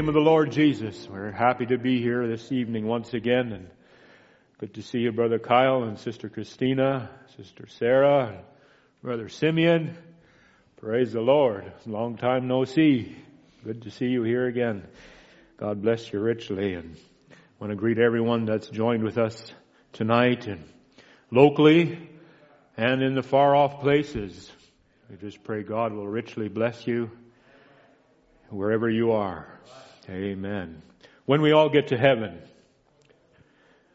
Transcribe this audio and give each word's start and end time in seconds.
name 0.00 0.08
of 0.08 0.14
the 0.14 0.20
Lord 0.20 0.50
Jesus. 0.50 1.06
We're 1.10 1.30
happy 1.30 1.66
to 1.66 1.76
be 1.76 2.00
here 2.00 2.26
this 2.26 2.50
evening 2.50 2.86
once 2.86 3.12
again 3.12 3.52
and 3.52 3.68
good 4.56 4.72
to 4.76 4.82
see 4.82 5.00
you, 5.00 5.12
Brother 5.12 5.38
Kyle 5.38 5.82
and 5.82 5.98
Sister 5.98 6.30
Christina, 6.30 7.10
Sister 7.36 7.66
Sarah, 7.66 8.28
and 8.28 8.38
Brother 9.02 9.28
Simeon. 9.28 9.94
Praise 10.80 11.12
the 11.12 11.20
Lord. 11.20 11.70
Long 11.84 12.16
time 12.16 12.48
no 12.48 12.64
see. 12.64 13.14
Good 13.62 13.82
to 13.82 13.90
see 13.90 14.06
you 14.06 14.22
here 14.22 14.46
again. 14.46 14.86
God 15.58 15.82
bless 15.82 16.10
you 16.10 16.18
richly 16.18 16.72
and 16.72 16.96
want 17.58 17.70
to 17.70 17.76
greet 17.76 17.98
everyone 17.98 18.46
that's 18.46 18.70
joined 18.70 19.04
with 19.04 19.18
us 19.18 19.52
tonight 19.92 20.46
and 20.46 20.64
locally 21.30 22.08
and 22.74 23.02
in 23.02 23.14
the 23.14 23.22
far 23.22 23.54
off 23.54 23.82
places. 23.82 24.50
We 25.10 25.18
just 25.18 25.44
pray 25.44 25.62
God 25.62 25.92
will 25.92 26.08
richly 26.08 26.48
bless 26.48 26.86
you 26.86 27.10
wherever 28.48 28.88
you 28.88 29.12
are. 29.12 29.60
Amen. 30.08 30.82
When 31.26 31.42
we 31.42 31.52
all 31.52 31.68
get 31.68 31.88
to 31.88 31.98
heaven, 31.98 32.40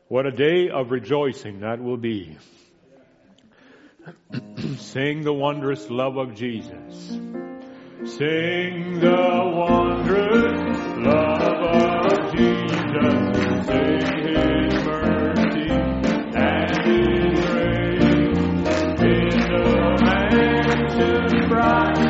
what 0.07 0.25
a 0.25 0.31
day 0.31 0.69
of 0.69 0.92
rejoicing 0.92 1.62
that 1.62 1.81
will 1.81 1.98
be. 1.98 2.38
Sing 4.78 5.24
the 5.24 5.34
wondrous 5.34 5.90
love 5.90 6.18
of 6.18 6.36
Jesus. 6.36 7.19
Sing 8.06 9.00
the 9.00 9.52
wondrous 9.56 10.78
love 11.06 11.42
of 11.42 12.36
Jesus. 12.36 13.66
Sing 13.66 14.06
His 14.28 14.86
mercy 14.86 15.69
and 16.36 16.69
His 16.86 17.40
grace 17.46 18.38
in 19.01 19.30
the 19.50 19.66
mansion 20.04 21.50
bright 21.50 22.05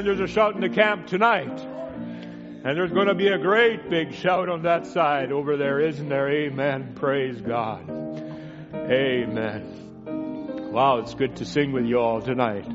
Amen. 0.00 0.16
There's 0.16 0.30
a 0.30 0.32
shout 0.32 0.54
in 0.54 0.62
the 0.62 0.70
camp 0.70 1.08
tonight. 1.08 1.60
And 1.60 2.64
there's 2.64 2.90
going 2.90 3.08
to 3.08 3.14
be 3.14 3.28
a 3.28 3.36
great 3.36 3.90
big 3.90 4.14
shout 4.14 4.48
on 4.48 4.62
that 4.62 4.86
side 4.86 5.30
over 5.30 5.58
there, 5.58 5.78
isn't 5.78 6.08
there? 6.08 6.26
Amen. 6.46 6.94
Praise 6.94 7.38
God. 7.38 7.86
Amen. 8.74 10.70
Wow, 10.72 11.00
it's 11.00 11.12
good 11.12 11.36
to 11.36 11.44
sing 11.44 11.72
with 11.72 11.84
you 11.84 11.98
all 11.98 12.22
tonight. 12.22 12.66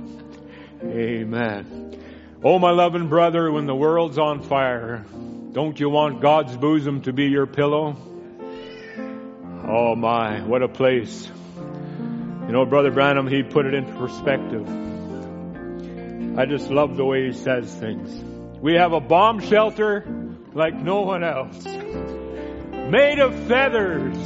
Amen. 0.83 1.99
Oh, 2.43 2.59
my 2.59 2.69
loving 2.69 3.07
brother, 3.09 3.51
when 3.51 3.65
the 3.65 3.75
world's 3.75 4.19
on 4.19 4.43
fire, 4.43 5.03
don't 5.51 5.79
you 5.79 5.89
want 5.89 6.21
God's 6.21 6.55
bosom 6.55 7.01
to 7.03 7.13
be 7.13 7.25
your 7.25 7.47
pillow? 7.47 7.95
Oh 9.67 9.95
my, 9.95 10.43
what 10.43 10.61
a 10.61 10.67
place. 10.67 11.27
You 11.57 12.51
know, 12.51 12.67
Brother 12.67 12.91
Branham, 12.91 13.25
he 13.25 13.41
put 13.41 13.65
it 13.65 13.73
into 13.73 13.93
perspective. 13.93 14.84
I 16.37 16.45
just 16.45 16.69
love 16.69 16.97
the 16.97 17.05
way 17.05 17.27
he 17.27 17.31
says 17.31 17.73
things. 17.75 18.13
We 18.61 18.73
have 18.73 18.91
a 18.91 18.99
bomb 18.99 19.39
shelter 19.39 20.05
like 20.53 20.73
no 20.73 21.01
one 21.01 21.23
else. 21.23 21.63
Made 21.63 23.19
of 23.19 23.47
feathers. 23.47 24.17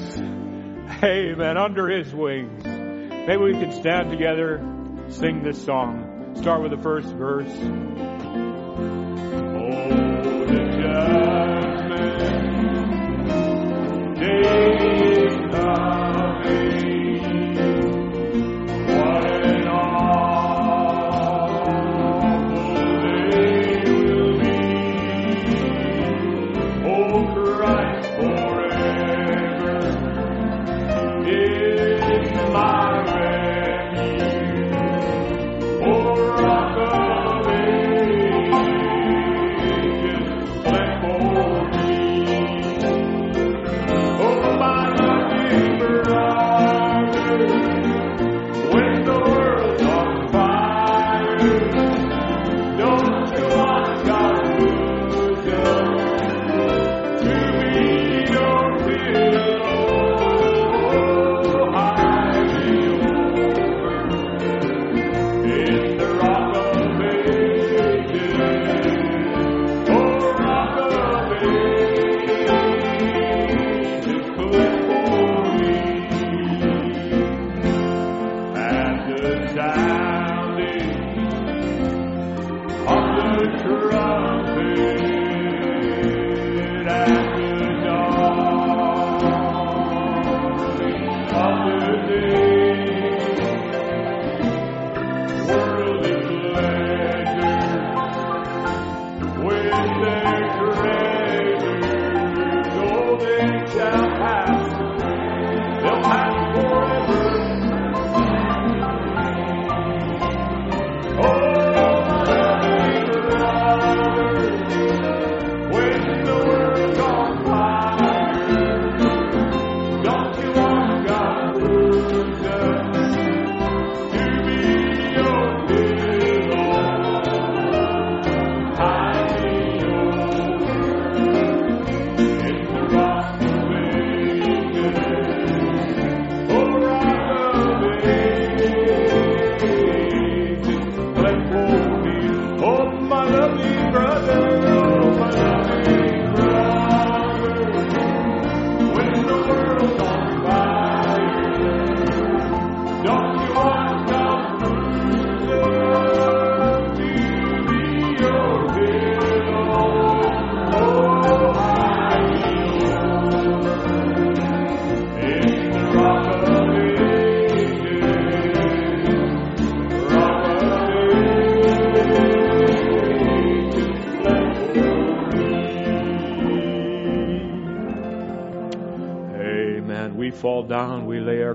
Amen. 1.03 1.57
Under 1.57 1.87
his 1.87 2.11
wings. 2.13 2.63
Maybe 2.65 3.37
we 3.37 3.51
can 3.51 3.71
stand 3.73 4.09
together, 4.09 4.59
sing 5.09 5.43
this 5.43 5.63
song. 5.63 6.33
Start 6.35 6.63
with 6.63 6.71
the 6.71 6.81
first 6.81 7.09
verse. 7.09 7.47
Oh, 7.47 7.59
the 10.47 10.63
judgment 10.81 12.19
day 14.19 14.78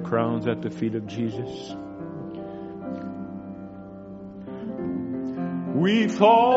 crowns 0.05 0.47
at 0.47 0.63
the 0.63 0.71
feet 0.71 0.95
of 0.95 1.07
Jesus. 1.07 1.75
We 5.75 6.07
fall 6.07 6.54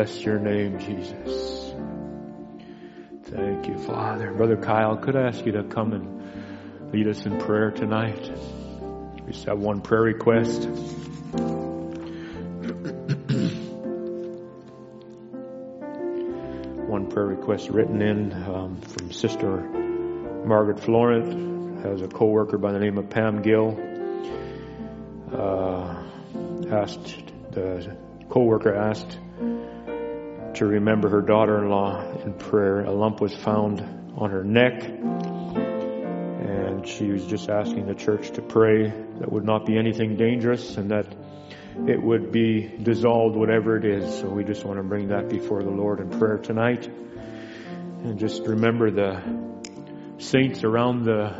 bless 0.00 0.22
your 0.22 0.38
name, 0.38 0.78
Jesus. 0.78 1.74
Thank 3.24 3.68
you, 3.68 3.76
Father. 3.80 4.32
Brother 4.32 4.56
Kyle, 4.56 4.96
could 4.96 5.14
I 5.14 5.26
ask 5.26 5.44
you 5.44 5.52
to 5.52 5.62
come 5.62 5.92
and 5.92 6.90
lead 6.90 7.06
us 7.06 7.26
in 7.26 7.38
prayer 7.38 7.70
tonight? 7.70 8.32
We 9.26 9.32
just 9.32 9.44
have 9.44 9.58
one 9.58 9.82
prayer 9.82 10.00
request. 10.00 10.62
one 16.88 17.06
prayer 17.10 17.26
request 17.26 17.68
written 17.68 18.00
in 18.00 18.32
um, 18.32 18.80
from 18.80 19.12
Sister 19.12 19.58
Margaret 20.46 20.80
Florent, 20.80 21.84
has 21.84 22.00
a 22.00 22.08
co-worker 22.08 22.56
by 22.56 22.72
the 22.72 22.78
name 22.78 22.96
of 22.96 23.10
Pam 23.10 23.42
Gill. 23.42 23.78
Uh, 25.30 26.04
asked 26.70 27.22
the 27.52 27.94
co-worker 28.30 28.74
asked 28.74 29.18
to 30.60 30.66
remember 30.66 31.08
her 31.08 31.22
daughter-in-law 31.22 32.22
in 32.22 32.34
prayer. 32.34 32.80
A 32.80 32.92
lump 32.92 33.18
was 33.22 33.34
found 33.34 33.80
on 34.18 34.30
her 34.30 34.44
neck, 34.44 34.84
and 36.44 36.86
she 36.86 37.06
was 37.06 37.24
just 37.24 37.48
asking 37.48 37.86
the 37.86 37.94
church 37.94 38.32
to 38.32 38.42
pray 38.42 38.90
that 39.20 39.32
would 39.32 39.46
not 39.46 39.64
be 39.64 39.78
anything 39.78 40.18
dangerous 40.18 40.76
and 40.76 40.90
that 40.90 41.06
it 41.88 42.02
would 42.02 42.30
be 42.30 42.68
dissolved, 42.82 43.36
whatever 43.36 43.78
it 43.78 43.86
is. 43.86 44.18
So 44.18 44.28
we 44.28 44.44
just 44.44 44.62
want 44.62 44.76
to 44.76 44.82
bring 44.82 45.08
that 45.08 45.30
before 45.30 45.62
the 45.62 45.70
Lord 45.70 45.98
in 45.98 46.10
prayer 46.10 46.36
tonight, 46.36 46.86
and 46.86 48.18
just 48.18 48.42
remember 48.46 48.90
the 48.90 49.22
saints 50.18 50.62
around 50.62 51.04
the 51.04 51.30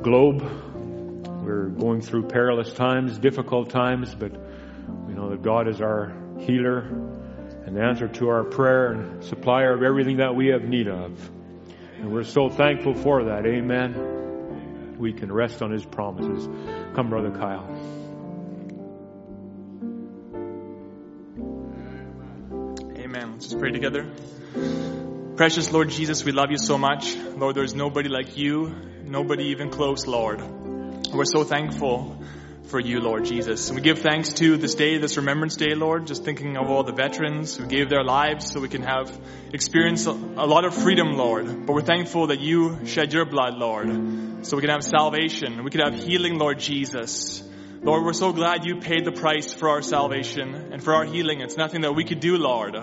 globe 0.00 0.40
we're 1.44 1.68
going 1.68 2.00
through 2.00 2.28
perilous 2.28 2.72
times, 2.72 3.18
difficult 3.18 3.68
times, 3.68 4.14
but 4.14 4.32
we 5.06 5.12
know 5.12 5.28
that 5.28 5.42
God 5.42 5.68
is 5.68 5.82
our 5.82 6.14
healer 6.38 7.13
answer 7.78 8.08
to 8.08 8.28
our 8.28 8.44
prayer 8.44 8.92
and 8.92 9.24
supplier 9.24 9.72
of 9.72 9.82
everything 9.82 10.18
that 10.18 10.34
we 10.34 10.48
have 10.48 10.62
need 10.62 10.88
of. 10.88 11.30
And 11.98 12.12
we're 12.12 12.24
so 12.24 12.48
thankful 12.48 12.94
for 12.94 13.24
that. 13.24 13.46
Amen. 13.46 14.96
We 14.98 15.12
can 15.12 15.32
rest 15.32 15.62
on 15.62 15.70
His 15.70 15.84
promises. 15.84 16.48
Come, 16.94 17.08
Brother 17.08 17.30
Kyle. 17.30 17.66
Amen. 22.98 23.32
Let's 23.32 23.46
just 23.46 23.58
pray 23.58 23.70
together. 23.70 24.10
Precious 25.36 25.72
Lord 25.72 25.90
Jesus, 25.90 26.24
we 26.24 26.32
love 26.32 26.50
you 26.50 26.58
so 26.58 26.78
much. 26.78 27.16
Lord, 27.16 27.56
there's 27.56 27.74
nobody 27.74 28.08
like 28.08 28.36
you, 28.36 28.74
nobody 29.04 29.46
even 29.46 29.70
close, 29.70 30.06
Lord. 30.06 30.40
We're 31.12 31.24
so 31.24 31.44
thankful 31.44 32.22
for 32.66 32.80
you, 32.80 33.00
Lord 33.00 33.24
Jesus. 33.24 33.68
And 33.68 33.76
we 33.76 33.82
give 33.82 33.98
thanks 33.98 34.32
to 34.34 34.56
this 34.56 34.74
day, 34.74 34.98
this 34.98 35.16
Remembrance 35.16 35.56
Day, 35.56 35.74
Lord, 35.74 36.06
just 36.06 36.24
thinking 36.24 36.56
of 36.56 36.70
all 36.70 36.82
the 36.82 36.92
veterans 36.92 37.56
who 37.56 37.66
gave 37.66 37.88
their 37.90 38.02
lives 38.02 38.50
so 38.50 38.60
we 38.60 38.68
can 38.68 38.82
have 38.82 39.16
experience 39.52 40.06
a 40.06 40.12
lot 40.12 40.64
of 40.64 40.74
freedom, 40.74 41.16
Lord. 41.16 41.66
But 41.66 41.74
we're 41.74 41.82
thankful 41.82 42.28
that 42.28 42.40
you 42.40 42.86
shed 42.86 43.12
your 43.12 43.26
blood, 43.26 43.54
Lord, 43.54 44.46
so 44.46 44.56
we 44.56 44.62
can 44.62 44.70
have 44.70 44.82
salvation. 44.82 45.62
We 45.62 45.70
can 45.70 45.80
have 45.80 45.94
healing, 45.94 46.38
Lord 46.38 46.58
Jesus. 46.58 47.42
Lord, 47.84 48.02
we're 48.02 48.14
so 48.14 48.32
glad 48.32 48.64
you 48.64 48.76
paid 48.76 49.04
the 49.04 49.12
price 49.12 49.52
for 49.52 49.68
our 49.68 49.82
salvation 49.82 50.72
and 50.72 50.82
for 50.82 50.94
our 50.94 51.04
healing. 51.04 51.42
It's 51.42 51.58
nothing 51.58 51.82
that 51.82 51.94
we 51.94 52.02
could 52.02 52.18
do, 52.18 52.38
Lord. 52.38 52.74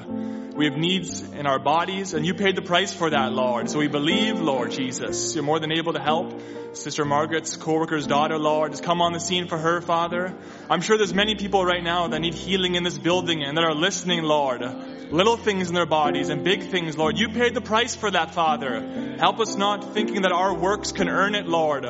We 0.55 0.65
have 0.65 0.77
needs 0.77 1.23
in 1.23 1.47
our 1.47 1.57
bodies, 1.57 2.13
and 2.13 2.23
you 2.23 2.35
paid 2.35 2.55
the 2.55 2.61
price 2.61 2.93
for 2.93 3.09
that, 3.09 3.33
Lord. 3.33 3.67
So 3.67 3.79
we 3.79 3.87
believe, 3.87 4.39
Lord 4.39 4.69
Jesus, 4.69 5.33
you're 5.33 5.43
more 5.43 5.59
than 5.59 5.71
able 5.71 5.93
to 5.93 5.99
help. 5.99 6.39
Sister 6.73 7.03
Margaret's 7.03 7.57
co-worker's 7.57 8.05
daughter, 8.05 8.37
Lord, 8.37 8.73
has 8.73 8.79
come 8.79 9.01
on 9.01 9.11
the 9.11 9.19
scene 9.19 9.47
for 9.47 9.57
her, 9.57 9.81
Father. 9.81 10.35
I'm 10.69 10.81
sure 10.81 10.97
there's 10.97 11.15
many 11.15 11.33
people 11.33 11.65
right 11.65 11.83
now 11.83 12.07
that 12.09 12.19
need 12.19 12.35
healing 12.35 12.75
in 12.75 12.83
this 12.83 12.99
building 12.99 13.43
and 13.43 13.57
that 13.57 13.63
are 13.63 13.73
listening, 13.73 14.21
Lord. 14.21 14.61
Little 14.61 15.35
things 15.35 15.69
in 15.69 15.73
their 15.73 15.87
bodies 15.87 16.29
and 16.29 16.43
big 16.43 16.69
things, 16.69 16.95
Lord. 16.95 17.17
You 17.17 17.29
paid 17.29 17.55
the 17.55 17.61
price 17.61 17.95
for 17.95 18.11
that, 18.11 18.35
Father. 18.35 19.17
Help 19.17 19.39
us 19.39 19.55
not 19.55 19.95
thinking 19.95 20.21
that 20.21 20.31
our 20.31 20.53
works 20.53 20.91
can 20.91 21.09
earn 21.09 21.33
it, 21.33 21.47
Lord. 21.47 21.85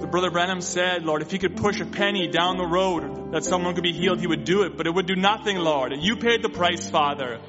The 0.00 0.06
Brother 0.06 0.30
Branham 0.30 0.60
said, 0.60 1.04
Lord, 1.04 1.22
if 1.22 1.30
he 1.30 1.38
could 1.38 1.56
push 1.56 1.80
a 1.80 1.86
penny 1.86 2.26
down 2.28 2.56
the 2.56 2.66
road 2.66 3.32
that 3.32 3.44
someone 3.44 3.74
could 3.74 3.84
be 3.84 3.92
healed, 3.92 4.20
he 4.20 4.26
would 4.26 4.44
do 4.44 4.62
it, 4.62 4.76
but 4.76 4.86
it 4.86 4.94
would 4.94 5.06
do 5.06 5.16
nothing, 5.16 5.56
Lord. 5.56 5.92
You 5.98 6.16
paid 6.16 6.42
the 6.42 6.48
price, 6.48 6.88
Father. 6.90 7.40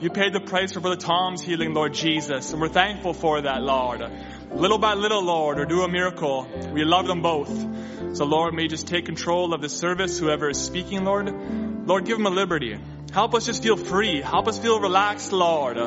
You 0.00 0.10
paid 0.10 0.32
the 0.32 0.40
price 0.40 0.72
for 0.72 0.80
Brother 0.80 0.96
Tom's 0.96 1.42
healing, 1.42 1.74
Lord 1.74 1.94
Jesus, 1.94 2.52
and 2.52 2.60
we're 2.60 2.68
thankful 2.68 3.14
for 3.14 3.40
that, 3.40 3.62
Lord. 3.62 4.02
Little 4.50 4.78
by 4.78 4.94
little, 4.94 5.22
Lord, 5.22 5.60
or 5.60 5.64
do 5.64 5.82
a 5.82 5.88
miracle. 5.88 6.48
We 6.72 6.84
love 6.84 7.06
them 7.06 7.22
both. 7.22 8.16
So, 8.16 8.24
Lord, 8.24 8.52
may 8.52 8.64
you 8.64 8.68
just 8.68 8.88
take 8.88 9.06
control 9.06 9.54
of 9.54 9.60
the 9.60 9.68
service, 9.68 10.18
whoever 10.18 10.50
is 10.50 10.60
speaking, 10.60 11.04
Lord. 11.04 11.32
Lord, 11.86 12.04
give 12.04 12.18
them 12.18 12.26
a 12.26 12.30
liberty. 12.30 12.78
Help 13.12 13.34
us 13.34 13.46
just 13.46 13.62
feel 13.62 13.76
free. 13.76 14.20
Help 14.20 14.48
us 14.48 14.58
feel 14.58 14.80
relaxed, 14.80 15.32
Lord. 15.32 15.78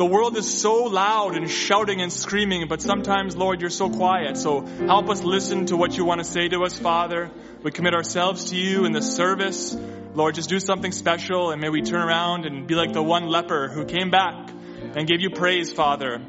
The 0.00 0.06
world 0.06 0.34
is 0.38 0.50
so 0.50 0.84
loud 0.84 1.36
and 1.36 1.50
shouting 1.50 2.00
and 2.00 2.10
screaming, 2.10 2.68
but 2.68 2.80
sometimes, 2.80 3.36
Lord, 3.36 3.60
you're 3.60 3.68
so 3.68 3.90
quiet. 3.90 4.38
So 4.38 4.62
help 4.62 5.10
us 5.10 5.22
listen 5.22 5.66
to 5.66 5.76
what 5.76 5.94
you 5.94 6.06
want 6.06 6.20
to 6.20 6.24
say 6.24 6.48
to 6.48 6.64
us, 6.64 6.78
Father. 6.78 7.30
We 7.62 7.70
commit 7.70 7.92
ourselves 7.92 8.46
to 8.46 8.56
you 8.56 8.86
in 8.86 8.92
the 8.92 9.02
service. 9.02 9.76
Lord, 10.14 10.36
just 10.36 10.48
do 10.48 10.58
something 10.58 10.92
special 10.92 11.50
and 11.50 11.60
may 11.60 11.68
we 11.68 11.82
turn 11.82 12.00
around 12.00 12.46
and 12.46 12.66
be 12.66 12.76
like 12.76 12.94
the 12.94 13.02
one 13.02 13.26
leper 13.26 13.68
who 13.68 13.84
came 13.84 14.08
back 14.08 14.48
and 14.96 15.06
gave 15.06 15.20
you 15.20 15.28
praise, 15.28 15.70
Father. 15.70 16.22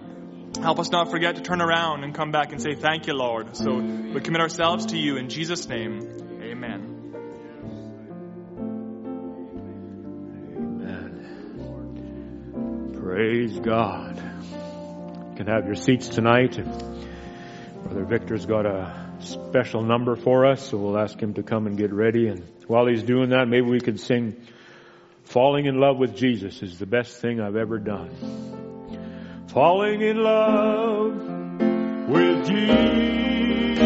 Help 0.62 0.78
us 0.78 0.92
not 0.92 1.10
forget 1.10 1.38
to 1.38 1.42
turn 1.42 1.62
around 1.62 2.04
and 2.04 2.14
come 2.14 2.34
back 2.34 2.52
and 2.52 2.62
say 2.62 2.76
thank 2.76 3.08
you, 3.08 3.14
Lord. 3.14 3.56
So 3.56 3.74
we 3.78 4.20
commit 4.20 4.42
ourselves 4.42 4.88
to 4.88 4.98
you 4.98 5.16
in 5.16 5.30
Jesus' 5.30 5.66
name. 5.70 6.21
Praise 13.12 13.60
God. 13.60 14.16
You 14.16 15.36
can 15.36 15.48
have 15.48 15.66
your 15.66 15.76
seats 15.76 16.08
tonight. 16.08 16.56
Brother 17.84 18.06
Victor's 18.06 18.46
got 18.46 18.66
a 18.66 19.18
special 19.20 19.84
number 19.84 20.16
for 20.16 20.46
us, 20.46 20.70
so 20.70 20.78
we'll 20.78 20.98
ask 20.98 21.22
him 21.22 21.34
to 21.34 21.44
come 21.44 21.68
and 21.68 21.78
get 21.78 21.92
ready. 21.92 22.30
And 22.30 22.42
while 22.68 22.88
he's 22.88 23.04
doing 23.04 23.32
that, 23.32 23.50
maybe 23.50 23.70
we 23.70 23.82
could 23.82 24.00
sing 24.00 24.38
Falling 25.26 25.66
in 25.66 25.78
Love 25.78 25.98
with 25.98 26.16
Jesus 26.16 26.64
is 26.64 26.80
the 26.80 26.86
best 26.86 27.20
thing 27.20 27.42
I've 27.42 27.58
ever 27.58 27.80
done. 27.80 29.46
Falling 29.50 30.00
in 30.00 30.16
love 30.16 31.14
with 32.08 32.48
Jesus. 32.48 33.82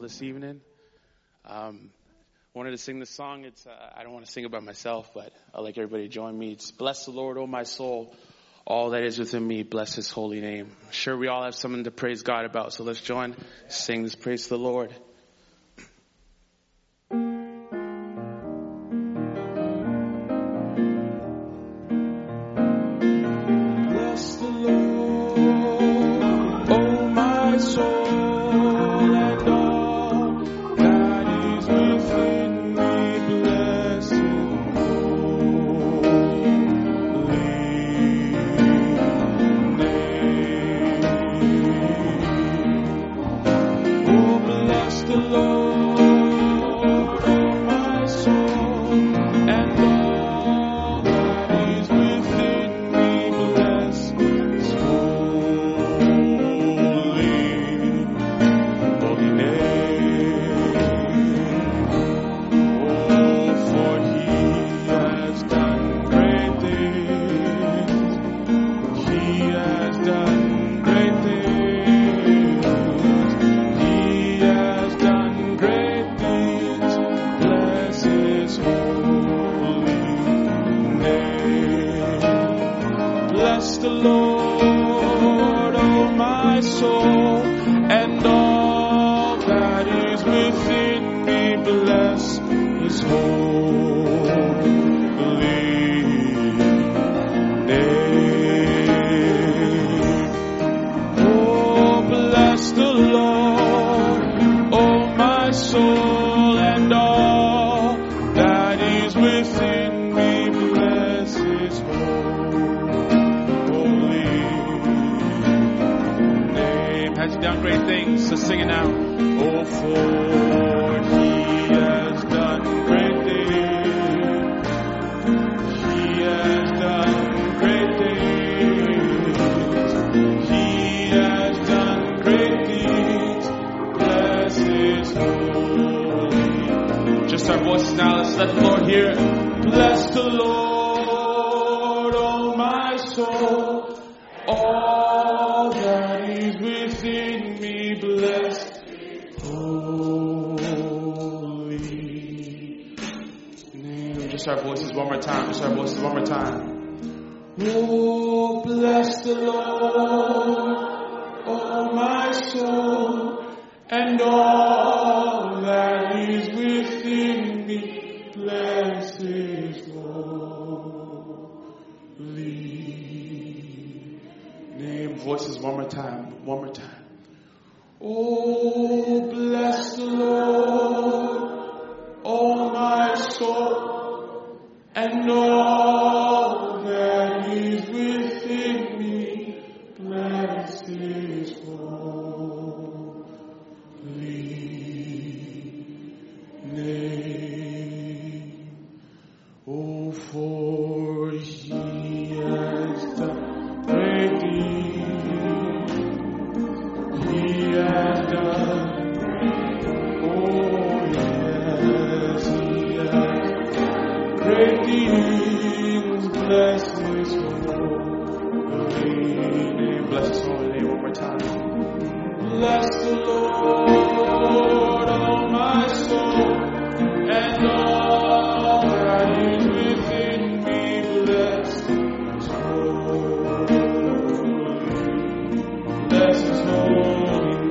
This 0.00 0.22
evening. 0.22 0.60
Um, 1.44 1.90
wanted 2.54 2.70
to 2.72 2.78
sing 2.78 2.98
this 2.98 3.10
song. 3.10 3.44
It's 3.44 3.66
uh, 3.66 3.70
I 3.96 4.02
don't 4.02 4.12
want 4.12 4.24
to 4.26 4.32
sing 4.32 4.44
it 4.44 4.50
by 4.50 4.60
myself, 4.60 5.10
but 5.14 5.32
I'd 5.54 5.60
like 5.60 5.78
everybody 5.78 6.04
to 6.04 6.08
join 6.08 6.36
me. 6.38 6.52
It's 6.52 6.70
bless 6.70 7.04
the 7.04 7.12
Lord, 7.12 7.38
O 7.38 7.46
my 7.46 7.62
soul, 7.64 8.14
all 8.66 8.90
that 8.90 9.02
is 9.02 9.18
within 9.18 9.46
me. 9.46 9.62
Bless 9.62 9.94
His 9.94 10.10
holy 10.10 10.40
name. 10.40 10.66
I'm 10.86 10.92
sure 10.92 11.16
we 11.16 11.28
all 11.28 11.44
have 11.44 11.54
something 11.54 11.84
to 11.84 11.90
praise 11.90 12.22
God 12.22 12.44
about, 12.44 12.72
so 12.72 12.84
let's 12.84 13.00
join, 13.00 13.36
sing 13.68 14.02
this 14.02 14.14
praise 14.14 14.44
to 14.44 14.50
the 14.50 14.58
Lord. 14.58 14.94
Bless 23.88 24.36
the 24.36 24.46
Lord, 24.46 25.38
oh 26.70 27.08
my 27.08 27.56
soul, 27.58 27.99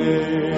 holy 0.09 0.48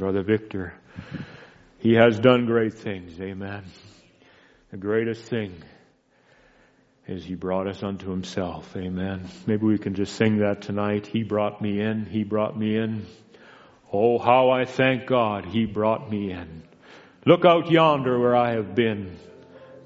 Brother 0.00 0.22
Victor. 0.22 0.72
He 1.78 1.92
has 1.92 2.18
done 2.18 2.46
great 2.46 2.72
things. 2.72 3.20
Amen. 3.20 3.64
The 4.70 4.78
greatest 4.78 5.24
thing 5.24 5.54
is 7.06 7.22
He 7.22 7.34
brought 7.34 7.66
us 7.66 7.82
unto 7.82 8.08
Himself. 8.08 8.74
Amen. 8.78 9.28
Maybe 9.46 9.66
we 9.66 9.76
can 9.76 9.92
just 9.94 10.16
sing 10.16 10.38
that 10.38 10.62
tonight. 10.62 11.06
He 11.06 11.22
brought 11.22 11.60
me 11.60 11.82
in. 11.82 12.06
He 12.06 12.24
brought 12.24 12.58
me 12.58 12.78
in. 12.78 13.04
Oh, 13.92 14.18
how 14.18 14.48
I 14.48 14.64
thank 14.64 15.06
God 15.06 15.44
He 15.44 15.66
brought 15.66 16.10
me 16.10 16.32
in. 16.32 16.62
Look 17.26 17.44
out 17.44 17.70
yonder 17.70 18.18
where 18.18 18.34
I 18.34 18.52
have 18.52 18.74
been, 18.74 19.18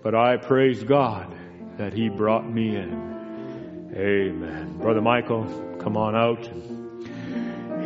but 0.01 0.15
I 0.15 0.37
praise 0.37 0.85
God 0.85 1.35
that 1.77 1.93
He 1.93 2.09
brought 2.09 2.49
me 2.49 2.77
in. 2.77 3.91
Amen. 3.97 4.79
Brother 4.79 5.01
Michael, 5.01 5.77
come 5.81 5.97
on 5.97 6.15
out. 6.15 6.74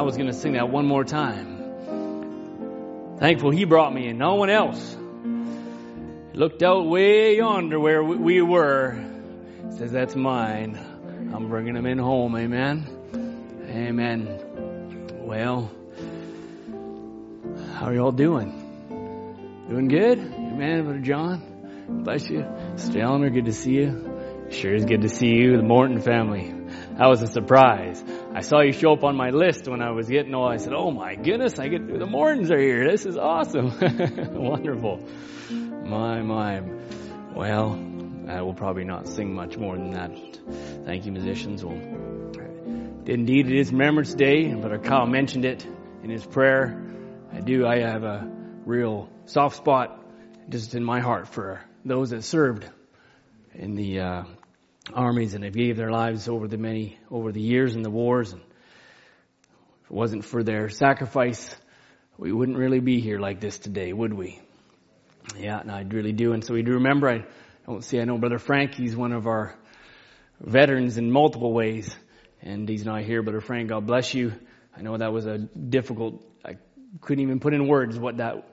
was 0.03 0.17
going 0.17 0.27
to 0.27 0.33
sing 0.33 0.53
that 0.53 0.69
one 0.69 0.85
more 0.85 1.03
time. 1.03 3.17
Thankful 3.19 3.51
he 3.51 3.65
brought 3.65 3.93
me 3.93 4.07
and 4.07 4.19
no 4.19 4.35
one 4.35 4.49
else. 4.49 4.97
Looked 6.33 6.63
out 6.63 6.87
way 6.87 7.37
yonder 7.37 7.79
where 7.79 8.03
we- 8.03 8.17
we 8.17 8.41
were. 8.41 8.97
Says, 9.69 9.91
that's 9.91 10.15
mine. 10.15 10.77
I'm 11.33 11.47
bringing 11.47 11.75
him 11.75 11.85
in 11.85 11.97
home. 11.97 12.35
Amen. 12.35 12.85
Amen. 13.69 14.39
Well, 15.21 15.71
how 17.73 17.87
are 17.87 17.93
y'all 17.93 18.11
doing? 18.11 18.59
Doing 19.69 19.87
good? 19.87 20.19
Amen, 20.19 20.83
Brother 20.83 20.99
John. 20.99 22.03
Bless 22.03 22.29
you. 22.29 22.45
Sister 22.75 23.29
good 23.29 23.45
to 23.45 23.53
see 23.53 23.73
you. 23.73 24.09
Sure 24.49 24.75
is 24.75 24.85
good 24.85 25.01
to 25.01 25.09
see 25.09 25.29
you, 25.29 25.57
the 25.57 25.63
Morton 25.63 26.01
family. 26.01 26.53
That 26.97 27.07
was 27.07 27.21
a 27.21 27.27
surprise. 27.27 28.03
I 28.35 28.41
saw 28.41 28.61
you 28.61 28.71
show 28.71 28.93
up 28.93 29.03
on 29.03 29.15
my 29.15 29.29
list 29.29 29.67
when 29.67 29.81
I 29.81 29.91
was 29.91 30.09
getting 30.09 30.33
all, 30.33 30.47
I 30.47 30.57
said, 30.57 30.73
oh 30.73 30.89
my 30.89 31.13
goodness, 31.13 31.59
I 31.59 31.67
get, 31.67 31.85
through 31.85 31.99
the 31.99 32.07
Mortons 32.07 32.49
are 32.49 32.59
here. 32.59 32.89
This 32.89 33.05
is 33.05 33.15
awesome. 33.15 33.71
Wonderful. 34.33 35.07
My, 35.51 36.19
my. 36.23 36.63
Well, 37.35 37.73
I 38.27 38.41
will 38.41 38.55
probably 38.55 38.85
not 38.85 39.07
sing 39.07 39.35
much 39.35 39.55
more 39.55 39.77
than 39.77 39.91
that. 39.91 40.11
Thank 40.83 41.05
you, 41.05 41.11
musicians. 41.11 41.63
Well, 41.63 41.77
indeed, 43.05 43.47
it 43.47 43.55
is 43.55 43.71
Remembrance 43.71 44.15
Day, 44.15 44.45
and 44.45 44.61
Brother 44.61 44.79
Kyle 44.79 45.05
mentioned 45.05 45.45
it 45.45 45.67
in 46.03 46.09
his 46.09 46.25
prayer. 46.25 46.81
I 47.31 47.39
do. 47.39 47.67
I 47.67 47.81
have 47.81 48.03
a 48.03 48.27
real 48.65 49.09
soft 49.25 49.57
spot 49.57 50.03
just 50.49 50.73
in 50.73 50.83
my 50.83 51.01
heart 51.01 51.27
for 51.27 51.61
those 51.85 52.09
that 52.09 52.23
served 52.23 52.67
in 53.53 53.75
the 53.75 53.99
uh, 53.99 54.23
armies 54.91 55.33
and 55.33 55.43
have 55.43 55.53
gave 55.53 55.77
their 55.77 55.91
lives 55.91 56.27
over 56.27 56.47
the 56.47 56.57
many 56.57 56.99
over 57.09 57.31
the 57.31 57.41
years 57.41 57.75
and 57.75 57.85
the 57.85 57.89
wars. 57.89 58.33
And 58.33 58.41
if 58.41 59.91
it 59.91 59.93
wasn't 59.93 60.25
for 60.25 60.43
their 60.43 60.69
sacrifice, 60.69 61.55
we 62.17 62.31
wouldn't 62.31 62.57
really 62.57 62.79
be 62.79 62.99
here 62.99 63.19
like 63.19 63.39
this 63.39 63.57
today, 63.57 63.93
would 63.93 64.13
we? 64.13 64.39
Yeah, 65.37 65.59
and 65.59 65.71
I 65.71 65.83
really 65.83 66.11
do. 66.11 66.33
And 66.33 66.43
so 66.43 66.53
we 66.53 66.63
do 66.63 66.73
remember. 66.73 67.09
I 67.09 67.23
don't 67.65 67.83
see. 67.83 67.99
I 67.99 68.03
know 68.03 68.17
Brother 68.17 68.39
Frank. 68.39 68.75
He's 68.75 68.95
one 68.95 69.13
of 69.13 69.25
our 69.25 69.57
veterans 70.41 70.97
in 70.97 71.09
multiple 71.11 71.53
ways, 71.53 71.95
and 72.41 72.67
he's 72.67 72.85
not 72.85 73.03
here. 73.03 73.23
Brother 73.23 73.39
Frank, 73.39 73.69
God 73.69 73.87
bless 73.87 74.13
you. 74.13 74.33
I 74.75 74.81
know 74.81 74.97
that 74.97 75.13
was 75.13 75.25
a 75.25 75.37
difficult. 75.37 76.25
I 76.43 76.57
couldn't 76.99 77.23
even 77.23 77.39
put 77.39 77.53
in 77.53 77.67
words 77.67 77.97
what 77.97 78.17
that 78.17 78.49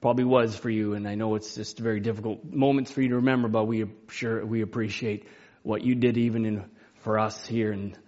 probably 0.00 0.24
was 0.24 0.56
for 0.56 0.70
you, 0.70 0.94
and 0.94 1.06
I 1.06 1.14
know 1.14 1.34
it's 1.34 1.54
just 1.54 1.78
very 1.78 2.00
difficult 2.00 2.44
moments 2.44 2.90
for 2.90 3.02
you 3.02 3.10
to 3.10 3.16
remember. 3.16 3.48
But 3.48 3.66
we 3.66 3.84
sure 4.08 4.44
we 4.44 4.62
appreciate 4.62 5.26
what 5.64 5.82
you 5.82 5.96
did, 5.96 6.16
even 6.16 6.46
in 6.46 6.64
for 7.00 7.18
us 7.18 7.44
here, 7.44 7.72
and 7.72 7.98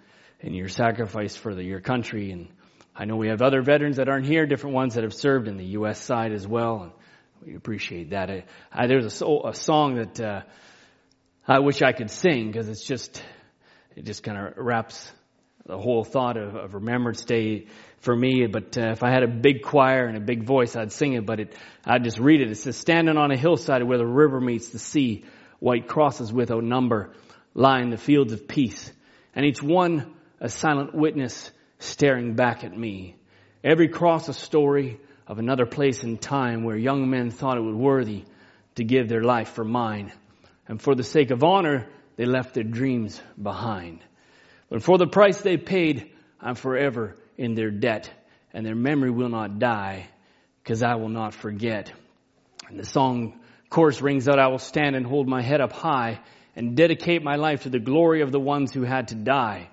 and 0.41 0.55
your 0.55 0.69
sacrifice 0.69 1.35
for 1.35 1.55
the, 1.55 1.65
your 1.65 1.81
country. 1.81 2.31
And 2.31 2.49
I 2.95 3.05
know 3.05 3.17
we 3.17 3.29
have 3.29 3.43
other 3.43 3.63
veterans 3.63 3.97
that 3.97 4.09
aren't 4.09 4.27
here, 4.27 4.47
different 4.47 4.77
ones 4.77 4.95
that 4.95 5.03
have 5.03 5.15
served 5.15 5.49
in 5.49 5.57
the 5.57 5.65
U.S. 5.79 6.01
side 6.01 6.33
as 6.33 6.47
well. 6.47 6.83
And 6.83 6.93
we 7.45 7.57
appreciate 7.57 8.11
that. 8.11 8.31
I, 8.31 8.45
I, 8.73 8.87
there's 8.87 9.21
a, 9.21 9.27
a 9.49 9.55
song 9.55 9.97
that 9.97 10.21
uh, 10.21 10.43
I 11.49 11.59
wish 11.61 11.83
I 11.83 11.93
could 11.93 12.11
sing 12.11 12.51
because 12.51 12.69
it's 12.69 12.85
just 12.85 13.23
it 13.97 14.05
just 14.05 14.23
kind 14.23 14.39
of 14.39 14.55
wraps 14.57 15.11
the 15.65 15.79
whole 15.79 16.05
thought 16.05 16.37
of, 16.37 16.55
of 16.55 16.75
Remembrance 16.75 17.25
Day 17.25 17.67
for 18.01 18.15
me. 18.15 18.47
But 18.47 18.79
uh, 18.79 18.91
if 18.91 19.03
I 19.03 19.11
had 19.11 19.25
a 19.25 19.29
big 19.29 19.63
choir 19.63 20.07
and 20.07 20.17
a 20.17 20.21
big 20.21 20.45
voice, 20.45 20.77
I'd 20.77 20.93
sing 20.93 21.15
it. 21.15 21.27
But 21.27 21.41
it, 21.41 21.57
I'd 21.85 22.05
just 22.05 22.19
read 22.19 22.41
it. 22.41 22.51
It 22.51 22.57
says, 22.57 22.77
"Standing 22.77 23.17
on 23.17 23.31
a 23.31 23.37
hillside 23.37 23.83
where 23.83 23.99
the 23.99 24.07
river 24.07 24.41
meets 24.41 24.69
the 24.69 24.79
sea, 24.79 25.25
white 25.59 25.89
crosses 25.89 26.33
without 26.33 26.63
number 26.63 27.13
line 27.57 27.89
the 27.89 27.97
fields 27.97 28.33
of 28.33 28.47
peace, 28.47 28.93
and 29.35 29.45
each 29.45 29.63
one 29.63 30.15
a 30.41 30.49
silent 30.49 30.95
witness 30.95 31.51
staring 31.79 32.35
back 32.35 32.63
at 32.63 32.77
me. 32.77 33.17
Every 33.65 33.89
cross 33.89 34.29
a 34.29 34.35
story 34.35 35.01
of 35.27 35.39
another 35.39 35.67
place 35.67 36.03
and 36.03 36.21
time 36.21 36.63
where 36.63 36.77
young 36.77 37.09
men 37.11 37.31
thought 37.31 37.57
it 37.57 37.63
was 37.63 37.75
worthy 37.75 38.25
to 38.77 38.85
give 38.85 39.09
their 39.09 39.23
life 39.23 39.49
for 39.49 39.65
mine, 39.65 40.13
and 40.69 40.81
for 40.81 40.95
the 40.95 41.03
sake 41.03 41.31
of 41.31 41.43
honor, 41.43 41.89
they 42.17 42.27
left 42.27 42.55
their 42.55 42.63
dreams 42.63 43.21
behind." 43.43 44.01
But 44.69 44.83
for 44.83 44.99
the 44.99 45.07
price 45.07 45.41
they 45.41 45.57
paid, 45.57 46.11
I'm 46.41 46.57
forever 46.57 47.17
in 47.39 47.55
their 47.55 47.71
debt, 47.71 48.11
and 48.53 48.67
their 48.67 48.75
memory 48.75 49.11
will 49.11 49.31
not 49.31 49.59
die, 49.59 50.09
because 50.63 50.83
I 50.83 50.97
will 50.97 51.09
not 51.09 51.33
forget. 51.33 51.93
And 52.69 52.79
the 52.79 52.85
song 52.85 53.41
chorus 53.71 54.03
rings 54.03 54.29
out, 54.29 54.39
I 54.39 54.49
will 54.49 54.59
stand 54.59 54.95
and 54.95 55.07
hold 55.07 55.27
my 55.27 55.41
head 55.41 55.61
up 55.61 55.73
high 55.73 56.21
and 56.57 56.77
dedicate 56.77 57.23
my 57.23 57.37
life 57.37 57.63
to 57.63 57.69
the 57.69 57.79
glory 57.79 58.23
of 58.23 58.33
the 58.33 58.41
ones 58.41 58.73
who 58.73 58.83
had 58.83 59.09
to 59.09 59.15
die. 59.15 59.69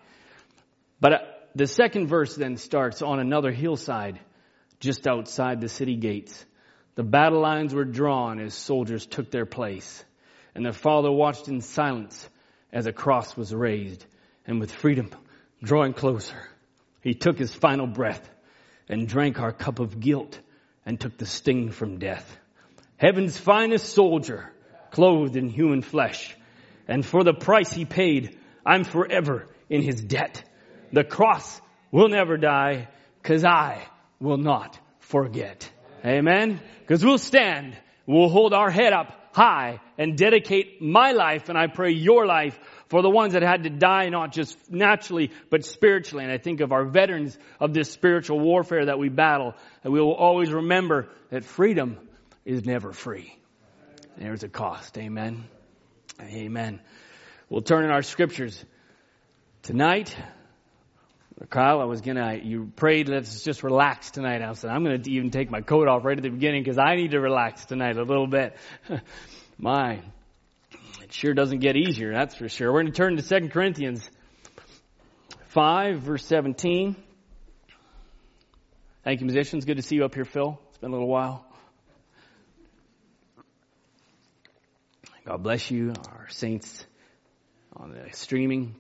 But 1.00 1.14
uh, 1.14 1.18
the 1.56 1.68
second 1.68 2.08
verse 2.08 2.36
then 2.36 2.58
starts 2.58 3.02
on 3.02 3.20
another 3.20 3.52
hillside, 3.52 4.20
just 4.80 5.08
outside 5.08 5.62
the 5.62 5.70
city 5.70 5.96
gates. 5.96 6.46
The 6.96 7.04
battle 7.04 7.40
lines 7.40 7.74
were 7.74 7.86
drawn 7.86 8.40
as 8.40 8.54
soldiers 8.54 9.06
took 9.06 9.32
their 9.32 9.46
place, 9.46 10.04
and 10.54 10.66
the 10.66 10.74
father 10.74 11.12
watched 11.12 11.48
in 11.48 11.62
silence 11.62 12.30
as 12.72 12.86
a 12.86 12.94
cross 12.94 13.36
was 13.36 13.54
raised 13.54 14.06
and 14.46 14.60
with 14.60 14.72
freedom 14.72 15.10
drawing 15.62 15.94
closer, 15.94 16.50
he 17.02 17.14
took 17.14 17.38
his 17.38 17.54
final 17.54 17.88
breath 17.88 18.30
and 18.90 19.08
drank 19.08 19.40
our 19.40 19.52
cup 19.52 19.80
of 19.80 20.00
guilt 20.00 20.40
and 20.86 21.00
took 21.00 21.18
the 21.18 21.26
sting 21.26 21.72
from 21.72 22.00
death. 22.00 22.38
Heaven's 22.98 23.38
finest 23.38 23.94
soldier, 23.94 24.52
clothed 24.92 25.36
in 25.36 25.50
human 25.50 25.82
flesh, 25.82 26.36
and 26.88 27.06
for 27.06 27.24
the 27.24 27.34
price 27.34 27.72
he 27.72 27.86
paid, 27.86 28.38
I'm 28.66 28.84
forever 28.84 29.48
in 29.70 29.82
his 29.82 30.02
debt. 30.02 30.44
The 30.92 31.04
cross 31.04 31.62
will 31.92 32.10
never 32.10 32.38
die, 32.38 32.88
cause 33.24 33.44
I 33.44 33.88
will 34.20 34.38
not 34.38 34.80
forget. 35.00 35.70
Amen? 36.06 36.60
Cause 36.88 37.04
we'll 37.04 37.18
stand, 37.18 37.78
we'll 38.06 38.30
hold 38.30 38.54
our 38.54 38.70
head 38.70 38.94
up 38.94 39.24
high 39.34 39.80
and 39.98 40.18
dedicate 40.18 40.82
my 40.82 41.12
life, 41.12 41.50
and 41.50 41.58
I 41.58 41.68
pray 41.68 41.92
your 41.92 42.26
life, 42.26 42.58
for 42.88 43.02
the 43.02 43.10
ones 43.10 43.34
that 43.34 43.42
had 43.42 43.64
to 43.64 43.70
die 43.70 44.10
not 44.10 44.32
just 44.32 44.56
naturally, 44.72 45.32
but 45.50 45.66
spiritually. 45.66 46.24
And 46.24 46.32
I 46.32 46.38
think 46.38 46.62
of 46.62 46.72
our 46.72 46.86
veterans 46.86 47.38
of 47.60 47.74
this 47.74 47.92
spiritual 47.92 48.40
warfare 48.40 48.86
that 48.86 49.00
we 49.00 49.10
battle, 49.10 49.56
that 49.82 49.90
we 49.90 50.00
will 50.00 50.14
always 50.14 50.52
remember 50.52 51.10
that 51.32 51.44
freedom 51.44 51.98
is 52.46 52.66
never 52.66 52.94
free. 52.94 53.36
There's 54.18 54.44
a 54.44 54.50
cost. 54.50 54.98
Amen. 54.98 55.46
Amen. 56.22 56.80
We'll 57.50 57.62
turn 57.62 57.86
in 57.86 57.92
our 57.92 58.04
scriptures 58.04 58.64
tonight. 59.64 60.16
Kyle, 61.50 61.82
I 61.82 61.86
was 61.86 62.02
gonna, 62.02 62.36
you 62.42 62.72
prayed, 62.76 63.10
let's 63.10 63.44
just 63.44 63.64
relax 63.64 64.12
tonight. 64.12 64.42
I 64.42 64.54
said, 64.54 64.70
I'm 64.70 64.84
gonna 64.84 65.02
even 65.08 65.32
take 65.32 65.50
my 65.50 65.62
coat 65.62 65.88
off 65.88 66.06
right 66.06 66.16
at 66.16 66.24
the 66.24 66.30
beginning 66.30 66.64
because 66.64 66.78
I 66.78 66.96
need 66.96 67.12
to 67.12 67.20
relax 67.20 67.66
tonight 67.66 67.98
a 67.98 68.04
little 68.04 68.28
bit. 68.28 68.56
My, 69.58 70.02
it 71.02 71.12
sure 71.12 71.34
doesn't 71.34 71.60
get 71.60 71.76
easier, 71.76 72.14
that's 72.14 72.36
for 72.36 72.48
sure. 72.48 72.72
We're 72.72 72.84
gonna 72.84 72.94
turn 72.94 73.18
to 73.18 73.24
2 73.24 73.50
Corinthians 73.50 74.08
5, 75.48 76.00
verse 76.00 76.26
17. 76.26 76.96
Thank 79.04 79.20
you, 79.20 79.26
musicians. 79.26 79.66
Good 79.66 79.78
to 79.78 79.84
see 79.84 79.96
you 79.96 80.06
up 80.06 80.16
here, 80.16 80.26
Phil. 80.26 80.60
It's 80.70 80.78
been 80.78 80.92
a 80.92 80.94
little 80.94 81.10
while. 81.10 81.46
God 85.26 85.42
bless 85.42 85.72
you, 85.72 85.94
our 86.12 86.28
saints 86.28 86.86
on 87.78 87.94
the 87.94 88.12
streaming, 88.12 88.76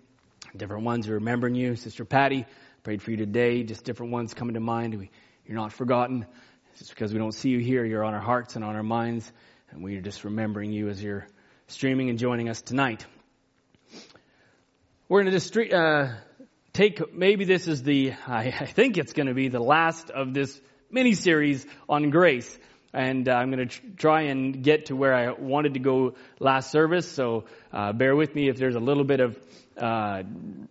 different 0.54 0.84
ones 0.84 1.08
remembering 1.08 1.56
you. 1.56 1.78
Sister 1.78 2.04
Patty, 2.04 2.46
prayed 2.84 3.02
for 3.02 3.12
you 3.12 3.18
today. 3.18 3.64
Just 3.64 3.86
different 3.86 4.12
ones 4.12 4.34
coming 4.34 4.56
to 4.56 4.60
mind. 4.60 4.94
We, 4.96 5.10
you're 5.46 5.56
not 5.56 5.72
forgotten. 5.72 6.26
Just 6.80 6.90
because 6.90 7.14
we 7.14 7.18
don't 7.18 7.32
see 7.32 7.48
you 7.48 7.60
here, 7.60 7.86
you're 7.86 8.04
on 8.04 8.14
our 8.14 8.20
hearts 8.20 8.58
and 8.58 8.66
on 8.66 8.76
our 8.76 8.84
minds, 8.84 9.32
and 9.72 9.82
we 9.82 9.96
are 9.96 10.02
just 10.02 10.26
remembering 10.26 10.74
you 10.74 10.90
as 10.90 11.02
you're 11.02 11.26
streaming 11.68 12.10
and 12.10 12.20
joining 12.20 12.50
us 12.50 12.62
tonight. 12.62 13.06
We're 15.08 15.22
going 15.22 15.32
to 15.32 15.40
just 15.40 15.58
uh, 15.74 16.10
take, 16.74 17.14
maybe 17.14 17.46
this 17.46 17.70
is 17.70 17.84
the, 17.84 18.16
I, 18.28 18.48
I 18.48 18.66
think 18.66 18.98
it's 18.98 19.14
going 19.14 19.28
to 19.28 19.34
be 19.34 19.48
the 19.48 19.62
last 19.62 20.10
of 20.10 20.34
this 20.34 20.60
mini 20.92 21.14
series 21.14 21.66
on 21.88 22.10
grace. 22.10 22.60
And 22.94 23.28
uh, 23.28 23.34
I'm 23.34 23.50
going 23.50 23.68
to 23.68 23.80
tr- 23.80 23.86
try 23.98 24.22
and 24.24 24.64
get 24.64 24.88
to 24.88 24.96
where 24.96 25.14
I 25.14 25.32
wanted 25.32 25.74
to 25.74 25.80
go 25.80 26.14
last 26.40 26.72
service. 26.72 27.12
So 27.12 27.46
uh, 27.72 27.92
bear 27.94 28.16
with 28.16 28.36
me 28.36 28.50
if 28.50 28.58
there's 28.58 28.76
a 28.76 28.80
little 28.80 29.04
bit 29.04 29.20
of 29.20 29.40
uh, 29.78 30.22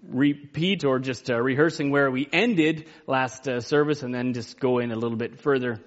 repeat 0.08 0.84
or 0.84 1.00
just 1.00 1.30
uh, 1.30 1.40
rehearsing 1.40 1.90
where 1.90 2.10
we 2.10 2.28
ended 2.32 2.86
last 3.08 3.48
uh, 3.48 3.60
service, 3.60 4.02
and 4.04 4.14
then 4.14 4.32
just 4.34 4.60
go 4.60 4.78
in 4.78 4.92
a 4.92 4.96
little 4.96 5.16
bit 5.16 5.40
further 5.40 5.80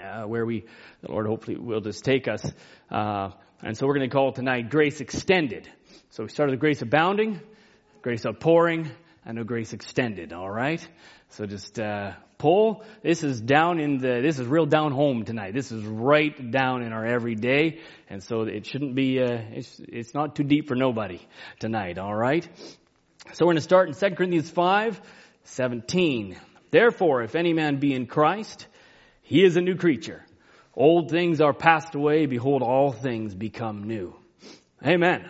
uh, 0.00 0.22
where 0.22 0.46
we, 0.46 0.64
the 1.02 1.10
Lord 1.10 1.26
hopefully 1.26 1.56
will 1.56 1.80
just 1.80 2.04
take 2.04 2.28
us. 2.28 2.44
and 2.90 3.76
so 3.76 3.86
we're 3.86 3.96
going 3.96 4.08
to 4.08 4.14
call 4.14 4.30
tonight 4.32 4.70
Grace 4.70 5.00
Extended. 5.00 5.68
So 6.10 6.22
we 6.22 6.28
started 6.28 6.52
with 6.52 6.60
Grace 6.60 6.82
Abounding, 6.82 7.40
Grace 8.02 8.24
Outpouring, 8.24 8.88
and 9.26 9.38
a 9.38 9.44
Grace 9.44 9.72
Extended. 9.72 10.32
All 10.32 10.48
right. 10.48 10.86
So 11.30 11.44
just 11.44 11.78
pull. 12.38 12.84
This 13.02 13.24
is 13.24 13.40
down 13.40 13.80
in 13.80 13.98
the, 13.98 14.20
this 14.22 14.38
is 14.38 14.46
real 14.46 14.66
down 14.66 14.92
home 14.92 15.24
tonight. 15.24 15.52
This 15.52 15.72
is 15.72 15.84
right 15.84 16.50
down 16.50 16.82
in 16.82 16.92
our 16.92 17.04
everyday. 17.04 17.80
And 18.08 18.22
so 18.22 18.42
it 18.42 18.66
shouldn't 18.66 18.94
be, 18.94 19.20
uh, 19.20 19.38
it's, 19.52 19.80
it's 19.80 20.14
not 20.14 20.36
too 20.36 20.44
deep 20.44 20.68
for 20.68 20.76
nobody 20.76 21.20
tonight. 21.58 21.98
All 21.98 22.14
right. 22.14 22.48
So 23.32 23.44
we're 23.44 23.52
going 23.52 23.56
to 23.56 23.62
start 23.62 23.88
in 23.88 23.94
2 23.94 24.14
Corinthians 24.14 24.50
5, 24.50 25.00
17. 25.44 26.38
Therefore, 26.70 27.22
if 27.22 27.34
any 27.34 27.52
man 27.52 27.80
be 27.80 27.92
in 27.92 28.06
Christ, 28.06 28.66
he 29.22 29.44
is 29.44 29.56
a 29.56 29.60
new 29.60 29.74
creature. 29.74 30.24
Old 30.74 31.10
things 31.10 31.40
are 31.40 31.52
passed 31.54 31.94
away. 31.94 32.26
Behold, 32.26 32.62
all 32.62 32.92
things 32.92 33.34
become 33.34 33.84
new. 33.84 34.14
Amen. 34.86 35.28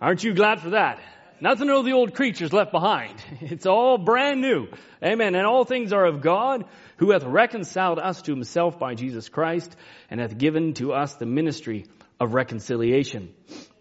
Aren't 0.00 0.22
you 0.22 0.34
glad 0.34 0.60
for 0.60 0.70
that? 0.70 1.00
Nothing 1.40 1.68
of 1.68 1.84
the 1.84 1.92
old 1.92 2.14
creatures 2.14 2.52
left 2.52 2.72
behind. 2.72 3.22
It's 3.40 3.66
all 3.66 3.98
brand 3.98 4.40
new. 4.40 4.68
Amen. 5.02 5.34
And 5.34 5.46
all 5.46 5.64
things 5.64 5.92
are 5.92 6.06
of 6.06 6.22
God, 6.22 6.64
who 6.96 7.10
hath 7.10 7.24
reconciled 7.24 7.98
us 7.98 8.22
to 8.22 8.32
himself 8.32 8.78
by 8.78 8.94
Jesus 8.94 9.28
Christ, 9.28 9.76
and 10.10 10.20
hath 10.20 10.38
given 10.38 10.72
to 10.74 10.92
us 10.92 11.14
the 11.14 11.26
ministry 11.26 11.86
of 12.18 12.32
reconciliation. 12.32 13.34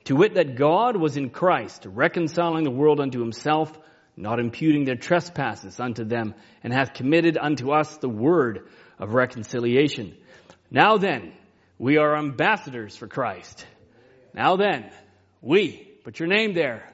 To 0.05 0.15
wit, 0.15 0.35
that 0.35 0.55
God 0.55 0.97
was 0.97 1.17
in 1.17 1.29
Christ, 1.29 1.85
reconciling 1.85 2.63
the 2.63 2.71
world 2.71 2.99
unto 2.99 3.19
himself, 3.19 3.71
not 4.17 4.39
imputing 4.39 4.85
their 4.85 4.95
trespasses 4.95 5.79
unto 5.79 6.03
them, 6.03 6.35
and 6.63 6.73
hath 6.73 6.93
committed 6.93 7.37
unto 7.37 7.71
us 7.71 7.97
the 7.97 8.09
word 8.09 8.67
of 8.99 9.13
reconciliation. 9.13 10.15
Now 10.69 10.97
then, 10.97 11.33
we 11.79 11.97
are 11.97 12.17
ambassadors 12.17 12.95
for 12.95 13.07
Christ. 13.07 13.65
Now 14.33 14.57
then, 14.57 14.91
we, 15.41 15.97
put 16.03 16.19
your 16.19 16.27
name 16.27 16.53
there, 16.53 16.93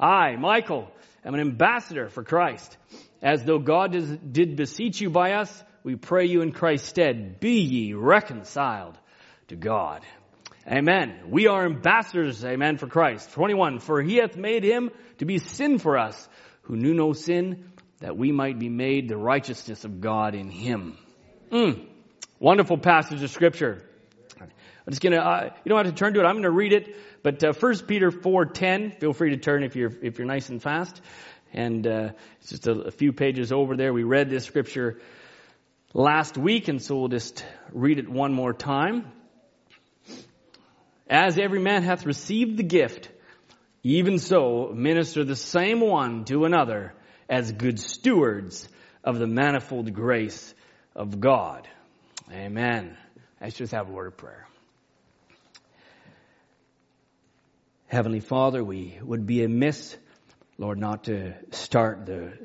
I, 0.00 0.36
Michael, 0.36 0.90
am 1.24 1.34
an 1.34 1.40
ambassador 1.40 2.08
for 2.08 2.24
Christ. 2.24 2.76
As 3.22 3.44
though 3.44 3.58
God 3.58 3.92
did 4.32 4.56
beseech 4.56 5.00
you 5.00 5.10
by 5.10 5.32
us, 5.32 5.64
we 5.84 5.96
pray 5.96 6.26
you 6.26 6.40
in 6.40 6.52
Christ's 6.52 6.88
stead, 6.88 7.38
be 7.38 7.60
ye 7.60 7.92
reconciled 7.92 8.98
to 9.48 9.56
God. 9.56 10.02
Amen. 10.66 11.24
We 11.28 11.46
are 11.46 11.66
ambassadors, 11.66 12.44
amen, 12.44 12.78
for 12.78 12.86
Christ. 12.86 13.32
21, 13.32 13.80
for 13.80 14.00
he 14.00 14.16
hath 14.16 14.36
made 14.36 14.62
him 14.62 14.90
to 15.18 15.24
be 15.24 15.38
sin 15.38 15.78
for 15.78 15.98
us, 15.98 16.28
who 16.62 16.76
knew 16.76 16.94
no 16.94 17.12
sin, 17.12 17.70
that 18.00 18.16
we 18.16 18.32
might 18.32 18.58
be 18.58 18.68
made 18.68 19.08
the 19.08 19.16
righteousness 19.16 19.84
of 19.84 20.00
God 20.00 20.34
in 20.34 20.48
him. 20.50 20.96
Mm. 21.50 21.86
Wonderful 22.38 22.78
passage 22.78 23.22
of 23.22 23.30
scripture. 23.30 23.86
I'm 24.40 24.92
just 24.92 25.02
gonna, 25.02 25.18
uh, 25.18 25.50
you 25.64 25.68
don't 25.68 25.84
have 25.84 25.94
to 25.94 25.98
turn 25.98 26.14
to 26.14 26.20
it. 26.20 26.24
I'm 26.24 26.36
gonna 26.36 26.50
read 26.50 26.72
it. 26.72 26.96
But 27.22 27.42
uh, 27.44 27.52
1 27.52 27.78
Peter 27.86 28.10
4:10. 28.10 28.98
Feel 28.98 29.12
free 29.12 29.30
to 29.30 29.36
turn 29.36 29.62
if 29.62 29.76
you're 29.76 29.92
if 30.02 30.18
you're 30.18 30.26
nice 30.26 30.48
and 30.48 30.62
fast. 30.62 31.00
And 31.52 31.86
uh, 31.86 32.10
it's 32.40 32.50
just 32.50 32.66
a, 32.66 32.72
a 32.72 32.90
few 32.90 33.12
pages 33.12 33.52
over 33.52 33.76
there. 33.76 33.92
We 33.92 34.04
read 34.04 34.30
this 34.30 34.44
scripture 34.44 34.98
last 35.92 36.38
week, 36.38 36.68
and 36.68 36.80
so 36.80 36.96
we'll 36.96 37.08
just 37.08 37.44
read 37.72 37.98
it 37.98 38.08
one 38.08 38.32
more 38.32 38.52
time. 38.52 39.10
As 41.08 41.38
every 41.38 41.58
man 41.58 41.82
hath 41.82 42.06
received 42.06 42.56
the 42.56 42.62
gift, 42.62 43.10
even 43.82 44.18
so 44.18 44.70
minister 44.72 45.24
the 45.24 45.34
same 45.34 45.80
one 45.80 46.24
to 46.26 46.44
another 46.44 46.94
as 47.28 47.50
good 47.50 47.80
stewards 47.80 48.68
of 49.02 49.18
the 49.18 49.26
manifold 49.26 49.92
grace 49.92 50.54
of 50.94 51.18
God. 51.18 51.66
Amen. 52.30 52.96
Let's 53.40 53.56
just 53.56 53.72
have 53.72 53.88
a 53.88 53.92
word 53.92 54.08
of 54.08 54.16
prayer. 54.16 54.49
Heavenly 57.90 58.20
Father, 58.20 58.62
we 58.62 58.96
would 59.02 59.26
be 59.26 59.42
amiss, 59.42 59.96
Lord, 60.58 60.78
not 60.78 61.04
to 61.04 61.34
start 61.50 62.06
the, 62.06 62.38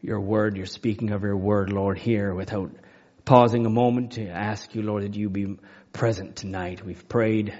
your 0.00 0.18
word, 0.18 0.56
your 0.56 0.66
speaking 0.66 1.12
of 1.12 1.22
your 1.22 1.36
word, 1.36 1.72
Lord, 1.72 1.98
here 1.98 2.34
without 2.34 2.72
pausing 3.24 3.64
a 3.64 3.70
moment 3.70 4.14
to 4.14 4.26
ask 4.26 4.74
you, 4.74 4.82
Lord, 4.82 5.04
that 5.04 5.14
you 5.14 5.30
be 5.30 5.56
present 5.92 6.34
tonight. 6.34 6.84
We've 6.84 7.08
prayed. 7.08 7.56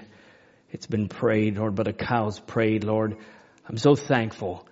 It's 0.69 0.85
been 0.85 1.07
prayed, 1.07 1.57
Lord, 1.57 1.75
but 1.75 1.87
a 1.87 1.93
cow's 1.93 2.41
prayed, 2.41 2.83
Lord. 2.83 3.15
I'm 3.69 3.77
so 3.77 3.95
thankful 3.95 4.67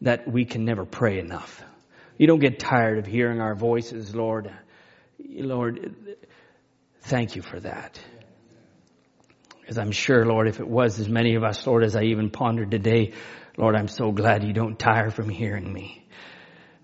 that 0.00 0.26
we 0.26 0.44
can 0.44 0.64
never 0.64 0.84
pray 0.84 1.20
enough. 1.20 1.62
You 2.18 2.26
don't 2.26 2.40
get 2.40 2.58
tired 2.58 2.98
of 2.98 3.06
hearing 3.06 3.40
our 3.40 3.54
voices, 3.54 4.12
Lord. 4.12 4.52
Lord, 5.24 5.94
thank 7.02 7.36
you 7.36 7.42
for 7.42 7.60
that. 7.60 8.00
Because 9.62 9.78
I'm 9.78 9.92
sure, 9.92 10.26
Lord, 10.26 10.48
if 10.48 10.60
it 10.60 10.68
was 10.68 11.00
as 11.00 11.08
many 11.08 11.36
of 11.36 11.42
us, 11.42 11.66
Lord, 11.66 11.82
as 11.82 11.96
I 11.96 12.02
even 12.02 12.28
pondered 12.30 12.70
today, 12.70 13.12
Lord, 13.56 13.74
I'm 13.74 13.88
so 13.88 14.12
glad 14.12 14.44
you 14.44 14.52
don't 14.52 14.78
tire 14.78 15.10
from 15.10 15.30
hearing 15.30 15.72
me. 15.72 16.06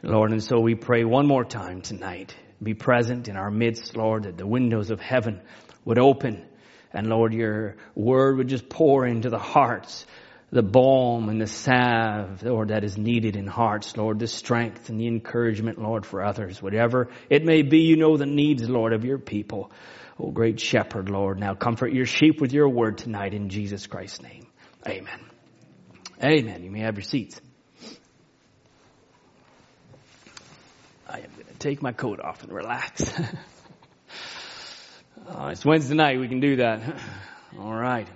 Lord, 0.02 0.30
and 0.30 0.42
so 0.42 0.58
we 0.60 0.74
pray 0.74 1.04
one 1.04 1.26
more 1.26 1.44
time 1.44 1.82
tonight. 1.82 2.34
Be 2.62 2.74
present 2.74 3.28
in 3.28 3.36
our 3.36 3.50
midst, 3.50 3.96
Lord, 3.96 4.22
that 4.22 4.38
the 4.38 4.46
windows 4.46 4.90
of 4.90 5.00
heaven 5.00 5.40
would 5.84 5.98
open 5.98 6.44
and 6.92 7.06
Lord, 7.06 7.34
your 7.34 7.76
word 7.94 8.38
would 8.38 8.48
just 8.48 8.68
pour 8.68 9.06
into 9.06 9.30
the 9.30 9.38
hearts 9.38 10.06
the 10.50 10.62
balm 10.62 11.28
and 11.28 11.40
the 11.40 11.46
salve, 11.46 12.42
Lord, 12.42 12.68
that 12.68 12.82
is 12.82 12.96
needed 12.96 13.36
in 13.36 13.46
hearts, 13.46 13.96
Lord, 13.98 14.18
the 14.18 14.26
strength 14.26 14.88
and 14.88 14.98
the 14.98 15.06
encouragement, 15.06 15.78
Lord, 15.78 16.06
for 16.06 16.24
others, 16.24 16.62
whatever 16.62 17.08
it 17.28 17.44
may 17.44 17.60
be, 17.60 17.80
you 17.80 17.96
know 17.96 18.16
the 18.16 18.24
needs, 18.24 18.66
Lord, 18.66 18.94
of 18.94 19.04
your 19.04 19.18
people. 19.18 19.70
Oh, 20.20 20.30
great 20.30 20.58
shepherd, 20.58 21.08
Lord, 21.08 21.38
now 21.38 21.54
comfort 21.54 21.92
your 21.92 22.06
sheep 22.06 22.40
with 22.40 22.52
your 22.52 22.68
word 22.68 22.98
tonight 22.98 23.34
in 23.34 23.50
Jesus 23.50 23.86
Christ's 23.86 24.22
name. 24.22 24.48
Amen. 24.86 25.20
Amen. 26.22 26.64
You 26.64 26.70
may 26.72 26.80
have 26.80 26.96
your 26.96 27.04
seats. 27.04 27.40
I 31.08 31.18
am 31.18 31.30
going 31.36 31.46
to 31.46 31.54
take 31.58 31.80
my 31.82 31.92
coat 31.92 32.20
off 32.20 32.42
and 32.42 32.52
relax. 32.52 33.08
uh, 35.28 35.50
it's 35.52 35.64
Wednesday 35.64 35.94
night. 35.94 36.18
We 36.18 36.26
can 36.26 36.40
do 36.40 36.56
that. 36.56 36.82
All 37.58 37.72
right. 37.72 38.08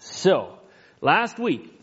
So, 0.00 0.58
last 1.00 1.38
week, 1.38 1.80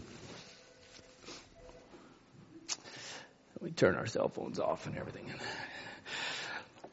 we 3.61 3.71
turn 3.71 3.95
our 3.95 4.07
cell 4.07 4.27
phones 4.27 4.59
off 4.59 4.87
and 4.87 4.97
everything. 4.97 5.33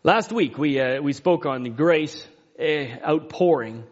Last 0.04 0.30
week 0.30 0.56
we 0.58 0.78
uh, 0.78 1.02
we 1.02 1.12
spoke 1.12 1.44
on 1.44 1.64
grace 1.74 2.24
uh, 2.56 2.64
outpouring, 2.64 3.82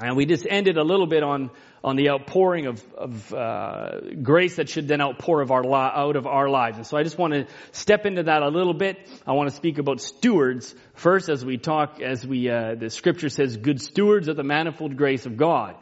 and 0.00 0.16
we 0.16 0.24
just 0.24 0.46
ended 0.48 0.78
a 0.78 0.82
little 0.82 1.06
bit 1.06 1.22
on 1.22 1.50
on 1.84 1.96
the 1.96 2.08
outpouring 2.08 2.68
of, 2.68 2.82
of 2.94 3.34
uh, 3.34 4.00
grace 4.22 4.56
that 4.56 4.70
should 4.70 4.88
then 4.88 5.02
outpour 5.02 5.42
of 5.42 5.50
our 5.50 5.62
li- 5.62 5.74
out 5.74 6.16
of 6.16 6.26
our 6.26 6.48
lives. 6.48 6.78
And 6.78 6.86
so 6.86 6.96
I 6.96 7.02
just 7.02 7.18
want 7.18 7.34
to 7.34 7.46
step 7.72 8.06
into 8.06 8.22
that 8.22 8.42
a 8.42 8.48
little 8.48 8.72
bit. 8.72 8.96
I 9.26 9.32
want 9.32 9.50
to 9.50 9.54
speak 9.54 9.76
about 9.76 10.00
stewards 10.00 10.74
first, 10.94 11.28
as 11.28 11.44
we 11.44 11.58
talk, 11.58 12.00
as 12.00 12.26
we 12.26 12.48
uh, 12.48 12.76
the 12.76 12.88
scripture 12.88 13.28
says, 13.28 13.58
good 13.58 13.82
stewards 13.82 14.28
of 14.28 14.36
the 14.36 14.44
manifold 14.44 14.96
grace 14.96 15.26
of 15.26 15.36
God. 15.36 15.76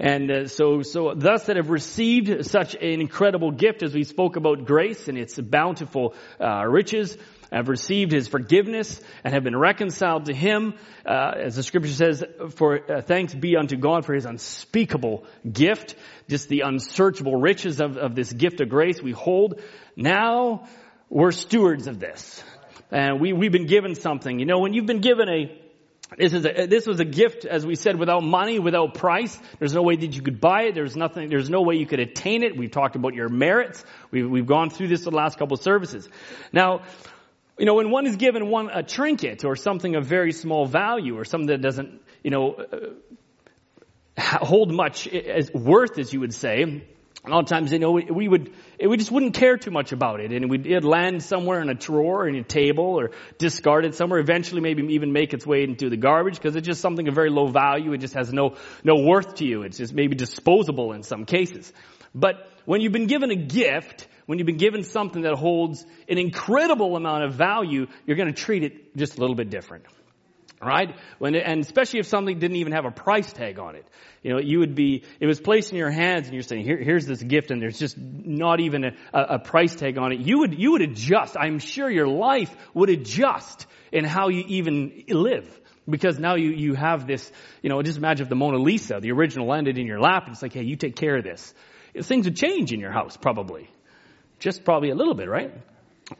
And 0.00 0.32
uh, 0.32 0.48
so, 0.48 0.82
so 0.82 1.14
thus 1.14 1.44
that 1.44 1.54
have 1.54 1.70
received 1.70 2.46
such 2.46 2.74
an 2.74 3.00
incredible 3.00 3.52
gift 3.52 3.84
as 3.84 3.94
we 3.94 4.02
spoke 4.02 4.34
about 4.34 4.64
grace 4.64 5.06
and 5.06 5.16
its 5.16 5.38
bountiful 5.38 6.14
uh, 6.40 6.64
riches, 6.66 7.16
have 7.52 7.68
received 7.68 8.12
his 8.12 8.28
forgiveness 8.28 9.00
and 9.24 9.34
have 9.34 9.44
been 9.44 9.56
reconciled 9.56 10.26
to 10.26 10.34
him, 10.34 10.74
uh, 11.06 11.32
as 11.36 11.56
the 11.56 11.62
scripture 11.62 11.92
says, 11.92 12.24
for 12.50 12.90
uh, 12.90 13.02
thanks 13.02 13.34
be 13.34 13.56
unto 13.56 13.76
God 13.76 14.04
for 14.04 14.14
his 14.14 14.24
unspeakable 14.24 15.24
gift, 15.50 15.94
just 16.28 16.48
the 16.48 16.60
unsearchable 16.60 17.36
riches 17.36 17.80
of, 17.80 17.96
of 17.96 18.14
this 18.14 18.32
gift 18.32 18.60
of 18.60 18.68
grace 18.68 19.02
we 19.02 19.12
hold. 19.12 19.60
Now 19.96 20.66
we're 21.08 21.32
stewards 21.32 21.86
of 21.86 22.00
this. 22.00 22.42
And 22.90 23.20
we, 23.20 23.32
we've 23.32 23.52
been 23.52 23.66
given 23.66 23.94
something. 23.94 24.38
You 24.38 24.46
know, 24.46 24.58
when 24.58 24.74
you've 24.74 24.86
been 24.86 25.00
given 25.00 25.28
a, 25.28 25.58
this 26.18 26.34
is 26.34 26.44
a, 26.44 26.66
this 26.66 26.86
was 26.86 27.00
a 27.00 27.06
gift, 27.06 27.46
as 27.46 27.64
we 27.64 27.74
said, 27.74 27.98
without 27.98 28.22
money, 28.22 28.58
without 28.58 28.94
price. 28.94 29.38
There's 29.58 29.72
no 29.72 29.82
way 29.82 29.96
that 29.96 30.14
you 30.14 30.20
could 30.20 30.40
buy 30.40 30.64
it. 30.64 30.74
There's 30.74 30.94
nothing, 30.94 31.30
there's 31.30 31.48
no 31.48 31.62
way 31.62 31.76
you 31.76 31.86
could 31.86 32.00
attain 32.00 32.42
it. 32.42 32.56
We've 32.56 32.70
talked 32.70 32.96
about 32.96 33.14
your 33.14 33.30
merits. 33.30 33.82
We've, 34.10 34.28
we've 34.28 34.46
gone 34.46 34.68
through 34.68 34.88
this 34.88 35.04
the 35.04 35.10
last 35.10 35.38
couple 35.38 35.56
of 35.56 35.62
services. 35.62 36.08
Now, 36.52 36.82
you 37.62 37.66
know, 37.66 37.74
when 37.74 37.92
one 37.92 38.08
is 38.08 38.16
given 38.16 38.48
one, 38.48 38.70
a 38.70 38.82
trinket 38.82 39.44
or 39.44 39.54
something 39.54 39.94
of 39.94 40.04
very 40.04 40.32
small 40.32 40.66
value 40.66 41.16
or 41.16 41.24
something 41.24 41.46
that 41.46 41.62
doesn't, 41.62 42.02
you 42.24 42.32
know, 42.32 42.54
uh, 44.18 44.24
hold 44.44 44.72
much 44.72 45.06
as 45.06 45.48
worth, 45.54 45.96
as 45.96 46.12
you 46.12 46.18
would 46.18 46.34
say, 46.34 46.84
a 47.24 47.30
lot 47.30 47.38
of 47.38 47.46
times, 47.46 47.70
you 47.70 47.78
know, 47.78 47.92
we, 47.92 48.26
would, 48.26 48.52
we 48.84 48.96
just 48.96 49.12
wouldn't 49.12 49.34
care 49.34 49.56
too 49.56 49.70
much 49.70 49.92
about 49.92 50.18
it. 50.18 50.32
And 50.32 50.52
it'd 50.52 50.84
land 50.84 51.22
somewhere 51.22 51.62
in 51.62 51.68
a 51.68 51.74
drawer, 51.74 52.26
in 52.26 52.34
a 52.34 52.42
table, 52.42 52.98
or 52.98 53.12
discarded 53.38 53.94
somewhere. 53.94 54.18
Eventually, 54.18 54.60
maybe 54.60 54.82
even 54.94 55.12
make 55.12 55.32
its 55.32 55.46
way 55.46 55.62
into 55.62 55.88
the 55.88 55.96
garbage 55.96 56.34
because 56.34 56.56
it's 56.56 56.66
just 56.66 56.80
something 56.80 57.06
of 57.06 57.14
very 57.14 57.30
low 57.30 57.46
value. 57.46 57.92
It 57.92 57.98
just 57.98 58.14
has 58.14 58.32
no, 58.32 58.56
no 58.82 59.04
worth 59.04 59.36
to 59.36 59.44
you. 59.44 59.62
It's 59.62 59.78
just 59.78 59.94
maybe 59.94 60.16
disposable 60.16 60.94
in 60.94 61.04
some 61.04 61.26
cases. 61.26 61.72
But 62.12 62.50
when 62.64 62.80
you've 62.80 62.92
been 62.92 63.06
given 63.06 63.30
a 63.30 63.36
gift, 63.36 64.08
when 64.26 64.38
you've 64.38 64.46
been 64.46 64.56
given 64.56 64.84
something 64.84 65.22
that 65.22 65.34
holds 65.34 65.84
an 66.08 66.18
incredible 66.18 66.96
amount 66.96 67.24
of 67.24 67.34
value, 67.34 67.86
you're 68.06 68.16
going 68.16 68.32
to 68.32 68.40
treat 68.40 68.62
it 68.62 68.96
just 68.96 69.18
a 69.18 69.20
little 69.20 69.36
bit 69.36 69.50
different. 69.50 69.84
Right? 70.64 70.94
When 71.18 71.34
and 71.34 71.60
especially 71.60 71.98
if 71.98 72.06
something 72.06 72.38
didn't 72.38 72.56
even 72.58 72.72
have 72.72 72.84
a 72.84 72.92
price 72.92 73.32
tag 73.32 73.58
on 73.58 73.74
it. 73.74 73.84
You 74.22 74.32
know, 74.32 74.38
you 74.38 74.60
would 74.60 74.76
be, 74.76 75.02
it 75.18 75.26
was 75.26 75.40
placed 75.40 75.72
in 75.72 75.76
your 75.76 75.90
hands 75.90 76.26
and 76.26 76.34
you're 76.34 76.44
saying, 76.44 76.64
Here, 76.64 76.76
here's 76.76 77.04
this 77.04 77.20
gift 77.20 77.50
and 77.50 77.60
there's 77.60 77.78
just 77.78 77.98
not 77.98 78.60
even 78.60 78.84
a, 78.84 78.92
a 79.12 79.38
price 79.40 79.74
tag 79.74 79.98
on 79.98 80.12
it. 80.12 80.20
You 80.20 80.38
would, 80.38 80.56
you 80.56 80.72
would 80.72 80.82
adjust. 80.82 81.36
I'm 81.36 81.58
sure 81.58 81.90
your 81.90 82.06
life 82.06 82.54
would 82.74 82.90
adjust 82.90 83.66
in 83.90 84.04
how 84.04 84.28
you 84.28 84.44
even 84.46 85.02
live. 85.08 85.60
Because 85.88 86.20
now 86.20 86.36
you, 86.36 86.50
you 86.50 86.74
have 86.74 87.08
this, 87.08 87.28
you 87.60 87.68
know, 87.68 87.82
just 87.82 87.98
imagine 87.98 88.22
if 88.22 88.28
the 88.28 88.36
Mona 88.36 88.58
Lisa, 88.58 89.00
the 89.00 89.10
original 89.10 89.48
landed 89.48 89.78
in 89.78 89.86
your 89.88 89.98
lap 89.98 90.26
and 90.26 90.32
it's 90.32 90.42
like, 90.42 90.52
hey, 90.52 90.62
you 90.62 90.76
take 90.76 90.94
care 90.94 91.16
of 91.16 91.24
this. 91.24 91.52
Things 92.02 92.24
would 92.24 92.36
change 92.36 92.72
in 92.72 92.78
your 92.78 92.92
house, 92.92 93.16
probably. 93.16 93.68
Just 94.42 94.64
probably 94.64 94.90
a 94.90 94.94
little 94.96 95.14
bit, 95.14 95.28
right? 95.28 95.52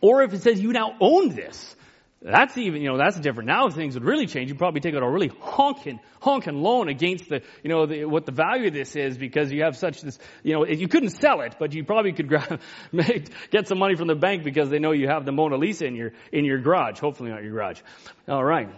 Or 0.00 0.22
if 0.22 0.32
it 0.32 0.42
says 0.42 0.60
you 0.60 0.72
now 0.72 0.94
own 1.00 1.30
this, 1.30 1.74
that's 2.22 2.56
even, 2.56 2.80
you 2.80 2.88
know, 2.88 2.96
that's 2.96 3.18
different. 3.18 3.48
Now 3.48 3.68
things 3.68 3.94
would 3.94 4.04
really 4.04 4.26
change. 4.26 4.48
You'd 4.48 4.58
probably 4.58 4.80
take 4.80 4.94
out 4.94 5.02
a 5.02 5.10
really 5.10 5.32
honking, 5.40 5.98
honking 6.20 6.54
loan 6.54 6.88
against 6.88 7.28
the, 7.28 7.42
you 7.64 7.70
know, 7.70 7.86
the, 7.86 8.04
what 8.04 8.24
the 8.24 8.30
value 8.30 8.68
of 8.68 8.74
this 8.74 8.94
is 8.94 9.18
because 9.18 9.50
you 9.50 9.64
have 9.64 9.76
such 9.76 10.02
this, 10.02 10.20
you 10.44 10.52
know, 10.52 10.64
you 10.64 10.86
couldn't 10.86 11.10
sell 11.10 11.40
it, 11.40 11.56
but 11.58 11.74
you 11.74 11.82
probably 11.82 12.12
could 12.12 12.28
grab, 12.28 12.60
make, 12.92 13.28
get 13.50 13.66
some 13.66 13.80
money 13.80 13.96
from 13.96 14.06
the 14.06 14.14
bank 14.14 14.44
because 14.44 14.70
they 14.70 14.78
know 14.78 14.92
you 14.92 15.08
have 15.08 15.24
the 15.24 15.32
Mona 15.32 15.56
Lisa 15.56 15.86
in 15.86 15.96
your, 15.96 16.12
in 16.30 16.44
your 16.44 16.60
garage. 16.60 17.00
Hopefully 17.00 17.30
not 17.30 17.42
your 17.42 17.50
garage. 17.50 17.80
All 18.28 18.44
right. 18.44 18.68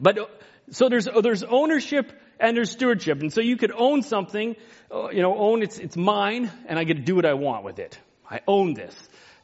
But, 0.00 0.18
so 0.70 0.88
there's, 0.88 1.06
there's 1.22 1.44
ownership 1.44 2.10
and 2.40 2.56
there's 2.56 2.72
stewardship. 2.72 3.20
And 3.20 3.32
so 3.32 3.40
you 3.40 3.56
could 3.56 3.70
own 3.70 4.02
something, 4.02 4.56
uh, 4.92 5.10
you 5.10 5.22
know, 5.22 5.38
own 5.38 5.62
it's, 5.62 5.78
it's 5.78 5.96
mine 5.96 6.50
and 6.66 6.76
I 6.76 6.82
get 6.82 6.94
to 6.94 7.02
do 7.02 7.14
what 7.14 7.24
I 7.24 7.34
want 7.34 7.62
with 7.62 7.78
it. 7.78 7.96
I 8.30 8.40
own 8.46 8.74
this. 8.74 8.94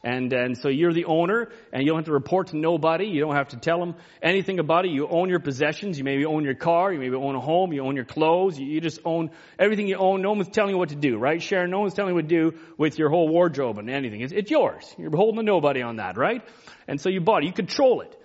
And, 0.03 0.31
and 0.33 0.55
so 0.55 0.67
you're 0.69 0.93
the 0.93 1.05
owner 1.05 1.49
and 1.73 1.81
you 1.81 1.89
don't 1.89 1.97
have 1.97 2.05
to 2.05 2.11
report 2.11 2.49
to 2.49 2.57
nobody. 2.57 3.07
You 3.07 3.21
don't 3.21 3.33
have 3.33 3.49
to 3.49 3.57
tell 3.57 3.79
them 3.79 3.95
anything 4.21 4.59
about 4.59 4.85
it. 4.85 4.91
You 4.91 5.07
own 5.07 5.29
your 5.29 5.39
possessions. 5.39 5.97
You 5.97 6.03
maybe 6.03 6.25
own 6.25 6.43
your 6.43 6.53
car. 6.53 6.93
You 6.93 6.99
maybe 6.99 7.15
own 7.15 7.33
a 7.33 7.39
home. 7.39 7.73
You 7.73 7.83
own 7.83 7.95
your 7.95 8.05
clothes. 8.05 8.59
You, 8.59 8.67
you 8.67 8.81
just 8.81 8.99
own 9.03 9.31
everything 9.57 9.87
you 9.87 9.95
own. 9.97 10.21
No 10.21 10.33
one's 10.33 10.49
telling 10.49 10.69
you 10.69 10.77
what 10.77 10.89
to 10.89 10.95
do, 10.95 11.17
right? 11.17 11.41
Sharon, 11.41 11.71
no 11.71 11.79
one's 11.79 11.95
telling 11.95 12.11
you 12.11 12.15
what 12.15 12.29
to 12.29 12.51
do 12.51 12.57
with 12.77 12.99
your 12.99 13.09
whole 13.09 13.27
wardrobe 13.27 13.79
and 13.79 13.89
anything. 13.89 14.21
It's, 14.21 14.31
it's 14.31 14.51
yours. 14.51 14.93
You're 14.99 15.09
beholden 15.09 15.37
to 15.37 15.43
nobody 15.43 15.81
on 15.81 15.95
that, 15.95 16.17
right? 16.17 16.43
And 16.87 17.01
so 17.01 17.09
you 17.09 17.19
bought 17.19 17.41
it. 17.41 17.47
You 17.47 17.53
control 17.53 18.01
it. 18.01 18.15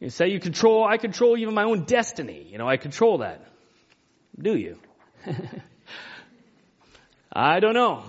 You 0.00 0.10
say 0.10 0.28
you 0.28 0.40
control, 0.40 0.86
I 0.86 0.98
control 0.98 1.38
even 1.38 1.54
my 1.54 1.64
own 1.64 1.84
destiny. 1.84 2.46
You 2.50 2.58
know, 2.58 2.68
I 2.68 2.76
control 2.76 3.18
that. 3.18 3.44
Do 4.38 4.54
you? 4.56 4.78
I 7.32 7.60
don't 7.60 7.74
know. 7.74 8.04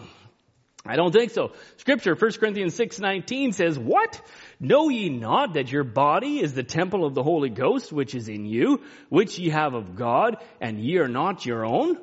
I 0.86 0.96
don't 0.96 1.12
think 1.12 1.32
so. 1.32 1.52
Scripture, 1.78 2.16
1 2.16 2.40
Corinthians 2.40 2.74
6:19 2.74 3.52
says, 3.52 3.78
"What? 3.78 4.22
Know 4.60 4.90
ye 4.90 5.10
not 5.10 5.54
that 5.54 5.72
your 5.72 5.84
body 5.84 6.42
is 6.42 6.54
the 6.54 6.64
temple 6.64 7.06
of 7.06 7.14
the 7.14 7.24
Holy 7.24 7.50
Ghost 7.50 7.92
which 7.92 8.16
is 8.16 8.30
in 8.30 8.46
you, 8.46 8.82
which 9.10 9.38
ye 9.40 9.50
have 9.50 9.74
of 9.74 9.96
God, 9.96 10.38
and 10.62 10.80
ye 10.80 10.98
are 10.98 11.08
not 11.08 11.46
your 11.46 11.66
own? 11.66 11.98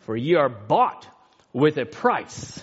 For 0.00 0.16
ye 0.16 0.34
are 0.34 0.48
bought 0.48 1.08
with 1.52 1.78
a 1.78 1.86
price." 1.86 2.62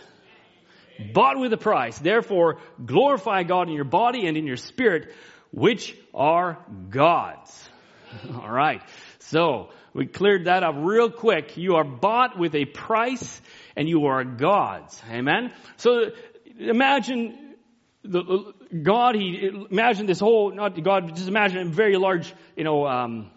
Bought 1.13 1.39
with 1.39 1.51
a 1.53 1.57
price. 1.57 1.97
Therefore, 1.97 2.59
glorify 2.83 3.43
God 3.43 3.67
in 3.67 3.73
your 3.73 3.83
body 3.83 4.27
and 4.27 4.37
in 4.37 4.45
your 4.45 4.57
spirit, 4.57 5.11
which 5.51 5.97
are 6.13 6.63
God's. 6.89 7.69
All 8.31 8.49
right. 8.49 8.81
So, 9.19 9.69
we 9.93 10.05
cleared 10.05 10.45
that 10.45 10.63
up 10.63 10.75
real 10.77 11.09
quick. 11.09 11.57
You 11.57 11.75
are 11.75 11.83
bought 11.83 12.37
with 12.37 12.53
a 12.55 12.65
price 12.65 13.41
and 13.75 13.87
you 13.87 14.05
are 14.05 14.23
God's. 14.23 15.01
Amen? 15.09 15.51
So 15.77 16.11
imagine 16.59 17.55
the, 18.03 18.53
God, 18.81 19.15
he, 19.15 19.49
imagine 19.71 20.05
this 20.05 20.19
whole, 20.19 20.51
not 20.51 20.81
God, 20.83 21.15
just 21.15 21.27
imagine 21.27 21.59
a 21.59 21.65
very 21.65 21.97
large, 21.97 22.33
you 22.55 22.63
know, 22.63 22.85
um, 22.85 23.31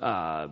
uh, 0.00 0.48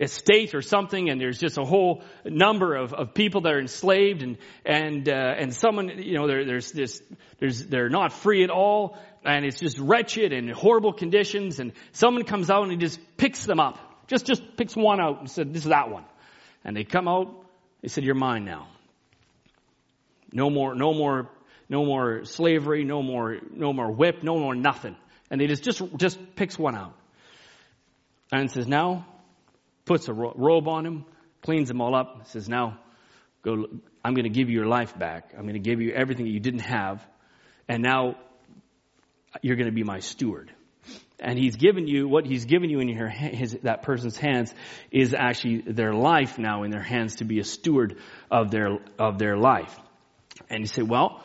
estate 0.00 0.54
or 0.54 0.62
something 0.62 1.10
and 1.10 1.20
there's 1.20 1.38
just 1.38 1.58
a 1.58 1.64
whole 1.64 2.02
number 2.24 2.74
of, 2.74 2.94
of 2.94 3.12
people 3.12 3.42
that 3.42 3.52
are 3.52 3.60
enslaved 3.60 4.22
and 4.22 4.38
and 4.64 5.08
uh, 5.10 5.12
and 5.12 5.54
someone 5.54 5.90
you 6.02 6.14
know 6.14 6.26
there's 6.26 6.72
this 6.72 7.02
there's 7.38 7.66
they're 7.66 7.90
not 7.90 8.10
free 8.10 8.42
at 8.42 8.48
all 8.48 8.96
and 9.26 9.44
it's 9.44 9.60
just 9.60 9.78
wretched 9.78 10.32
and 10.32 10.50
horrible 10.50 10.94
conditions 10.94 11.60
and 11.60 11.72
someone 11.92 12.24
comes 12.24 12.48
out 12.48 12.62
and 12.62 12.72
he 12.72 12.78
just 12.78 12.98
picks 13.18 13.44
them 13.44 13.60
up 13.60 13.78
just 14.06 14.24
just 14.24 14.42
picks 14.56 14.74
one 14.74 15.02
out 15.02 15.20
and 15.20 15.30
said 15.30 15.52
this 15.52 15.64
is 15.64 15.68
that 15.68 15.90
one 15.90 16.04
and 16.64 16.76
they 16.76 16.84
come 16.84 17.08
out, 17.08 17.34
they 17.82 17.88
said, 17.88 18.04
You're 18.04 18.14
mine 18.14 18.44
now. 18.44 18.68
No 20.32 20.50
more, 20.50 20.74
no 20.74 20.92
more, 20.94 21.28
no 21.68 21.84
more 21.84 22.24
slavery, 22.24 22.84
no 22.84 23.02
more, 23.02 23.38
no 23.52 23.72
more 23.72 23.90
whip, 23.90 24.22
no 24.22 24.38
more 24.38 24.54
nothing. 24.54 24.96
And 25.30 25.40
they 25.40 25.46
just, 25.46 25.62
just, 25.62 25.82
just 25.96 26.18
picks 26.36 26.58
one 26.58 26.76
out. 26.76 26.94
And 28.32 28.50
says, 28.50 28.68
now, 28.68 29.06
puts 29.84 30.08
a 30.08 30.12
robe 30.12 30.68
on 30.68 30.86
him, 30.86 31.04
cleans 31.42 31.68
them 31.68 31.80
all 31.80 31.94
up, 31.94 32.28
says, 32.28 32.48
now, 32.48 32.78
go, 33.42 33.66
I'm 34.04 34.14
going 34.14 34.24
to 34.24 34.30
give 34.30 34.48
you 34.48 34.56
your 34.56 34.66
life 34.66 34.96
back. 34.96 35.32
I'm 35.36 35.42
going 35.42 35.54
to 35.54 35.58
give 35.60 35.80
you 35.80 35.92
everything 35.92 36.26
that 36.26 36.32
you 36.32 36.40
didn't 36.40 36.60
have. 36.60 37.04
And 37.68 37.82
now, 37.82 38.16
you're 39.42 39.56
going 39.56 39.68
to 39.68 39.74
be 39.74 39.84
my 39.84 40.00
steward 40.00 40.52
and 41.20 41.38
he's 41.38 41.56
given 41.56 41.86
you 41.86 42.08
what 42.08 42.26
he's 42.26 42.46
given 42.46 42.70
you 42.70 42.80
in 42.80 42.88
your 42.88 43.08
his, 43.08 43.52
that 43.62 43.82
person's 43.82 44.16
hands 44.16 44.54
is 44.90 45.14
actually 45.14 45.62
their 45.66 45.92
life 45.92 46.38
now 46.38 46.62
in 46.62 46.70
their 46.70 46.82
hands 46.82 47.16
to 47.16 47.24
be 47.24 47.38
a 47.38 47.44
steward 47.44 47.98
of 48.30 48.50
their 48.50 48.78
of 48.98 49.18
their 49.18 49.36
life. 49.36 49.78
And 50.48 50.60
you 50.60 50.66
say, 50.66 50.82
well, 50.82 51.22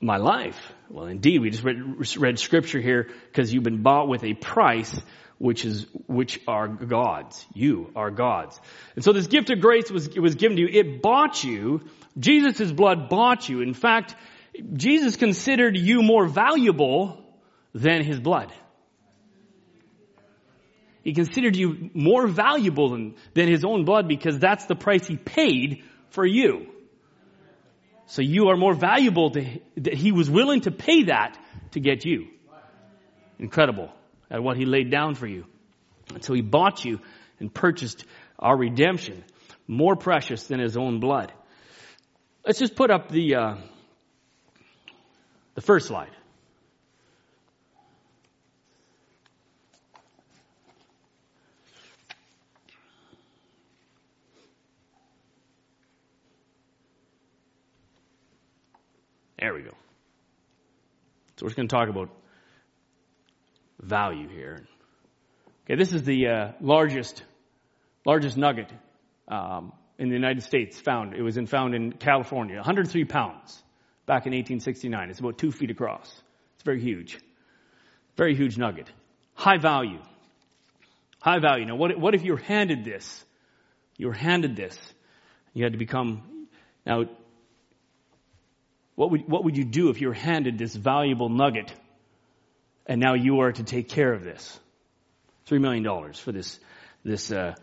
my 0.00 0.16
life. 0.16 0.60
Well, 0.90 1.06
indeed, 1.06 1.40
we 1.40 1.50
just 1.50 1.62
read, 1.62 2.16
read 2.18 2.38
scripture 2.38 2.80
here 2.80 3.08
because 3.28 3.52
you've 3.52 3.62
been 3.62 3.82
bought 3.82 4.08
with 4.08 4.24
a 4.24 4.34
price, 4.34 5.00
which 5.38 5.64
is 5.64 5.86
which 6.06 6.40
are 6.48 6.68
God's. 6.68 7.46
You 7.54 7.90
are 7.94 8.10
God's. 8.10 8.60
And 8.96 9.04
so 9.04 9.12
this 9.12 9.28
gift 9.28 9.50
of 9.50 9.60
grace 9.60 9.90
was 9.90 10.08
was 10.10 10.34
given 10.34 10.56
to 10.56 10.62
you. 10.62 10.68
It 10.68 11.00
bought 11.00 11.44
you. 11.44 11.82
Jesus' 12.18 12.70
blood 12.70 13.08
bought 13.08 13.48
you. 13.48 13.62
In 13.62 13.72
fact, 13.72 14.14
Jesus 14.74 15.16
considered 15.16 15.76
you 15.76 16.02
more 16.02 16.26
valuable 16.26 17.24
than 17.72 18.04
his 18.04 18.20
blood. 18.20 18.52
He 21.02 21.12
considered 21.14 21.56
you 21.56 21.90
more 21.94 22.26
valuable 22.26 22.90
than, 22.90 23.16
than 23.34 23.48
his 23.48 23.64
own 23.64 23.84
blood 23.84 24.06
because 24.06 24.38
that's 24.38 24.66
the 24.66 24.76
price 24.76 25.06
he 25.06 25.16
paid 25.16 25.82
for 26.10 26.24
you. 26.24 26.68
So 28.06 28.22
you 28.22 28.48
are 28.48 28.56
more 28.56 28.74
valuable 28.74 29.30
to, 29.30 29.60
that 29.78 29.94
he 29.94 30.12
was 30.12 30.30
willing 30.30 30.62
to 30.62 30.70
pay 30.70 31.04
that 31.04 31.38
to 31.72 31.80
get 31.80 32.04
you. 32.04 32.28
Incredible 33.38 33.90
at 34.30 34.42
what 34.42 34.56
he 34.56 34.64
laid 34.64 34.90
down 34.90 35.14
for 35.14 35.26
you. 35.26 35.46
And 36.14 36.22
so 36.22 36.34
he 36.34 36.42
bought 36.42 36.84
you 36.84 37.00
and 37.40 37.52
purchased 37.52 38.04
our 38.38 38.56
redemption, 38.56 39.24
more 39.66 39.96
precious 39.96 40.44
than 40.44 40.60
his 40.60 40.76
own 40.76 41.00
blood. 41.00 41.32
Let's 42.44 42.58
just 42.58 42.74
put 42.74 42.90
up 42.90 43.08
the, 43.08 43.34
uh, 43.34 43.54
the 45.54 45.60
first 45.60 45.88
slide. 45.88 46.10
So 61.36 61.44
we're 61.44 61.48
just 61.48 61.56
going 61.56 61.68
to 61.68 61.74
talk 61.74 61.88
about 61.88 62.10
value 63.80 64.28
here. 64.28 64.64
Okay, 65.64 65.74
this 65.74 65.92
is 65.92 66.04
the 66.04 66.28
uh, 66.28 66.52
largest 66.60 67.24
largest 68.06 68.36
nugget 68.36 68.70
um, 69.26 69.72
in 69.98 70.08
the 70.08 70.14
United 70.14 70.44
States 70.44 70.80
found. 70.80 71.14
It 71.14 71.22
was 71.22 71.36
in, 71.36 71.46
found 71.46 71.74
in 71.74 71.92
California, 71.92 72.56
103 72.56 73.04
pounds 73.04 73.60
back 74.06 74.26
in 74.26 74.32
1869. 74.32 75.10
It's 75.10 75.18
about 75.18 75.38
two 75.38 75.50
feet 75.50 75.72
across. 75.72 76.08
It's 76.54 76.62
very 76.62 76.80
huge, 76.80 77.18
very 78.16 78.36
huge 78.36 78.58
nugget, 78.58 78.88
high 79.34 79.58
value, 79.58 79.98
high 81.20 81.40
value. 81.40 81.66
Now, 81.66 81.74
what 81.74 81.98
what 81.98 82.14
if 82.14 82.24
you 82.24 82.32
were 82.32 82.38
handed 82.38 82.84
this? 82.84 83.24
You 83.96 84.06
were 84.06 84.12
handed 84.12 84.54
this. 84.54 84.78
You 85.52 85.64
had 85.64 85.72
to 85.72 85.78
become 85.78 86.46
now. 86.86 87.06
What 88.94 89.10
would 89.10 89.28
what 89.28 89.44
would 89.44 89.56
you 89.56 89.64
do 89.64 89.90
if 89.90 90.00
you 90.00 90.08
were 90.08 90.14
handed 90.14 90.58
this 90.58 90.74
valuable 90.74 91.28
nugget, 91.28 91.72
and 92.86 93.00
now 93.00 93.14
you 93.14 93.40
are 93.40 93.52
to 93.52 93.62
take 93.62 93.88
care 93.88 94.12
of 94.12 94.22
this? 94.22 94.58
Three 95.46 95.58
million 95.58 95.82
dollars 95.82 96.18
for 96.18 96.32
this 96.32 96.60
this 97.04 97.32
uh, 97.32 97.54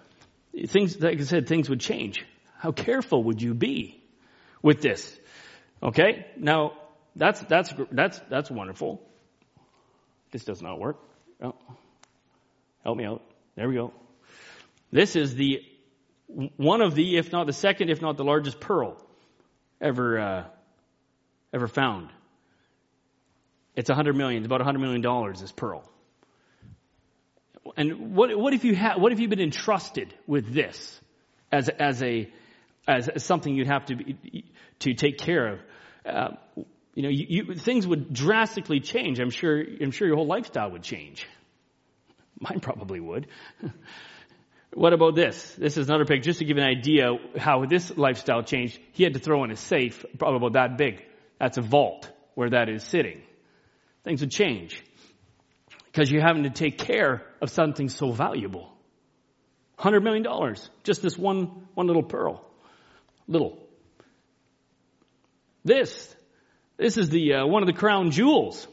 things. 0.67 0.99
Like 0.99 1.19
I 1.19 1.23
said, 1.23 1.47
things 1.47 1.69
would 1.69 1.81
change. 1.81 2.25
How 2.57 2.71
careful 2.71 3.23
would 3.25 3.41
you 3.41 3.53
be 3.53 4.03
with 4.61 4.81
this? 4.81 5.17
Okay, 5.81 6.25
now 6.37 6.73
that's 7.15 7.39
that's 7.41 7.73
that's 7.91 8.19
that's 8.29 8.51
wonderful. 8.51 9.01
This 10.31 10.43
does 10.43 10.61
not 10.61 10.79
work. 10.79 10.97
Oh. 11.41 11.55
Help 12.83 12.97
me 12.97 13.05
out. 13.05 13.21
There 13.55 13.67
we 13.67 13.75
go. 13.75 13.93
This 14.91 15.15
is 15.15 15.35
the 15.35 15.61
one 16.57 16.81
of 16.81 16.95
the, 16.95 17.17
if 17.17 17.31
not 17.31 17.47
the 17.47 17.53
second, 17.53 17.89
if 17.89 18.01
not 18.01 18.17
the 18.17 18.23
largest 18.23 18.59
pearl 18.59 18.97
ever 19.81 20.19
uh, 20.19 20.43
ever 21.53 21.67
found. 21.67 22.09
It's 23.75 23.89
a 23.89 23.95
hundred 23.95 24.15
million, 24.15 24.45
about 24.45 24.61
a 24.61 24.63
hundred 24.63 24.79
million 24.79 25.01
dollars. 25.01 25.41
This 25.41 25.51
pearl. 25.51 25.89
And 27.77 28.15
what 28.15 28.37
what 28.37 28.53
if 28.53 28.63
you 28.63 28.75
ha- 28.75 28.97
what 28.97 29.11
if 29.11 29.19
you've 29.19 29.29
been 29.29 29.39
entrusted 29.39 30.13
with 30.27 30.53
this 30.53 30.99
as 31.51 31.69
as 31.69 32.01
a 32.03 32.29
as, 32.87 33.07
as 33.07 33.23
something 33.23 33.53
you'd 33.55 33.67
have 33.67 33.85
to 33.85 33.95
be, 33.95 34.45
to 34.79 34.93
take 34.93 35.17
care 35.19 35.47
of? 35.53 35.59
Uh, 36.05 36.29
you 36.95 37.03
know, 37.03 37.09
you, 37.09 37.25
you, 37.29 37.55
things 37.55 37.87
would 37.87 38.11
drastically 38.13 38.79
change. 38.79 39.19
I'm 39.19 39.29
sure. 39.29 39.63
I'm 39.81 39.91
sure 39.91 40.07
your 40.07 40.17
whole 40.17 40.27
lifestyle 40.27 40.71
would 40.71 40.83
change. 40.83 41.25
Mine 42.39 42.59
probably 42.59 42.99
would. 42.99 43.27
what 44.73 44.93
about 44.93 45.15
this? 45.15 45.55
This 45.55 45.77
is 45.77 45.87
another 45.87 46.05
picture, 46.05 46.23
just 46.23 46.39
to 46.39 46.45
give 46.45 46.57
an 46.57 46.63
idea 46.63 47.17
how 47.37 47.65
this 47.65 47.95
lifestyle 47.95 48.43
changed. 48.43 48.79
He 48.93 49.03
had 49.03 49.13
to 49.13 49.19
throw 49.19 49.43
in 49.43 49.51
a 49.51 49.55
safe, 49.55 50.03
probably 50.17 50.37
about 50.37 50.53
that 50.53 50.77
big. 50.77 51.05
That's 51.39 51.57
a 51.57 51.61
vault 51.61 52.11
where 52.35 52.49
that 52.51 52.69
is 52.69 52.83
sitting. 52.83 53.21
Things 54.03 54.21
would 54.21 54.31
change 54.31 54.83
because 55.85 56.11
you're 56.11 56.21
having 56.21 56.43
to 56.43 56.49
take 56.49 56.77
care 56.77 57.23
of 57.41 57.49
something 57.49 57.89
so 57.89 58.11
valuable. 58.11 58.71
Hundred 59.77 60.03
million 60.03 60.23
dollars, 60.23 60.69
just 60.83 61.01
this 61.01 61.17
one 61.17 61.67
one 61.73 61.87
little 61.87 62.03
pearl, 62.03 62.45
little. 63.27 63.57
This, 65.63 66.15
this 66.77 66.97
is 66.97 67.09
the 67.09 67.35
uh, 67.35 67.45
one 67.47 67.63
of 67.63 67.67
the 67.67 67.73
crown 67.73 68.11
jewels. 68.11 68.67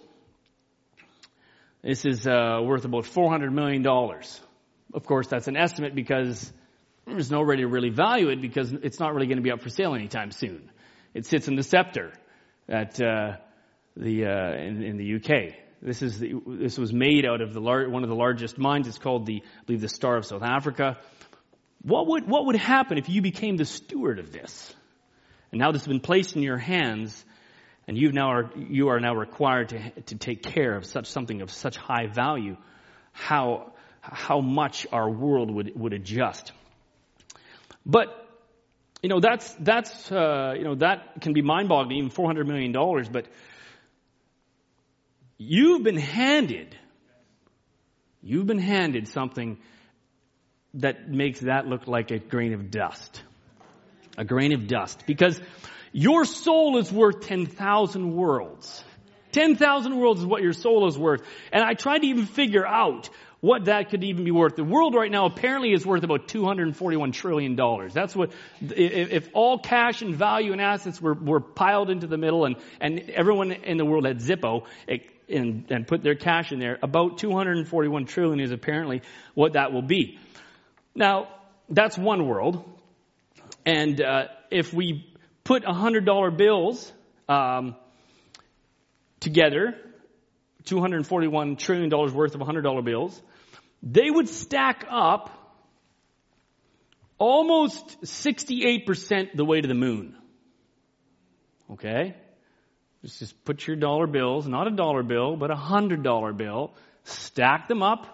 This 1.82 2.04
is 2.04 2.26
uh, 2.26 2.60
worth 2.62 2.84
about 2.84 3.06
four 3.06 3.30
hundred 3.30 3.52
million 3.52 3.82
dollars. 3.82 4.40
Of 4.92 5.04
course, 5.04 5.28
that's 5.28 5.46
an 5.46 5.56
estimate 5.56 5.94
because 5.94 6.52
there's 7.06 7.30
no 7.30 7.42
way 7.42 7.56
to 7.56 7.66
really 7.66 7.90
value 7.90 8.28
it 8.30 8.40
because 8.40 8.72
it's 8.72 8.98
not 8.98 9.14
really 9.14 9.26
going 9.26 9.38
to 9.38 9.42
be 9.42 9.52
up 9.52 9.60
for 9.60 9.68
sale 9.68 9.94
anytime 9.94 10.32
soon. 10.32 10.70
It 11.14 11.26
sits 11.26 11.46
in 11.46 11.54
the 11.54 11.62
scepter 11.62 12.12
at 12.68 13.00
uh, 13.00 13.36
the 13.96 14.26
uh, 14.26 14.52
in, 14.54 14.82
in 14.82 14.96
the 14.96 15.16
UK. 15.16 15.54
This 15.82 16.02
is 16.02 16.18
the, 16.18 16.34
this 16.46 16.78
was 16.78 16.92
made 16.92 17.26
out 17.26 17.40
of 17.40 17.52
the 17.52 17.60
lar- 17.60 17.88
one 17.88 18.02
of 18.02 18.08
the 18.08 18.14
largest 18.14 18.58
mines. 18.58 18.88
It's 18.88 18.98
called 18.98 19.26
the 19.26 19.42
I 19.44 19.64
believe 19.66 19.80
the 19.80 19.88
Star 19.88 20.16
of 20.16 20.24
South 20.24 20.42
Africa. 20.42 20.98
What 21.82 22.06
would 22.08 22.28
what 22.28 22.46
would 22.46 22.56
happen 22.56 22.98
if 22.98 23.08
you 23.08 23.22
became 23.22 23.56
the 23.56 23.64
steward 23.64 24.18
of 24.18 24.32
this? 24.32 24.74
And 25.52 25.60
now 25.60 25.72
this 25.72 25.82
has 25.82 25.88
been 25.88 26.00
placed 26.00 26.34
in 26.34 26.42
your 26.42 26.58
hands, 26.58 27.24
and 27.86 27.96
you 27.96 28.10
now 28.12 28.30
are 28.30 28.50
you 28.56 28.88
are 28.88 29.00
now 29.00 29.14
required 29.14 29.68
to 29.70 29.90
to 30.02 30.16
take 30.16 30.42
care 30.42 30.76
of 30.76 30.84
such 30.84 31.06
something 31.06 31.42
of 31.42 31.52
such 31.52 31.76
high 31.76 32.06
value. 32.06 32.56
How 33.12 33.72
how 34.00 34.40
much 34.40 34.86
our 34.92 35.08
world 35.08 35.50
would 35.50 35.78
would 35.78 35.92
adjust. 35.92 36.52
But 37.84 38.25
you 39.06 39.08
know 39.08 39.20
that's 39.20 39.54
that's 39.60 40.10
uh, 40.10 40.54
you 40.58 40.64
know 40.64 40.74
that 40.74 41.20
can 41.20 41.32
be 41.32 41.40
mind-boggling, 41.40 41.96
even 41.96 42.10
four 42.10 42.26
hundred 42.26 42.48
million 42.48 42.72
dollars. 42.72 43.08
But 43.08 43.26
You've 45.38 45.82
been 45.82 45.98
handed, 45.98 46.74
you've 48.22 48.46
been 48.46 48.58
handed 48.58 49.08
something 49.08 49.58
that 50.74 51.10
makes 51.10 51.40
that 51.40 51.66
look 51.66 51.86
like 51.86 52.10
a 52.10 52.18
grain 52.18 52.54
of 52.54 52.70
dust. 52.70 53.22
A 54.16 54.24
grain 54.24 54.54
of 54.54 54.66
dust. 54.66 55.04
Because 55.06 55.38
your 55.92 56.24
soul 56.24 56.78
is 56.78 56.90
worth 56.90 57.20
10,000 57.26 58.14
worlds. 58.14 58.82
10,000 59.32 59.98
worlds 59.98 60.20
is 60.20 60.26
what 60.26 60.42
your 60.42 60.54
soul 60.54 60.88
is 60.88 60.96
worth. 60.96 61.22
And 61.52 61.62
I 61.62 61.74
tried 61.74 61.98
to 61.98 62.06
even 62.06 62.24
figure 62.24 62.66
out 62.66 63.10
what 63.40 63.66
that 63.66 63.90
could 63.90 64.02
even 64.02 64.24
be 64.24 64.30
worth. 64.30 64.56
The 64.56 64.64
world 64.64 64.94
right 64.94 65.10
now 65.10 65.26
apparently 65.26 65.72
is 65.72 65.84
worth 65.84 66.02
about 66.02 66.28
$241 66.28 67.12
trillion. 67.12 67.56
That's 67.92 68.16
what, 68.16 68.32
if, 68.60 69.28
all 69.34 69.58
cash 69.58 70.02
and 70.02 70.14
value 70.14 70.52
and 70.52 70.60
assets 70.60 71.00
were, 71.00 71.14
were 71.14 71.40
piled 71.40 71.90
into 71.90 72.06
the 72.06 72.16
middle 72.16 72.44
and, 72.44 72.56
and 72.80 73.10
everyone 73.10 73.52
in 73.52 73.76
the 73.76 73.84
world 73.84 74.06
had 74.06 74.18
Zippo, 74.18 74.66
and, 75.28 75.64
and 75.70 75.86
put 75.86 76.02
their 76.02 76.14
cash 76.14 76.52
in 76.52 76.58
there, 76.58 76.78
about 76.82 77.18
241 77.18 78.06
trillion 78.06 78.40
is 78.40 78.52
apparently 78.52 79.02
what 79.34 79.54
that 79.54 79.72
will 79.72 79.82
be. 79.82 80.18
Now, 80.94 81.28
that's 81.68 81.98
one 81.98 82.26
world. 82.26 82.64
And 83.64 84.00
uh, 84.00 84.28
if 84.50 84.72
we 84.72 85.12
put 85.44 85.64
$100 85.64 86.36
bills 86.36 86.92
um, 87.28 87.76
together, 89.20 89.74
$241 90.66 91.58
trillion 91.58 91.90
worth 91.90 92.34
of 92.34 92.40
$100 92.40 92.84
bills, 92.84 93.22
they 93.82 94.10
would 94.10 94.28
stack 94.28 94.86
up 94.90 95.30
almost 97.18 98.02
68% 98.02 99.34
the 99.34 99.44
way 99.44 99.60
to 99.60 99.68
the 99.68 99.74
moon. 99.74 100.16
Okay? 101.72 102.14
Just, 103.02 103.44
put 103.44 103.66
your 103.66 103.76
dollar 103.76 104.06
bills, 104.06 104.48
not 104.48 104.66
a 104.66 104.70
dollar 104.70 105.02
bill, 105.02 105.36
but 105.36 105.50
a 105.50 105.56
hundred 105.56 106.02
dollar 106.02 106.32
bill, 106.32 106.74
stack 107.04 107.68
them 107.68 107.82
up, 107.82 108.06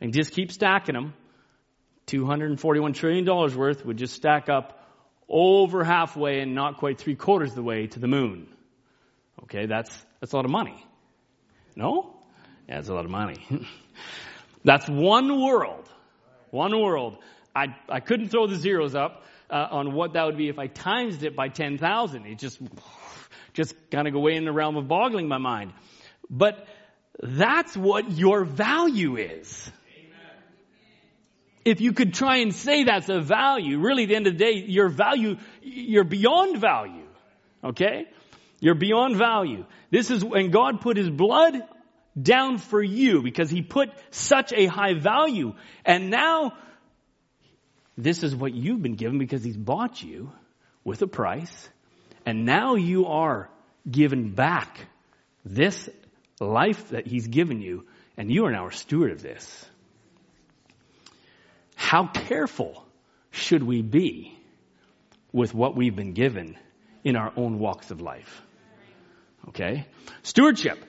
and 0.00 0.12
just 0.12 0.32
keep 0.32 0.52
stacking 0.52 0.94
them. 0.94 1.14
$241 2.06 2.94
trillion 2.94 3.26
worth 3.26 3.84
would 3.84 3.96
just 3.98 4.14
stack 4.14 4.48
up 4.48 4.86
over 5.28 5.84
halfway 5.84 6.40
and 6.40 6.54
not 6.54 6.78
quite 6.78 6.98
three 6.98 7.16
quarters 7.16 7.52
the 7.54 7.62
way 7.62 7.86
to 7.86 7.98
the 7.98 8.06
moon. 8.06 8.46
Okay, 9.42 9.66
that's, 9.66 9.90
that's 10.20 10.32
a 10.32 10.36
lot 10.36 10.44
of 10.44 10.50
money. 10.50 10.84
No? 11.78 12.12
Yeah, 12.68 12.74
that's 12.74 12.88
a 12.88 12.94
lot 12.94 13.04
of 13.04 13.10
money. 13.12 13.36
that's 14.64 14.88
one 14.88 15.40
world. 15.40 15.88
One 16.50 16.76
world. 16.76 17.18
I, 17.54 17.76
I 17.88 18.00
couldn't 18.00 18.30
throw 18.30 18.48
the 18.48 18.56
zeros 18.56 18.96
up 18.96 19.22
uh, 19.48 19.68
on 19.70 19.94
what 19.94 20.14
that 20.14 20.26
would 20.26 20.36
be 20.36 20.48
if 20.48 20.58
I 20.58 20.66
times 20.66 21.22
it 21.22 21.36
by 21.36 21.48
10,000. 21.48 22.26
It 22.26 22.38
just 22.38 22.58
just 23.54 23.74
kind 23.92 24.08
of 24.08 24.12
go 24.12 24.18
away 24.18 24.34
in 24.34 24.44
the 24.44 24.52
realm 24.52 24.76
of 24.76 24.88
boggling 24.88 25.28
my 25.28 25.38
mind. 25.38 25.72
But 26.28 26.66
that's 27.22 27.76
what 27.76 28.10
your 28.10 28.44
value 28.44 29.16
is. 29.16 29.70
If 31.64 31.80
you 31.80 31.92
could 31.92 32.12
try 32.12 32.38
and 32.38 32.52
say 32.52 32.84
that's 32.84 33.08
a 33.08 33.20
value, 33.20 33.78
really 33.78 34.02
at 34.02 34.08
the 34.08 34.16
end 34.16 34.26
of 34.26 34.36
the 34.36 34.44
day, 34.44 34.64
your 34.66 34.88
value, 34.88 35.36
you're 35.62 36.04
beyond 36.04 36.60
value. 36.60 37.06
Okay? 37.62 38.06
You're 38.60 38.74
beyond 38.74 39.16
value. 39.16 39.64
This 39.90 40.10
is 40.10 40.24
when 40.24 40.50
God 40.50 40.80
put 40.80 40.96
His 40.96 41.10
blood 41.10 41.62
down 42.20 42.58
for 42.58 42.82
you 42.82 43.22
because 43.22 43.50
He 43.50 43.62
put 43.62 43.90
such 44.10 44.52
a 44.52 44.66
high 44.66 44.94
value. 44.94 45.54
And 45.84 46.10
now, 46.10 46.54
this 47.96 48.22
is 48.22 48.34
what 48.34 48.54
you've 48.54 48.82
been 48.82 48.96
given 48.96 49.18
because 49.18 49.44
He's 49.44 49.56
bought 49.56 50.02
you 50.02 50.32
with 50.84 51.02
a 51.02 51.06
price. 51.06 51.68
And 52.26 52.44
now 52.44 52.74
you 52.74 53.06
are 53.06 53.48
given 53.88 54.32
back 54.34 54.86
this 55.44 55.88
life 56.40 56.90
that 56.90 57.06
He's 57.06 57.28
given 57.28 57.60
you, 57.60 57.86
and 58.16 58.30
you 58.30 58.46
are 58.46 58.52
now 58.52 58.66
a 58.66 58.72
steward 58.72 59.12
of 59.12 59.22
this. 59.22 59.66
How 61.76 62.08
careful 62.08 62.84
should 63.30 63.62
we 63.62 63.82
be 63.82 64.36
with 65.32 65.54
what 65.54 65.76
we've 65.76 65.94
been 65.94 66.12
given 66.12 66.56
in 67.04 67.14
our 67.14 67.32
own 67.36 67.60
walks 67.60 67.92
of 67.92 68.00
life? 68.00 68.42
Okay? 69.48 69.86
Stewardship. 70.22 70.84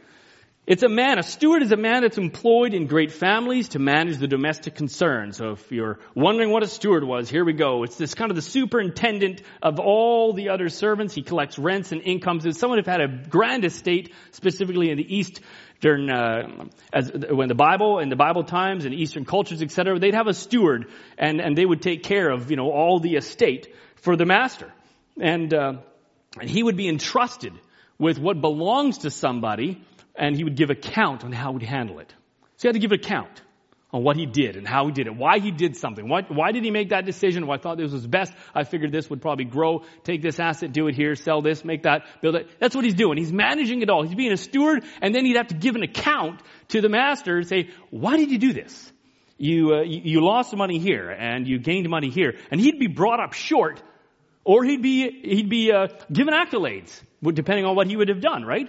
It's 0.69 0.83
a 0.83 0.89
man, 0.89 1.17
a 1.17 1.23
steward 1.23 1.63
is 1.63 1.71
a 1.71 1.77
man 1.77 2.03
that's 2.03 2.19
employed 2.19 2.75
in 2.75 2.85
great 2.85 3.11
families 3.11 3.69
to 3.69 3.79
manage 3.79 4.17
the 4.17 4.27
domestic 4.27 4.75
concerns. 4.75 5.37
So 5.37 5.53
if 5.53 5.71
you're 5.71 5.97
wondering 6.13 6.51
what 6.51 6.61
a 6.61 6.67
steward 6.67 7.03
was, 7.03 7.27
here 7.27 7.43
we 7.43 7.53
go. 7.53 7.81
It's 7.81 7.95
this 7.95 8.13
kind 8.13 8.29
of 8.29 8.35
the 8.35 8.43
superintendent 8.43 9.41
of 9.63 9.79
all 9.79 10.33
the 10.33 10.49
other 10.49 10.69
servants. 10.69 11.15
He 11.15 11.23
collects 11.23 11.57
rents 11.57 11.91
and 11.91 12.03
incomes. 12.03 12.45
It's 12.45 12.59
someone 12.59 12.77
who 12.77 12.87
had 12.87 13.01
a 13.01 13.07
grand 13.07 13.65
estate, 13.65 14.13
specifically 14.29 14.91
in 14.91 14.97
the 14.97 15.15
East, 15.15 15.39
during 15.81 16.11
uh, 16.11 16.65
as 16.93 17.11
when 17.11 17.47
the 17.47 17.55
Bible 17.55 17.97
and 17.97 18.11
the 18.11 18.15
Bible 18.15 18.43
times 18.43 18.85
and 18.85 18.93
Eastern 18.93 19.25
cultures, 19.25 19.63
etc. 19.63 19.97
They'd 19.97 20.13
have 20.13 20.27
a 20.27 20.35
steward, 20.35 20.91
and 21.17 21.41
and 21.41 21.57
they 21.57 21.65
would 21.65 21.81
take 21.81 22.03
care 22.03 22.29
of 22.29 22.51
you 22.51 22.57
know 22.57 22.69
all 22.69 22.99
the 22.99 23.15
estate 23.15 23.73
for 23.95 24.15
the 24.15 24.25
master, 24.25 24.71
and 25.19 25.51
uh, 25.51 25.73
and 26.39 26.47
he 26.47 26.61
would 26.61 26.77
be 26.77 26.87
entrusted 26.87 27.53
with 27.99 28.17
what 28.17 28.41
belongs 28.41 28.99
to 28.99 29.11
somebody 29.11 29.83
and 30.15 30.35
he 30.35 30.43
would 30.43 30.55
give 30.55 30.69
account 30.69 31.23
on 31.23 31.31
how 31.31 31.53
he'd 31.53 31.63
handle 31.63 31.99
it. 31.99 32.13
So 32.57 32.63
he 32.63 32.67
had 32.69 32.73
to 32.73 32.79
give 32.79 32.91
account 32.91 33.41
on 33.91 34.03
what 34.03 34.17
he 34.17 34.25
did 34.25 34.55
and 34.55 34.67
how 34.67 34.85
he 34.85 34.91
did 34.91 35.07
it, 35.07 35.15
why 35.15 35.39
he 35.39 35.49
did 35.49 35.75
something, 35.75 36.07
why, 36.07 36.21
why 36.27 36.51
did 36.51 36.63
he 36.63 36.69
make 36.69 36.89
that 36.89 37.05
decision? 37.05 37.47
Well, 37.47 37.57
I 37.57 37.61
thought 37.61 37.77
this 37.77 37.91
was 37.91 38.05
best. 38.05 38.31
I 38.53 38.63
figured 38.63 38.91
this 38.91 39.09
would 39.09 39.21
probably 39.21 39.45
grow. 39.45 39.83
Take 40.03 40.21
this 40.21 40.39
asset, 40.39 40.71
do 40.71 40.87
it 40.87 40.95
here, 40.95 41.15
sell 41.15 41.41
this, 41.41 41.65
make 41.65 41.83
that, 41.83 42.03
build 42.21 42.35
it. 42.35 42.49
That's 42.59 42.75
what 42.75 42.85
he's 42.85 42.93
doing. 42.93 43.17
He's 43.17 43.33
managing 43.33 43.81
it 43.81 43.89
all. 43.89 44.03
He's 44.03 44.15
being 44.15 44.31
a 44.31 44.37
steward, 44.37 44.83
and 45.01 45.15
then 45.15 45.25
he'd 45.25 45.37
have 45.37 45.47
to 45.47 45.55
give 45.55 45.75
an 45.75 45.83
account 45.83 46.41
to 46.69 46.81
the 46.81 46.89
master 46.89 47.37
and 47.37 47.47
say, 47.47 47.69
"Why 47.89 48.17
did 48.17 48.29
you 48.29 48.37
do 48.37 48.53
this? 48.53 48.91
You 49.37 49.73
uh, 49.73 49.81
you, 49.81 50.01
you 50.03 50.21
lost 50.21 50.55
money 50.55 50.77
here, 50.77 51.09
and 51.09 51.47
you 51.47 51.57
gained 51.57 51.89
money 51.89 52.09
here." 52.09 52.35
And 52.51 52.61
he'd 52.61 52.77
be 52.77 52.87
brought 52.87 53.19
up 53.19 53.33
short, 53.33 53.81
or 54.49 54.63
he'd 54.63 54.81
be 54.81 55.11
he'd 55.21 55.47
be 55.47 55.71
uh, 55.71 55.89
given 56.11 56.33
accolades, 56.33 56.99
depending 57.21 57.65
on 57.65 57.75
what 57.75 57.85
he 57.85 57.95
would 57.95 58.09
have 58.09 58.19
done, 58.19 58.43
right? 58.43 58.67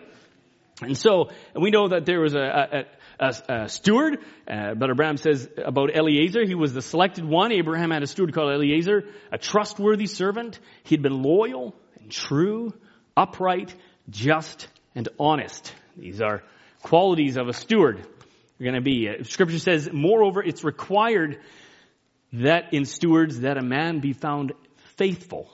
And 0.83 0.97
so 0.97 1.31
we 1.59 1.71
know 1.71 1.89
that 1.89 2.05
there 2.05 2.21
was 2.21 2.35
a, 2.35 2.85
a, 3.19 3.27
a, 3.27 3.35
a 3.49 3.69
steward. 3.71 4.19
Uh, 4.47 4.75
but 4.75 4.91
Abraham 4.91 5.17
says 5.17 5.49
about 5.57 5.97
Eliezer, 5.97 6.45
he 6.45 6.55
was 6.55 6.75
the 6.75 6.83
selected 6.83 7.25
one. 7.25 7.51
Abraham 7.51 7.93
had 7.93 8.03
a 8.03 8.07
steward 8.07 8.35
called 8.35 8.53
Eliezer, 8.53 9.05
a 9.33 9.39
trustworthy 9.39 10.07
servant. 10.07 10.61
He 10.83 10.97
had 10.97 11.03
been 11.03 11.23
loyal 11.23 11.75
and 11.99 12.11
true, 12.11 12.75
upright, 13.17 13.75
just, 14.11 14.69
and 14.95 15.09
honest. 15.19 15.75
These 15.97 16.21
are 16.21 16.43
qualities 16.83 17.39
of 17.39 17.49
a 17.49 17.55
steward. 17.55 18.01
Are 18.01 18.65
going 18.65 18.75
to 18.75 18.83
be. 18.83 19.09
Uh, 19.09 19.25
scripture 19.25 19.59
says, 19.59 19.89
moreover, 19.91 20.43
it's 20.43 20.63
required 20.63 21.41
that 22.35 22.75
in 22.75 22.85
stewards 22.85 23.41
that 23.41 23.57
a 23.57 23.63
man 23.63 24.01
be 24.01 24.13
found 24.13 24.53
faithful. 24.99 25.51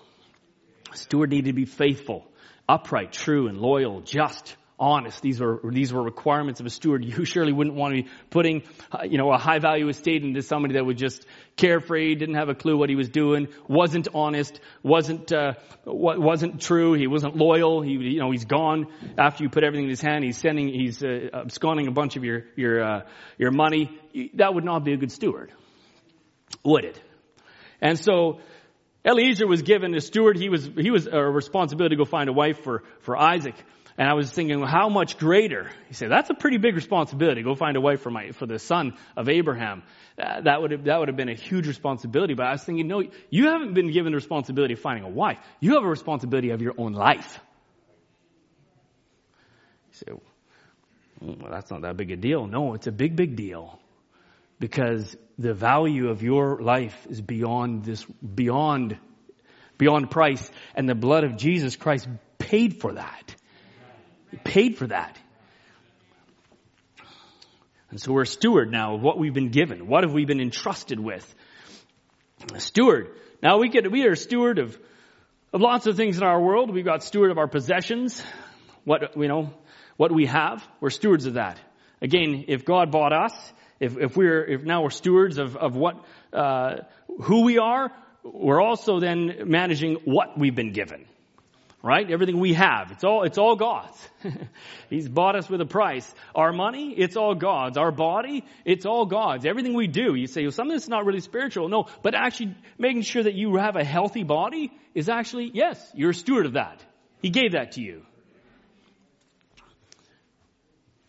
Steward 0.96 1.30
needed 1.30 1.46
to 1.46 1.52
be 1.52 1.64
faithful, 1.64 2.26
upright, 2.68 3.12
true, 3.12 3.48
and 3.48 3.58
loyal, 3.58 4.00
just, 4.00 4.56
honest. 4.78 5.22
These 5.22 5.40
were, 5.40 5.60
these 5.64 5.92
were 5.92 6.02
requirements 6.02 6.60
of 6.60 6.66
a 6.66 6.70
steward. 6.70 7.04
You 7.16 7.24
surely 7.24 7.52
wouldn't 7.52 7.76
want 7.76 7.94
to 7.94 8.02
be 8.02 8.08
putting, 8.30 8.62
uh, 8.92 9.04
you 9.04 9.16
know, 9.16 9.32
a 9.32 9.38
high 9.38 9.58
value 9.58 9.88
estate 9.88 10.22
into 10.22 10.42
somebody 10.42 10.74
that 10.74 10.84
was 10.84 10.96
just 10.96 11.24
carefree, 11.56 12.14
didn't 12.14 12.34
have 12.34 12.48
a 12.48 12.54
clue 12.54 12.76
what 12.76 12.90
he 12.90 12.96
was 12.96 13.08
doing, 13.08 13.48
wasn't 13.68 14.08
honest, 14.12 14.60
wasn't, 14.82 15.32
uh, 15.32 15.54
wasn't 15.86 16.60
true, 16.60 16.92
he 16.92 17.06
wasn't 17.06 17.36
loyal, 17.36 17.80
he, 17.80 17.92
you 17.92 18.20
know, 18.20 18.30
he's 18.30 18.44
gone 18.44 18.86
after 19.16 19.44
you 19.44 19.48
put 19.48 19.64
everything 19.64 19.84
in 19.84 19.90
his 19.90 20.02
hand, 20.02 20.24
he's 20.24 20.36
sending, 20.36 20.68
he's, 20.68 21.02
uh, 21.02 21.28
absconding 21.32 21.86
a 21.86 21.92
bunch 21.92 22.16
of 22.16 22.24
your, 22.24 22.44
your, 22.56 22.84
uh, 22.84 23.00
your 23.38 23.50
money. 23.50 23.98
That 24.34 24.54
would 24.54 24.64
not 24.64 24.84
be 24.84 24.92
a 24.92 24.96
good 24.96 25.12
steward. 25.12 25.52
Would 26.64 26.84
it? 26.84 27.00
And 27.80 27.98
so, 27.98 28.40
Eliezer 29.06 29.46
was 29.46 29.62
given 29.62 29.94
a 29.94 30.00
steward. 30.00 30.36
He 30.36 30.48
was, 30.48 30.68
he 30.76 30.90
was 30.90 31.06
a 31.06 31.20
responsibility 31.20 31.94
to 31.94 31.98
go 31.98 32.04
find 32.04 32.28
a 32.28 32.32
wife 32.32 32.64
for, 32.64 32.82
for 33.00 33.16
Isaac. 33.16 33.54
And 33.98 34.08
I 34.08 34.14
was 34.14 34.30
thinking, 34.30 34.60
well, 34.60 34.68
how 34.68 34.90
much 34.90 35.16
greater? 35.16 35.70
He 35.88 35.94
said, 35.94 36.10
that's 36.10 36.28
a 36.28 36.34
pretty 36.34 36.58
big 36.58 36.74
responsibility. 36.74 37.42
Go 37.42 37.54
find 37.54 37.76
a 37.76 37.80
wife 37.80 38.02
for 38.02 38.10
my, 38.10 38.32
for 38.32 38.44
the 38.44 38.58
son 38.58 38.94
of 39.16 39.28
Abraham. 39.28 39.84
Uh, 40.20 40.42
that 40.42 40.60
would 40.60 40.72
have, 40.72 40.84
that 40.84 40.98
would 40.98 41.08
have 41.08 41.16
been 41.16 41.30
a 41.30 41.34
huge 41.34 41.66
responsibility. 41.66 42.34
But 42.34 42.46
I 42.46 42.52
was 42.52 42.64
thinking, 42.64 42.88
no, 42.88 43.02
you 43.30 43.46
haven't 43.46 43.72
been 43.74 43.90
given 43.92 44.12
the 44.12 44.16
responsibility 44.16 44.74
of 44.74 44.80
finding 44.80 45.04
a 45.04 45.08
wife. 45.08 45.38
You 45.60 45.76
have 45.76 45.84
a 45.84 45.88
responsibility 45.88 46.50
of 46.50 46.60
your 46.60 46.74
own 46.76 46.92
life. 46.92 47.38
He 49.90 49.96
said, 49.96 50.20
well, 51.20 51.50
that's 51.50 51.70
not 51.70 51.82
that 51.82 51.96
big 51.96 52.10
a 52.10 52.16
deal. 52.16 52.46
No, 52.46 52.74
it's 52.74 52.88
a 52.88 52.92
big, 52.92 53.16
big 53.16 53.36
deal. 53.36 53.80
Because 54.58 55.16
the 55.38 55.54
value 55.54 56.08
of 56.08 56.22
your 56.22 56.60
life 56.60 57.06
is 57.10 57.20
beyond 57.20 57.84
this, 57.84 58.04
beyond, 58.04 58.98
beyond 59.78 60.10
price. 60.10 60.50
And 60.74 60.88
the 60.88 60.94
blood 60.94 61.24
of 61.24 61.36
Jesus 61.36 61.76
Christ 61.76 62.08
paid 62.38 62.80
for 62.80 62.94
that. 62.94 63.34
Paid 64.44 64.76
for 64.76 64.86
that. 64.86 65.18
And 67.90 68.00
so 68.00 68.12
we're 68.12 68.22
a 68.22 68.26
steward 68.26 68.70
now 68.70 68.94
of 68.94 69.02
what 69.02 69.18
we've 69.18 69.34
been 69.34 69.50
given. 69.50 69.86
What 69.86 70.04
have 70.04 70.12
we 70.12 70.24
been 70.24 70.40
entrusted 70.40 70.98
with? 70.98 71.34
A 72.52 72.60
steward. 72.60 73.10
Now 73.42 73.58
we 73.58 73.68
get, 73.68 73.90
we 73.90 74.06
are 74.06 74.12
a 74.12 74.16
steward 74.16 74.58
of, 74.58 74.78
of 75.52 75.60
lots 75.60 75.86
of 75.86 75.96
things 75.96 76.16
in 76.18 76.22
our 76.22 76.40
world. 76.40 76.72
We've 76.72 76.84
got 76.84 77.02
steward 77.02 77.30
of 77.30 77.38
our 77.38 77.46
possessions. 77.46 78.22
What, 78.84 79.16
you 79.16 79.28
know, 79.28 79.52
what 79.96 80.12
we 80.12 80.26
have. 80.26 80.66
We're 80.80 80.90
stewards 80.90 81.26
of 81.26 81.34
that. 81.34 81.58
Again, 82.02 82.44
if 82.48 82.64
God 82.64 82.90
bought 82.90 83.12
us, 83.12 83.52
if, 83.80 83.96
if 83.96 84.16
we're, 84.16 84.44
if 84.44 84.62
now 84.62 84.82
we're 84.82 84.90
stewards 84.90 85.38
of, 85.38 85.56
of 85.56 85.76
what, 85.76 86.04
uh, 86.32 86.78
who 87.22 87.42
we 87.42 87.58
are, 87.58 87.92
we're 88.22 88.60
also 88.60 89.00
then 89.00 89.42
managing 89.44 89.96
what 90.04 90.38
we've 90.38 90.54
been 90.54 90.72
given 90.72 91.06
right? 91.86 92.10
Everything 92.10 92.40
we 92.40 92.54
have, 92.54 92.90
it's 92.90 93.04
all, 93.04 93.22
it's 93.22 93.38
all 93.38 93.54
God's. 93.54 93.96
He's 94.90 95.08
bought 95.08 95.36
us 95.36 95.48
with 95.48 95.60
a 95.60 95.66
price. 95.66 96.12
Our 96.34 96.52
money, 96.52 96.92
it's 96.96 97.16
all 97.16 97.36
God's. 97.36 97.78
Our 97.78 97.92
body, 97.92 98.44
it's 98.64 98.84
all 98.84 99.06
God's. 99.06 99.46
Everything 99.46 99.72
we 99.72 99.86
do, 99.86 100.16
you 100.16 100.26
say, 100.26 100.42
well, 100.42 100.50
something 100.50 100.76
that's 100.76 100.88
not 100.88 101.06
really 101.06 101.20
spiritual. 101.20 101.68
No, 101.68 101.86
but 102.02 102.16
actually 102.16 102.56
making 102.76 103.02
sure 103.02 103.22
that 103.22 103.34
you 103.34 103.54
have 103.56 103.76
a 103.76 103.84
healthy 103.84 104.24
body 104.24 104.72
is 104.94 105.08
actually, 105.08 105.52
yes, 105.54 105.80
you're 105.94 106.10
a 106.10 106.14
steward 106.14 106.46
of 106.46 106.54
that. 106.54 106.84
He 107.22 107.30
gave 107.30 107.52
that 107.52 107.72
to 107.72 107.80
you. 107.80 108.02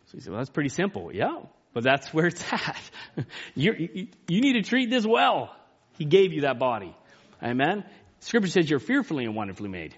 So 0.05 0.13
you 0.13 0.21
say, 0.21 0.29
well, 0.29 0.39
that's 0.39 0.51
pretty 0.51 0.69
simple. 0.69 1.11
Yeah, 1.11 1.39
but 1.77 1.83
that's 1.83 2.11
where 2.11 2.25
it's 2.25 2.43
at. 2.51 2.81
you, 3.53 4.07
you, 4.27 4.41
need 4.41 4.53
to 4.53 4.63
treat 4.63 4.89
this 4.89 5.05
well. 5.05 5.55
He 5.99 6.05
gave 6.05 6.33
you 6.33 6.41
that 6.41 6.57
body. 6.57 6.97
Amen? 7.39 7.83
Scripture 8.21 8.49
says 8.49 8.67
you're 8.67 8.79
fearfully 8.79 9.25
and 9.25 9.35
wonderfully 9.35 9.69
made. 9.69 9.95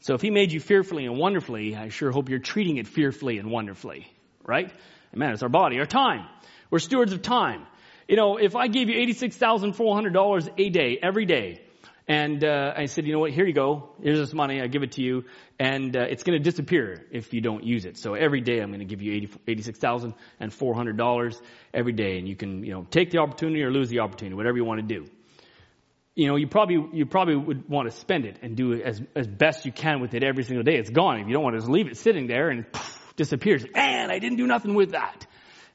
So 0.00 0.14
if 0.14 0.22
he 0.22 0.30
made 0.30 0.50
you 0.50 0.58
fearfully 0.58 1.04
and 1.04 1.18
wonderfully, 1.18 1.76
I 1.76 1.90
sure 1.90 2.10
hope 2.10 2.30
you're 2.30 2.38
treating 2.38 2.78
it 2.78 2.88
fearfully 2.88 3.36
and 3.36 3.50
wonderfully, 3.50 4.10
right? 4.42 4.72
Amen. 5.14 5.32
It's 5.32 5.42
our 5.42 5.50
body, 5.50 5.78
our 5.78 5.84
time. 5.84 6.26
We're 6.70 6.78
stewards 6.78 7.12
of 7.12 7.20
time. 7.20 7.66
You 8.08 8.16
know, 8.16 8.38
if 8.38 8.56
I 8.56 8.68
gave 8.68 8.88
you 8.88 8.96
$86,400 9.08 10.50
a 10.56 10.70
day, 10.70 10.98
every 11.02 11.26
day, 11.26 11.60
and 12.08 12.44
uh, 12.44 12.72
I 12.76 12.86
said, 12.86 13.06
you 13.06 13.12
know 13.12 13.20
what, 13.20 13.30
here 13.32 13.46
you 13.46 13.52
go. 13.52 13.90
Here's 14.02 14.18
this 14.18 14.32
money. 14.32 14.60
I 14.60 14.66
give 14.66 14.82
it 14.82 14.92
to 14.92 15.02
you. 15.02 15.24
And 15.58 15.96
uh, 15.96 16.00
it's 16.02 16.22
going 16.22 16.38
to 16.38 16.42
disappear 16.42 17.06
if 17.10 17.32
you 17.32 17.40
don't 17.40 17.64
use 17.64 17.84
it. 17.84 17.96
So 17.98 18.14
every 18.14 18.40
day 18.40 18.60
I'm 18.60 18.70
going 18.70 18.80
to 18.80 18.84
give 18.84 19.02
you 19.02 19.28
$86,400 19.46 21.40
every 21.72 21.92
day. 21.92 22.18
And 22.18 22.26
you 22.28 22.34
can, 22.36 22.64
you 22.64 22.72
know, 22.72 22.86
take 22.90 23.10
the 23.10 23.18
opportunity 23.18 23.62
or 23.62 23.70
lose 23.70 23.88
the 23.90 24.00
opportunity, 24.00 24.34
whatever 24.34 24.56
you 24.56 24.64
want 24.64 24.80
to 24.80 24.86
do 24.86 25.06
you 26.16 26.26
know, 26.26 26.36
you 26.36 26.48
probably, 26.48 26.86
you 26.92 27.06
probably 27.06 27.36
would 27.36 27.68
want 27.68 27.90
to 27.90 27.96
spend 27.96 28.26
it 28.26 28.38
and 28.42 28.56
do 28.56 28.72
it 28.72 28.82
as, 28.82 29.00
as 29.14 29.26
best 29.26 29.64
you 29.64 29.72
can 29.72 30.00
with 30.00 30.12
it 30.12 30.22
every 30.22 30.44
single 30.44 30.62
day. 30.62 30.76
It's 30.76 30.90
gone. 30.90 31.20
If 31.20 31.28
you 31.28 31.32
don't 31.32 31.42
want 31.42 31.54
to 31.54 31.60
just 31.60 31.70
leave 31.70 31.86
it 31.86 31.96
sitting 31.96 32.26
there 32.26 32.50
and 32.50 32.70
poof, 32.70 33.14
disappears. 33.16 33.64
And 33.74 34.10
I 34.10 34.18
didn't 34.18 34.36
do 34.36 34.46
nothing 34.46 34.74
with 34.74 34.90
that. 34.90 35.26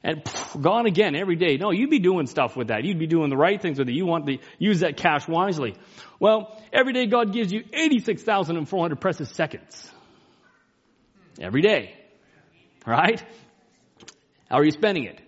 And 0.06 0.24
poof, 0.24 0.62
gone 0.62 0.86
again 0.86 1.16
every 1.16 1.34
day. 1.34 1.56
No, 1.56 1.72
you'd 1.72 1.90
be 1.90 1.98
doing 1.98 2.28
stuff 2.28 2.56
with 2.56 2.68
that. 2.68 2.84
You'd 2.84 3.00
be 3.00 3.08
doing 3.08 3.28
the 3.28 3.36
right 3.36 3.60
things 3.60 3.76
with 3.80 3.88
it. 3.88 3.92
You 3.92 4.06
want 4.06 4.26
to 4.26 4.38
use 4.56 4.80
that 4.80 4.96
cash 4.96 5.26
wisely. 5.26 5.74
Well, 6.20 6.56
every 6.72 6.92
day 6.92 7.06
God 7.06 7.32
gives 7.32 7.52
you 7.52 7.64
86,400 7.72 9.00
precious 9.00 9.28
seconds. 9.30 9.90
Every 11.40 11.60
day. 11.60 11.96
Right? 12.86 13.20
How 14.48 14.58
are 14.58 14.64
you 14.64 14.70
spending 14.70 15.06
it? 15.06 15.20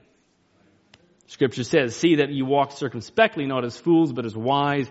Scripture 1.26 1.64
says, 1.64 1.96
see 1.96 2.16
that 2.16 2.30
you 2.30 2.46
walk 2.46 2.70
circumspectly, 2.70 3.46
not 3.46 3.64
as 3.64 3.76
fools, 3.76 4.12
but 4.12 4.26
as 4.26 4.36
wise, 4.36 4.88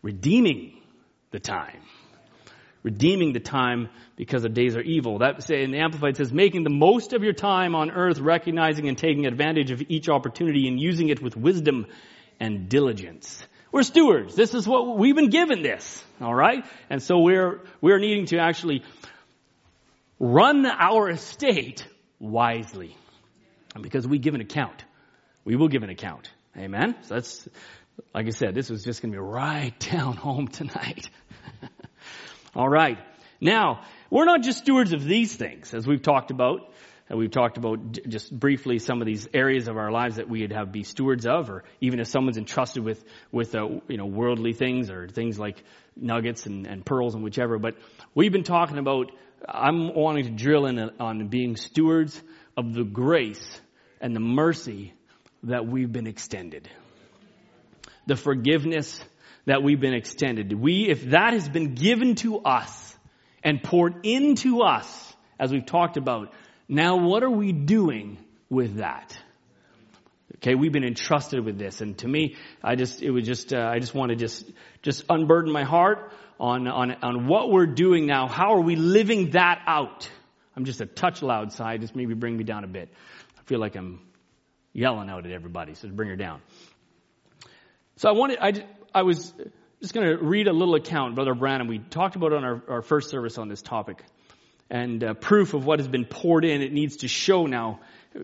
redeeming 0.00 0.80
the 1.30 1.40
time. 1.40 1.82
Redeeming 2.86 3.32
the 3.32 3.40
time 3.40 3.88
because 4.14 4.42
the 4.42 4.48
days 4.48 4.76
are 4.76 4.80
evil. 4.80 5.18
That 5.18 5.42
say 5.42 5.62
in 5.64 5.72
the 5.72 5.80
Amplified 5.80 6.16
says, 6.16 6.32
making 6.32 6.62
the 6.62 6.70
most 6.70 7.12
of 7.12 7.22
your 7.22 7.32
time 7.32 7.74
on 7.74 7.90
earth, 7.90 8.20
recognizing 8.20 8.88
and 8.88 8.96
taking 8.96 9.26
advantage 9.26 9.72
of 9.72 9.82
each 9.88 10.08
opportunity 10.08 10.68
and 10.68 10.80
using 10.80 11.08
it 11.08 11.20
with 11.20 11.36
wisdom 11.36 11.86
and 12.38 12.68
diligence. 12.68 13.44
We're 13.72 13.82
stewards. 13.82 14.36
This 14.36 14.54
is 14.54 14.66
what 14.66 14.96
we've 14.96 15.16
been 15.16 15.30
given 15.30 15.62
this. 15.62 16.04
Alright? 16.22 16.64
And 16.88 17.02
so 17.02 17.18
we're, 17.18 17.60
we're 17.80 17.98
needing 17.98 18.26
to 18.26 18.38
actually 18.38 18.84
run 20.20 20.64
our 20.64 21.10
estate 21.10 21.84
wisely. 22.20 22.96
Because 23.78 24.06
we 24.06 24.18
give 24.18 24.34
an 24.34 24.40
account 24.40 24.84
we 25.46 25.56
will 25.56 25.68
give 25.68 25.82
an 25.84 25.90
account. 25.90 26.28
Amen? 26.58 26.96
So 27.02 27.14
that's, 27.14 27.48
like 28.12 28.26
I 28.26 28.30
said, 28.30 28.54
this 28.54 28.68
was 28.68 28.84
just 28.84 29.00
going 29.00 29.12
to 29.12 29.16
be 29.16 29.22
right 29.22 29.78
down 29.92 30.16
home 30.16 30.48
tonight. 30.48 31.08
All 32.56 32.68
right. 32.70 32.98
Now, 33.38 33.82
we're 34.08 34.24
not 34.24 34.42
just 34.42 34.58
stewards 34.58 34.94
of 34.94 35.04
these 35.04 35.36
things, 35.36 35.74
as 35.74 35.86
we've 35.86 36.00
talked 36.00 36.30
about. 36.30 36.72
And 37.08 37.18
we've 37.18 37.30
talked 37.30 37.58
about 37.58 37.92
just 38.08 38.36
briefly 38.36 38.78
some 38.78 39.02
of 39.02 39.06
these 39.06 39.28
areas 39.34 39.68
of 39.68 39.76
our 39.76 39.92
lives 39.92 40.16
that 40.16 40.28
we'd 40.28 40.52
have 40.52 40.72
be 40.72 40.82
stewards 40.82 41.26
of, 41.26 41.50
or 41.50 41.64
even 41.82 42.00
if 42.00 42.06
someone's 42.08 42.38
entrusted 42.38 42.82
with, 42.82 43.04
with, 43.30 43.54
uh, 43.54 43.68
you 43.88 43.98
know, 43.98 44.06
worldly 44.06 44.54
things 44.54 44.90
or 44.90 45.06
things 45.06 45.38
like 45.38 45.62
nuggets 45.94 46.46
and, 46.46 46.66
and 46.66 46.84
pearls 46.84 47.14
and 47.14 47.22
whichever. 47.22 47.58
But 47.58 47.76
we've 48.14 48.32
been 48.32 48.42
talking 48.42 48.78
about, 48.78 49.12
I'm 49.46 49.94
wanting 49.94 50.24
to 50.24 50.30
drill 50.30 50.64
in 50.64 50.78
on 50.98 51.28
being 51.28 51.56
stewards 51.56 52.20
of 52.56 52.72
the 52.72 52.84
grace 52.84 53.60
and 54.00 54.16
the 54.16 54.20
mercy 54.20 54.94
that 55.42 55.66
we've 55.66 55.92
been 55.92 56.06
extended. 56.06 56.68
The 58.06 58.16
forgiveness 58.16 58.98
that 59.46 59.62
we've 59.62 59.80
been 59.80 59.94
extended. 59.94 60.52
We, 60.52 60.88
if 60.88 61.10
that 61.10 61.32
has 61.32 61.48
been 61.48 61.74
given 61.74 62.16
to 62.16 62.40
us 62.40 62.96
and 63.42 63.62
poured 63.62 64.04
into 64.04 64.62
us, 64.62 65.14
as 65.38 65.52
we've 65.52 65.66
talked 65.66 65.96
about, 65.96 66.32
now 66.68 66.96
what 66.96 67.22
are 67.22 67.30
we 67.30 67.52
doing 67.52 68.18
with 68.50 68.76
that? 68.76 69.16
Okay, 70.36 70.54
we've 70.54 70.72
been 70.72 70.84
entrusted 70.84 71.44
with 71.44 71.58
this, 71.58 71.80
and 71.80 71.96
to 71.98 72.08
me, 72.08 72.36
I 72.62 72.74
just 72.74 73.00
it 73.00 73.10
was 73.10 73.24
just 73.24 73.54
uh, 73.54 73.70
I 73.72 73.78
just 73.78 73.94
want 73.94 74.10
to 74.10 74.16
just 74.16 74.44
just 74.82 75.04
unburden 75.08 75.50
my 75.50 75.64
heart 75.64 76.12
on 76.38 76.68
on 76.68 76.92
on 77.02 77.26
what 77.26 77.50
we're 77.50 77.66
doing 77.66 78.06
now. 78.06 78.28
How 78.28 78.54
are 78.54 78.60
we 78.60 78.76
living 78.76 79.30
that 79.30 79.62
out? 79.66 80.10
I'm 80.54 80.64
just 80.64 80.80
a 80.80 80.86
touch 80.86 81.22
loud, 81.22 81.52
side. 81.52 81.80
just 81.80 81.96
maybe 81.96 82.14
bring 82.14 82.36
me 82.36 82.44
down 82.44 82.64
a 82.64 82.68
bit. 82.68 82.90
I 83.38 83.42
feel 83.44 83.60
like 83.60 83.76
I'm 83.76 84.00
yelling 84.72 85.08
out 85.08 85.24
at 85.24 85.32
everybody, 85.32 85.74
so 85.74 85.88
bring 85.88 86.10
her 86.10 86.16
down. 86.16 86.42
So 87.96 88.10
I 88.10 88.12
wanted 88.12 88.38
I 88.40 88.52
I 88.96 89.02
was 89.02 89.34
just 89.82 89.92
going 89.92 90.06
to 90.06 90.16
read 90.16 90.48
a 90.48 90.54
little 90.54 90.74
account, 90.74 91.16
Brother 91.16 91.34
Branham. 91.34 91.68
We 91.68 91.80
talked 91.80 92.16
about 92.16 92.32
on 92.32 92.44
our, 92.44 92.62
our 92.66 92.80
first 92.80 93.10
service 93.10 93.36
on 93.36 93.46
this 93.46 93.60
topic, 93.60 94.02
and 94.70 95.04
uh, 95.04 95.12
proof 95.12 95.52
of 95.52 95.66
what 95.66 95.80
has 95.80 95.86
been 95.86 96.06
poured 96.06 96.46
in. 96.46 96.62
It 96.62 96.72
needs 96.72 96.96
to 96.98 97.08
show 97.08 97.44
now 97.44 97.80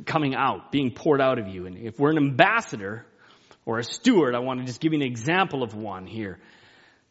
coming 0.06 0.34
out, 0.34 0.72
being 0.72 0.90
poured 0.90 1.20
out 1.20 1.38
of 1.38 1.46
you. 1.46 1.66
And 1.66 1.76
if 1.76 2.00
we're 2.00 2.12
an 2.12 2.16
ambassador 2.16 3.04
or 3.66 3.80
a 3.80 3.84
steward, 3.84 4.34
I 4.34 4.38
want 4.38 4.60
to 4.60 4.66
just 4.66 4.80
give 4.80 4.94
you 4.94 5.00
an 5.00 5.06
example 5.06 5.62
of 5.62 5.74
one 5.74 6.06
here 6.06 6.38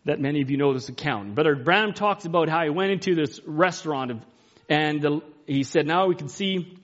that 0.06 0.20
many 0.20 0.42
of 0.42 0.50
you 0.50 0.58
know 0.58 0.74
this 0.74 0.90
account. 0.90 1.36
Brother 1.36 1.56
Branham 1.56 1.94
talks 1.94 2.26
about 2.26 2.50
how 2.50 2.64
he 2.64 2.72
went 2.72 2.90
into 2.90 3.14
this 3.14 3.40
restaurant 3.46 4.24
and 4.70 5.02
the, 5.04 5.22
he 5.46 5.62
said, 5.62 5.86
now 5.86 6.08
we 6.08 6.16
can 6.16 6.30
see 6.30 6.80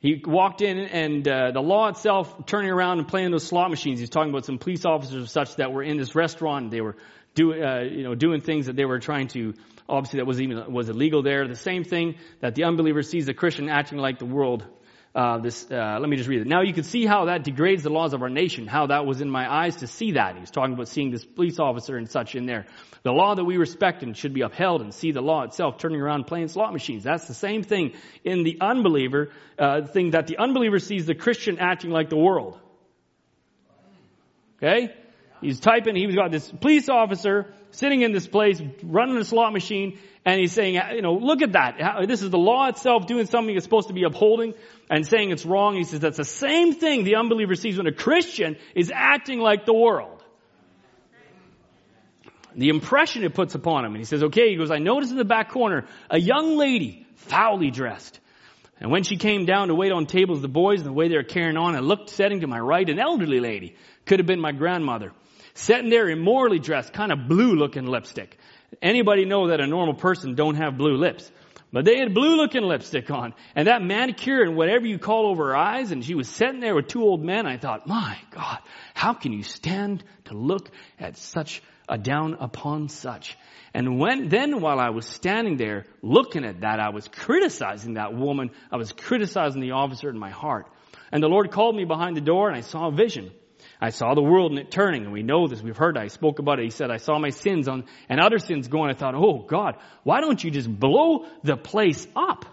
he 0.00 0.22
walked 0.24 0.62
in 0.62 0.78
and 0.78 1.28
uh, 1.28 1.50
the 1.52 1.60
law 1.60 1.88
itself 1.88 2.46
turning 2.46 2.70
around 2.70 2.98
and 2.98 3.08
playing 3.08 3.30
those 3.30 3.46
slot 3.46 3.70
machines. 3.70 4.00
He's 4.00 4.08
talking 4.08 4.30
about 4.30 4.46
some 4.46 4.58
police 4.58 4.86
officers 4.86 5.24
or 5.24 5.26
such 5.26 5.56
that 5.56 5.72
were 5.72 5.82
in 5.82 5.98
this 5.98 6.14
restaurant. 6.14 6.70
They 6.70 6.80
were 6.80 6.96
doing, 7.34 7.62
uh, 7.62 7.80
you 7.80 8.02
know, 8.02 8.14
doing 8.14 8.40
things 8.40 8.66
that 8.66 8.76
they 8.76 8.86
were 8.86 8.98
trying 8.98 9.28
to, 9.28 9.54
obviously 9.88 10.20
that 10.20 10.26
was 10.26 10.40
even, 10.40 10.72
was 10.72 10.88
illegal 10.88 11.22
there. 11.22 11.46
The 11.46 11.54
same 11.54 11.84
thing 11.84 12.16
that 12.40 12.54
the 12.54 12.64
unbeliever 12.64 13.02
sees 13.02 13.28
a 13.28 13.34
Christian 13.34 13.68
acting 13.68 13.98
like 13.98 14.18
the 14.18 14.24
world. 14.24 14.64
Uh, 15.12 15.38
this, 15.38 15.68
uh, 15.68 15.98
let 15.98 16.08
me 16.08 16.16
just 16.16 16.28
read 16.28 16.40
it. 16.40 16.46
Now 16.46 16.62
you 16.62 16.72
can 16.72 16.84
see 16.84 17.04
how 17.04 17.24
that 17.24 17.42
degrades 17.42 17.82
the 17.82 17.90
laws 17.90 18.12
of 18.12 18.22
our 18.22 18.28
nation, 18.28 18.68
how 18.68 18.86
that 18.86 19.06
was 19.06 19.20
in 19.20 19.28
my 19.28 19.52
eyes 19.52 19.76
to 19.76 19.88
see 19.88 20.12
that. 20.12 20.34
He 20.34 20.40
was 20.40 20.52
talking 20.52 20.74
about 20.74 20.86
seeing 20.86 21.10
this 21.10 21.24
police 21.24 21.58
officer 21.58 21.96
and 21.96 22.08
such 22.08 22.36
in 22.36 22.46
there. 22.46 22.66
The 23.02 23.10
law 23.10 23.34
that 23.34 23.44
we 23.44 23.56
respect 23.56 24.04
and 24.04 24.16
should 24.16 24.34
be 24.34 24.42
upheld 24.42 24.82
and 24.82 24.94
see 24.94 25.10
the 25.10 25.20
law 25.20 25.42
itself 25.42 25.78
turning 25.78 26.00
around 26.00 26.28
playing 26.28 26.46
slot 26.46 26.72
machines. 26.72 27.02
That's 27.02 27.26
the 27.26 27.34
same 27.34 27.64
thing 27.64 27.94
in 28.22 28.44
the 28.44 28.58
unbeliever, 28.60 29.30
uh, 29.58 29.82
thing 29.86 30.10
that 30.10 30.28
the 30.28 30.38
unbeliever 30.38 30.78
sees 30.78 31.06
the 31.06 31.16
Christian 31.16 31.58
acting 31.58 31.90
like 31.90 32.08
the 32.08 32.16
world. 32.16 32.60
Okay? 34.58 34.94
He's 35.40 35.58
typing, 35.58 35.96
he's 35.96 36.14
got 36.14 36.30
this 36.30 36.48
police 36.52 36.88
officer 36.88 37.52
sitting 37.72 38.02
in 38.02 38.12
this 38.12 38.26
place, 38.26 38.60
running 38.82 39.16
a 39.16 39.24
slot 39.24 39.52
machine, 39.52 39.98
and 40.24 40.38
he's 40.38 40.52
saying, 40.52 40.74
you 40.94 41.02
know, 41.02 41.14
look 41.14 41.42
at 41.42 41.52
that. 41.52 42.06
This 42.06 42.22
is 42.22 42.30
the 42.30 42.38
law 42.38 42.68
itself 42.68 43.06
doing 43.06 43.26
something 43.26 43.54
it's 43.54 43.64
supposed 43.64 43.88
to 43.88 43.94
be 43.94 44.04
upholding 44.04 44.54
and 44.90 45.06
saying 45.06 45.30
it's 45.30 45.46
wrong. 45.46 45.76
He 45.76 45.84
says 45.84 46.00
that's 46.00 46.18
the 46.18 46.24
same 46.24 46.74
thing 46.74 47.04
the 47.04 47.16
unbeliever 47.16 47.54
sees 47.54 47.78
when 47.78 47.86
a 47.86 47.92
Christian 47.92 48.56
is 48.74 48.92
acting 48.94 49.40
like 49.40 49.64
the 49.64 49.74
world. 49.74 50.22
The 52.54 52.68
impression 52.68 53.24
it 53.24 53.32
puts 53.32 53.54
upon 53.54 53.84
him. 53.84 53.92
And 53.92 53.98
he 53.98 54.04
says, 54.04 54.24
okay, 54.24 54.50
he 54.50 54.56
goes, 54.56 54.70
I 54.70 54.78
noticed 54.78 55.12
in 55.12 55.18
the 55.18 55.24
back 55.24 55.50
corner 55.50 55.86
a 56.10 56.18
young 56.18 56.56
lady, 56.56 57.06
foully 57.14 57.70
dressed. 57.70 58.18
And 58.80 58.90
when 58.90 59.04
she 59.04 59.16
came 59.16 59.46
down 59.46 59.68
to 59.68 59.74
wait 59.74 59.92
on 59.92 60.06
tables, 60.06 60.42
the 60.42 60.48
boys, 60.48 60.80
and 60.80 60.88
the 60.88 60.92
way 60.92 61.08
they 61.08 61.16
were 61.16 61.22
carrying 61.22 61.56
on, 61.56 61.76
I 61.76 61.80
looked 61.80 62.10
setting 62.10 62.40
to 62.40 62.46
my 62.46 62.58
right, 62.58 62.88
an 62.88 62.98
elderly 62.98 63.38
lady. 63.38 63.76
Could 64.04 64.18
have 64.18 64.26
been 64.26 64.40
my 64.40 64.52
grandmother. 64.52 65.12
Sitting 65.54 65.90
there 65.90 66.08
immorally 66.08 66.58
dressed, 66.58 66.92
kind 66.92 67.12
of 67.12 67.28
blue 67.28 67.54
looking 67.54 67.86
lipstick. 67.86 68.38
Anybody 68.80 69.24
know 69.24 69.48
that 69.48 69.60
a 69.60 69.66
normal 69.66 69.94
person 69.94 70.34
don't 70.34 70.56
have 70.56 70.78
blue 70.78 70.96
lips? 70.96 71.30
But 71.72 71.84
they 71.84 71.98
had 71.98 72.14
blue 72.14 72.36
looking 72.36 72.62
lipstick 72.62 73.10
on. 73.10 73.34
And 73.54 73.68
that 73.68 73.82
manicure 73.82 74.42
and 74.42 74.56
whatever 74.56 74.86
you 74.86 74.98
call 74.98 75.28
over 75.28 75.48
her 75.48 75.56
eyes, 75.56 75.92
and 75.92 76.04
she 76.04 76.14
was 76.14 76.28
sitting 76.28 76.60
there 76.60 76.74
with 76.74 76.88
two 76.88 77.02
old 77.02 77.24
men. 77.24 77.46
I 77.46 77.58
thought, 77.58 77.86
my 77.86 78.18
God, 78.30 78.58
how 78.94 79.14
can 79.14 79.32
you 79.32 79.44
stand 79.44 80.02
to 80.24 80.34
look 80.34 80.70
at 80.98 81.16
such 81.16 81.62
a 81.88 81.96
down 81.96 82.36
upon 82.40 82.88
such? 82.88 83.36
And 83.72 84.00
when, 84.00 84.28
then 84.28 84.60
while 84.60 84.80
I 84.80 84.90
was 84.90 85.06
standing 85.06 85.56
there 85.56 85.86
looking 86.02 86.44
at 86.44 86.62
that, 86.62 86.80
I 86.80 86.88
was 86.88 87.06
criticizing 87.06 87.94
that 87.94 88.14
woman. 88.14 88.50
I 88.72 88.76
was 88.76 88.90
criticizing 88.92 89.60
the 89.60 89.72
officer 89.72 90.10
in 90.10 90.18
my 90.18 90.30
heart. 90.30 90.66
And 91.12 91.22
the 91.22 91.28
Lord 91.28 91.52
called 91.52 91.76
me 91.76 91.84
behind 91.84 92.16
the 92.16 92.20
door 92.20 92.48
and 92.48 92.56
I 92.56 92.62
saw 92.62 92.88
a 92.88 92.92
vision. 92.92 93.30
I 93.80 93.90
saw 93.90 94.14
the 94.14 94.22
world 94.22 94.52
and 94.52 94.60
it 94.60 94.70
turning, 94.70 95.04
and 95.04 95.12
we 95.12 95.22
know 95.22 95.48
this. 95.48 95.62
We've 95.62 95.76
heard. 95.76 95.96
I 95.96 96.08
spoke 96.08 96.38
about 96.38 96.58
it. 96.58 96.64
He 96.64 96.70
said, 96.70 96.90
"I 96.90 96.98
saw 96.98 97.18
my 97.18 97.30
sins 97.30 97.66
on 97.66 97.84
and 98.08 98.20
other 98.20 98.38
sins 98.38 98.68
going." 98.68 98.90
I 98.90 98.94
thought, 98.94 99.14
"Oh 99.14 99.38
God, 99.38 99.76
why 100.02 100.20
don't 100.20 100.42
you 100.42 100.50
just 100.50 100.68
blow 100.68 101.26
the 101.42 101.56
place 101.56 102.06
up? 102.14 102.44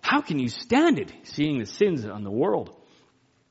How 0.00 0.20
can 0.20 0.38
you 0.38 0.48
stand 0.48 0.98
it, 0.98 1.12
seeing 1.24 1.58
the 1.58 1.66
sins 1.66 2.06
on 2.06 2.22
the 2.22 2.30
world?" 2.30 2.74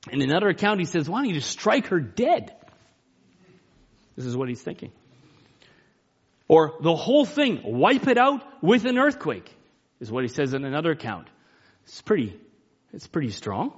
In 0.10 0.22
another 0.22 0.48
account, 0.48 0.80
he 0.80 0.86
says, 0.86 1.10
"Why 1.10 1.20
don't 1.20 1.30
you 1.30 1.36
just 1.36 1.50
strike 1.50 1.88
her 1.88 2.00
dead?" 2.00 2.56
This 4.16 4.26
is 4.26 4.38
what 4.38 4.48
he's 4.48 4.62
thinking. 4.62 4.92
Or 6.48 6.76
the 6.82 6.96
whole 6.96 7.26
thing, 7.26 7.62
wipe 7.64 8.08
it 8.08 8.18
out 8.18 8.42
with 8.64 8.86
an 8.86 8.98
earthquake, 8.98 9.54
is 10.00 10.12
what 10.12 10.24
he 10.24 10.30
says 10.30 10.54
in 10.54 10.66
another 10.66 10.92
account. 10.92 11.28
It's 11.84 12.02
pretty, 12.02 12.40
it's 12.92 13.08
pretty 13.08 13.30
strong. 13.30 13.74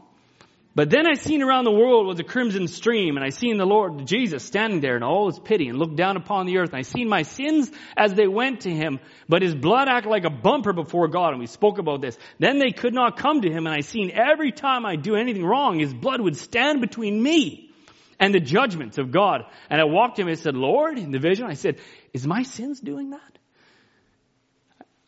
But 0.74 0.89
then 0.89 1.05
I 1.05 1.15
seen 1.15 1.41
around 1.41 1.65
the 1.65 1.72
world 1.72 2.07
was 2.07 2.19
a 2.22 2.24
crimson 2.24 2.69
stream, 2.69 3.17
and 3.17 3.26
I 3.26 3.30
seen 3.30 3.57
the 3.57 3.65
Lord 3.65 4.05
Jesus 4.07 4.45
standing 4.45 4.80
there 4.80 4.95
in 4.95 5.03
all 5.03 5.28
his 5.30 5.38
pity 5.38 5.67
and 5.67 5.78
looked 5.78 5.97
down 5.97 6.15
upon 6.15 6.45
the 6.45 6.59
earth. 6.59 6.69
And 6.69 6.78
I 6.78 6.84
seen 6.84 7.09
my 7.09 7.24
sins 7.24 7.69
as 7.97 8.13
they 8.13 8.28
went 8.28 8.61
to 8.61 8.69
him, 8.72 8.99
but 9.28 9.41
his 9.41 9.53
blood 9.53 9.89
acted 9.89 10.09
like 10.09 10.24
a 10.24 10.30
bumper 10.30 10.72
before 10.72 11.09
God, 11.09 11.32
and 11.32 11.39
we 11.39 11.47
spoke 11.47 11.78
about 11.78 12.01
this. 12.01 12.17
Then 12.39 12.57
they 12.57 12.72
could 12.72 12.93
not 12.93 13.17
come 13.17 13.41
to 13.41 13.51
him, 13.51 13.67
and 13.67 13.76
I 13.76 13.82
seen 13.82 14.11
every 14.11 14.53
time 14.53 14.86
I 14.86 14.95
do 14.95 15.15
anything 15.15 15.43
wrong, 15.43 15.78
his 15.78 15.93
blood 15.93 16.22
would 16.22 16.38
stand 16.38 16.80
between 16.80 17.22
me 17.22 17.69
and 18.17 18.34
the 18.34 18.39
judgments 18.39 18.97
of 18.97 19.11
God. 19.11 19.41
And 19.69 19.82
I 19.82 19.84
walked 19.84 20.15
to 20.17 20.22
him 20.22 20.30
and 20.30 20.39
said, 20.39 20.55
Lord, 20.55 20.97
in 20.97 21.11
the 21.11 21.19
vision, 21.19 21.47
I 21.47 21.55
said, 21.55 21.80
is 22.13 22.26
my 22.26 22.43
sins 22.43 22.80
doing 22.80 23.09
that? 23.09 23.38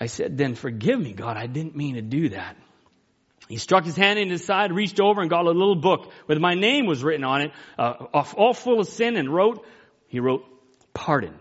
I 0.01 0.07
said, 0.07 0.37
then 0.37 0.55
forgive 0.55 0.99
me, 0.99 1.13
God, 1.13 1.37
I 1.37 1.47
didn't 1.47 1.77
mean 1.77 1.95
to 1.95 2.01
do 2.01 2.29
that. 2.29 2.57
He 3.49 3.57
struck 3.57 3.83
his 3.85 3.95
hand 3.95 4.19
in 4.19 4.29
his 4.29 4.45
side, 4.45 4.71
reached 4.71 4.99
over 4.99 5.21
and 5.21 5.29
got 5.29 5.45
a 5.45 5.51
little 5.51 5.75
book 5.75 6.11
with 6.27 6.39
my 6.39 6.53
name 6.53 6.85
was 6.85 7.03
written 7.03 7.23
on 7.23 7.41
it, 7.41 7.51
uh, 7.77 7.91
all 8.13 8.53
full 8.53 8.79
of 8.79 8.87
sin 8.87 9.17
and 9.17 9.33
wrote, 9.33 9.65
he 10.07 10.19
wrote 10.19 10.45
pardon 10.93 11.37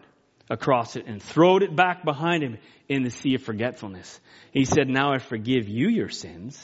across 0.51 0.97
it 0.97 1.07
and 1.07 1.23
throwed 1.23 1.63
it 1.63 1.75
back 1.75 2.05
behind 2.05 2.43
him 2.43 2.59
in 2.89 3.03
the 3.03 3.11
sea 3.11 3.35
of 3.35 3.43
forgetfulness. 3.43 4.21
He 4.53 4.65
said, 4.65 4.89
now 4.89 5.13
I 5.13 5.19
forgive 5.19 5.69
you 5.69 5.89
your 5.89 6.09
sins. 6.09 6.61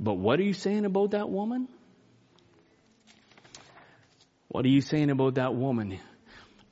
But 0.00 0.14
what 0.14 0.40
are 0.40 0.42
you 0.42 0.54
saying 0.54 0.84
about 0.84 1.12
that 1.12 1.28
woman? 1.28 1.68
What 4.48 4.64
are 4.64 4.70
you 4.70 4.80
saying 4.80 5.10
about 5.10 5.34
that 5.36 5.54
woman? 5.54 5.98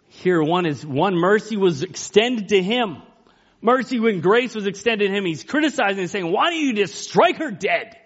Here 0.09 0.43
one 0.43 0.67
is, 0.67 0.85
one 0.85 1.15
mercy 1.15 1.57
was 1.57 1.83
extended 1.83 2.49
to 2.49 2.63
him. 2.63 3.03
Mercy 3.63 4.01
when 4.01 4.21
grace 4.21 4.55
was 4.55 4.67
extended 4.67 5.09
to 5.09 5.15
him, 5.15 5.25
he's 5.25 5.45
criticizing 5.45 6.01
and 6.01 6.11
saying, 6.11 6.31
why 6.31 6.51
don't 6.51 6.61
you 6.61 6.75
just 6.75 6.95
strike 6.95 7.37
her 7.37 7.51
dead? 7.51 7.97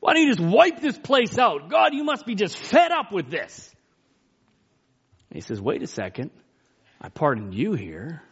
Why 0.00 0.14
don't 0.14 0.22
you 0.22 0.34
just 0.34 0.46
wipe 0.46 0.80
this 0.80 0.98
place 0.98 1.38
out? 1.38 1.70
God, 1.70 1.94
you 1.94 2.04
must 2.04 2.26
be 2.26 2.34
just 2.34 2.56
fed 2.56 2.92
up 2.92 3.10
with 3.10 3.30
this. 3.30 3.74
And 5.30 5.36
he 5.36 5.40
says, 5.40 5.60
wait 5.60 5.82
a 5.82 5.86
second. 5.86 6.30
I 7.00 7.08
pardoned 7.08 7.54
you 7.54 7.72
here. 7.72 8.22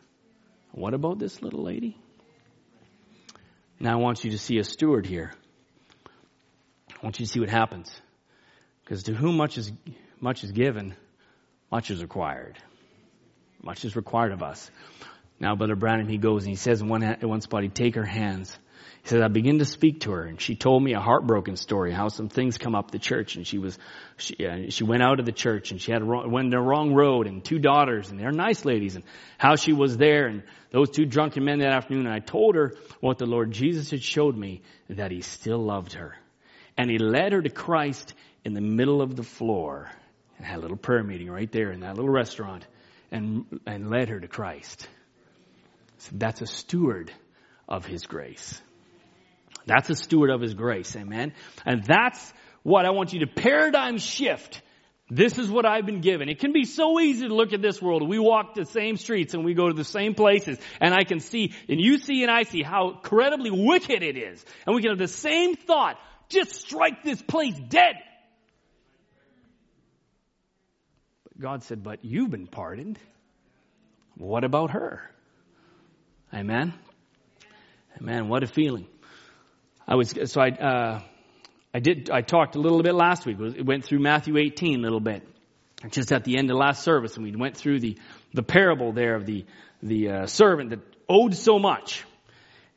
What 0.72 0.94
about 0.94 1.18
this 1.18 1.40
little 1.42 1.62
lady? 1.62 1.96
Now 3.80 3.92
I 3.92 3.96
want 3.96 4.24
you 4.24 4.32
to 4.32 4.38
see 4.38 4.58
a 4.58 4.64
steward 4.64 5.06
here. 5.06 5.32
I 6.90 6.94
want 7.02 7.18
you 7.18 7.26
to 7.26 7.32
see 7.32 7.40
what 7.40 7.48
happens. 7.48 7.90
Because 8.84 9.04
to 9.04 9.14
whom 9.14 9.36
much 9.36 9.58
is, 9.58 9.72
much 10.20 10.44
is 10.44 10.52
given, 10.52 10.94
much 11.70 11.90
is 11.90 12.02
required. 12.02 12.58
Much 13.62 13.84
is 13.84 13.96
required 13.96 14.32
of 14.32 14.42
us. 14.42 14.70
Now, 15.40 15.56
Brother 15.56 15.76
Branham, 15.76 16.08
he 16.08 16.18
goes 16.18 16.44
and 16.44 16.50
he 16.50 16.56
says 16.56 16.80
in 16.80 16.88
one, 16.88 17.02
one 17.20 17.40
spot, 17.40 17.62
he 17.62 17.68
take 17.68 17.96
her 17.96 18.04
hands. 18.04 18.56
He 19.02 19.10
says, 19.10 19.20
I 19.20 19.28
begin 19.28 19.58
to 19.58 19.66
speak 19.66 20.00
to 20.00 20.12
her 20.12 20.22
and 20.22 20.40
she 20.40 20.54
told 20.54 20.82
me 20.82 20.94
a 20.94 21.00
heartbroken 21.00 21.56
story, 21.56 21.92
how 21.92 22.08
some 22.08 22.28
things 22.28 22.56
come 22.56 22.74
up 22.74 22.90
the 22.90 22.98
church 22.98 23.36
and 23.36 23.46
she 23.46 23.58
was, 23.58 23.78
she, 24.16 24.46
uh, 24.46 24.70
she 24.70 24.84
went 24.84 25.02
out 25.02 25.20
of 25.20 25.26
the 25.26 25.32
church 25.32 25.72
and 25.72 25.80
she 25.80 25.92
had 25.92 26.00
a 26.00 26.04
wrong, 26.04 26.30
went 26.30 26.50
the 26.50 26.58
wrong 26.58 26.94
road 26.94 27.26
and 27.26 27.44
two 27.44 27.58
daughters 27.58 28.10
and 28.10 28.18
they're 28.18 28.32
nice 28.32 28.64
ladies 28.64 28.94
and 28.94 29.04
how 29.36 29.56
she 29.56 29.74
was 29.74 29.98
there 29.98 30.26
and 30.26 30.42
those 30.70 30.88
two 30.88 31.04
drunken 31.04 31.44
men 31.44 31.58
that 31.58 31.72
afternoon. 31.72 32.06
And 32.06 32.14
I 32.14 32.20
told 32.20 32.54
her 32.54 32.74
what 33.00 33.18
the 33.18 33.26
Lord 33.26 33.50
Jesus 33.50 33.90
had 33.90 34.02
showed 34.02 34.36
me 34.36 34.62
that 34.88 35.10
he 35.10 35.20
still 35.20 35.62
loved 35.62 35.92
her. 35.94 36.14
And 36.78 36.90
he 36.90 36.98
led 36.98 37.32
her 37.32 37.42
to 37.42 37.50
Christ 37.50 38.14
in 38.44 38.54
the 38.54 38.62
middle 38.62 39.02
of 39.02 39.16
the 39.16 39.22
floor 39.22 39.90
and 40.38 40.46
had 40.46 40.58
a 40.58 40.62
little 40.62 40.76
prayer 40.76 41.02
meeting 41.02 41.30
right 41.30 41.50
there 41.52 41.72
in 41.72 41.80
that 41.80 41.96
little 41.96 42.10
restaurant 42.10 42.66
and, 43.12 43.60
and 43.66 43.90
led 43.90 44.08
her 44.08 44.18
to 44.18 44.28
Christ. 44.28 44.88
That's 46.12 46.42
a 46.42 46.46
steward 46.46 47.12
of 47.68 47.84
his 47.86 48.06
grace. 48.06 48.60
That's 49.66 49.88
a 49.90 49.96
steward 49.96 50.30
of 50.30 50.40
his 50.40 50.54
grace. 50.54 50.94
Amen. 50.96 51.32
And 51.64 51.84
that's 51.84 52.32
what 52.62 52.84
I 52.84 52.90
want 52.90 53.12
you 53.12 53.20
to 53.20 53.26
paradigm 53.26 53.98
shift. 53.98 54.60
This 55.10 55.38
is 55.38 55.50
what 55.50 55.66
I've 55.66 55.84
been 55.84 56.00
given. 56.00 56.28
It 56.28 56.38
can 56.38 56.52
be 56.52 56.64
so 56.64 56.98
easy 56.98 57.28
to 57.28 57.34
look 57.34 57.52
at 57.52 57.60
this 57.60 57.80
world. 57.80 58.08
We 58.08 58.18
walk 58.18 58.54
the 58.54 58.64
same 58.64 58.96
streets 58.96 59.34
and 59.34 59.44
we 59.44 59.52
go 59.52 59.68
to 59.68 59.74
the 59.74 59.84
same 59.84 60.14
places 60.14 60.58
and 60.80 60.94
I 60.94 61.04
can 61.04 61.20
see, 61.20 61.52
and 61.68 61.78
you 61.80 61.98
see 61.98 62.22
and 62.22 62.30
I 62.30 62.44
see 62.44 62.62
how 62.62 62.90
incredibly 62.90 63.50
wicked 63.50 64.02
it 64.02 64.16
is. 64.16 64.44
And 64.66 64.74
we 64.74 64.80
can 64.80 64.90
have 64.90 64.98
the 64.98 65.08
same 65.08 65.56
thought. 65.56 65.98
Just 66.30 66.52
strike 66.52 67.04
this 67.04 67.20
place 67.20 67.54
dead. 67.68 67.96
But 71.24 71.38
God 71.38 71.62
said, 71.64 71.82
but 71.82 72.02
you've 72.02 72.30
been 72.30 72.46
pardoned. 72.46 72.98
What 74.16 74.42
about 74.42 74.70
her? 74.70 75.02
Amen. 76.34 76.74
Amen. 78.00 78.28
What 78.28 78.42
a 78.42 78.48
feeling. 78.48 78.88
I 79.86 79.94
was 79.94 80.12
so 80.24 80.40
I 80.40 80.48
uh, 80.48 81.00
I 81.72 81.78
did 81.78 82.10
I 82.10 82.22
talked 82.22 82.56
a 82.56 82.58
little 82.58 82.82
bit 82.82 82.92
last 82.92 83.24
week. 83.24 83.38
It 83.38 83.64
went 83.64 83.84
through 83.84 84.00
Matthew 84.00 84.36
18 84.36 84.80
a 84.80 84.82
little 84.82 84.98
bit, 84.98 85.22
just 85.90 86.10
at 86.10 86.24
the 86.24 86.36
end 86.36 86.50
of 86.50 86.56
last 86.56 86.82
service, 86.82 87.14
and 87.14 87.24
we 87.24 87.36
went 87.36 87.56
through 87.56 87.78
the 87.78 87.96
the 88.32 88.42
parable 88.42 88.92
there 88.92 89.14
of 89.14 89.26
the 89.26 89.44
the 89.80 90.08
uh, 90.10 90.26
servant 90.26 90.70
that 90.70 90.80
owed 91.08 91.36
so 91.36 91.60
much. 91.60 92.02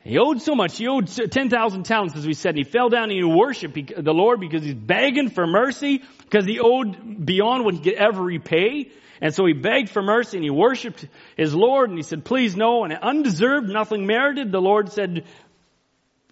He 0.04 0.20
owed 0.20 0.40
so 0.40 0.54
much. 0.54 0.78
He 0.78 0.88
owed 0.88 1.08
10,000 1.08 1.84
talents, 1.84 2.16
as 2.16 2.26
we 2.26 2.34
said, 2.34 2.50
and 2.50 2.60
he 2.60 2.64
fell 2.64 2.88
down 2.88 3.06
and 3.06 3.12
he 3.12 3.24
worshiped 3.24 3.76
the 3.76 4.14
Lord 4.14 4.40
because 4.40 4.64
he's 4.64 4.74
begging 4.74 5.30
for 5.30 5.46
mercy 5.46 6.04
because 6.22 6.46
he 6.46 6.60
owed 6.60 7.26
beyond 7.26 7.66
what 7.66 7.74
he 7.74 7.82
could 7.82 7.96
ever 7.96 8.22
repay. 8.22 8.90
And 9.22 9.34
so 9.34 9.46
he 9.46 9.54
begged 9.54 9.90
for 9.90 10.02
mercy 10.02 10.38
and 10.38 10.44
he 10.44 10.50
worshiped 10.50 11.08
his 11.36 11.54
Lord 11.56 11.90
and 11.90 11.98
he 11.98 12.04
said, 12.04 12.24
please 12.24 12.56
no, 12.56 12.84
and 12.84 12.94
undeserved, 12.94 13.68
nothing 13.70 14.06
merited. 14.06 14.52
The 14.52 14.62
Lord 14.62 14.92
said, 14.92 15.26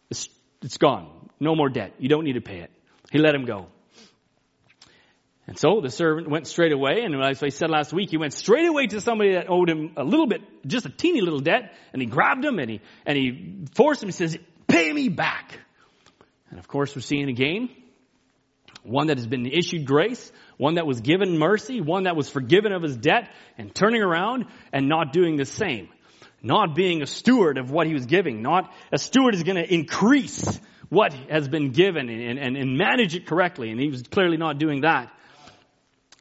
it's 0.10 0.78
gone. 0.78 1.30
No 1.40 1.56
more 1.56 1.70
debt. 1.70 1.94
You 2.00 2.10
don't 2.10 2.24
need 2.24 2.34
to 2.34 2.42
pay 2.42 2.60
it. 2.60 2.72
He 3.12 3.20
let 3.20 3.36
him 3.36 3.46
go. 3.46 3.68
And 5.48 5.60
so 5.60 5.80
the 5.80 5.92
servant 5.92 6.28
went 6.28 6.48
straight 6.48 6.72
away, 6.72 7.02
and 7.04 7.14
as 7.24 7.44
I 7.44 7.50
said 7.50 7.70
last 7.70 7.94
week, 7.94 8.10
he 8.10 8.18
went 8.18 8.34
straight 8.34 8.66
away 8.66 8.88
to 8.88 9.00
somebody 9.00 9.34
that 9.34 9.48
owed 9.48 9.70
him 9.70 9.92
a 9.96 10.04
little 10.04 10.26
bit, 10.26 10.42
just 10.66 10.88
a 10.88 10.90
teeny 10.90 11.22
little 11.22 11.40
debt, 11.40 11.76
and 11.94 12.02
he 12.02 12.08
grabbed 12.08 12.44
him 12.44 12.58
and 12.58 12.68
he, 12.68 12.82
and 13.06 13.16
he 13.16 13.66
forced 13.76 14.02
him, 14.02 14.10
he 14.10 14.14
says, 14.14 14.36
pay 14.68 14.92
me 14.92 15.10
back. 15.10 15.60
And 16.50 16.58
of 16.58 16.68
course 16.68 16.96
we're 16.96 17.04
seeing 17.04 17.30
again, 17.30 17.70
one 18.86 19.08
that 19.08 19.18
has 19.18 19.28
been 19.28 19.46
issued 19.46 19.86
grace, 19.86 20.32
one 20.58 20.76
that 20.76 20.86
was 20.86 21.02
given 21.02 21.38
mercy, 21.38 21.82
one 21.82 22.04
that 22.04 22.16
was 22.16 22.30
forgiven 22.30 22.72
of 22.72 22.82
his 22.82 22.96
debt, 22.96 23.30
and 23.58 23.74
turning 23.74 24.02
around 24.02 24.46
and 24.72 24.88
not 24.88 25.14
doing 25.14 25.36
the 25.38 25.46
same 25.46 25.90
not 26.46 26.76
being 26.76 27.02
a 27.02 27.08
steward 27.08 27.58
of 27.58 27.72
what 27.72 27.88
he 27.88 27.94
was 27.94 28.06
giving. 28.06 28.44
Not 28.44 28.72
a 28.92 29.00
steward 29.00 29.34
is 29.34 29.42
going 29.42 29.56
to 29.56 29.74
increase 29.74 30.60
what 30.90 31.12
has 31.30 31.48
been 31.48 31.72
given 31.72 32.08
and, 32.08 32.38
and, 32.38 32.56
and 32.56 32.78
manage 32.78 33.16
it 33.16 33.26
correctly. 33.26 33.72
And 33.72 33.80
he 33.80 33.90
was 33.90 34.04
clearly 34.04 34.38
not 34.38 34.60
doing 34.60 34.82
that. 34.82 35.12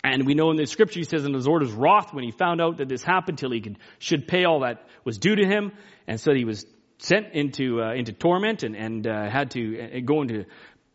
And 0.03 0.27
we 0.27 0.35
know 0.35 0.51
in 0.51 0.57
the 0.57 0.67
scripture 0.67 1.01
he 1.01 1.05
says 1.05 1.25
in 1.25 1.35
his 1.35 1.47
orders 1.47 1.73
wrath 1.73 2.13
when 2.13 2.25
he 2.25 2.31
found 2.31 2.61
out 2.61 2.79
that 2.79 2.89
this 2.89 3.03
happened 3.03 3.39
till 3.39 3.51
he 3.51 3.61
could, 3.61 3.79
should 3.99 4.27
pay 4.27 4.45
all 4.45 4.61
that 4.61 4.87
was 5.05 5.19
due 5.19 5.37
to 5.37 5.47
him. 5.47 5.73
And 6.07 6.19
so 6.19 6.33
he 6.35 6.45
was 6.45 6.67
sent 6.99 7.35
into, 7.35 7.83
uh, 7.83 7.93
into 7.93 8.13
torment 8.13 8.63
and, 8.63 8.75
and 8.75 9.07
uh, 9.07 9.29
had 9.31 9.51
to 9.53 9.79
uh, 9.79 10.01
go 10.05 10.23
into 10.23 10.45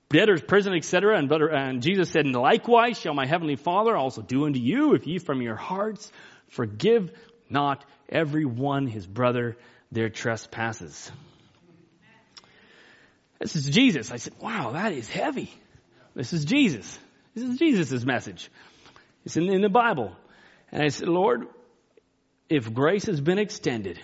debtor's 0.10 0.42
prison, 0.42 0.74
etc. 0.74 1.18
And, 1.18 1.32
and 1.32 1.82
Jesus 1.82 2.10
said, 2.10 2.26
and 2.26 2.36
likewise 2.36 3.00
shall 3.00 3.14
my 3.14 3.26
heavenly 3.26 3.56
Father 3.56 3.96
also 3.96 4.22
do 4.22 4.46
unto 4.46 4.60
you 4.60 4.94
if 4.94 5.06
ye 5.08 5.20
from 5.20 5.42
your 5.42 5.56
hearts 5.56 6.12
forgive 6.50 7.12
not 7.50 7.86
every 8.08 8.46
one 8.46 8.88
his 8.88 9.06
brother 9.06 9.56
their 9.92 10.10
trespasses. 10.10 11.12
This 13.40 13.56
is 13.56 13.70
Jesus. 13.70 14.12
I 14.12 14.18
said, 14.18 14.34
wow, 14.42 14.72
that 14.72 14.92
is 14.92 15.10
heavy. 15.10 15.52
This 16.16 16.34
is 16.34 16.44
Jesus. 16.44 17.00
This 17.34 17.44
is 17.48 17.58
Jesus' 17.58 18.04
message. 18.04 18.52
It's 19.26 19.38
in, 19.38 19.50
in 19.50 19.62
the 19.62 19.70
Bible. 19.70 20.16
And 20.72 20.84
I 20.84 20.90
said, 20.90 21.08
Lord, 21.08 21.48
if 22.50 22.74
grace 22.74 23.06
has 23.06 23.22
been 23.22 23.40
extended, 23.40 24.00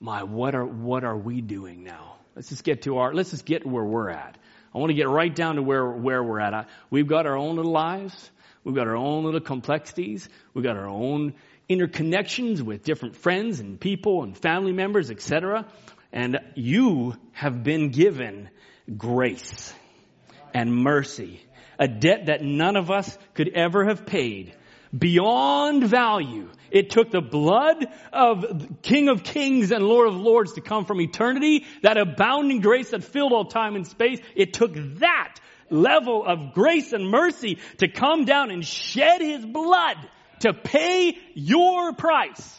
my, 0.00 0.24
what 0.24 0.54
are, 0.54 0.64
what 0.64 1.04
are 1.04 1.16
we 1.16 1.40
doing 1.40 1.84
now? 1.84 2.16
Let's 2.34 2.50
just 2.50 2.64
get 2.64 2.82
to 2.82 2.98
our, 2.98 3.14
let's 3.14 3.30
just 3.30 3.46
get 3.46 3.64
where 3.64 3.84
we're 3.84 4.10
at. 4.10 4.36
I 4.76 4.78
want 4.78 4.90
to 4.90 4.94
get 4.94 5.08
right 5.08 5.34
down 5.34 5.56
to 5.56 5.62
where, 5.62 5.88
where 5.88 6.22
we're 6.22 6.38
at. 6.38 6.52
I, 6.52 6.66
we've 6.90 7.06
got 7.06 7.24
our 7.24 7.34
own 7.34 7.56
little 7.56 7.72
lives. 7.72 8.30
We've 8.62 8.74
got 8.74 8.86
our 8.86 8.96
own 8.96 9.24
little 9.24 9.40
complexities. 9.40 10.28
We've 10.52 10.64
got 10.64 10.76
our 10.76 10.86
own 10.86 11.32
interconnections 11.70 12.60
with 12.60 12.84
different 12.84 13.16
friends 13.16 13.58
and 13.58 13.80
people 13.80 14.22
and 14.22 14.36
family 14.36 14.74
members, 14.74 15.10
etc. 15.10 15.66
And 16.12 16.40
you 16.56 17.14
have 17.32 17.64
been 17.64 17.88
given 17.88 18.50
grace 18.98 19.72
and 20.52 20.74
mercy, 20.74 21.42
a 21.78 21.88
debt 21.88 22.26
that 22.26 22.42
none 22.42 22.76
of 22.76 22.90
us 22.90 23.16
could 23.32 23.48
ever 23.54 23.86
have 23.86 24.04
paid 24.04 24.54
beyond 24.96 25.84
value. 25.84 26.48
It 26.70 26.90
took 26.90 27.10
the 27.10 27.20
blood 27.20 27.86
of 28.12 28.80
King 28.82 29.08
of 29.08 29.22
Kings 29.22 29.70
and 29.70 29.84
Lord 29.84 30.08
of 30.08 30.16
Lords 30.16 30.54
to 30.54 30.60
come 30.60 30.84
from 30.84 31.00
eternity, 31.00 31.64
that 31.82 31.96
abounding 31.96 32.60
grace 32.60 32.90
that 32.90 33.04
filled 33.04 33.32
all 33.32 33.46
time 33.46 33.76
and 33.76 33.86
space. 33.86 34.20
It 34.34 34.52
took 34.52 34.72
that 34.98 35.36
level 35.70 36.24
of 36.24 36.52
grace 36.52 36.92
and 36.92 37.08
mercy 37.08 37.58
to 37.78 37.88
come 37.88 38.24
down 38.24 38.50
and 38.50 38.64
shed 38.64 39.20
His 39.20 39.44
blood 39.44 39.96
to 40.40 40.52
pay 40.52 41.16
your 41.34 41.92
price. 41.92 42.52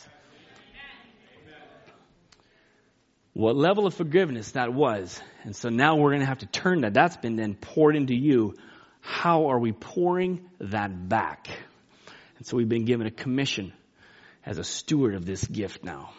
What 3.34 3.56
level 3.56 3.86
of 3.86 3.94
forgiveness 3.94 4.52
that 4.54 4.74
was. 4.74 5.22
And 5.44 5.56
so 5.56 5.70
now 5.70 5.96
we're 5.96 6.10
going 6.10 6.22
to 6.22 6.26
have 6.26 6.40
to 6.40 6.48
turn 6.48 6.82
that. 6.82 6.96
That's 6.96 7.18
been 7.18 7.36
then 7.36 7.54
poured 7.54 7.96
into 7.96 8.16
you. 8.16 8.56
How 9.00 9.52
are 9.52 9.60
we 9.60 9.74
pouring 9.74 10.50
that 10.60 11.08
back? 11.08 11.48
And 12.38 12.46
so 12.46 12.58
we've 12.58 12.70
been 12.70 12.86
given 12.86 13.08
a 13.08 13.12
commission 13.12 13.74
as 14.46 14.58
a 14.58 14.64
steward 14.64 15.16
of 15.16 15.26
this 15.26 15.46
gift 15.46 15.84
now. 15.84 16.12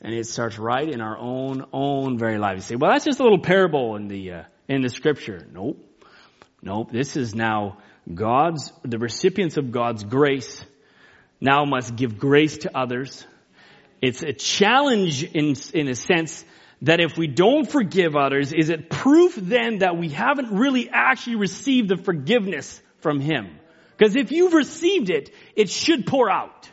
And 0.00 0.14
it 0.14 0.26
starts 0.26 0.58
right 0.58 0.88
in 0.88 1.00
our 1.00 1.18
own, 1.18 1.64
own 1.72 2.18
very 2.18 2.38
life. 2.38 2.56
You 2.56 2.62
say, 2.62 2.76
well, 2.76 2.92
that's 2.92 3.04
just 3.04 3.20
a 3.20 3.22
little 3.22 3.40
parable 3.40 3.96
in 3.96 4.08
the, 4.08 4.32
uh, 4.32 4.42
in 4.68 4.80
the 4.82 4.88
scripture. 4.88 5.46
Nope. 5.52 5.78
Nope. 6.62 6.90
This 6.90 7.16
is 7.16 7.34
now 7.34 7.78
God's, 8.12 8.72
the 8.82 8.98
recipients 8.98 9.56
of 9.56 9.72
God's 9.72 10.04
grace 10.04 10.64
now 11.40 11.64
must 11.64 11.96
give 11.96 12.18
grace 12.18 12.58
to 12.58 12.76
others. 12.76 13.26
It's 14.00 14.22
a 14.22 14.32
challenge 14.32 15.24
in, 15.24 15.54
in 15.74 15.88
a 15.88 15.94
sense 15.94 16.44
that 16.82 17.00
if 17.00 17.18
we 17.18 17.26
don't 17.26 17.70
forgive 17.70 18.16
others, 18.16 18.52
is 18.52 18.70
it 18.70 18.88
proof 18.88 19.34
then 19.36 19.78
that 19.78 19.98
we 19.98 20.08
haven't 20.08 20.50
really 20.52 20.88
actually 20.90 21.36
received 21.36 21.88
the 21.88 21.96
forgiveness 21.96 22.80
from 23.00 23.20
Him? 23.20 23.59
Because 24.00 24.16
if 24.16 24.32
you've 24.32 24.54
received 24.54 25.10
it, 25.10 25.30
it 25.54 25.68
should 25.68 26.06
pour 26.06 26.30
out. 26.30 26.70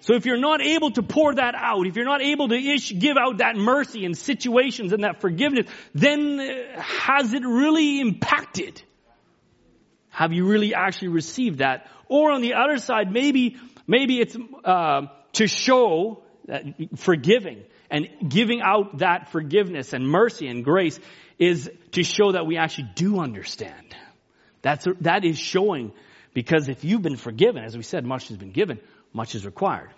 So 0.00 0.14
if 0.14 0.24
you're 0.24 0.38
not 0.38 0.62
able 0.62 0.90
to 0.92 1.02
pour 1.02 1.34
that 1.34 1.54
out, 1.54 1.86
if 1.86 1.96
you're 1.96 2.06
not 2.06 2.22
able 2.22 2.48
to 2.48 2.54
ish, 2.54 2.98
give 2.98 3.18
out 3.18 3.38
that 3.38 3.56
mercy 3.56 4.06
in 4.06 4.14
situations 4.14 4.94
and 4.94 5.04
that 5.04 5.20
forgiveness, 5.20 5.66
then 5.92 6.40
uh, 6.40 6.80
has 6.80 7.34
it 7.34 7.42
really 7.44 8.00
impacted? 8.00 8.82
Have 10.08 10.32
you 10.32 10.46
really 10.46 10.74
actually 10.74 11.08
received 11.08 11.58
that? 11.58 11.86
Or 12.08 12.30
on 12.30 12.40
the 12.40 12.54
other 12.54 12.78
side, 12.78 13.12
maybe, 13.12 13.58
maybe 13.86 14.18
it's, 14.18 14.34
uh, 14.64 15.08
to 15.34 15.46
show 15.46 16.22
that 16.46 16.64
forgiving 16.96 17.64
and 17.90 18.08
giving 18.26 18.62
out 18.62 18.98
that 19.00 19.30
forgiveness 19.30 19.92
and 19.92 20.08
mercy 20.08 20.48
and 20.48 20.64
grace 20.64 20.98
is 21.38 21.70
to 21.92 22.02
show 22.02 22.32
that 22.32 22.46
we 22.46 22.56
actually 22.56 22.88
do 22.94 23.20
understand. 23.20 23.94
That's, 24.62 24.86
that 25.00 25.24
is 25.24 25.38
showing 25.38 25.92
because 26.34 26.68
if 26.68 26.84
you've 26.84 27.02
been 27.02 27.16
forgiven, 27.16 27.64
as 27.64 27.76
we 27.76 27.82
said, 27.82 28.04
much 28.04 28.28
has 28.28 28.36
been 28.36 28.52
given, 28.52 28.80
much 29.12 29.34
is 29.34 29.44
required. 29.44 29.90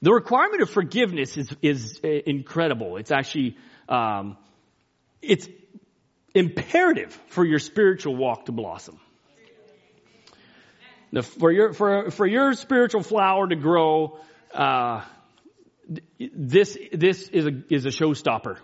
The 0.00 0.12
requirement 0.12 0.62
of 0.62 0.70
forgiveness 0.70 1.36
is, 1.36 1.50
is 1.60 2.00
uh, 2.04 2.08
incredible. 2.08 2.98
It's 2.98 3.10
actually, 3.10 3.56
um, 3.88 4.36
it's 5.20 5.48
imperative 6.34 7.12
for 7.28 7.44
your 7.44 7.58
spiritual 7.58 8.14
walk 8.14 8.46
to 8.46 8.52
blossom. 8.52 9.00
For 11.40 11.50
your 11.50 11.72
for 11.72 12.10
for 12.10 12.26
your 12.26 12.52
spiritual 12.52 13.02
flower 13.02 13.48
to 13.48 13.56
grow, 13.56 14.18
uh, 14.52 15.02
this, 16.18 16.76
this 16.92 17.28
is 17.28 17.46
a, 17.46 17.62
is 17.70 17.86
a 17.86 17.88
showstopper. 17.88 18.58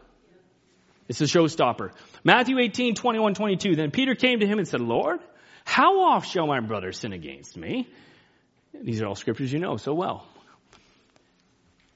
It's 1.08 1.20
a 1.20 1.24
showstopper. 1.24 1.90
Matthew 2.22 2.58
18, 2.58 2.94
21, 2.94 3.34
22. 3.34 3.76
Then 3.76 3.90
Peter 3.90 4.14
came 4.14 4.40
to 4.40 4.46
him 4.46 4.58
and 4.58 4.66
said, 4.66 4.80
Lord, 4.80 5.20
how 5.64 6.00
oft 6.12 6.30
shall 6.30 6.46
my 6.46 6.60
brother 6.60 6.92
sin 6.92 7.12
against 7.12 7.56
me? 7.56 7.88
These 8.72 9.02
are 9.02 9.06
all 9.06 9.14
scriptures 9.14 9.52
you 9.52 9.58
know 9.58 9.76
so 9.76 9.94
well. 9.94 10.26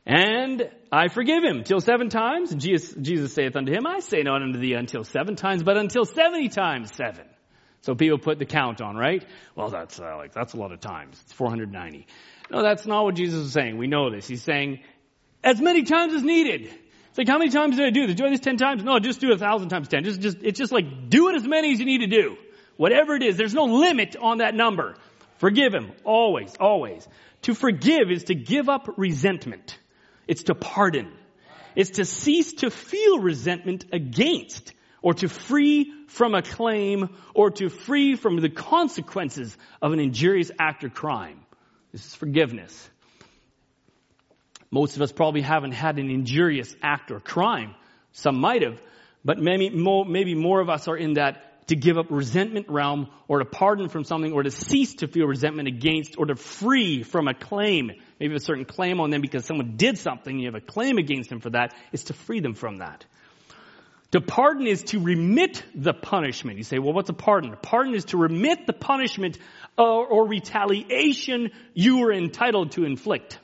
And 0.06 0.70
I 0.90 1.08
forgive 1.08 1.44
him 1.44 1.64
till 1.64 1.80
seven 1.80 2.08
times. 2.08 2.52
And 2.52 2.60
Jesus, 2.60 2.94
Jesus 3.00 3.34
saith 3.34 3.56
unto 3.56 3.72
him, 3.72 3.86
I 3.86 4.00
say 4.00 4.22
not 4.22 4.42
unto 4.42 4.58
thee 4.58 4.72
until 4.72 5.04
seven 5.04 5.36
times, 5.36 5.62
but 5.62 5.76
until 5.76 6.06
seventy 6.06 6.48
times 6.48 6.94
seven. 6.94 7.26
So 7.82 7.94
people 7.94 8.18
put 8.18 8.38
the 8.38 8.46
count 8.46 8.80
on, 8.80 8.96
right? 8.96 9.24
Well, 9.54 9.68
that's 9.68 10.00
uh, 10.00 10.16
like, 10.16 10.32
that's 10.32 10.54
a 10.54 10.56
lot 10.56 10.72
of 10.72 10.80
times. 10.80 11.20
It's 11.24 11.32
490. 11.34 12.06
No, 12.50 12.62
that's 12.62 12.86
not 12.86 13.04
what 13.04 13.14
Jesus 13.14 13.46
is 13.46 13.52
saying. 13.52 13.76
We 13.76 13.86
know 13.86 14.10
this. 14.10 14.26
He's 14.26 14.42
saying, 14.42 14.80
as 15.44 15.60
many 15.60 15.82
times 15.82 16.14
as 16.14 16.22
needed. 16.22 16.70
Like, 17.18 17.26
how 17.26 17.38
many 17.38 17.50
times 17.50 17.74
did 17.74 17.84
I 17.84 17.90
do 17.90 18.06
this? 18.06 18.14
Do 18.14 18.24
I 18.24 18.28
do 18.28 18.34
this 18.34 18.44
ten 18.44 18.58
times? 18.58 18.84
No, 18.84 19.00
just 19.00 19.20
do 19.20 19.30
it 19.30 19.34
a 19.34 19.38
thousand 19.38 19.70
times 19.70 19.88
ten. 19.88 20.04
Just, 20.04 20.20
just, 20.20 20.38
it's 20.40 20.56
just 20.56 20.70
like, 20.70 21.10
do 21.10 21.28
it 21.28 21.34
as 21.34 21.44
many 21.44 21.72
as 21.72 21.80
you 21.80 21.84
need 21.84 21.98
to 21.98 22.06
do. 22.06 22.36
Whatever 22.76 23.16
it 23.16 23.24
is, 23.24 23.36
there's 23.36 23.54
no 23.54 23.64
limit 23.64 24.16
on 24.16 24.38
that 24.38 24.54
number. 24.54 24.94
Forgive 25.38 25.74
him. 25.74 25.90
Always, 26.04 26.54
always. 26.60 27.08
To 27.42 27.54
forgive 27.54 28.12
is 28.12 28.24
to 28.24 28.36
give 28.36 28.68
up 28.68 28.88
resentment. 28.96 29.76
It's 30.28 30.44
to 30.44 30.54
pardon. 30.54 31.10
It's 31.74 31.90
to 31.90 32.04
cease 32.04 32.52
to 32.54 32.70
feel 32.70 33.18
resentment 33.18 33.86
against 33.92 34.72
or 35.02 35.14
to 35.14 35.28
free 35.28 35.92
from 36.06 36.36
a 36.36 36.42
claim 36.42 37.08
or 37.34 37.50
to 37.50 37.68
free 37.68 38.14
from 38.14 38.36
the 38.40 38.48
consequences 38.48 39.56
of 39.82 39.92
an 39.92 39.98
injurious 39.98 40.52
act 40.56 40.84
or 40.84 40.88
crime. 40.88 41.40
This 41.90 42.06
is 42.06 42.14
forgiveness. 42.14 42.88
Most 44.70 44.96
of 44.96 45.02
us 45.02 45.12
probably 45.12 45.40
haven't 45.40 45.72
had 45.72 45.98
an 45.98 46.10
injurious 46.10 46.74
act 46.82 47.10
or 47.10 47.20
crime. 47.20 47.74
Some 48.12 48.40
might 48.40 48.62
have, 48.62 48.80
but 49.24 49.38
maybe 49.38 49.70
more, 49.70 50.04
maybe 50.04 50.34
more 50.34 50.60
of 50.60 50.68
us 50.68 50.88
are 50.88 50.96
in 50.96 51.14
that 51.14 51.66
to 51.68 51.76
give 51.76 51.98
up 51.98 52.06
resentment 52.10 52.68
realm 52.68 53.08
or 53.28 53.38
to 53.40 53.44
pardon 53.44 53.88
from 53.88 54.04
something 54.04 54.32
or 54.32 54.42
to 54.42 54.50
cease 54.50 54.94
to 54.96 55.06
feel 55.06 55.26
resentment 55.26 55.68
against 55.68 56.18
or 56.18 56.26
to 56.26 56.34
free 56.34 57.02
from 57.02 57.28
a 57.28 57.34
claim. 57.34 57.92
Maybe 58.18 58.34
a 58.34 58.40
certain 58.40 58.64
claim 58.64 59.00
on 59.00 59.10
them 59.10 59.20
because 59.20 59.44
someone 59.44 59.76
did 59.76 59.98
something, 59.98 60.38
you 60.38 60.46
have 60.46 60.54
a 60.54 60.60
claim 60.60 60.96
against 60.98 61.28
them 61.28 61.40
for 61.40 61.50
that, 61.50 61.74
is 61.92 62.04
to 62.04 62.14
free 62.14 62.40
them 62.40 62.54
from 62.54 62.78
that. 62.78 63.04
To 64.12 64.22
pardon 64.22 64.66
is 64.66 64.84
to 64.84 65.00
remit 65.00 65.62
the 65.74 65.92
punishment. 65.92 66.56
You 66.56 66.64
say, 66.64 66.78
well, 66.78 66.94
what's 66.94 67.10
a 67.10 67.14
pardon? 67.14 67.52
A 67.52 67.56
pardon 67.56 67.94
is 67.94 68.06
to 68.06 68.16
remit 68.16 68.66
the 68.66 68.72
punishment 68.72 69.38
or, 69.76 70.06
or 70.06 70.26
retaliation 70.26 71.50
you 71.74 71.98
were 71.98 72.12
entitled 72.12 72.72
to 72.72 72.84
inflict. 72.84 73.38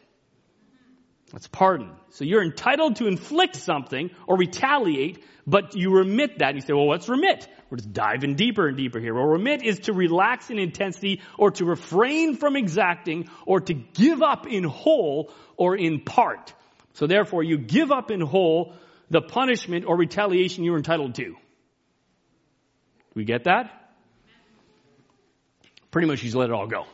That's 1.34 1.48
pardon. 1.48 1.90
So 2.10 2.24
you're 2.24 2.44
entitled 2.44 2.96
to 2.96 3.08
inflict 3.08 3.56
something 3.56 4.12
or 4.28 4.36
retaliate, 4.36 5.24
but 5.48 5.74
you 5.74 5.90
remit 5.90 6.38
that. 6.38 6.50
And 6.50 6.56
you 6.56 6.60
say, 6.60 6.72
well, 6.72 6.86
what's 6.86 7.08
remit? 7.08 7.48
We're 7.68 7.78
just 7.78 7.92
diving 7.92 8.36
deeper 8.36 8.68
and 8.68 8.76
deeper 8.76 9.00
here. 9.00 9.14
Well, 9.14 9.24
remit 9.24 9.64
is 9.64 9.80
to 9.80 9.92
relax 9.92 10.50
in 10.50 10.60
intensity 10.60 11.22
or 11.36 11.50
to 11.50 11.64
refrain 11.64 12.36
from 12.36 12.54
exacting 12.54 13.28
or 13.46 13.60
to 13.62 13.74
give 13.74 14.22
up 14.22 14.46
in 14.46 14.62
whole 14.62 15.32
or 15.56 15.76
in 15.76 16.02
part. 16.02 16.54
So 16.92 17.08
therefore, 17.08 17.42
you 17.42 17.58
give 17.58 17.90
up 17.90 18.12
in 18.12 18.20
whole 18.20 18.74
the 19.10 19.20
punishment 19.20 19.86
or 19.86 19.96
retaliation 19.96 20.62
you're 20.62 20.76
entitled 20.76 21.16
to. 21.16 21.34
We 23.16 23.24
get 23.24 23.44
that? 23.44 23.72
Pretty 25.90 26.06
much 26.06 26.20
he's 26.20 26.36
let 26.36 26.50
it 26.50 26.52
all 26.52 26.68
go. 26.68 26.86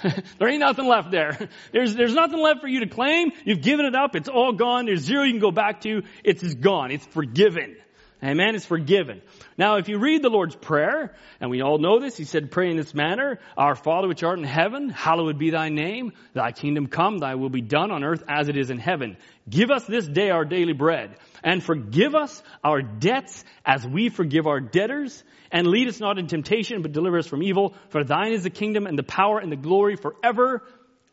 there 0.38 0.48
ain't 0.48 0.60
nothing 0.60 0.86
left 0.86 1.10
there. 1.10 1.48
There's, 1.72 1.94
there's 1.94 2.14
nothing 2.14 2.40
left 2.40 2.60
for 2.60 2.68
you 2.68 2.80
to 2.80 2.86
claim. 2.86 3.32
You've 3.44 3.62
given 3.62 3.86
it 3.86 3.94
up. 3.94 4.16
It's 4.16 4.28
all 4.28 4.52
gone. 4.52 4.86
There's 4.86 5.00
zero 5.00 5.24
you 5.24 5.32
can 5.32 5.40
go 5.40 5.50
back 5.50 5.82
to. 5.82 6.02
It's 6.24 6.54
gone. 6.54 6.90
It's 6.90 7.06
forgiven. 7.06 7.76
Amen. 8.24 8.54
It's 8.54 8.64
forgiven. 8.64 9.20
Now, 9.58 9.78
if 9.78 9.88
you 9.88 9.98
read 9.98 10.22
the 10.22 10.30
Lord's 10.30 10.54
Prayer, 10.54 11.12
and 11.40 11.50
we 11.50 11.60
all 11.60 11.78
know 11.78 11.98
this, 11.98 12.16
He 12.16 12.24
said, 12.24 12.52
pray 12.52 12.70
in 12.70 12.76
this 12.76 12.94
manner, 12.94 13.40
Our 13.56 13.74
Father 13.74 14.06
which 14.06 14.22
art 14.22 14.38
in 14.38 14.44
heaven, 14.44 14.90
hallowed 14.90 15.38
be 15.38 15.50
thy 15.50 15.70
name, 15.70 16.12
thy 16.32 16.52
kingdom 16.52 16.86
come, 16.86 17.18
thy 17.18 17.34
will 17.34 17.50
be 17.50 17.62
done 17.62 17.90
on 17.90 18.04
earth 18.04 18.22
as 18.28 18.48
it 18.48 18.56
is 18.56 18.70
in 18.70 18.78
heaven. 18.78 19.16
Give 19.50 19.72
us 19.72 19.84
this 19.86 20.06
day 20.06 20.30
our 20.30 20.44
daily 20.44 20.72
bread, 20.72 21.16
and 21.42 21.64
forgive 21.64 22.14
us 22.14 22.40
our 22.62 22.80
debts 22.80 23.44
as 23.66 23.84
we 23.84 24.08
forgive 24.08 24.46
our 24.46 24.60
debtors, 24.60 25.24
and 25.50 25.66
lead 25.66 25.88
us 25.88 25.98
not 25.98 26.18
in 26.18 26.28
temptation, 26.28 26.82
but 26.82 26.92
deliver 26.92 27.18
us 27.18 27.26
from 27.26 27.42
evil, 27.42 27.74
for 27.88 28.04
thine 28.04 28.32
is 28.32 28.44
the 28.44 28.50
kingdom 28.50 28.86
and 28.86 28.96
the 28.96 29.02
power 29.02 29.40
and 29.40 29.50
the 29.50 29.56
glory 29.56 29.96
forever. 29.96 30.62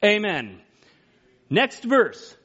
Amen. 0.06 0.62
Next 1.50 1.84
verse. 1.84 2.36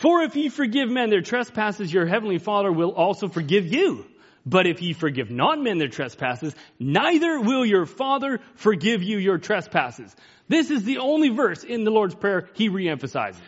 For 0.00 0.22
if 0.22 0.34
ye 0.34 0.48
forgive 0.48 0.90
men 0.90 1.10
their 1.10 1.22
trespasses, 1.22 1.92
your 1.92 2.04
heavenly 2.04 2.38
Father 2.38 2.72
will 2.72 2.90
also 2.90 3.28
forgive 3.28 3.66
you. 3.72 4.04
But 4.44 4.66
if 4.66 4.82
ye 4.82 4.92
forgive 4.92 5.30
not 5.30 5.62
men 5.62 5.78
their 5.78 5.88
trespasses, 5.88 6.54
neither 6.78 7.40
will 7.40 7.64
your 7.64 7.86
Father 7.86 8.40
forgive 8.56 9.02
you 9.02 9.18
your 9.18 9.38
trespasses. 9.38 10.14
This 10.48 10.70
is 10.70 10.82
the 10.82 10.98
only 10.98 11.30
verse 11.30 11.62
in 11.62 11.84
the 11.84 11.90
Lord's 11.90 12.14
Prayer 12.14 12.48
he 12.54 12.68
reemphasizes. 12.68 13.40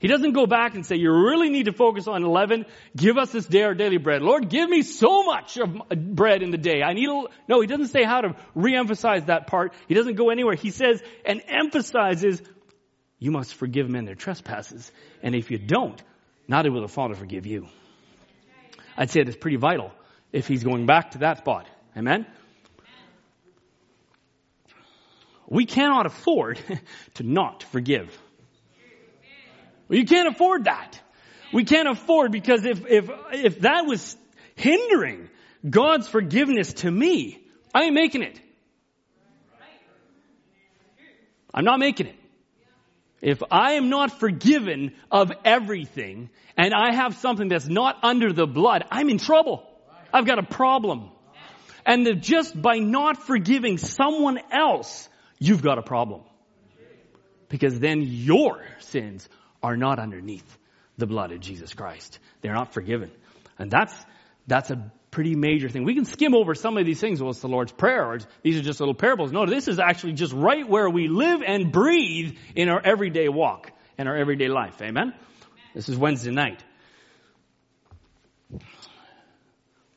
He 0.00 0.08
doesn't 0.08 0.32
go 0.32 0.46
back 0.46 0.74
and 0.74 0.84
say, 0.84 0.96
you 0.96 1.12
really 1.12 1.50
need 1.50 1.66
to 1.66 1.72
focus 1.72 2.08
on 2.08 2.24
11. 2.24 2.64
Give 2.96 3.18
us 3.18 3.30
this 3.30 3.44
day 3.44 3.62
our 3.62 3.74
daily 3.74 3.98
bread. 3.98 4.22
Lord, 4.22 4.48
give 4.48 4.68
me 4.68 4.80
so 4.80 5.24
much 5.24 5.58
of 5.58 5.76
bread 5.90 6.42
in 6.42 6.50
the 6.50 6.58
day. 6.58 6.82
I 6.82 6.94
need 6.94 7.10
a, 7.10 7.24
no, 7.48 7.60
he 7.60 7.66
doesn't 7.66 7.88
say 7.88 8.02
how 8.02 8.22
to 8.22 8.34
reemphasize 8.56 9.26
that 9.26 9.46
part. 9.46 9.74
He 9.88 9.94
doesn't 9.94 10.14
go 10.14 10.30
anywhere. 10.30 10.54
He 10.54 10.70
says 10.70 11.02
and 11.26 11.42
emphasizes 11.46 12.40
you 13.20 13.30
must 13.30 13.54
forgive 13.54 13.88
men 13.88 14.06
their 14.06 14.14
trespasses. 14.16 14.90
And 15.22 15.34
if 15.34 15.50
you 15.50 15.58
don't, 15.58 16.02
neither 16.48 16.72
will 16.72 16.80
the 16.80 16.88
Father 16.88 17.14
forgive 17.14 17.46
you. 17.46 17.68
I'd 18.96 19.10
say 19.10 19.22
that's 19.22 19.36
pretty 19.36 19.58
vital 19.58 19.92
if 20.32 20.48
he's 20.48 20.64
going 20.64 20.86
back 20.86 21.12
to 21.12 21.18
that 21.18 21.38
spot. 21.38 21.68
Amen? 21.96 22.26
We 25.46 25.66
cannot 25.66 26.06
afford 26.06 26.58
to 27.14 27.22
not 27.22 27.62
forgive. 27.64 28.16
You 29.90 30.04
can't 30.04 30.28
afford 30.28 30.64
that. 30.64 30.98
We 31.52 31.64
can't 31.64 31.88
afford 31.88 32.32
because 32.32 32.64
if, 32.64 32.86
if, 32.86 33.10
if 33.32 33.60
that 33.60 33.84
was 33.86 34.16
hindering 34.54 35.28
God's 35.68 36.08
forgiveness 36.08 36.72
to 36.74 36.90
me, 36.90 37.40
I 37.74 37.84
ain't 37.84 37.94
making 37.94 38.22
it. 38.22 38.40
I'm 41.52 41.64
not 41.64 41.80
making 41.80 42.06
it. 42.06 42.19
If 43.20 43.42
I 43.50 43.72
am 43.72 43.90
not 43.90 44.18
forgiven 44.18 44.94
of 45.10 45.30
everything 45.44 46.30
and 46.56 46.72
I 46.72 46.94
have 46.94 47.16
something 47.16 47.48
that's 47.48 47.66
not 47.66 47.98
under 48.02 48.32
the 48.32 48.46
blood, 48.46 48.84
I'm 48.90 49.10
in 49.10 49.18
trouble. 49.18 49.62
I've 50.12 50.26
got 50.26 50.38
a 50.38 50.42
problem. 50.42 51.10
And 51.84 52.22
just 52.22 52.60
by 52.60 52.78
not 52.78 53.22
forgiving 53.22 53.78
someone 53.78 54.38
else, 54.50 55.08
you've 55.38 55.62
got 55.62 55.78
a 55.78 55.82
problem. 55.82 56.22
Because 57.48 57.78
then 57.78 58.02
your 58.02 58.64
sins 58.78 59.28
are 59.62 59.76
not 59.76 59.98
underneath 59.98 60.58
the 60.96 61.06
blood 61.06 61.32
of 61.32 61.40
Jesus 61.40 61.74
Christ. 61.74 62.18
They're 62.40 62.54
not 62.54 62.72
forgiven. 62.72 63.10
And 63.58 63.70
that's, 63.70 63.94
that's 64.46 64.70
a 64.70 64.92
pretty 65.10 65.34
major 65.34 65.68
thing. 65.68 65.84
We 65.84 65.94
can 65.94 66.04
skim 66.04 66.34
over 66.34 66.54
some 66.54 66.76
of 66.76 66.86
these 66.86 67.00
things. 67.00 67.20
Well, 67.20 67.30
it's 67.30 67.40
the 67.40 67.48
Lord's 67.48 67.72
Prayer, 67.72 68.04
or 68.04 68.18
these 68.42 68.56
are 68.56 68.62
just 68.62 68.80
little 68.80 68.94
parables. 68.94 69.32
No, 69.32 69.46
this 69.46 69.68
is 69.68 69.78
actually 69.78 70.12
just 70.12 70.32
right 70.32 70.68
where 70.68 70.88
we 70.88 71.08
live 71.08 71.42
and 71.44 71.72
breathe 71.72 72.36
in 72.54 72.68
our 72.68 72.80
everyday 72.84 73.28
walk, 73.28 73.72
in 73.98 74.06
our 74.06 74.16
everyday 74.16 74.48
life. 74.48 74.80
Amen? 74.80 75.12
This 75.74 75.88
is 75.88 75.96
Wednesday 75.96 76.30
night. 76.30 76.62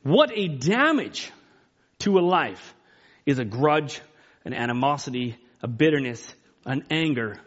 What 0.02 0.30
a 0.34 0.48
damage 0.48 1.30
to 2.00 2.18
a 2.18 2.20
life 2.20 2.74
is 3.24 3.38
a 3.38 3.44
grudge, 3.44 4.00
an 4.44 4.52
animosity, 4.52 5.36
a 5.62 5.68
bitterness, 5.68 6.34
an 6.66 6.84
anger, 6.90 7.40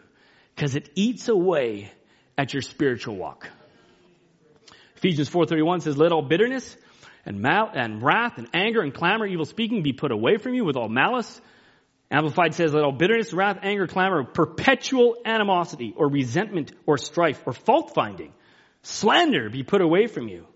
because 0.54 0.74
it 0.74 0.90
eats 0.96 1.28
away 1.28 1.92
at 2.36 2.52
your 2.52 2.62
spiritual 2.62 3.16
walk. 3.16 3.48
Ephesians 4.96 5.30
4.31 5.30 5.82
says, 5.82 5.96
let 5.96 6.10
all 6.10 6.22
bitterness, 6.22 6.76
and, 7.28 7.42
mal- 7.42 7.70
and 7.74 8.02
wrath 8.02 8.38
and 8.38 8.48
anger 8.54 8.80
and 8.80 8.94
clamor, 8.94 9.26
evil 9.26 9.44
speaking 9.44 9.82
be 9.82 9.92
put 9.92 10.12
away 10.12 10.38
from 10.38 10.54
you 10.54 10.64
with 10.64 10.76
all 10.76 10.88
malice. 10.88 11.40
Amplified 12.10 12.54
says, 12.54 12.72
let 12.72 12.84
all 12.84 12.92
bitterness, 12.92 13.34
wrath, 13.34 13.58
anger, 13.62 13.86
clamor, 13.86 14.24
perpetual 14.24 15.14
animosity 15.26 15.92
or 15.94 16.08
resentment 16.08 16.72
or 16.86 16.96
strife 16.96 17.42
or 17.44 17.52
fault 17.52 17.92
finding, 17.94 18.32
slander 18.82 19.50
be 19.50 19.62
put 19.62 19.82
away 19.82 20.06
from 20.06 20.28
you. 20.28 20.46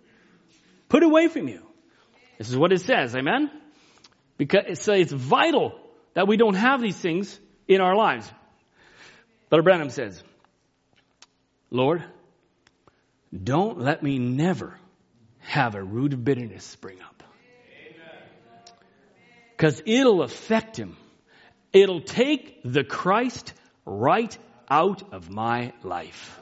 Put 0.89 1.03
away 1.03 1.29
from 1.29 1.47
you. 1.47 1.61
This 2.39 2.49
is 2.49 2.57
what 2.57 2.73
it 2.73 2.81
says, 2.81 3.15
amen? 3.15 3.51
Because 4.39 4.65
it's, 4.67 4.89
it's 4.89 5.13
vital 5.13 5.79
that 6.15 6.27
we 6.27 6.39
don't 6.39 6.55
have 6.55 6.81
these 6.81 6.97
things 6.97 7.39
in 7.69 7.83
our 7.83 7.95
lives. 7.95 8.33
Brother 9.51 9.63
Branham 9.63 9.91
says, 9.91 10.23
Lord, 11.71 12.03
don't 13.31 13.79
let 13.79 14.03
me 14.03 14.19
never 14.19 14.79
have 15.43 15.75
a 15.75 15.83
root 15.83 16.13
of 16.13 16.25
bitterness 16.25 16.65
spring 16.65 16.99
up. 17.01 17.23
Because 19.57 19.83
it'll 19.87 20.23
affect 20.23 20.77
him. 20.77 20.97
It'll 21.73 22.01
take 22.01 22.61
the 22.65 22.85
Christ 22.85 23.53
right 23.85 24.37
out 24.69 25.13
of 25.13 25.31
my 25.31 25.73
life. 25.83 26.41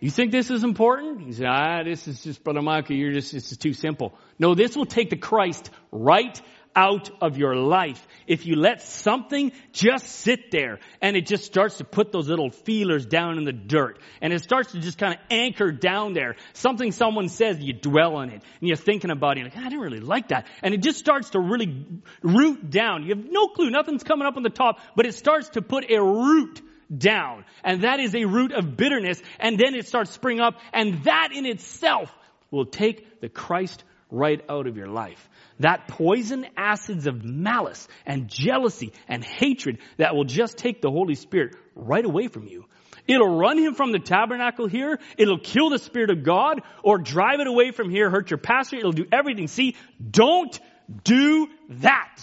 You 0.00 0.10
think 0.10 0.30
this 0.30 0.50
is 0.50 0.62
important? 0.62 1.26
You 1.26 1.32
say, 1.32 1.46
ah, 1.46 1.82
this 1.82 2.06
is 2.06 2.22
just, 2.22 2.44
Brother 2.44 2.62
Michael, 2.62 2.96
you're 2.96 3.12
just, 3.12 3.32
this 3.32 3.52
is 3.52 3.58
too 3.58 3.72
simple. 3.72 4.14
No, 4.38 4.54
this 4.54 4.76
will 4.76 4.86
take 4.86 5.10
the 5.10 5.16
Christ 5.16 5.70
right 5.90 6.40
out 6.76 7.10
of 7.22 7.38
your 7.38 7.56
life. 7.56 8.06
If 8.26 8.46
you 8.46 8.54
let 8.54 8.82
something 8.82 9.50
just 9.72 10.06
sit 10.06 10.50
there 10.50 10.78
and 11.00 11.16
it 11.16 11.26
just 11.26 11.44
starts 11.44 11.78
to 11.78 11.84
put 11.84 12.12
those 12.12 12.28
little 12.28 12.50
feelers 12.50 13.06
down 13.06 13.38
in 13.38 13.44
the 13.44 13.52
dirt 13.52 13.98
and 14.20 14.32
it 14.32 14.42
starts 14.42 14.72
to 14.72 14.80
just 14.80 14.98
kind 14.98 15.14
of 15.14 15.20
anchor 15.30 15.72
down 15.72 16.12
there. 16.12 16.36
Something 16.52 16.92
someone 16.92 17.28
says, 17.28 17.58
you 17.58 17.72
dwell 17.72 18.16
on 18.16 18.28
it 18.28 18.42
and 18.60 18.68
you're 18.68 18.76
thinking 18.76 19.10
about 19.10 19.38
it. 19.38 19.44
Like, 19.44 19.54
ah, 19.56 19.60
I 19.60 19.64
didn't 19.70 19.80
really 19.80 20.00
like 20.00 20.28
that. 20.28 20.46
And 20.62 20.74
it 20.74 20.82
just 20.82 20.98
starts 20.98 21.30
to 21.30 21.40
really 21.40 21.86
root 22.22 22.70
down. 22.70 23.04
You 23.04 23.16
have 23.16 23.24
no 23.24 23.48
clue. 23.48 23.70
Nothing's 23.70 24.04
coming 24.04 24.26
up 24.26 24.36
on 24.36 24.42
the 24.42 24.50
top, 24.50 24.78
but 24.94 25.06
it 25.06 25.14
starts 25.14 25.48
to 25.50 25.62
put 25.62 25.90
a 25.90 26.00
root 26.02 26.60
down. 26.94 27.44
And 27.64 27.82
that 27.82 28.00
is 28.00 28.14
a 28.14 28.26
root 28.26 28.52
of 28.52 28.76
bitterness. 28.76 29.20
And 29.40 29.58
then 29.58 29.74
it 29.74 29.86
starts 29.86 30.10
spring 30.10 30.40
up 30.40 30.60
and 30.72 31.02
that 31.04 31.30
in 31.32 31.46
itself 31.46 32.12
will 32.50 32.66
take 32.66 33.20
the 33.20 33.28
Christ 33.28 33.82
right 34.10 34.40
out 34.48 34.66
of 34.66 34.76
your 34.76 34.86
life. 34.86 35.28
That 35.60 35.88
poison 35.88 36.46
acids 36.56 37.06
of 37.06 37.24
malice 37.24 37.88
and 38.04 38.28
jealousy 38.28 38.92
and 39.08 39.24
hatred 39.24 39.78
that 39.96 40.14
will 40.14 40.24
just 40.24 40.58
take 40.58 40.82
the 40.82 40.90
Holy 40.90 41.14
Spirit 41.14 41.56
right 41.74 42.04
away 42.04 42.28
from 42.28 42.46
you. 42.46 42.66
It'll 43.08 43.38
run 43.38 43.58
him 43.58 43.74
from 43.74 43.92
the 43.92 43.98
tabernacle 43.98 44.66
here. 44.66 44.98
It'll 45.16 45.38
kill 45.38 45.70
the 45.70 45.78
Spirit 45.78 46.10
of 46.10 46.24
God 46.24 46.62
or 46.82 46.98
drive 46.98 47.40
it 47.40 47.46
away 47.46 47.70
from 47.70 47.88
here, 47.88 48.10
hurt 48.10 48.30
your 48.30 48.38
pastor. 48.38 48.76
It'll 48.76 48.92
do 48.92 49.06
everything. 49.12 49.46
See, 49.46 49.76
don't 50.10 50.58
do 51.04 51.48
that. 51.68 52.18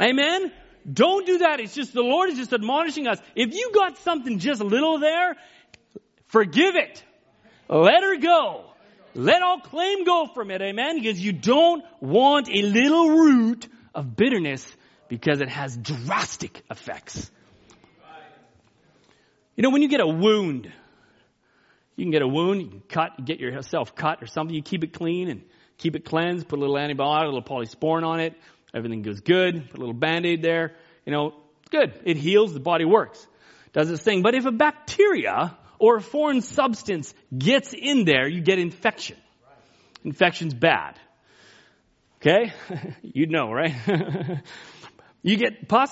Amen? 0.00 0.52
Don't 0.90 1.26
do 1.26 1.38
that. 1.38 1.60
It's 1.60 1.74
just 1.74 1.92
the 1.92 2.02
Lord 2.02 2.30
is 2.30 2.38
just 2.38 2.52
admonishing 2.52 3.06
us. 3.06 3.18
If 3.34 3.54
you 3.54 3.72
got 3.74 3.98
something 3.98 4.38
just 4.38 4.60
little 4.60 4.98
there, 4.98 5.36
forgive 6.26 6.76
it. 6.76 7.04
Let 7.68 8.02
her 8.02 8.16
go. 8.16 8.64
Let 9.14 9.42
all 9.42 9.60
claim 9.60 10.04
go 10.04 10.26
from 10.26 10.50
it, 10.50 10.60
amen? 10.62 11.00
Because 11.00 11.20
you 11.20 11.32
don't 11.32 11.84
want 12.00 12.48
a 12.48 12.62
little 12.62 13.10
root 13.10 13.66
of 13.94 14.16
bitterness 14.16 14.66
because 15.08 15.40
it 15.40 15.48
has 15.48 15.76
drastic 15.76 16.62
effects. 16.70 17.30
You 19.56 19.62
know, 19.62 19.70
when 19.70 19.82
you 19.82 19.88
get 19.88 20.00
a 20.00 20.06
wound, 20.06 20.70
you 21.96 22.04
can 22.04 22.12
get 22.12 22.22
a 22.22 22.28
wound, 22.28 22.62
you 22.62 22.68
can 22.68 22.82
cut, 22.88 23.24
get 23.24 23.40
yourself 23.40 23.96
cut 23.96 24.22
or 24.22 24.26
something, 24.26 24.54
you 24.54 24.62
keep 24.62 24.84
it 24.84 24.92
clean 24.92 25.28
and 25.28 25.42
keep 25.78 25.96
it 25.96 26.04
cleansed, 26.04 26.46
put 26.46 26.58
a 26.58 26.60
little 26.60 26.76
antibiotic, 26.76 27.24
a 27.24 27.26
little 27.26 27.42
polysporin 27.42 28.04
on 28.04 28.20
it, 28.20 28.34
everything 28.72 29.02
goes 29.02 29.20
good, 29.20 29.68
put 29.70 29.78
a 29.78 29.80
little 29.80 29.94
band-aid 29.94 30.42
there, 30.42 30.76
you 31.04 31.12
know, 31.12 31.34
good. 31.70 31.98
It 32.04 32.16
heals, 32.16 32.52
the 32.52 32.60
body 32.60 32.84
works. 32.84 33.26
Does 33.72 33.90
its 33.90 34.02
thing. 34.02 34.22
But 34.22 34.34
if 34.34 34.46
a 34.46 34.52
bacteria 34.52 35.56
or 35.78 35.96
a 35.96 36.00
foreign 36.00 36.40
substance 36.40 37.14
gets 37.36 37.72
in 37.72 38.04
there, 38.04 38.28
you 38.28 38.40
get 38.40 38.58
infection. 38.58 39.16
Infection's 40.04 40.54
bad. 40.54 40.98
Okay? 42.20 42.52
You'd 43.02 43.30
know, 43.30 43.52
right? 43.52 43.74
you 45.22 45.36
get 45.36 45.68
pus, 45.68 45.90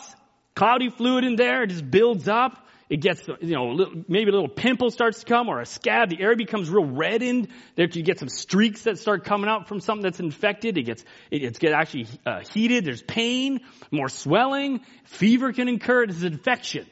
cloudy 0.55 0.91
fluid 0.91 1.25
in 1.25 1.37
there, 1.37 1.63
it 1.63 1.69
just 1.69 1.89
builds 1.89 2.29
up. 2.29 2.63
It 2.89 3.01
gets, 3.01 3.27
you 3.27 3.55
know, 3.55 4.05
maybe 4.07 4.31
a 4.31 4.33
little 4.33 4.49
pimple 4.49 4.93
starts 4.93 5.19
to 5.21 5.27
come 5.27 5.49
or 5.49 5.61
a 5.61 5.67
scab. 5.67 6.09
The 6.09 6.21
area 6.21 6.37
becomes 6.37 6.71
real 6.71 6.85
reddened. 6.85 7.49
There 7.75 7.89
you 7.91 8.03
get 8.05 8.21
some 8.21 8.29
streaks 8.29 8.83
that 8.83 8.99
start 8.99 9.25
coming 9.25 9.51
out 9.51 9.67
from 9.67 9.81
something 9.81 10.05
that's 10.05 10.21
infected. 10.21 10.79
It 10.79 10.85
gets, 10.85 11.05
it 11.33 11.41
gets 11.41 11.59
get 11.59 11.73
actually 11.73 12.07
uh, 12.25 12.43
heated. 12.53 12.85
There's 12.85 13.03
pain, 13.03 13.61
more 13.91 14.09
swelling. 14.09 14.83
Fever 15.05 15.53
can 15.53 15.67
occur. 15.67 16.05
It's 16.05 16.19
is 16.19 16.23
infection. 16.23 16.87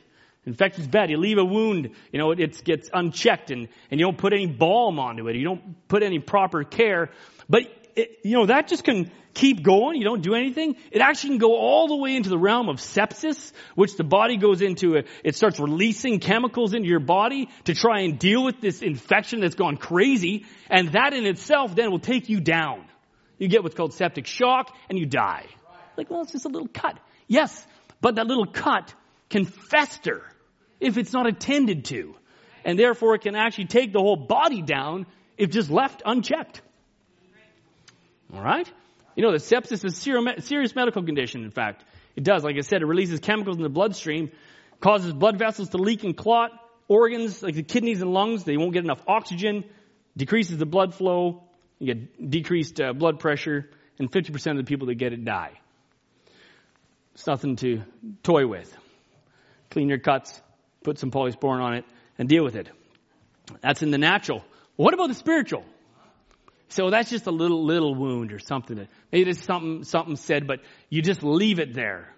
Infection's 0.47 0.87
bad. 0.87 1.11
You 1.11 1.17
leave 1.17 1.39
a 1.39 1.45
wound, 1.45 1.91
you 2.13 2.19
know, 2.19 2.31
it 2.33 2.65
gets 2.65 2.91
unchecked 2.93 3.51
and, 3.51 3.69
and 3.91 3.99
you 3.99 4.07
don't 4.07 4.19
put 4.19 4.33
any 4.33 4.47
balm 4.47 4.99
onto 4.99 5.29
it. 5.29 5.37
You 5.37 5.45
don't 5.45 5.89
put 5.89 6.03
any 6.03 6.19
proper 6.19 6.65
care. 6.65 7.11
But, 7.49 7.63
it, 7.97 8.19
you 8.25 8.37
know, 8.37 8.47
that 8.47 8.69
just 8.69 8.85
can 8.85 9.11
keep 9.33 9.63
going. 9.63 9.97
You 9.97 10.05
don't 10.05 10.23
do 10.23 10.35
anything. 10.35 10.77
It 10.91 11.01
actually 11.01 11.31
can 11.31 11.39
go 11.39 11.57
all 11.57 11.89
the 11.89 11.97
way 11.97 12.15
into 12.15 12.29
the 12.29 12.39
realm 12.39 12.69
of 12.69 12.77
sepsis, 12.77 13.53
which 13.75 13.97
the 13.97 14.05
body 14.05 14.37
goes 14.37 14.61
into. 14.61 15.03
It 15.25 15.35
starts 15.35 15.59
releasing 15.59 16.21
chemicals 16.21 16.75
into 16.75 16.89
your 16.89 17.01
body 17.01 17.49
to 17.65 17.75
try 17.75 18.01
and 18.01 18.19
deal 18.19 18.45
with 18.45 18.61
this 18.61 18.83
infection 18.83 19.41
that's 19.41 19.55
gone 19.55 19.77
crazy. 19.77 20.45
And 20.71 20.93
that 20.93 21.15
in 21.15 21.27
itself 21.27 21.75
then 21.75 21.91
will 21.91 21.99
take 21.99 22.29
you 22.29 22.41
down. 22.41 22.85
You 23.39 23.49
get 23.49 23.63
what's 23.63 23.75
called 23.75 23.95
septic 23.95 24.27
shock 24.27 24.75
and 24.89 24.99
you 24.99 25.07
die. 25.07 25.47
Like, 25.97 26.11
well, 26.11 26.23
it's 26.23 26.33
just 26.33 26.45
a 26.45 26.49
little 26.49 26.69
cut. 26.69 26.99
Yes, 27.27 27.67
but 28.01 28.17
that 28.17 28.27
little 28.27 28.47
cut 28.47 28.95
can 29.31 29.47
fester 29.47 30.23
if 30.85 30.99
it's 30.99 31.13
not 31.13 31.27
attended 31.27 31.87
to. 31.87 32.15
And 32.65 32.79
therefore 32.79 33.15
it 33.15 33.23
can 33.23 33.35
actually 33.35 33.67
take 33.67 33.93
the 33.93 34.01
whole 34.01 34.17
body 34.17 34.63
down 34.63 35.07
if 35.37 35.51
just 35.51 35.71
left 35.71 36.03
unchecked. 36.05 36.61
Alright? 38.33 38.71
You 39.17 39.23
know 39.23 39.33
that 39.33 39.43
sepsis 39.43 39.85
is 39.85 40.05
a 40.05 40.41
serious 40.43 40.75
medical 40.75 41.03
condition, 41.03 41.45
in 41.45 41.51
fact. 41.51 41.85
It 42.17 42.25
does. 42.25 42.45
Like 42.45 42.57
I 42.57 42.61
said, 42.61 42.83
it 42.83 42.87
releases 42.87 43.21
chemicals 43.21 43.57
in 43.57 43.63
the 43.63 43.69
bloodstream, 43.69 44.31
causes 44.81 45.13
blood 45.13 45.39
vessels 45.39 45.71
to 45.71 45.79
leak 45.79 46.05
and 46.05 46.17
clot, 46.17 46.51
organs 46.89 47.43
like 47.43 47.55
the 47.55 47.63
kidneys 47.63 48.03
and 48.03 48.13
lungs, 48.13 48.45
they 48.45 48.57
won't 48.57 48.73
get 48.73 48.85
enough 48.85 49.03
oxygen, 49.07 49.65
decreases 50.17 50.59
the 50.59 50.67
blood 50.67 50.95
flow, 50.95 51.45
you 51.79 51.95
get 51.95 52.31
decreased 52.31 52.81
uh, 52.81 52.93
blood 52.93 53.21
pressure, 53.21 53.71
and 53.99 54.11
50% 54.11 54.51
of 54.53 54.57
the 54.59 54.65
people 54.65 54.89
that 54.89 54.97
get 54.97 55.13
it 55.13 55.25
die. 55.25 55.53
It's 57.15 57.27
nothing 57.27 57.57
to 57.57 57.83
toy 58.23 58.47
with. 58.47 58.77
Clean 59.71 59.89
your 59.89 59.99
cuts, 59.99 60.41
put 60.85 60.99
some 60.99 61.11
polysporin 61.11 61.61
on 61.61 61.75
it, 61.75 61.85
and 62.19 62.29
deal 62.29 62.45
with 62.45 62.55
it. 62.55 62.69
That's 63.61 63.83
in 63.83 63.91
the 63.91 63.99
natural. 63.99 64.45
What 64.77 64.95
about 64.95 65.09
the 65.09 65.15
spiritual? 65.15 65.65
So 66.69 66.91
that's 66.91 67.11
just 67.11 67.27
a 67.27 67.31
little, 67.31 67.65
little 67.65 67.95
wound 67.95 68.33
or 68.33 68.39
something. 68.39 68.89
Maybe 69.13 69.31
it's 69.31 69.45
something, 69.45 69.85
something 69.85 70.17
said, 70.17 70.47
but 70.47 70.61
you 70.89 71.03
just 71.03 71.23
leave 71.23 71.59
it 71.59 71.75
there. 71.75 72.15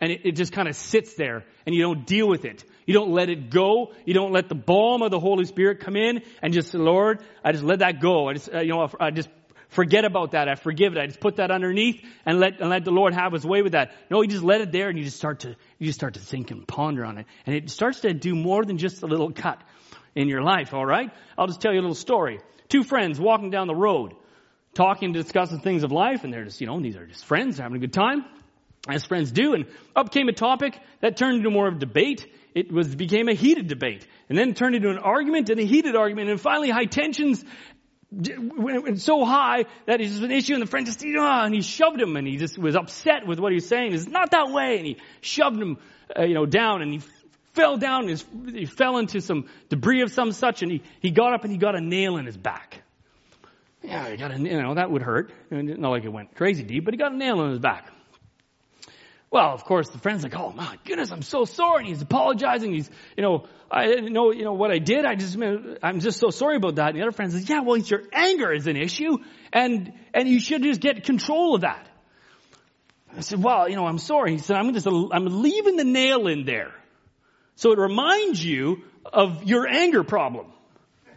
And 0.00 0.10
it, 0.10 0.22
it 0.24 0.32
just 0.32 0.52
kind 0.52 0.66
of 0.66 0.74
sits 0.74 1.14
there 1.14 1.44
and 1.64 1.74
you 1.74 1.82
don't 1.82 2.06
deal 2.06 2.28
with 2.28 2.44
it. 2.44 2.64
You 2.86 2.94
don't 2.94 3.12
let 3.12 3.28
it 3.28 3.50
go. 3.50 3.92
You 4.04 4.14
don't 4.14 4.32
let 4.32 4.48
the 4.48 4.56
balm 4.56 5.02
of 5.02 5.12
the 5.12 5.20
Holy 5.20 5.44
Spirit 5.44 5.80
come 5.80 5.94
in 5.94 6.22
and 6.42 6.52
just, 6.52 6.72
say, 6.72 6.78
Lord, 6.78 7.22
I 7.44 7.52
just 7.52 7.62
let 7.62 7.78
that 7.78 8.00
go. 8.00 8.28
I 8.28 8.32
just, 8.32 8.52
uh, 8.52 8.60
you 8.60 8.70
know, 8.70 8.88
I 8.98 9.10
just 9.10 9.28
forget 9.72 10.04
about 10.04 10.32
that. 10.32 10.48
I 10.48 10.54
forgive 10.54 10.96
it. 10.96 11.00
I 11.00 11.06
just 11.06 11.20
put 11.20 11.36
that 11.36 11.50
underneath 11.50 12.02
and 12.24 12.38
let, 12.40 12.60
and 12.60 12.70
let 12.70 12.84
the 12.84 12.90
Lord 12.90 13.14
have 13.14 13.32
his 13.32 13.44
way 13.44 13.62
with 13.62 13.72
that. 13.72 13.92
No, 14.10 14.22
you 14.22 14.28
just 14.28 14.44
let 14.44 14.60
it 14.60 14.72
there 14.72 14.88
and 14.88 14.98
you 14.98 15.04
just 15.04 15.16
start 15.16 15.40
to, 15.40 15.56
you 15.78 15.86
just 15.86 15.98
start 15.98 16.14
to 16.14 16.20
think 16.20 16.50
and 16.50 16.66
ponder 16.66 17.04
on 17.04 17.18
it. 17.18 17.26
And 17.46 17.56
it 17.56 17.70
starts 17.70 18.00
to 18.00 18.14
do 18.14 18.34
more 18.34 18.64
than 18.64 18.78
just 18.78 19.02
a 19.02 19.06
little 19.06 19.32
cut 19.32 19.60
in 20.14 20.28
your 20.28 20.42
life, 20.42 20.74
alright? 20.74 21.10
I'll 21.36 21.46
just 21.46 21.60
tell 21.60 21.72
you 21.72 21.80
a 21.80 21.82
little 21.82 21.94
story. 21.94 22.40
Two 22.68 22.84
friends 22.84 23.20
walking 23.20 23.50
down 23.50 23.66
the 23.66 23.74
road, 23.74 24.14
talking, 24.74 25.12
discussing 25.12 25.60
things 25.60 25.82
of 25.82 25.92
life, 25.92 26.24
and 26.24 26.32
they're 26.32 26.44
just, 26.44 26.60
you 26.60 26.66
know, 26.66 26.80
these 26.80 26.96
are 26.96 27.06
just 27.06 27.24
friends 27.24 27.58
having 27.58 27.76
a 27.76 27.80
good 27.80 27.92
time, 27.92 28.24
as 28.88 29.04
friends 29.04 29.30
do, 29.30 29.54
and 29.54 29.66
up 29.94 30.12
came 30.12 30.28
a 30.28 30.32
topic 30.32 30.78
that 31.00 31.16
turned 31.16 31.36
into 31.36 31.50
more 31.50 31.68
of 31.68 31.76
a 31.76 31.78
debate. 31.78 32.26
It 32.54 32.70
was, 32.70 32.94
became 32.94 33.28
a 33.28 33.34
heated 33.34 33.68
debate, 33.68 34.06
and 34.28 34.36
then 34.36 34.54
turned 34.54 34.74
into 34.74 34.90
an 34.90 34.98
argument 34.98 35.48
and 35.48 35.58
a 35.58 35.64
heated 35.64 35.96
argument, 35.96 36.28
and 36.28 36.40
finally 36.40 36.68
high 36.68 36.84
tensions 36.84 37.44
so 38.96 39.24
high 39.24 39.64
that 39.86 40.00
it's 40.00 40.18
an 40.18 40.30
issue 40.30 40.54
and 40.54 40.62
the 40.62 40.66
friend 40.66 40.86
just, 40.86 41.04
ah, 41.18 41.44
and 41.44 41.54
he 41.54 41.62
shoved 41.62 42.00
him 42.00 42.16
and 42.16 42.26
he 42.26 42.36
just 42.36 42.58
was 42.58 42.76
upset 42.76 43.26
with 43.26 43.38
what 43.38 43.52
he 43.52 43.56
was 43.56 43.68
saying. 43.68 43.92
It's 43.94 44.06
not 44.06 44.30
that 44.32 44.50
way. 44.50 44.78
And 44.78 44.86
he 44.86 44.96
shoved 45.20 45.60
him, 45.60 45.78
uh, 46.16 46.22
you 46.22 46.34
know, 46.34 46.46
down 46.46 46.82
and 46.82 46.92
he 46.92 47.00
fell 47.52 47.76
down 47.76 48.08
and 48.08 48.54
he 48.54 48.66
fell 48.66 48.98
into 48.98 49.20
some 49.20 49.48
debris 49.68 50.02
of 50.02 50.12
some 50.12 50.32
such 50.32 50.62
and 50.62 50.72
he, 50.72 50.82
he 51.00 51.10
got 51.10 51.32
up 51.32 51.44
and 51.44 51.52
he 51.52 51.58
got 51.58 51.74
a 51.74 51.80
nail 51.80 52.16
in 52.16 52.26
his 52.26 52.36
back. 52.36 52.82
Yeah, 53.82 54.10
he 54.10 54.16
got 54.16 54.30
a, 54.30 54.38
you 54.38 54.62
know, 54.62 54.74
that 54.74 54.90
would 54.90 55.02
hurt. 55.02 55.32
Not 55.50 55.90
like 55.90 56.04
it 56.04 56.12
went 56.12 56.34
crazy 56.34 56.62
deep, 56.62 56.84
but 56.84 56.94
he 56.94 56.98
got 56.98 57.12
a 57.12 57.16
nail 57.16 57.42
in 57.42 57.50
his 57.50 57.58
back. 57.58 57.90
Well, 59.32 59.54
of 59.54 59.64
course, 59.64 59.88
the 59.88 59.98
friend's 59.98 60.22
like, 60.22 60.36
oh 60.36 60.52
my 60.52 60.78
goodness, 60.84 61.10
I'm 61.10 61.22
so 61.22 61.46
sorry. 61.46 61.78
And 61.78 61.88
he's 61.88 62.02
apologizing. 62.02 62.74
He's, 62.74 62.90
you 63.16 63.22
know, 63.22 63.46
I 63.70 63.86
didn't 63.86 64.12
know, 64.12 64.30
you 64.30 64.44
know, 64.44 64.52
what 64.52 64.70
I 64.70 64.78
did. 64.78 65.06
I 65.06 65.14
just, 65.14 65.38
I'm 65.82 66.00
just 66.00 66.20
so 66.20 66.28
sorry 66.28 66.56
about 66.56 66.74
that. 66.74 66.90
And 66.90 66.98
the 66.98 67.02
other 67.02 67.12
friend 67.12 67.32
says, 67.32 67.48
yeah, 67.48 67.60
well, 67.60 67.76
it's 67.76 67.90
your 67.90 68.02
anger 68.12 68.52
is 68.52 68.66
an 68.66 68.76
issue 68.76 69.16
and, 69.50 69.94
and 70.12 70.28
you 70.28 70.38
should 70.38 70.62
just 70.62 70.82
get 70.82 71.04
control 71.04 71.54
of 71.54 71.62
that. 71.62 71.88
I 73.16 73.20
said, 73.20 73.42
well, 73.42 73.70
you 73.70 73.76
know, 73.76 73.86
I'm 73.86 73.96
sorry. 73.98 74.32
He 74.32 74.38
said, 74.38 74.56
I'm 74.56 74.74
just, 74.74 74.86
I'm 74.86 75.42
leaving 75.42 75.76
the 75.76 75.84
nail 75.84 76.26
in 76.26 76.44
there. 76.44 76.72
So 77.56 77.72
it 77.72 77.78
reminds 77.78 78.44
you 78.44 78.82
of 79.10 79.44
your 79.44 79.66
anger 79.66 80.04
problem. 80.04 80.52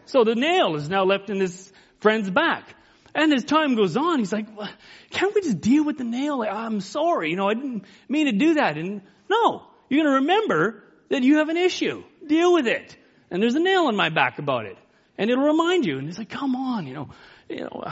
So 0.06 0.24
the 0.24 0.34
nail 0.34 0.76
is 0.76 0.88
now 0.88 1.04
left 1.04 1.28
in 1.28 1.38
this 1.38 1.70
friend's 2.00 2.30
back. 2.30 2.75
And 3.16 3.32
as 3.32 3.44
time 3.44 3.76
goes 3.76 3.96
on, 3.96 4.18
he's 4.18 4.30
like, 4.30 4.54
well, 4.54 4.68
can't 5.08 5.34
we 5.34 5.40
just 5.40 5.62
deal 5.62 5.84
with 5.84 5.96
the 5.96 6.04
nail? 6.04 6.38
Like, 6.38 6.52
I'm 6.52 6.82
sorry, 6.82 7.30
you 7.30 7.36
know, 7.36 7.48
I 7.48 7.54
didn't 7.54 7.86
mean 8.10 8.26
to 8.26 8.32
do 8.32 8.54
that. 8.54 8.76
And 8.76 9.00
no, 9.30 9.62
you're 9.88 10.04
going 10.04 10.12
to 10.12 10.20
remember 10.20 10.84
that 11.08 11.22
you 11.22 11.38
have 11.38 11.48
an 11.48 11.56
issue. 11.56 12.04
Deal 12.26 12.52
with 12.52 12.66
it. 12.66 12.94
And 13.30 13.42
there's 13.42 13.54
a 13.54 13.60
nail 13.60 13.88
in 13.88 13.96
my 13.96 14.10
back 14.10 14.38
about 14.38 14.66
it. 14.66 14.76
And 15.16 15.30
it'll 15.30 15.46
remind 15.46 15.86
you. 15.86 15.96
And 15.96 16.06
he's 16.06 16.18
like, 16.18 16.28
come 16.28 16.54
on, 16.54 16.86
you 16.86 16.92
know, 16.92 17.08
you 17.48 17.60
know, 17.60 17.84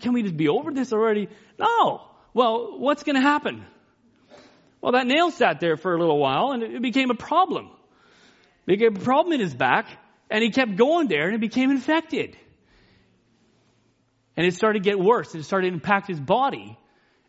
can 0.00 0.12
we 0.12 0.24
just 0.24 0.36
be 0.36 0.48
over 0.48 0.72
this 0.72 0.92
already? 0.92 1.28
No. 1.56 2.02
Well, 2.34 2.80
what's 2.80 3.04
going 3.04 3.14
to 3.14 3.22
happen? 3.22 3.64
Well, 4.80 4.90
that 4.92 5.06
nail 5.06 5.30
sat 5.30 5.60
there 5.60 5.76
for 5.76 5.94
a 5.94 6.00
little 6.00 6.18
while 6.18 6.50
and 6.50 6.64
it 6.64 6.82
became 6.82 7.12
a 7.12 7.14
problem. 7.14 7.70
It 8.66 8.76
became 8.76 8.96
a 8.96 9.04
problem 9.04 9.34
in 9.34 9.40
his 9.40 9.54
back. 9.54 9.86
And 10.30 10.42
he 10.42 10.50
kept 10.50 10.74
going 10.74 11.06
there 11.06 11.26
and 11.26 11.36
it 11.36 11.40
became 11.40 11.70
infected. 11.70 12.36
And 14.36 14.46
it 14.46 14.54
started 14.54 14.82
to 14.82 14.88
get 14.88 14.98
worse. 14.98 15.34
It 15.34 15.44
started 15.44 15.68
to 15.68 15.74
impact 15.74 16.08
his 16.08 16.20
body. 16.20 16.78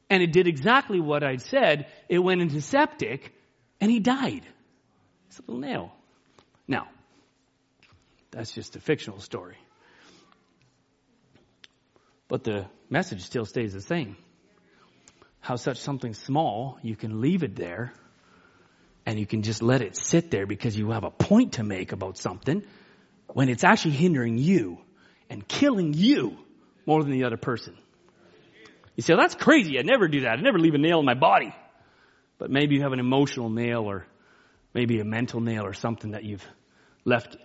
And 0.10 0.22
it 0.22 0.32
did 0.32 0.48
exactly 0.48 1.00
what 1.00 1.24
I'd 1.24 1.42
said. 1.42 1.88
It 2.10 2.20
went 2.20 2.42
into 2.42 2.62
septic 2.62 3.34
and 3.80 3.92
he 3.92 4.00
died. 4.00 4.46
It's 5.28 5.40
a 5.40 5.42
little 5.48 5.62
nail. 5.62 5.96
Now, 6.68 6.88
that's 8.32 8.52
just 8.52 8.76
a 8.76 8.80
fictional 8.80 9.20
story. 9.20 9.58
But 12.28 12.44
the 12.44 12.66
message 12.90 13.22
still 13.22 13.46
stays 13.46 13.74
the 13.74 13.82
same. 13.82 14.18
How 15.40 15.58
such 15.58 15.78
something 15.78 16.14
small, 16.14 16.80
you 16.82 16.96
can 16.96 17.22
leave 17.22 17.44
it 17.44 17.56
there 17.56 17.94
and 19.06 19.20
you 19.20 19.28
can 19.28 19.44
just 19.44 19.62
let 19.62 19.82
it 19.82 19.96
sit 19.96 20.32
there 20.32 20.48
because 20.48 20.76
you 20.76 20.90
have 20.92 21.04
a 21.04 21.12
point 21.12 21.54
to 21.54 21.64
make 21.64 21.92
about 21.92 22.18
something 22.18 22.64
when 23.28 23.50
it's 23.50 23.64
actually 23.64 23.92
hindering 23.92 24.38
you 24.38 24.80
and 25.30 25.48
killing 25.48 25.94
you 25.94 26.38
more 26.86 27.04
than 27.04 27.12
the 27.12 27.24
other 27.26 27.38
person. 27.38 27.78
You 28.96 29.04
say, 29.04 29.14
well, 29.14 29.24
that's 29.24 29.36
crazy. 29.36 29.78
I 29.78 29.82
never 29.82 30.08
do 30.08 30.22
that. 30.22 30.40
I 30.40 30.42
never 30.42 30.60
leave 30.60 30.74
a 30.74 30.78
nail 30.78 31.00
in 31.00 31.06
my 31.06 31.16
body. 31.16 31.54
But 32.38 32.50
maybe 32.50 32.76
you 32.76 32.82
have 32.82 32.94
an 32.94 33.00
emotional 33.00 33.50
nail 33.50 33.82
or 33.82 34.06
maybe 34.74 35.00
a 35.00 35.06
mental 35.06 35.42
nail 35.42 35.66
or 35.66 35.74
something 35.74 36.12
that 36.12 36.24
you've 36.24 36.46
left, 37.04 37.38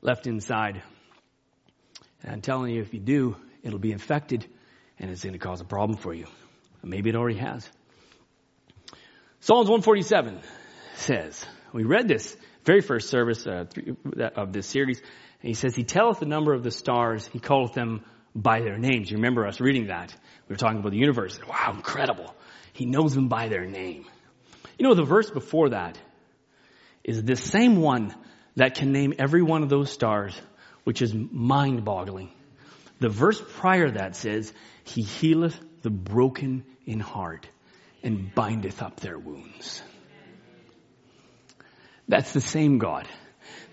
left 0.00 0.26
inside. 0.26 0.82
And 2.22 2.32
I'm 2.32 2.40
telling 2.40 2.74
you, 2.74 2.82
if 2.82 2.94
you 2.94 3.00
do, 3.00 3.36
it'll 3.62 3.78
be 3.78 3.92
infected 3.92 4.46
and 4.98 5.10
it's 5.10 5.22
going 5.22 5.34
to 5.34 5.38
cause 5.38 5.60
a 5.60 5.64
problem 5.64 5.98
for 5.98 6.14
you. 6.14 6.26
Maybe 6.82 7.10
it 7.10 7.16
already 7.16 7.38
has. 7.38 7.68
Psalms 9.40 9.68
147 9.68 10.40
says, 10.94 11.44
we 11.72 11.84
read 11.84 12.08
this 12.08 12.36
very 12.64 12.80
first 12.80 13.10
service 13.10 13.46
uh, 13.46 13.66
of 14.34 14.52
this 14.52 14.66
series, 14.66 15.00
and 15.42 15.48
he 15.48 15.54
says, 15.54 15.74
He 15.74 15.84
telleth 15.84 16.20
the 16.20 16.26
number 16.26 16.52
of 16.52 16.62
the 16.62 16.70
stars, 16.70 17.28
He 17.32 17.38
calleth 17.38 17.72
them 17.72 18.04
by 18.34 18.60
their 18.60 18.78
names. 18.78 19.10
You 19.10 19.16
remember 19.16 19.46
us 19.46 19.60
reading 19.60 19.88
that? 19.88 20.14
We 20.48 20.52
were 20.52 20.58
talking 20.58 20.78
about 20.78 20.92
the 20.92 20.98
universe. 20.98 21.38
Wow, 21.48 21.72
incredible. 21.74 22.34
He 22.72 22.84
knows 22.84 23.14
them 23.14 23.28
by 23.28 23.48
their 23.48 23.64
name. 23.64 24.04
You 24.78 24.86
know, 24.86 24.94
the 24.94 25.04
verse 25.04 25.30
before 25.30 25.70
that 25.70 25.98
is 27.02 27.22
the 27.22 27.36
same 27.36 27.76
one 27.76 28.14
that 28.56 28.74
can 28.74 28.92
name 28.92 29.14
every 29.18 29.42
one 29.42 29.62
of 29.62 29.68
those 29.68 29.90
stars, 29.90 30.38
which 30.84 31.00
is 31.00 31.14
mind 31.14 31.84
boggling. 31.84 32.30
The 33.00 33.08
verse 33.08 33.42
prior 33.58 33.90
that 33.90 34.16
says, 34.16 34.52
He 34.84 35.02
healeth 35.02 35.58
the 35.82 35.90
broken 35.90 36.64
in 36.86 37.00
heart 37.00 37.48
and 38.02 38.34
bindeth 38.34 38.82
up 38.82 39.00
their 39.00 39.18
wounds. 39.18 39.82
That's 42.08 42.32
the 42.32 42.40
same 42.40 42.78
God. 42.78 43.08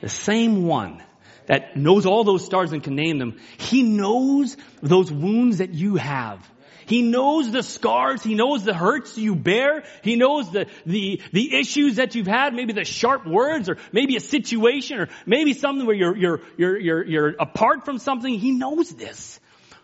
The 0.01 0.09
same 0.09 0.65
one 0.65 1.03
that 1.47 1.75
knows 1.75 2.05
all 2.05 2.23
those 2.23 2.45
stars 2.45 2.71
and 2.71 2.83
can 2.83 2.95
name 2.95 3.17
them. 3.17 3.39
He 3.57 3.83
knows 3.83 4.55
those 4.81 5.11
wounds 5.11 5.57
that 5.57 5.73
you 5.73 5.95
have. 5.95 6.39
He 6.85 7.01
knows 7.01 7.51
the 7.51 7.63
scars. 7.63 8.23
He 8.23 8.35
knows 8.35 8.63
the 8.63 8.73
hurts 8.73 9.17
you 9.17 9.35
bear. 9.35 9.83
He 10.01 10.15
knows 10.15 10.51
the, 10.51 10.67
the, 10.85 11.21
the 11.31 11.55
issues 11.55 11.95
that 11.95 12.15
you've 12.15 12.27
had, 12.27 12.53
maybe 12.53 12.73
the 12.73 12.83
sharp 12.83 13.25
words 13.25 13.69
or 13.69 13.77
maybe 13.91 14.15
a 14.15 14.19
situation 14.19 14.99
or 14.99 15.09
maybe 15.25 15.53
something 15.53 15.85
where 15.85 15.95
you're, 15.95 16.17
you're, 16.17 16.41
you're, 16.57 16.79
you're, 16.79 17.05
you're 17.05 17.29
apart 17.39 17.85
from 17.85 17.99
something. 17.99 18.37
He 18.37 18.51
knows 18.51 18.89
this. 18.89 19.39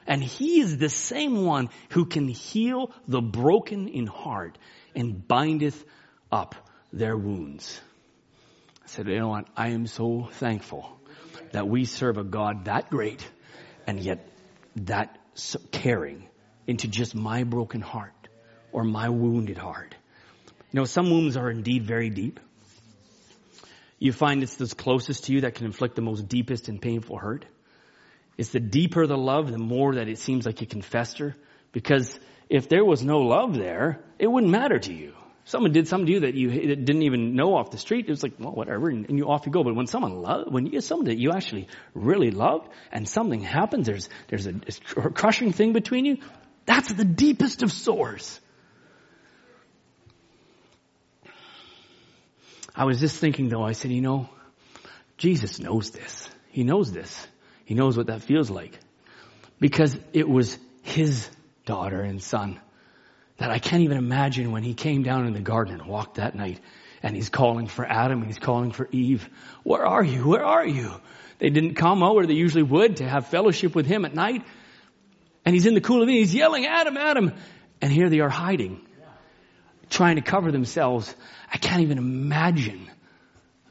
And 0.07 0.23
he 0.23 0.59
is 0.59 0.77
the 0.77 0.89
same 0.89 1.45
one 1.45 1.69
who 1.89 2.05
can 2.05 2.27
heal 2.27 2.91
the 3.07 3.21
broken 3.21 3.87
in 3.87 4.07
heart 4.07 4.57
and 4.95 5.25
bindeth 5.27 5.85
up 6.31 6.55
their 6.91 7.15
wounds. 7.15 7.79
I 8.83 8.87
said, 8.87 9.07
you 9.07 9.19
know 9.19 9.29
what? 9.29 9.47
I 9.55 9.69
am 9.69 9.85
so 9.85 10.27
thankful 10.33 10.98
that 11.51 11.67
we 11.67 11.85
serve 11.85 12.17
a 12.17 12.23
God 12.23 12.65
that 12.65 12.89
great 12.89 13.27
and 13.87 13.99
yet 13.99 14.27
that 14.75 15.17
caring 15.71 16.27
into 16.67 16.87
just 16.87 17.15
my 17.15 17.43
broken 17.43 17.81
heart 17.81 18.27
or 18.71 18.83
my 18.83 19.09
wounded 19.09 19.57
heart. 19.57 19.95
You 20.71 20.79
know, 20.79 20.85
some 20.85 21.09
wounds 21.09 21.37
are 21.37 21.49
indeed 21.49 21.83
very 21.83 22.09
deep. 22.09 22.39
You 23.97 24.13
find 24.13 24.43
it's 24.43 24.55
the 24.55 24.67
closest 24.67 25.25
to 25.25 25.33
you 25.33 25.41
that 25.41 25.55
can 25.55 25.65
inflict 25.65 25.95
the 25.95 26.01
most 26.01 26.27
deepest 26.27 26.69
and 26.69 26.81
painful 26.81 27.17
hurt. 27.17 27.45
It's 28.37 28.49
the 28.49 28.59
deeper 28.59 29.05
the 29.07 29.17
love, 29.17 29.51
the 29.51 29.57
more 29.57 29.95
that 29.95 30.07
it 30.07 30.19
seems 30.19 30.45
like 30.45 30.61
you 30.61 30.67
can 30.67 30.81
fester. 30.81 31.35
Because 31.71 32.17
if 32.49 32.69
there 32.69 32.85
was 32.85 33.03
no 33.03 33.19
love 33.19 33.55
there, 33.55 34.01
it 34.17 34.27
wouldn't 34.27 34.51
matter 34.51 34.79
to 34.79 34.93
you 34.93 35.13
someone 35.49 35.71
did 35.71 35.87
something 35.87 36.05
to 36.05 36.11
you 36.11 36.19
that 36.21 36.35
you 36.35 36.49
didn't 36.75 37.01
even 37.01 37.35
know 37.35 37.55
off 37.55 37.71
the 37.71 37.77
street, 37.77 38.05
it 38.07 38.11
was 38.11 38.21
like, 38.21 38.33
well, 38.37 38.51
whatever, 38.51 38.89
and, 38.89 39.17
you 39.17 39.27
off 39.27 39.47
you 39.47 39.51
go. 39.51 39.63
But 39.63 39.75
when 39.75 39.87
someone 39.87 40.21
love, 40.21 40.51
when 40.51 40.65
you 40.65 40.71
get 40.71 40.83
someone 40.83 41.07
that 41.07 41.17
you 41.17 41.31
actually 41.31 41.67
really 41.95 42.29
loved, 42.29 42.69
and 42.91 43.09
something 43.09 43.41
happens, 43.41 43.87
there's 43.87 44.09
there's 44.27 44.45
a, 44.45 44.53
a 44.97 45.09
crushing 45.09 45.51
thing 45.51 45.73
between 45.73 46.05
you. 46.05 46.17
That's 46.65 46.93
the 46.93 47.03
deepest 47.03 47.63
of 47.63 47.71
sores. 47.71 48.39
I 52.75 52.85
was 52.85 52.99
just 52.99 53.17
thinking 53.17 53.49
though, 53.49 53.63
I 53.63 53.71
said, 53.71 53.91
you 53.91 54.01
know, 54.01 54.29
Jesus 55.17 55.59
knows 55.59 55.89
this. 55.89 56.29
He 56.51 56.63
knows 56.63 56.91
this. 56.91 57.27
He 57.65 57.73
knows 57.73 57.97
what 57.97 58.07
that 58.07 58.21
feels 58.21 58.49
like. 58.49 58.79
Because 59.59 59.97
it 60.13 60.29
was 60.29 60.57
his 60.83 61.27
daughter 61.65 62.01
and 62.01 62.21
son 62.21 62.59
that 63.39 63.49
I 63.49 63.59
can't 63.59 63.83
even 63.83 63.97
imagine 63.97 64.51
when 64.51 64.63
he 64.63 64.73
came 64.73 65.03
down 65.03 65.25
in 65.25 65.33
the 65.33 65.39
garden 65.39 65.79
and 65.79 65.89
walked 65.89 66.15
that 66.15 66.35
night 66.35 66.59
and 67.01 67.15
he's 67.15 67.29
calling 67.29 67.67
for 67.67 67.85
Adam 67.85 68.19
and 68.19 68.27
he's 68.27 68.39
calling 68.39 68.71
for 68.71 68.87
Eve. 68.91 69.29
Where 69.63 69.85
are 69.85 70.03
you? 70.03 70.27
Where 70.27 70.45
are 70.45 70.65
you? 70.65 70.93
They 71.39 71.49
didn't 71.49 71.75
come 71.75 72.01
where 72.01 72.25
they 72.25 72.33
usually 72.33 72.63
would 72.63 72.97
to 72.97 73.07
have 73.07 73.27
fellowship 73.27 73.73
with 73.73 73.85
him 73.85 74.03
at 74.03 74.13
night. 74.13 74.43
And 75.45 75.55
he's 75.55 75.65
in 75.65 75.73
the 75.73 75.81
cool 75.81 76.01
of 76.01 76.07
the 76.07 76.13
He's 76.13 76.35
yelling, 76.35 76.65
Adam, 76.65 76.97
Adam. 76.97 77.33
And 77.81 77.91
here 77.91 78.09
they 78.09 78.19
are 78.19 78.29
hiding, 78.29 78.81
trying 79.89 80.17
to 80.17 80.21
cover 80.21 80.51
themselves. 80.51 81.15
I 81.51 81.57
can't 81.57 81.81
even 81.81 81.97
imagine 81.97 82.89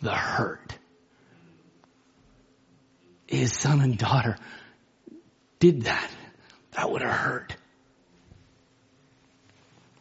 the 0.00 0.14
hurt. 0.14 0.78
His 3.26 3.52
son 3.52 3.82
and 3.82 3.98
daughter 3.98 4.38
did 5.60 5.82
that. 5.82 6.10
That 6.72 6.90
would 6.90 7.02
have 7.02 7.12
hurt. 7.12 7.56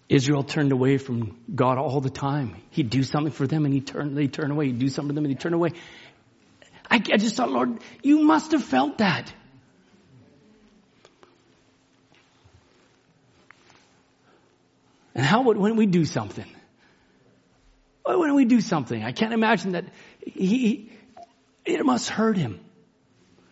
Israel 0.10 0.44
turned 0.44 0.72
away 0.72 0.98
from 0.98 1.38
God 1.54 1.78
all 1.78 2.00
the 2.00 2.10
time. 2.10 2.56
He'd 2.70 2.90
do 2.90 3.04
something 3.04 3.34
for 3.34 3.46
them 3.46 3.66
and 3.66 3.74
he'd 3.74 3.88
turn, 3.88 4.16
they'd 4.16 4.32
turn 4.32 4.52
away. 4.52 4.68
He'd 4.68 4.80
do 4.80 4.88
something 4.88 5.10
for 5.10 5.16
them 5.16 5.26
and 5.26 5.34
he'd 5.34 5.40
turn 5.40 5.54
away. 5.54 5.72
I, 6.90 6.96
I 6.96 7.18
just 7.18 7.36
thought, 7.36 7.52
Lord, 7.52 7.80
you 8.02 8.22
must 8.24 8.54
have 8.54 8.64
felt 8.64 9.00
that. 9.00 9.34
And 15.14 15.26
how 15.26 15.42
would, 15.44 15.58
when 15.58 15.76
we 15.76 15.88
do 15.88 16.06
something? 16.06 16.46
Why 18.04 18.16
wouldn't 18.16 18.38
we 18.38 18.46
do 18.46 18.62
something, 18.62 19.04
I 19.04 19.12
can't 19.12 19.34
imagine 19.34 19.74
that 19.74 19.86
he, 20.22 20.92
it 21.66 21.86
must 21.86 22.10
hurt 22.10 22.38
him. 22.38 22.62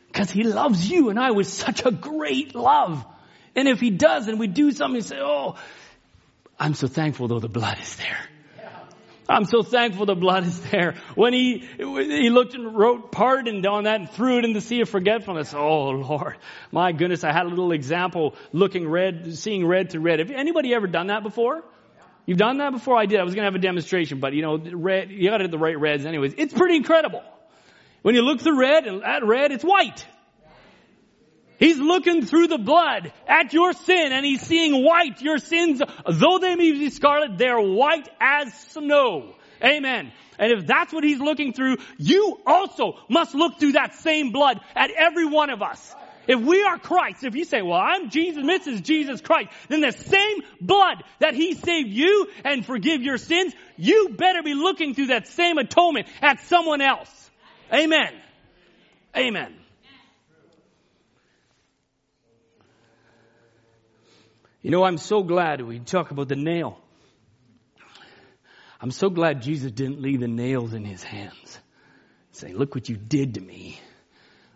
Because 0.08 0.32
he 0.32 0.44
loves 0.44 0.90
you 0.90 1.10
and 1.10 1.20
I 1.20 1.32
with 1.32 1.48
such 1.48 1.86
a 1.86 1.92
great 1.92 2.56
love. 2.56 3.06
And 3.54 3.68
if 3.68 3.82
he 3.82 3.90
does 3.90 4.30
and 4.30 4.40
we 4.40 4.48
do 4.48 4.72
something, 4.72 5.02
say, 5.02 5.18
oh, 5.20 5.56
I'm 6.60 6.74
so 6.74 6.88
thankful 6.88 7.28
though 7.28 7.40
the 7.40 7.50
blood 7.50 7.80
is 7.80 7.96
there. 7.96 8.18
I'm 9.28 9.46
so 9.46 9.64
thankful 9.64 10.06
the 10.06 10.16
blood 10.16 10.46
is 10.46 10.60
there. 10.70 10.96
When 11.16 11.34
he, 11.34 11.68
he 11.78 12.30
looked 12.30 12.54
and 12.54 12.78
wrote 12.78 13.12
pardon 13.12 13.66
on 13.66 13.86
that 13.86 14.00
and 14.00 14.10
threw 14.12 14.38
it 14.38 14.46
in 14.46 14.54
the 14.54 14.62
sea 14.62 14.82
of 14.82 14.90
forgetfulness. 14.90 15.54
Oh 15.54 15.90
Lord, 15.90 16.38
my 16.72 16.92
goodness, 16.92 17.24
I 17.24 17.32
had 17.32 17.48
a 17.48 17.50
little 17.50 17.72
example 17.72 18.36
looking 18.54 18.88
red, 18.88 19.36
seeing 19.36 19.66
red 19.66 19.92
to 19.92 20.00
red. 20.00 20.20
Have 20.20 20.30
anybody 20.30 20.76
ever 20.76 20.86
done 20.86 21.08
that 21.08 21.24
before? 21.24 21.64
You've 22.28 22.38
done 22.38 22.58
that 22.58 22.72
before? 22.72 22.98
I 22.98 23.06
did. 23.06 23.20
I 23.20 23.24
was 23.24 23.36
going 23.36 23.44
to 23.44 23.52
have 23.52 23.56
a 23.56 23.60
demonstration, 23.60 24.20
but 24.20 24.34
you 24.34 24.42
know, 24.42 24.58
red, 24.58 25.12
you 25.12 25.30
got 25.30 25.38
to 25.38 25.44
hit 25.44 25.52
the 25.52 25.60
right 25.60 25.80
reds 25.80 26.06
anyways. 26.06 26.34
It's 26.38 26.54
pretty 26.54 26.76
incredible. 26.76 27.24
When 28.02 28.16
you 28.16 28.22
look 28.22 28.42
through 28.42 28.60
red 28.60 28.86
and 28.86 29.04
at 29.04 29.26
red, 29.26 29.52
it's 29.52 29.64
white. 29.64 30.06
He's 31.58 31.78
looking 31.78 32.26
through 32.26 32.48
the 32.48 32.58
blood 32.58 33.12
at 33.28 33.54
your 33.54 33.74
sin 33.74 34.12
and 34.12 34.26
he's 34.26 34.42
seeing 34.42 34.84
white. 34.84 35.22
Your 35.22 35.38
sins, 35.38 35.82
though 36.06 36.40
they 36.40 36.56
may 36.56 36.72
be 36.72 36.90
scarlet, 36.90 37.38
they're 37.38 37.60
white 37.60 38.10
as 38.20 38.54
snow. 38.72 39.36
Amen. 39.64 40.12
And 40.38 40.52
if 40.52 40.68
that's 40.68 40.92
what 40.92 41.04
he's 41.04 41.20
looking 41.20 41.54
through, 41.54 41.78
you 41.98 42.40
also 42.46 43.00
must 43.10 43.36
look 43.36 43.60
through 43.60 43.74
that 43.74 43.96
same 43.96 44.32
blood 44.32 44.60
at 44.76 44.92
every 44.92 45.26
one 45.26 45.50
of 45.50 45.62
us. 45.62 45.96
If 46.28 46.40
we 46.42 46.64
are 46.64 46.78
Christ, 46.80 47.24
if 47.24 47.36
you 47.36 47.46
say, 47.46 47.62
well, 47.62 47.80
I'm 47.80 48.10
Jesus, 48.10 48.44
Mrs. 48.44 48.82
Jesus 48.82 49.22
Christ, 49.22 49.50
then 49.70 49.82
the 49.82 49.92
same 49.92 50.42
blood 50.60 51.04
that 51.20 51.36
he 51.36 51.54
saved 51.54 51.90
you 51.90 52.28
and 52.44 52.66
forgive 52.66 53.02
your 53.04 53.18
sins, 53.18 53.54
you 53.78 54.10
better 54.10 54.42
be 54.42 54.56
looking 54.56 54.96
through 54.96 55.08
that 55.08 55.28
same 55.28 55.58
atonement 55.58 56.08
at 56.22 56.40
someone 56.42 56.82
else. 56.82 57.32
Amen. 57.72 58.12
Amen. 59.16 59.65
You 64.66 64.72
know, 64.72 64.84
I'm 64.84 64.98
so 64.98 65.22
glad 65.22 65.62
we 65.62 65.78
talk 65.78 66.10
about 66.10 66.28
the 66.28 66.36
nail. 66.36 66.80
I'm 68.82 68.90
so 68.90 69.12
glad 69.12 69.44
Jesus 69.44 69.72
didn't 69.72 70.02
leave 70.02 70.22
the 70.22 70.28
nails 70.28 70.74
in 70.74 70.84
his 70.84 71.04
hands. 71.04 71.60
Say, 72.32 72.52
look 72.52 72.74
what 72.74 72.90
you 72.90 72.96
did 72.98 73.36
to 73.36 73.42
me. 73.42 73.80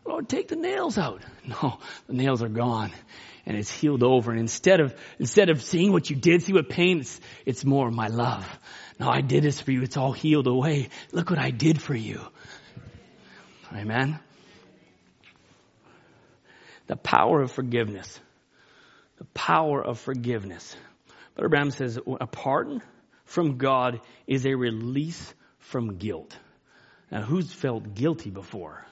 Lord, 0.03 0.27
take 0.27 0.47
the 0.47 0.55
nails 0.55 0.97
out. 0.97 1.21
No, 1.47 1.77
the 2.07 2.13
nails 2.13 2.41
are 2.41 2.49
gone 2.49 2.91
and 3.45 3.55
it's 3.55 3.71
healed 3.71 4.01
over. 4.01 4.31
And 4.31 4.39
instead 4.39 4.79
of, 4.79 4.95
instead 5.19 5.51
of 5.51 5.61
seeing 5.61 5.91
what 5.91 6.09
you 6.09 6.15
did, 6.15 6.41
see 6.41 6.53
what 6.53 6.69
pain, 6.69 7.01
it's, 7.01 7.21
it's 7.45 7.63
more 7.63 7.91
my 7.91 8.07
love. 8.07 8.47
No, 8.99 9.09
I 9.09 9.21
did 9.21 9.43
this 9.43 9.61
for 9.61 9.71
you. 9.71 9.83
It's 9.83 9.95
all 9.95 10.11
healed 10.11 10.47
away. 10.47 10.89
Look 11.11 11.29
what 11.29 11.37
I 11.37 11.51
did 11.51 11.79
for 11.79 11.93
you. 11.93 12.19
Amen. 13.71 14.19
The 16.87 16.95
power 16.95 17.43
of 17.43 17.51
forgiveness. 17.51 18.19
The 19.19 19.25
power 19.25 19.83
of 19.83 19.99
forgiveness. 19.99 20.75
Brother 21.35 21.49
Branham 21.49 21.71
says 21.71 21.99
a 22.19 22.27
pardon 22.27 22.81
from 23.25 23.57
God 23.57 24.01
is 24.25 24.45
a 24.45 24.55
release 24.55 25.33
from 25.59 25.97
guilt. 25.97 26.35
Now, 27.11 27.21
who's 27.21 27.51
felt 27.51 27.93
guilty 27.93 28.29
before? 28.29 28.85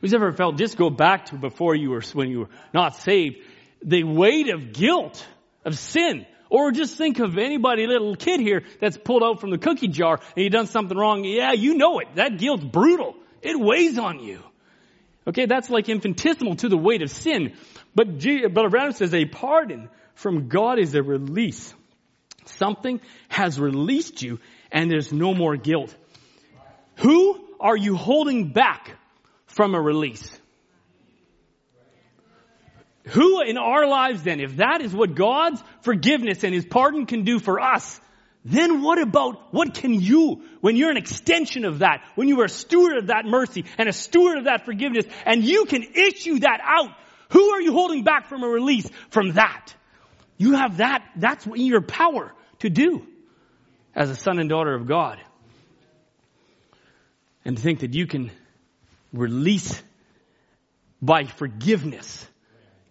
Who's 0.00 0.14
ever 0.14 0.32
felt, 0.32 0.56
just 0.56 0.76
go 0.76 0.88
back 0.88 1.26
to 1.26 1.36
before 1.36 1.74
you 1.74 1.90
were, 1.90 2.02
when 2.14 2.30
you 2.30 2.40
were 2.40 2.48
not 2.72 2.96
saved, 2.96 3.36
the 3.84 4.04
weight 4.04 4.48
of 4.48 4.72
guilt, 4.72 5.24
of 5.64 5.78
sin. 5.78 6.26
Or 6.48 6.72
just 6.72 6.96
think 6.96 7.20
of 7.20 7.38
anybody, 7.38 7.86
little 7.86 8.16
kid 8.16 8.40
here 8.40 8.64
that's 8.80 8.96
pulled 8.96 9.22
out 9.22 9.40
from 9.40 9.50
the 9.50 9.58
cookie 9.58 9.88
jar 9.88 10.20
and 10.34 10.42
you 10.42 10.50
done 10.50 10.66
something 10.66 10.96
wrong. 10.96 11.24
Yeah, 11.24 11.52
you 11.52 11.74
know 11.74 12.00
it. 12.00 12.08
That 12.14 12.38
guilt's 12.38 12.64
brutal. 12.64 13.14
It 13.42 13.58
weighs 13.60 13.98
on 13.98 14.20
you. 14.20 14.42
Okay, 15.26 15.46
that's 15.46 15.70
like 15.70 15.88
infinitesimal 15.88 16.56
to 16.56 16.68
the 16.68 16.76
weight 16.76 17.02
of 17.02 17.10
sin. 17.10 17.54
But, 17.94 18.18
G, 18.18 18.46
Brother 18.46 18.70
Branham 18.70 18.92
says 18.92 19.12
a 19.14 19.24
pardon 19.24 19.88
from 20.14 20.48
God 20.48 20.78
is 20.78 20.94
a 20.94 21.02
release. 21.02 21.74
Something 22.46 23.00
has 23.28 23.60
released 23.60 24.22
you 24.22 24.38
and 24.72 24.90
there's 24.90 25.12
no 25.12 25.34
more 25.34 25.56
guilt. 25.56 25.94
Who 26.96 27.40
are 27.58 27.76
you 27.76 27.96
holding 27.96 28.52
back 28.52 28.96
from 29.46 29.74
a 29.74 29.80
release? 29.80 30.30
Who 33.08 33.42
in 33.42 33.56
our 33.56 33.86
lives 33.86 34.22
then, 34.22 34.40
if 34.40 34.56
that 34.56 34.82
is 34.82 34.94
what 34.94 35.14
God's 35.14 35.62
forgiveness 35.82 36.44
and 36.44 36.54
His 36.54 36.64
pardon 36.64 37.06
can 37.06 37.24
do 37.24 37.38
for 37.38 37.60
us, 37.60 38.00
then 38.44 38.82
what 38.82 38.98
about, 38.98 39.52
what 39.52 39.74
can 39.74 39.92
you, 39.92 40.42
when 40.60 40.76
you're 40.76 40.90
an 40.90 40.96
extension 40.96 41.64
of 41.64 41.80
that, 41.80 42.02
when 42.14 42.28
you 42.28 42.40
are 42.40 42.46
a 42.46 42.50
steward 42.50 42.96
of 42.96 43.06
that 43.08 43.26
mercy 43.26 43.66
and 43.76 43.88
a 43.88 43.92
steward 43.92 44.38
of 44.38 44.44
that 44.44 44.64
forgiveness, 44.64 45.04
and 45.26 45.44
you 45.44 45.66
can 45.66 45.82
issue 45.82 46.38
that 46.38 46.60
out, 46.62 46.90
who 47.30 47.50
are 47.50 47.60
you 47.60 47.72
holding 47.72 48.02
back 48.02 48.28
from 48.28 48.42
a 48.42 48.48
release 48.48 48.88
from 49.10 49.32
that? 49.32 49.74
You 50.38 50.52
have 50.52 50.78
that, 50.78 51.04
that's 51.16 51.46
in 51.46 51.66
your 51.66 51.82
power 51.82 52.32
to 52.60 52.70
do 52.70 53.06
as 53.94 54.08
a 54.08 54.16
son 54.16 54.38
and 54.38 54.48
daughter 54.48 54.74
of 54.74 54.86
God. 54.86 55.18
And 57.44 57.56
to 57.56 57.62
think 57.62 57.80
that 57.80 57.94
you 57.94 58.06
can 58.06 58.30
release 59.12 59.82
by 61.02 61.24
forgiveness 61.24 62.26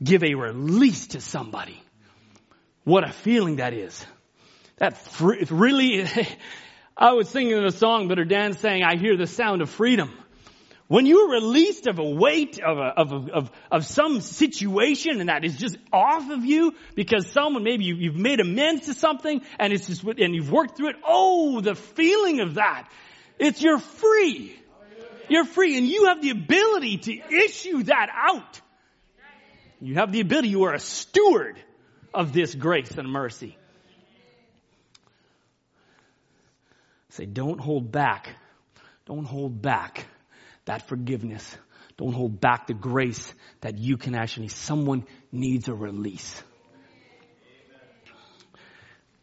give 0.03 0.23
a 0.23 0.35
release 0.35 1.07
to 1.07 1.21
somebody. 1.21 1.81
What 2.83 3.03
a 3.03 3.11
feeling 3.11 3.57
that 3.57 3.73
is. 3.73 4.05
That 4.79 4.97
free, 4.97 5.45
really, 5.49 6.05
I 6.97 7.13
was 7.13 7.29
singing 7.29 7.63
a 7.63 7.71
song, 7.71 8.07
but 8.07 8.17
her 8.17 8.25
Dan 8.25 8.53
saying, 8.53 8.83
I 8.83 8.97
hear 8.97 9.15
the 9.15 9.27
sound 9.27 9.61
of 9.61 9.69
freedom. 9.69 10.11
When 10.87 11.05
you're 11.05 11.29
released 11.29 11.85
of 11.85 11.99
a 11.99 12.03
weight 12.03 12.59
of, 12.59 12.79
a, 12.79 12.81
of, 12.81 13.29
of, 13.29 13.51
of 13.71 13.85
some 13.85 14.21
situation 14.21 15.19
and 15.19 15.29
that 15.29 15.45
is 15.45 15.55
just 15.55 15.77
off 15.93 16.31
of 16.31 16.43
you 16.43 16.73
because 16.95 17.27
someone, 17.31 17.63
maybe 17.63 17.85
you, 17.85 17.95
you've 17.95 18.15
made 18.15 18.39
amends 18.39 18.87
to 18.87 18.95
something 18.95 19.41
and 19.59 19.71
it's 19.71 19.85
just, 19.85 20.03
and 20.03 20.33
you've 20.33 20.51
worked 20.51 20.77
through 20.77 20.89
it. 20.89 20.95
Oh, 21.05 21.61
the 21.61 21.75
feeling 21.75 22.39
of 22.39 22.55
that. 22.55 22.89
It's 23.37 23.61
you're 23.61 23.77
free. 23.77 24.59
You're 25.29 25.45
free 25.45 25.77
and 25.77 25.85
you 25.85 26.05
have 26.05 26.23
the 26.23 26.31
ability 26.31 26.97
to 26.97 27.35
issue 27.45 27.83
that 27.83 28.09
out. 28.11 28.59
You 29.79 29.95
have 29.95 30.11
the 30.11 30.21
ability, 30.21 30.49
you 30.49 30.63
are 30.63 30.73
a 30.73 30.79
steward 30.79 31.59
of 32.15 32.33
this 32.33 32.55
grace 32.55 32.97
and 32.97 33.07
mercy. 33.07 33.58
Say, 37.09 37.25
don't 37.25 37.59
hold 37.59 37.91
back. 37.91 38.29
Don't 39.05 39.25
hold 39.25 39.61
back 39.61 40.05
that 40.65 40.87
forgiveness. 40.87 41.57
Don't 41.97 42.13
hold 42.13 42.39
back 42.39 42.67
the 42.67 42.73
grace 42.73 43.33
that 43.61 43.77
you 43.77 43.97
can 43.97 44.15
actually, 44.15 44.47
someone 44.47 45.05
needs 45.31 45.67
a 45.67 45.73
release. 45.73 46.41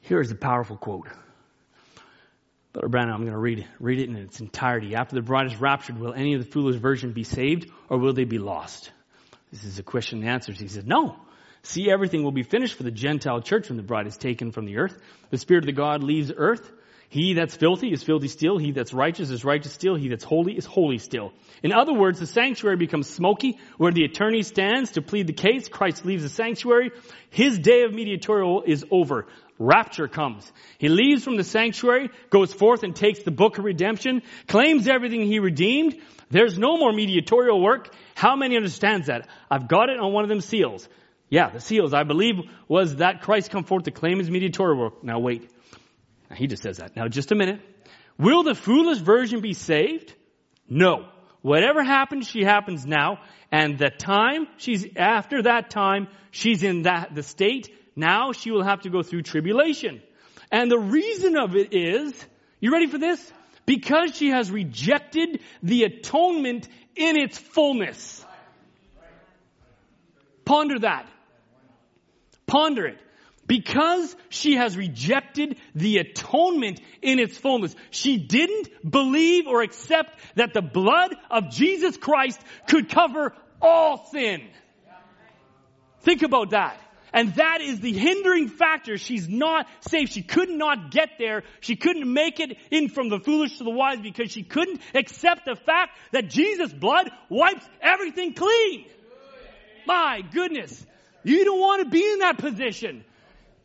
Here's 0.01 0.31
a 0.31 0.35
powerful 0.35 0.77
quote. 0.77 1.09
Brother 2.73 2.89
Branham, 2.89 3.15
I'm 3.15 3.21
going 3.23 3.33
to 3.33 3.39
read 3.39 3.61
it, 3.61 3.67
read 3.81 4.01
it 4.01 4.09
in 4.11 4.17
its 4.17 4.41
entirety. 4.41 4.95
After 4.95 5.15
the 5.15 5.23
bride 5.23 5.47
is 5.47 5.57
raptured, 5.59 5.99
will 5.99 6.13
any 6.13 6.35
of 6.35 6.45
the 6.45 6.51
foolish 6.51 6.77
virgin 6.77 7.13
be 7.13 7.25
saved 7.25 7.71
or 7.89 7.99
will 7.99 8.13
they 8.13 8.25
be 8.25 8.39
lost? 8.39 8.91
This 9.51 9.65
is 9.65 9.79
a 9.79 9.83
question 9.83 10.21
and 10.21 10.29
answers. 10.29 10.59
He 10.59 10.69
said, 10.69 10.87
no. 10.87 11.17
See, 11.63 11.91
everything 11.91 12.23
will 12.23 12.33
be 12.33 12.43
finished 12.43 12.75
for 12.75 12.83
the 12.83 12.91
Gentile 12.91 13.41
church 13.41 13.69
when 13.69 13.77
the 13.77 13.83
bride 13.83 14.07
is 14.07 14.17
taken 14.17 14.53
from 14.53 14.67
the 14.67 14.79
earth. 14.79 14.97
The 15.31 15.39
Spirit 15.39 15.65
of 15.65 15.67
the 15.67 15.73
God 15.73 16.03
leaves 16.03 16.31
earth. 16.37 16.71
He 17.09 17.35
that's 17.35 17.55
filthy 17.55 17.93
is 17.93 18.03
filthy 18.03 18.29
still. 18.29 18.59
He 18.59 18.73
that's 18.73 18.93
righteous 18.93 19.31
is 19.31 19.45
righteous 19.45 19.73
still. 19.73 19.95
He 19.95 20.09
that's 20.09 20.25
holy 20.25 20.57
is 20.57 20.67
holy 20.67 20.99
still. 20.99 21.33
In 21.63 21.73
other 21.73 21.93
words, 21.93 22.19
the 22.19 22.27
sanctuary 22.27 22.77
becomes 22.77 23.09
smoky 23.09 23.59
where 23.79 23.93
the 23.93 24.05
attorney 24.05 24.43
stands 24.43 24.93
to 24.93 25.03
plead 25.03 25.27
the 25.27 25.33
case. 25.33 25.69
Christ 25.69 26.05
leaves 26.05 26.23
the 26.23 26.29
sanctuary. 26.29 26.91
His 27.31 27.59
day 27.59 27.83
of 27.83 27.93
mediatorial 27.93 28.63
is 28.67 28.85
over. 28.91 29.27
Rapture 29.59 30.09
comes. 30.09 30.51
He 30.79 30.89
leaves 30.89 31.25
from 31.25 31.37
the 31.37 31.45
sanctuary, 31.45 32.11
goes 32.29 32.53
forth 32.53 32.83
and 32.83 32.95
takes 32.95 33.23
the 33.23 33.31
book 33.31 33.59
of 33.59 33.65
redemption, 33.65 34.23
claims 34.47 34.87
everything 34.87 35.23
he 35.23 35.39
redeemed. 35.39 35.97
There's 36.31 36.59
no 36.59 36.77
more 36.77 36.93
mediatorial 36.93 37.61
work. 37.61 37.95
How 38.15 38.37
many 38.37 38.57
understands 38.57 39.07
that? 39.07 39.29
I've 39.51 39.69
got 39.69 39.89
it 39.89 39.99
on 39.99 40.13
one 40.13 40.25
of 40.25 40.29
them 40.29 40.41
seals. 40.41 40.89
Yeah, 41.29 41.51
the 41.51 41.61
seals, 41.61 41.95
I 41.95 42.03
believe, 42.03 42.37
was 42.69 42.97
that 42.97 43.23
Christ 43.23 43.51
come 43.51 43.65
forth 43.65 43.85
to 43.85 43.91
claim 43.91 44.19
his 44.19 44.31
mediatorial 44.31 44.79
work. 44.79 45.05
Now 45.05 45.19
wait. 45.21 45.51
He 46.35 46.47
just 46.47 46.63
says 46.63 46.79
that. 46.79 46.97
Now 46.97 47.09
just 47.09 47.33
a 47.33 47.35
minute. 47.35 47.61
Will 48.19 48.43
the 48.43 48.55
foolish 48.55 48.99
virgin 48.99 49.41
be 49.41 49.53
saved? 49.53 50.15
No. 50.69 51.09
Whatever 51.43 51.85
happens, 51.85 52.27
she 52.27 52.43
happens 52.43 52.85
now. 52.87 53.19
And 53.53 53.79
the 53.79 53.91
time 53.91 54.49
she's 54.57 54.87
after 54.97 55.43
that 55.43 55.71
time, 55.71 56.09
she's 56.31 56.63
in 56.63 56.83
that, 56.83 57.15
the 57.15 57.23
state 57.23 57.69
now 57.95 58.33
she 58.33 58.51
will 58.51 58.65
have 58.65 58.83
to 58.83 58.91
go 58.91 59.03
through 59.03 59.23
tribulation. 59.23 60.03
And 60.51 60.71
the 60.71 60.79
reason 60.79 61.37
of 61.37 61.57
it 61.57 61.73
is, 61.73 62.13
you 62.61 62.73
ready 62.73 62.87
for 62.87 62.99
this? 62.99 63.33
Because 63.65 64.17
she 64.17 64.29
has 64.29 64.51
rejected 64.51 65.41
the 65.63 65.85
atonement 65.85 66.69
in 66.95 67.17
its 67.17 67.39
fullness. 67.39 68.25
Ponder 70.45 70.79
that. 70.81 71.09
Ponder 72.47 72.87
it. 72.87 72.99
Because 73.47 74.15
she 74.29 74.57
has 74.57 74.77
rejected 74.77 75.57
the 75.75 75.99
atonement 75.99 76.81
in 77.01 77.19
its 77.19 77.39
fullness. 77.39 77.75
She 77.91 78.19
didn't 78.19 78.69
believe 78.89 79.47
or 79.47 79.63
accept 79.63 80.19
that 80.35 80.53
the 80.53 80.63
blood 80.63 81.15
of 81.31 81.51
Jesus 81.51 81.97
Christ 81.97 82.41
could 82.69 82.89
cover 82.89 83.35
all 83.63 84.07
sin. 84.11 84.49
Think 86.01 86.23
about 86.23 86.51
that. 86.51 86.81
And 87.13 87.35
that 87.37 87.61
is 87.63 87.81
the 87.81 87.93
hindering 87.93 88.49
factor. 88.49 88.99
She's 88.99 89.29
not 89.29 89.67
safe. 89.81 90.11
She 90.11 90.23
could 90.23 90.51
not 90.51 90.91
get 90.91 91.11
there. 91.19 91.45
She 91.61 91.75
couldn't 91.75 92.13
make 92.13 92.41
it 92.41 92.59
in 92.71 92.89
from 92.89 93.09
the 93.09 93.21
foolish 93.21 93.59
to 93.59 93.65
the 93.65 93.71
wise 93.71 94.01
because 94.01 94.31
she 94.31 94.43
couldn't 94.43 94.81
accept 94.95 95.47
the 95.47 95.57
fact 95.57 95.97
that 96.13 96.29
Jesus' 96.29 96.73
blood 96.73 97.11
wipes 97.31 97.67
everything 97.81 98.35
clean. 98.35 98.87
My 99.87 100.23
goodness. 100.33 100.85
You 101.25 101.45
don't 101.45 101.59
want 101.59 101.85
to 101.85 101.89
be 101.89 102.05
in 102.05 102.19
that 102.19 102.39
position. 102.39 103.05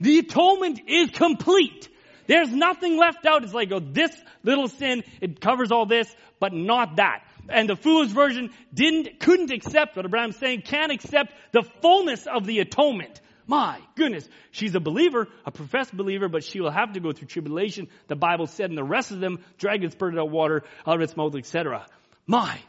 The 0.02 0.20
atonement 0.20 0.82
is 0.88 1.12
complete. 1.12 1.88
There's 2.28 2.52
nothing 2.52 2.98
left 2.98 3.26
out. 3.26 3.44
It's 3.44 3.54
like, 3.54 3.72
oh, 3.72 3.80
this 3.80 4.12
little 4.44 4.68
sin, 4.68 5.04
it 5.22 5.40
covers 5.40 5.72
all 5.72 5.86
this, 5.86 6.14
but 6.40 6.54
not 6.54 6.98
that. 6.98 7.24
And 7.50 7.70
the 7.70 7.76
foolish 7.76 8.10
version 8.10 8.50
didn't, 8.74 9.20
couldn't 9.20 9.52
accept 9.52 9.96
what 9.96 10.06
Abraham's 10.06 10.38
saying, 10.38 10.64
can't 10.64 10.92
accept 10.92 11.34
the 11.52 11.64
fullness 11.82 12.26
of 12.26 12.46
the 12.46 12.60
atonement. 12.60 13.22
My 13.46 13.80
goodness. 13.96 14.28
She's 14.52 14.74
a 14.76 14.80
believer, 14.80 15.28
a 15.46 15.52
professed 15.52 15.96
believer, 15.96 16.30
but 16.30 16.44
she 16.44 16.62
will 16.62 16.72
have 16.72 16.94
to 16.94 17.00
go 17.00 17.12
through 17.12 17.28
tribulation. 17.28 17.88
The 18.08 18.16
Bible 18.16 18.48
said, 18.48 18.70
and 18.70 18.78
the 18.78 18.84
rest 18.84 19.12
of 19.12 19.20
them, 19.20 19.44
dragons 19.58 19.94
spurted 19.94 20.20
out 20.20 20.30
water 20.30 20.64
out 20.88 20.96
of 20.96 21.02
its 21.02 21.16
mouth, 21.16 21.36
etc. 21.36 21.86
My. 22.26 22.60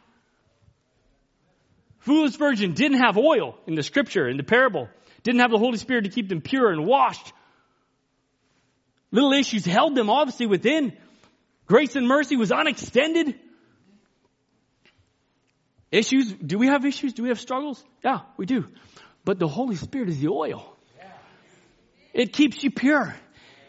Foolish 2.00 2.34
virgin 2.34 2.72
didn't 2.72 2.98
have 2.98 3.16
oil 3.16 3.56
in 3.66 3.74
the 3.76 3.82
scripture, 3.82 4.28
in 4.28 4.36
the 4.36 4.42
parable. 4.42 4.88
Didn't 5.22 5.40
have 5.40 5.50
the 5.50 5.58
Holy 5.58 5.78
Spirit 5.78 6.04
to 6.04 6.10
keep 6.10 6.28
them 6.28 6.40
pure 6.40 6.70
and 6.70 6.86
washed. 6.86 7.32
Little 9.10 9.32
issues 9.32 9.64
held 9.64 9.94
them 9.94 10.10
obviously 10.10 10.46
within. 10.46 10.96
Grace 11.66 11.96
and 11.96 12.06
mercy 12.08 12.36
was 12.36 12.50
unextended. 12.50 13.38
Issues, 15.90 16.32
do 16.32 16.58
we 16.58 16.68
have 16.68 16.84
issues? 16.86 17.12
Do 17.12 17.22
we 17.22 17.28
have 17.28 17.38
struggles? 17.38 17.84
Yeah, 18.02 18.20
we 18.38 18.46
do. 18.46 18.64
But 19.24 19.38
the 19.38 19.46
Holy 19.46 19.76
Spirit 19.76 20.08
is 20.08 20.20
the 20.20 20.28
oil. 20.28 20.74
It 22.14 22.32
keeps 22.32 22.62
you 22.64 22.70
pure. 22.70 23.14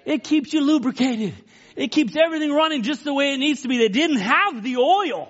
It 0.05 0.23
keeps 0.23 0.53
you 0.53 0.61
lubricated. 0.61 1.34
It 1.75 1.91
keeps 1.91 2.15
everything 2.15 2.51
running 2.51 2.84
just 2.84 3.03
the 3.03 3.13
way 3.13 3.34
it 3.34 3.38
needs 3.38 3.61
to 3.63 3.67
be. 3.67 3.77
They 3.77 3.89
didn't 3.89 4.19
have 4.19 4.63
the 4.63 4.77
oil. 4.77 5.30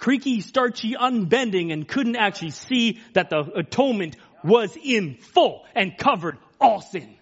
Creaky, 0.00 0.40
starchy, 0.40 0.96
unbending, 0.98 1.70
and 1.70 1.86
couldn't 1.86 2.16
actually 2.16 2.50
see 2.50 3.00
that 3.12 3.30
the 3.30 3.40
atonement 3.54 4.16
was 4.42 4.76
in 4.82 5.14
full 5.16 5.64
and 5.74 5.96
covered 5.96 6.38
all 6.60 6.80
sin. 6.80 7.16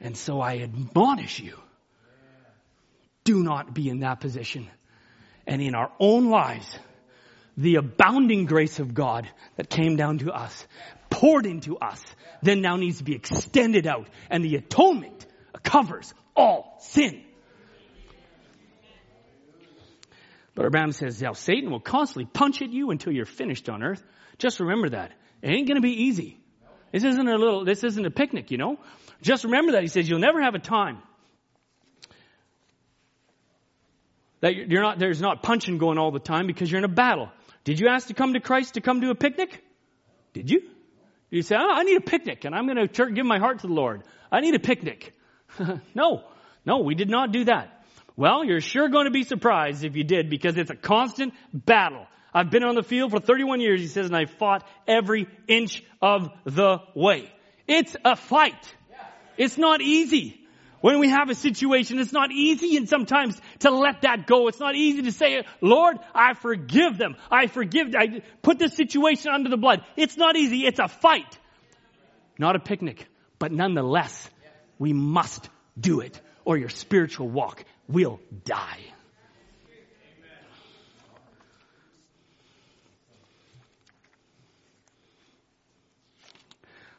And 0.00 0.16
so 0.16 0.40
I 0.40 0.58
admonish 0.58 1.40
you, 1.40 1.56
do 3.22 3.42
not 3.42 3.72
be 3.72 3.88
in 3.88 4.00
that 4.00 4.20
position. 4.20 4.68
And 5.46 5.62
in 5.62 5.74
our 5.74 5.90
own 5.98 6.28
lives, 6.28 6.66
the 7.56 7.76
abounding 7.76 8.44
grace 8.44 8.80
of 8.80 8.92
God 8.92 9.28
that 9.56 9.70
came 9.70 9.96
down 9.96 10.18
to 10.18 10.32
us, 10.32 10.66
poured 11.08 11.46
into 11.46 11.78
us, 11.78 12.02
then 12.42 12.60
now 12.60 12.76
needs 12.76 12.98
to 12.98 13.04
be 13.04 13.14
extended 13.14 13.86
out. 13.86 14.08
And 14.28 14.44
the 14.44 14.56
atonement 14.56 15.24
covers 15.62 16.12
all 16.36 16.76
sin. 16.80 17.22
Brother 20.54 20.70
Branham 20.70 20.92
says, 20.92 21.20
now 21.20 21.32
Satan 21.32 21.70
will 21.70 21.80
constantly 21.80 22.26
punch 22.26 22.62
at 22.62 22.70
you 22.70 22.90
until 22.90 23.12
you're 23.12 23.26
finished 23.26 23.68
on 23.68 23.82
earth. 23.82 24.02
Just 24.38 24.60
remember 24.60 24.90
that. 24.90 25.12
It 25.42 25.50
ain't 25.50 25.68
gonna 25.68 25.80
be 25.80 26.04
easy. 26.04 26.38
This 26.92 27.02
isn't 27.02 27.28
a 27.28 27.36
little, 27.36 27.64
this 27.64 27.82
isn't 27.82 28.06
a 28.06 28.10
picnic, 28.10 28.52
you 28.52 28.58
know? 28.58 28.78
Just 29.20 29.44
remember 29.44 29.72
that. 29.72 29.82
He 29.82 29.88
says, 29.88 30.08
you'll 30.08 30.20
never 30.20 30.40
have 30.40 30.54
a 30.54 30.60
time. 30.60 30.98
That 34.42 34.54
you're 34.54 34.82
not, 34.82 34.98
there's 34.98 35.20
not 35.20 35.42
punching 35.42 35.78
going 35.78 35.98
all 35.98 36.12
the 36.12 36.20
time 36.20 36.46
because 36.46 36.70
you're 36.70 36.78
in 36.78 36.84
a 36.84 36.88
battle. 36.88 37.30
Did 37.64 37.80
you 37.80 37.88
ask 37.88 38.08
to 38.08 38.14
come 38.14 38.34
to 38.34 38.40
Christ 38.40 38.74
to 38.74 38.80
come 38.80 39.00
to 39.00 39.10
a 39.10 39.14
picnic? 39.14 39.64
Did 40.34 40.50
you? 40.50 40.62
You 41.30 41.42
say, 41.42 41.56
oh, 41.58 41.68
I 41.68 41.82
need 41.82 41.96
a 41.96 42.02
picnic 42.02 42.44
and 42.44 42.54
I'm 42.54 42.66
going 42.66 42.86
to 42.86 43.10
give 43.10 43.26
my 43.26 43.38
heart 43.38 43.60
to 43.60 43.66
the 43.66 43.72
Lord. 43.72 44.02
I 44.30 44.40
need 44.40 44.54
a 44.54 44.60
picnic. 44.60 45.14
no, 45.94 46.22
no, 46.64 46.78
we 46.80 46.94
did 46.94 47.10
not 47.10 47.32
do 47.32 47.44
that. 47.46 47.83
Well, 48.16 48.44
you're 48.44 48.60
sure 48.60 48.88
going 48.88 49.06
to 49.06 49.10
be 49.10 49.24
surprised 49.24 49.84
if 49.84 49.96
you 49.96 50.04
did 50.04 50.30
because 50.30 50.56
it's 50.56 50.70
a 50.70 50.76
constant 50.76 51.34
battle. 51.52 52.06
I've 52.32 52.50
been 52.50 52.64
on 52.64 52.74
the 52.74 52.82
field 52.82 53.10
for 53.10 53.20
31 53.20 53.60
years, 53.60 53.80
he 53.80 53.86
says, 53.88 54.06
and 54.06 54.16
I 54.16 54.26
fought 54.26 54.66
every 54.86 55.26
inch 55.48 55.82
of 56.00 56.28
the 56.44 56.78
way. 56.94 57.32
It's 57.66 57.96
a 58.04 58.16
fight. 58.16 58.74
It's 59.36 59.58
not 59.58 59.80
easy. 59.80 60.40
When 60.80 60.98
we 60.98 61.08
have 61.08 61.30
a 61.30 61.34
situation, 61.34 61.98
it's 61.98 62.12
not 62.12 62.30
easy 62.30 62.76
and 62.76 62.88
sometimes 62.88 63.40
to 63.60 63.70
let 63.70 64.02
that 64.02 64.26
go. 64.26 64.48
It's 64.48 64.60
not 64.60 64.74
easy 64.74 65.02
to 65.02 65.12
say, 65.12 65.44
Lord, 65.60 65.96
I 66.14 66.34
forgive 66.34 66.98
them. 66.98 67.16
I 67.30 67.46
forgive, 67.46 67.94
I 67.96 68.20
put 68.42 68.58
this 68.58 68.74
situation 68.74 69.30
under 69.32 69.48
the 69.48 69.56
blood. 69.56 69.82
It's 69.96 70.16
not 70.16 70.36
easy. 70.36 70.66
It's 70.66 70.78
a 70.78 70.88
fight. 70.88 71.38
Not 72.38 72.54
a 72.54 72.58
picnic. 72.58 73.06
But 73.38 73.50
nonetheless, 73.50 74.28
we 74.78 74.92
must 74.92 75.48
do 75.78 76.00
it 76.00 76.20
or 76.44 76.58
your 76.58 76.68
spiritual 76.68 77.28
walk 77.28 77.64
will 77.88 78.20
die. 78.44 78.78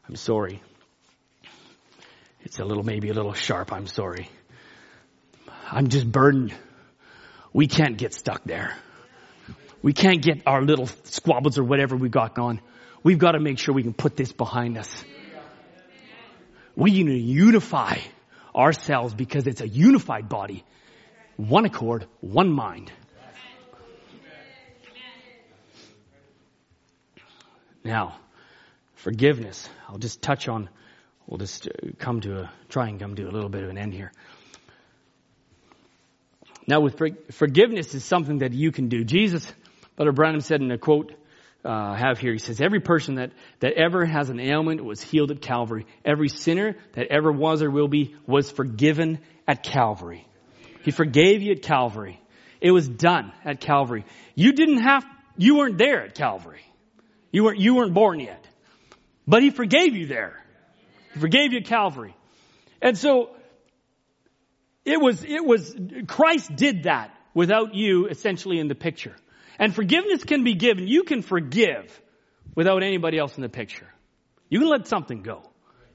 I'm 0.07 0.16
sorry. 0.16 0.62
It's 2.44 2.60
a 2.60 2.66
little, 2.66 2.84
maybe 2.84 3.10
a 3.10 3.14
little 3.14 3.34
sharp. 3.34 3.74
I'm 3.74 3.88
sorry. 3.88 4.30
I'm 5.72 5.88
just 5.88 6.10
burdened. 6.10 6.53
We 7.53 7.68
can't 7.68 7.98
get 7.98 8.14
stuck 8.14 8.44
there. 8.44 8.76
We 9.82 9.94
can't 9.94 10.22
get 10.22 10.44
our 10.45 10.62
little 10.62 10.88
squabbles 11.06 11.57
or 11.57 11.64
whatever 11.64 11.95
we 11.95 12.10
got 12.10 12.36
going. 12.36 12.62
We've 13.03 13.18
got 13.18 13.32
to 13.32 13.40
make 13.40 13.60
sure 13.60 13.74
we 13.74 13.84
can 13.84 13.94
put 13.94 14.16
this 14.16 14.32
behind 14.32 14.78
us. 14.78 15.03
We 16.76 16.91
need 16.91 17.06
to 17.06 17.18
unify 17.18 17.98
ourselves 18.56 19.14
because 19.14 19.48
it's 19.48 19.61
a 19.61 19.68
unified 19.68 20.30
body. 20.30 20.64
One 21.38 21.65
accord, 21.65 22.06
one 22.22 22.52
mind. 22.52 22.91
Now, 27.84 28.18
forgiveness. 28.95 29.69
I'll 29.88 29.99
just 29.99 30.22
touch 30.22 30.48
on, 30.48 30.69
we'll 31.27 31.38
just 31.38 31.68
uh, 31.68 31.90
come 31.99 32.22
to 32.22 32.40
a, 32.40 32.52
try 32.69 32.88
and 32.88 32.99
come 32.99 33.15
to 33.15 33.23
a 33.23 33.32
little 33.32 33.49
bit 33.49 33.64
of 33.64 33.69
an 33.69 33.77
end 33.77 33.94
here. 33.94 34.11
Now 36.68 36.80
with 36.80 36.99
forgiveness 37.32 37.94
is 37.94 38.03
something 38.03 38.40
that 38.40 38.53
you 38.53 38.72
can 38.72 38.90
do. 38.90 39.03
Jesus, 39.03 39.45
Brother 39.95 40.11
Branham 40.11 40.41
said 40.41 40.61
in 40.61 40.72
a 40.72 40.80
quote, 40.80 41.14
uh, 41.66 41.96
have 41.96 42.20
here. 42.20 42.32
He 42.32 42.40
says, 42.40 42.62
every 42.62 42.80
person 42.80 43.16
that, 43.16 43.32
that 43.60 43.74
ever 43.74 44.06
has 44.06 44.30
an 44.30 44.40
ailment 44.40 44.84
was 44.84 45.02
healed 45.02 45.32
at 45.32 45.42
Calvary. 45.42 45.86
Every 46.04 46.30
sinner 46.30 46.76
that 46.94 47.08
ever 47.08 47.32
was 47.32 47.62
or 47.62 47.72
will 47.72 47.88
be 47.88 48.16
was 48.28 48.52
forgiven 48.52 49.20
at 49.48 49.64
Calvary. 49.64 50.28
He 50.84 50.92
forgave 50.92 51.42
you 51.42 51.54
at 51.54 51.64
Calvary. 51.64 52.22
It 52.62 52.72
was 52.72 52.88
done 52.88 53.34
at 53.44 53.60
Calvary. 53.60 54.06
You 54.36 54.54
didn't 54.54 54.84
have, 54.84 55.06
you 55.38 55.58
weren't 55.58 55.78
there 55.78 56.04
at 56.04 56.16
Calvary. 56.16 56.62
You 57.32 57.44
weren't, 57.44 57.60
you 57.60 57.76
weren't 57.76 57.94
born 57.94 58.20
yet. 58.20 58.48
But 59.28 59.42
He 59.42 59.50
forgave 59.50 59.96
you 59.96 60.06
there. 60.06 60.42
He 61.14 61.20
forgave 61.20 61.52
you 61.52 61.60
at 61.60 61.66
Calvary. 61.66 62.16
And 62.82 62.98
so, 62.98 63.32
it 64.86 65.02
was, 65.02 65.24
it 65.24 65.44
was, 65.44 65.76
Christ 66.08 66.56
did 66.56 66.84
that 66.84 67.12
without 67.34 67.74
you 67.74 68.08
essentially 68.08 68.60
in 68.60 68.68
the 68.68 68.76
picture. 68.76 69.16
And 69.60 69.73
forgiveness 69.73 70.23
can 70.23 70.44
be 70.44 70.56
given. 70.56 70.88
You 70.88 71.03
can 71.03 71.22
forgive 71.22 72.02
without 72.56 72.84
anybody 72.84 73.18
else 73.18 73.36
in 73.36 73.41
the 73.41 73.49
picture. 73.49 73.88
You 74.49 74.60
can 74.60 74.69
let 74.69 74.88
something 74.88 75.22
go. 75.22 75.44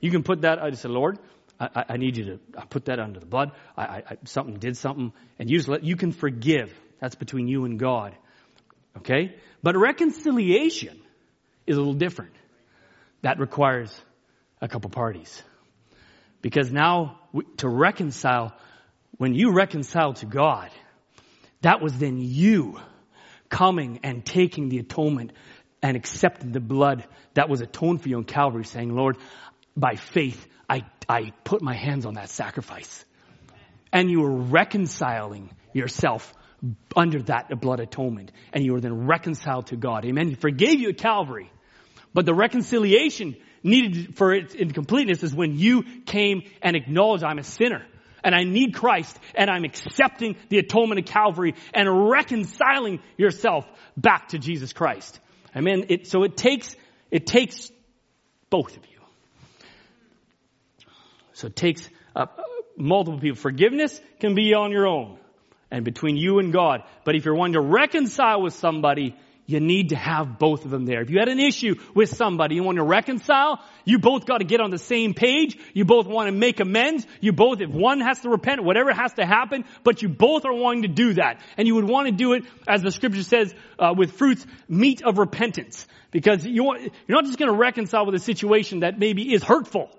You 0.00 0.10
can 0.10 0.22
put 0.22 0.42
that, 0.42 0.62
I 0.62 0.70
just 0.70 0.82
said, 0.82 0.90
Lord, 0.90 1.18
I, 1.58 1.84
I, 1.90 1.96
need 1.98 2.16
you 2.16 2.24
to 2.24 2.40
I 2.56 2.64
put 2.64 2.86
that 2.86 2.98
under 2.98 3.20
the 3.20 3.26
blood. 3.26 3.52
I, 3.76 3.82
I, 3.82 4.02
something 4.24 4.54
did 4.54 4.76
something, 4.76 5.12
and 5.38 5.50
you 5.50 5.58
just 5.58 5.68
let, 5.68 5.84
you 5.84 5.96
can 5.96 6.12
forgive. 6.12 6.72
That's 7.00 7.14
between 7.14 7.48
you 7.48 7.64
and 7.64 7.78
God. 7.78 8.14
Okay? 8.98 9.36
But 9.62 9.76
reconciliation 9.76 11.00
is 11.66 11.76
a 11.76 11.80
little 11.80 11.94
different. 11.94 12.32
That 13.22 13.38
requires 13.38 13.94
a 14.60 14.68
couple 14.68 14.90
parties. 14.90 15.42
Because 16.42 16.72
now, 16.72 17.20
to 17.58 17.68
reconcile, 17.68 18.54
when 19.18 19.34
you 19.34 19.52
reconcile 19.52 20.14
to 20.14 20.26
God, 20.26 20.70
that 21.60 21.82
was 21.82 21.96
then 21.98 22.18
you 22.18 22.80
coming 23.50 24.00
and 24.02 24.24
taking 24.24 24.70
the 24.70 24.78
atonement 24.78 25.32
and 25.82 25.96
accepting 25.96 26.52
the 26.52 26.60
blood 26.60 27.04
that 27.34 27.48
was 27.48 27.60
atoned 27.60 28.02
for 28.02 28.08
you 28.08 28.16
on 28.16 28.24
Calvary, 28.24 28.64
saying, 28.64 28.94
Lord, 28.94 29.18
by 29.76 29.96
faith, 29.96 30.46
I, 30.68 30.84
I 31.08 31.32
put 31.44 31.60
my 31.60 31.74
hands 31.74 32.06
on 32.06 32.14
that 32.14 32.30
sacrifice. 32.30 33.04
And 33.92 34.10
you 34.10 34.20
were 34.20 34.30
reconciling 34.30 35.50
yourself 35.72 36.32
under 36.94 37.22
that 37.22 37.60
blood 37.60 37.80
atonement. 37.80 38.30
And 38.52 38.64
you 38.64 38.72
were 38.72 38.80
then 38.80 39.06
reconciled 39.06 39.68
to 39.68 39.76
God. 39.76 40.04
Amen. 40.04 40.28
He 40.28 40.34
forgave 40.34 40.80
you 40.80 40.90
at 40.90 40.98
Calvary. 40.98 41.50
But 42.14 42.26
the 42.26 42.34
reconciliation 42.34 43.36
needed 43.62 44.16
for 44.16 44.32
its 44.32 44.54
completeness 44.72 45.22
is 45.22 45.34
when 45.34 45.56
you 45.56 45.84
came 46.06 46.42
and 46.62 46.76
acknowledged 46.76 47.24
I'm 47.24 47.38
a 47.38 47.42
sinner 47.42 47.84
and 48.22 48.34
I 48.34 48.44
need 48.44 48.74
Christ 48.74 49.18
and 49.34 49.50
I'm 49.50 49.64
accepting 49.64 50.36
the 50.48 50.58
atonement 50.58 51.00
of 51.00 51.06
Calvary 51.06 51.54
and 51.74 52.08
reconciling 52.10 53.00
yourself 53.16 53.66
back 53.96 54.28
to 54.28 54.38
Jesus 54.38 54.72
Christ. 54.72 55.18
Amen. 55.54 55.86
It, 55.88 56.06
so 56.06 56.22
it 56.22 56.36
takes, 56.36 56.76
it 57.10 57.26
takes 57.26 57.70
both 58.50 58.76
of 58.76 58.84
you. 58.86 58.98
So 61.32 61.46
it 61.46 61.56
takes 61.56 61.88
uh, 62.14 62.26
multiple 62.76 63.20
people. 63.20 63.36
Forgiveness 63.36 64.00
can 64.20 64.34
be 64.34 64.54
on 64.54 64.72
your 64.72 64.86
own 64.86 65.18
and 65.70 65.84
between 65.84 66.16
you 66.16 66.38
and 66.38 66.52
God. 66.52 66.82
But 67.04 67.14
if 67.14 67.24
you're 67.24 67.34
wanting 67.34 67.54
to 67.54 67.60
reconcile 67.60 68.42
with 68.42 68.54
somebody, 68.54 69.16
you 69.50 69.60
need 69.60 69.90
to 69.90 69.96
have 69.96 70.38
both 70.38 70.64
of 70.64 70.70
them 70.70 70.84
there. 70.84 71.02
If 71.02 71.10
you 71.10 71.18
had 71.18 71.28
an 71.28 71.40
issue 71.40 71.74
with 71.94 72.14
somebody, 72.14 72.54
you 72.54 72.62
want 72.62 72.76
to 72.76 72.84
reconcile, 72.84 73.60
you 73.84 73.98
both 73.98 74.26
got 74.26 74.38
to 74.38 74.44
get 74.44 74.60
on 74.60 74.70
the 74.70 74.78
same 74.78 75.14
page. 75.14 75.58
You 75.74 75.84
both 75.84 76.06
want 76.06 76.28
to 76.28 76.32
make 76.32 76.60
amends. 76.60 77.06
You 77.20 77.32
both, 77.32 77.60
if 77.60 77.70
one 77.70 78.00
has 78.00 78.20
to 78.20 78.30
repent, 78.30 78.62
whatever 78.62 78.92
has 78.92 79.12
to 79.14 79.26
happen, 79.26 79.64
but 79.84 80.02
you 80.02 80.08
both 80.08 80.44
are 80.44 80.54
wanting 80.54 80.82
to 80.82 80.88
do 80.88 81.14
that. 81.14 81.40
And 81.56 81.66
you 81.66 81.74
would 81.74 81.88
want 81.88 82.06
to 82.06 82.12
do 82.12 82.34
it, 82.34 82.44
as 82.68 82.82
the 82.82 82.92
scripture 82.92 83.22
says, 83.22 83.54
uh, 83.78 83.94
with 83.96 84.12
fruits, 84.12 84.46
meat 84.68 85.02
of 85.02 85.18
repentance. 85.18 85.86
Because 86.10 86.44
you 86.44 86.64
want, 86.64 86.82
you're 86.82 87.16
not 87.16 87.24
just 87.24 87.38
going 87.38 87.50
to 87.50 87.56
reconcile 87.56 88.06
with 88.06 88.14
a 88.14 88.20
situation 88.20 88.80
that 88.80 88.98
maybe 88.98 89.32
is 89.32 89.42
hurtful. 89.42 89.90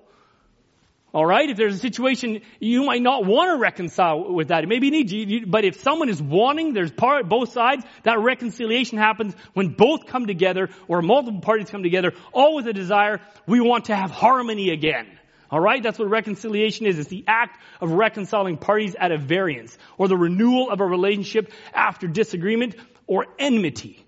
All 1.13 1.25
right, 1.25 1.49
if 1.49 1.57
there's 1.57 1.75
a 1.75 1.79
situation 1.79 2.41
you 2.61 2.85
might 2.85 3.01
not 3.01 3.25
want 3.25 3.51
to 3.51 3.59
reconcile 3.59 4.33
with 4.33 4.47
that, 4.47 4.65
maybe 4.65 4.88
you 4.88 4.91
need 4.91 5.11
you, 5.11 5.45
but 5.45 5.65
if 5.65 5.81
someone 5.81 6.07
is 6.07 6.21
wanting, 6.21 6.73
there's 6.73 6.91
part 6.91 7.27
both 7.27 7.51
sides. 7.51 7.83
That 8.03 8.19
reconciliation 8.19 8.97
happens 8.97 9.35
when 9.53 9.69
both 9.69 10.05
come 10.05 10.25
together 10.25 10.69
or 10.88 11.01
multiple 11.01 11.41
parties 11.41 11.69
come 11.69 11.83
together, 11.83 12.13
all 12.31 12.55
with 12.55 12.65
a 12.67 12.73
desire. 12.73 13.19
We 13.45 13.59
want 13.59 13.85
to 13.85 13.95
have 13.95 14.09
harmony 14.09 14.69
again. 14.69 15.05
All 15.49 15.59
right, 15.59 15.83
that's 15.83 15.99
what 15.99 16.09
reconciliation 16.09 16.85
is. 16.85 16.97
It's 16.97 17.09
the 17.09 17.25
act 17.27 17.61
of 17.81 17.91
reconciling 17.91 18.55
parties 18.55 18.95
at 18.97 19.11
a 19.11 19.17
variance, 19.17 19.77
or 19.97 20.07
the 20.07 20.15
renewal 20.15 20.69
of 20.71 20.79
a 20.79 20.85
relationship 20.85 21.51
after 21.73 22.07
disagreement 22.07 22.75
or 23.05 23.25
enmity. 23.38 24.05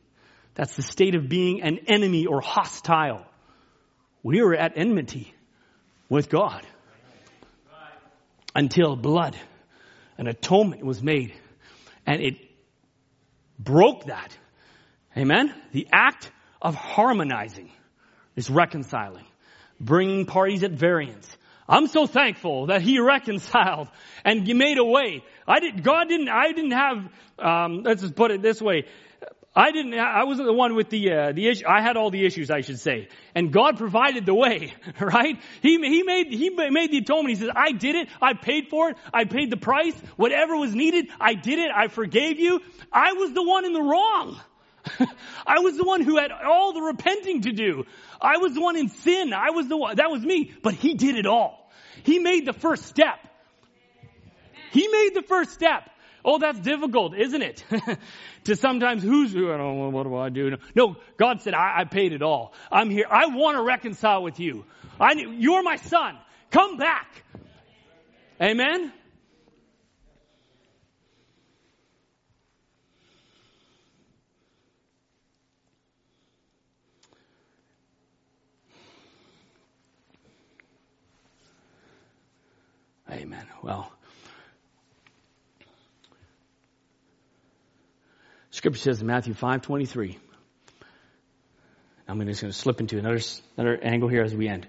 That's 0.55 0.77
the 0.77 0.83
state 0.83 1.15
of 1.15 1.27
being 1.27 1.63
an 1.63 1.79
enemy 1.87 2.27
or 2.27 2.39
hostile. 2.39 3.25
We 4.21 4.39
are 4.39 4.55
at 4.55 4.77
enmity 4.77 5.33
with 6.07 6.29
God 6.29 6.65
until 8.55 8.95
blood, 8.95 9.35
an 10.17 10.27
atonement 10.27 10.83
was 10.83 11.01
made. 11.01 11.33
And 12.05 12.21
it 12.21 12.35
broke 13.57 14.05
that. 14.05 14.35
Amen? 15.15 15.53
The 15.71 15.87
act 15.91 16.31
of 16.61 16.75
harmonizing 16.75 17.71
is 18.35 18.49
reconciling, 18.49 19.25
bringing 19.79 20.25
parties 20.25 20.63
at 20.63 20.71
variance. 20.71 21.29
I'm 21.67 21.87
so 21.87 22.07
thankful 22.07 22.67
that 22.67 22.81
he 22.81 22.99
reconciled 23.01 23.87
and 24.25 24.45
made 24.47 24.77
a 24.77 24.83
way. 24.83 25.23
I 25.47 25.59
didn't. 25.59 25.83
God 25.83 26.07
didn't, 26.09 26.29
I 26.29 26.51
didn't 26.51 26.71
have, 26.71 27.09
um, 27.39 27.83
let's 27.83 28.01
just 28.01 28.15
put 28.15 28.31
it 28.31 28.41
this 28.41 28.61
way. 28.61 28.85
I 29.55 29.71
didn't, 29.71 29.93
I 29.93 30.23
wasn't 30.23 30.47
the 30.47 30.53
one 30.53 30.73
with 30.73 30.89
the, 30.89 31.11
uh, 31.11 31.31
the 31.31 31.47
issue. 31.47 31.65
I 31.67 31.81
had 31.81 31.95
all 31.95 32.09
the 32.09 32.25
issues, 32.25 32.49
I 32.49 32.61
should 32.61 32.79
say. 32.79 33.07
And 33.35 33.53
God 33.53 33.77
provided 33.77 34.25
the 34.25 34.33
way, 34.33 34.73
right? 34.99 35.39
He, 35.61 35.77
he 35.77 36.01
made, 36.01 36.33
he 36.33 36.49
made 36.49 36.91
the 36.91 36.97
atonement. 36.97 37.29
He 37.29 37.35
says, 37.35 37.51
I 37.55 37.71
did 37.71 37.95
it. 37.95 38.07
I 38.19 38.33
paid 38.33 38.69
for 38.69 38.89
it. 38.89 38.97
I 39.13 39.25
paid 39.25 39.51
the 39.51 39.57
price. 39.57 39.93
Whatever 40.15 40.57
was 40.57 40.73
needed, 40.73 41.07
I 41.21 41.35
did 41.35 41.59
it. 41.59 41.69
I 41.69 41.87
forgave 41.87 42.39
you. 42.39 42.61
I 42.91 43.13
was 43.13 43.31
the 43.33 43.43
one 43.43 43.65
in 43.65 43.73
the 43.73 43.81
wrong. 43.81 44.41
I 45.45 45.59
was 45.59 45.77
the 45.77 45.83
one 45.83 46.01
who 46.01 46.17
had 46.17 46.31
all 46.31 46.73
the 46.73 46.81
repenting 46.81 47.41
to 47.41 47.51
do. 47.51 47.85
I 48.19 48.37
was 48.37 48.55
the 48.55 48.61
one 48.61 48.75
in 48.75 48.89
sin. 48.89 49.33
I 49.33 49.51
was 49.51 49.67
the 49.67 49.77
one, 49.77 49.97
that 49.97 50.09
was 50.09 50.23
me. 50.23 50.51
But 50.63 50.73
he 50.73 50.95
did 50.95 51.15
it 51.15 51.27
all. 51.27 51.71
He 52.01 52.17
made 52.17 52.47
the 52.47 52.53
first 52.53 52.85
step. 52.87 53.19
He 54.71 54.87
made 54.87 55.11
the 55.13 55.21
first 55.21 55.51
step. 55.51 55.91
Oh, 56.25 56.39
that's 56.39 56.59
difficult, 56.59 57.15
isn't 57.17 57.41
it? 57.41 57.63
to 58.45 58.55
sometimes 58.55 59.03
who's, 59.03 59.33
who? 59.33 59.51
I 59.51 59.57
don't 59.57 59.77
know, 59.77 59.89
what 59.89 60.03
do 60.03 60.15
I 60.15 60.29
do? 60.29 60.57
No, 60.73 60.95
God 61.17 61.41
said, 61.41 61.53
I, 61.53 61.81
I 61.81 61.83
paid 61.83 62.13
it 62.13 62.21
all. 62.21 62.53
I'm 62.71 62.89
here. 62.89 63.05
I 63.09 63.25
want 63.27 63.57
to 63.57 63.63
reconcile 63.63 64.23
with 64.23 64.39
you. 64.39 64.63
I, 64.99 65.13
you're 65.13 65.63
my 65.63 65.75
son. 65.75 66.17
Come 66.49 66.77
back. 66.77 67.23
Amen? 68.41 68.93
Amen. 83.11 83.45
Well, 83.61 83.91
Scripture 88.53 88.81
says 88.81 89.01
in 89.01 89.07
Matthew 89.07 89.33
5:23. 89.33 90.15
I'm 92.07 92.23
just 92.27 92.41
going 92.41 92.51
to 92.51 92.57
slip 92.57 92.79
into 92.81 92.99
another 92.99 93.19
another 93.57 93.79
angle 93.83 94.09
here 94.09 94.21
as 94.21 94.35
we 94.35 94.47
end. 94.47 94.67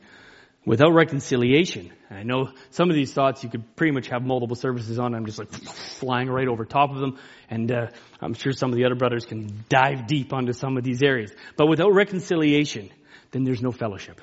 Without 0.64 0.94
reconciliation, 0.94 1.92
and 2.08 2.18
I 2.18 2.22
know 2.22 2.48
some 2.70 2.88
of 2.88 2.96
these 2.96 3.12
thoughts 3.12 3.44
you 3.44 3.50
could 3.50 3.76
pretty 3.76 3.92
much 3.92 4.08
have 4.08 4.22
multiple 4.22 4.56
services 4.56 4.98
on. 4.98 5.14
I'm 5.14 5.26
just 5.26 5.38
like 5.38 5.52
flying 5.52 6.30
right 6.30 6.48
over 6.48 6.64
top 6.64 6.92
of 6.92 6.98
them, 6.98 7.18
and 7.50 7.70
uh, 7.70 7.88
I'm 8.22 8.32
sure 8.32 8.52
some 8.52 8.70
of 8.70 8.76
the 8.76 8.86
other 8.86 8.94
brothers 8.94 9.26
can 9.26 9.64
dive 9.68 10.06
deep 10.06 10.32
onto 10.32 10.54
some 10.54 10.78
of 10.78 10.82
these 10.82 11.02
areas. 11.02 11.30
But 11.58 11.66
without 11.66 11.92
reconciliation, 11.92 12.88
then 13.32 13.44
there's 13.44 13.60
no 13.60 13.70
fellowship. 13.70 14.18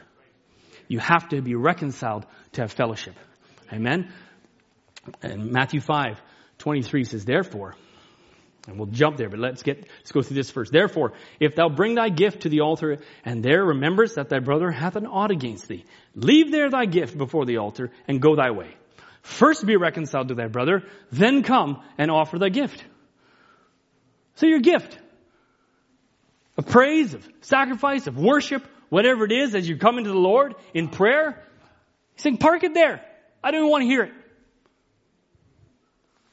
You 0.87 0.97
have 0.97 1.29
to 1.29 1.41
be 1.43 1.53
reconciled 1.53 2.25
to 2.53 2.61
have 2.61 2.71
fellowship. 2.71 3.13
Amen. 3.71 4.11
And 5.21 5.51
Matthew 5.51 5.81
5, 5.81 6.19
23 6.57 7.03
says, 7.03 7.25
therefore, 7.25 7.75
and 8.67 8.77
we'll 8.77 8.87
jump 8.87 9.17
there, 9.17 9.29
but 9.29 9.39
let's 9.39 9.63
get, 9.63 9.87
let's 9.99 10.11
go 10.11 10.21
through 10.21 10.35
this 10.35 10.51
first. 10.51 10.71
Therefore, 10.71 11.13
if 11.39 11.55
thou 11.55 11.67
bring 11.69 11.95
thy 11.95 12.09
gift 12.09 12.41
to 12.43 12.49
the 12.49 12.61
altar, 12.61 12.99
and 13.25 13.43
there 13.43 13.65
rememberest 13.65 14.15
that 14.15 14.29
thy 14.29 14.39
brother 14.39 14.69
hath 14.69 14.95
an 14.95 15.07
ought 15.07 15.31
against 15.31 15.67
thee, 15.67 15.83
leave 16.13 16.51
there 16.51 16.69
thy 16.69 16.85
gift 16.85 17.17
before 17.17 17.45
the 17.45 17.57
altar, 17.57 17.91
and 18.07 18.21
go 18.21 18.35
thy 18.35 18.51
way. 18.51 18.69
First 19.23 19.65
be 19.65 19.77
reconciled 19.77 20.27
to 20.27 20.35
thy 20.35 20.47
brother, 20.47 20.83
then 21.11 21.43
come 21.43 21.81
and 21.97 22.11
offer 22.11 22.37
thy 22.37 22.49
gift. 22.49 22.83
So 24.35 24.47
your 24.47 24.59
gift 24.59 24.97
of 26.57 26.67
praise, 26.67 27.13
of 27.13 27.27
sacrifice, 27.41 28.07
of 28.07 28.17
worship, 28.17 28.63
whatever 28.89 29.25
it 29.25 29.31
is, 29.31 29.55
as 29.55 29.67
you 29.67 29.77
come 29.77 29.97
into 29.97 30.11
the 30.11 30.17
Lord 30.17 30.55
in 30.73 30.89
prayer, 30.89 31.43
he's 32.13 32.23
saying, 32.23 32.37
park 32.37 32.63
it 32.63 32.73
there. 32.73 33.03
I 33.43 33.51
don't 33.51 33.61
even 33.61 33.71
want 33.71 33.81
to 33.83 33.87
hear 33.87 34.03
it. 34.03 34.13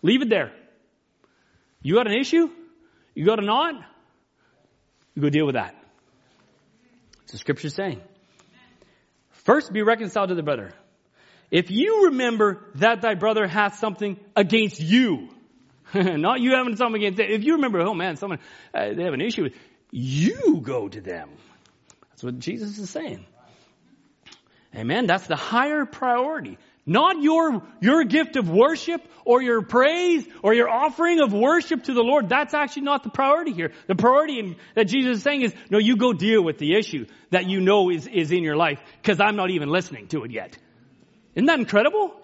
Leave 0.03 0.23
it 0.23 0.29
there. 0.29 0.53
You 1.83 1.95
got 1.95 2.07
an 2.07 2.19
issue? 2.19 2.51
You 3.15 3.25
got 3.25 3.39
a 3.39 3.47
knot? 3.47 3.75
You 5.15 5.23
go 5.23 5.31
deal 5.31 5.47
with 5.47 5.55
that. 5.55 5.75
It's 7.25 7.33
the 7.33 7.39
scripture 7.39 7.71
saying. 7.71 8.01
First 9.31 9.73
be 9.73 9.83
reconciled 9.83 10.29
to 10.29 10.35
the 10.35 10.43
brother. 10.43 10.73
If 11.51 11.71
you 11.71 12.07
remember 12.07 12.67
that 12.77 13.01
thy 13.01 13.15
brother 13.15 13.47
hath 13.47 13.79
something 13.79 14.19
against 14.37 14.81
you, 14.81 15.29
not 15.95 16.41
you 16.41 16.53
having 16.53 16.77
something 16.77 17.03
against 17.03 17.17
them. 17.17 17.31
If 17.31 17.45
you 17.45 17.55
remember, 17.55 17.81
oh 17.81 17.95
man, 17.95 18.17
someone, 18.17 18.41
uh, 18.75 18.93
they 18.93 19.05
have 19.05 19.15
an 19.15 19.21
issue 19.21 19.45
with, 19.45 19.55
you 19.91 20.61
go 20.63 20.89
to 20.89 21.01
them. 21.01 21.31
That's 22.11 22.23
what 22.23 22.39
Jesus 22.39 22.79
is 22.79 22.91
saying. 22.91 23.25
Amen. 24.75 25.07
That's 25.07 25.27
the 25.27 25.37
higher 25.37 25.87
priority. 25.87 26.59
Not 26.89 27.21
your, 27.23 27.63
your 27.81 28.03
gift 28.05 28.37
of 28.37 28.49
worship 28.49 29.03
or 29.27 29.43
your 29.43 29.61
praise 29.61 30.27
or 30.43 30.55
your 30.55 30.71
offering 30.71 31.21
of 31.21 31.35
worship 31.35 31.85
to 31.85 31.93
the 31.93 32.01
Lord. 32.01 32.31
That's 32.31 32.55
actually 32.55 32.85
not 32.85 33.03
the 33.03 33.11
priority 33.11 33.53
here. 33.53 33.73
The 33.89 33.95
priority 33.95 34.39
in, 34.39 34.57
that 34.75 34.85
Jesus 34.85 35.19
is 35.19 35.23
saying 35.23 35.43
is, 35.43 35.55
no, 35.69 35.77
you 35.77 35.99
go 35.99 36.15
deal 36.15 36.43
with 36.43 36.57
the 36.57 36.75
issue 36.75 37.05
that 37.29 37.45
you 37.45 37.61
know 37.61 37.91
is, 37.91 38.07
is 38.07 38.33
in 38.33 38.43
your 38.43 38.57
life 38.57 38.81
because 39.03 39.21
I'm 39.21 39.37
not 39.37 39.51
even 39.51 39.69
listening 39.69 40.07
to 40.09 40.25
it 40.25 40.31
yet. 40.31 40.57
Isn't 41.35 41.45
that 41.45 41.59
incredible? 41.59 42.19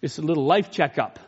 It's 0.00 0.18
a 0.18 0.22
little 0.22 0.46
life 0.46 0.70
checkup. 0.70 1.18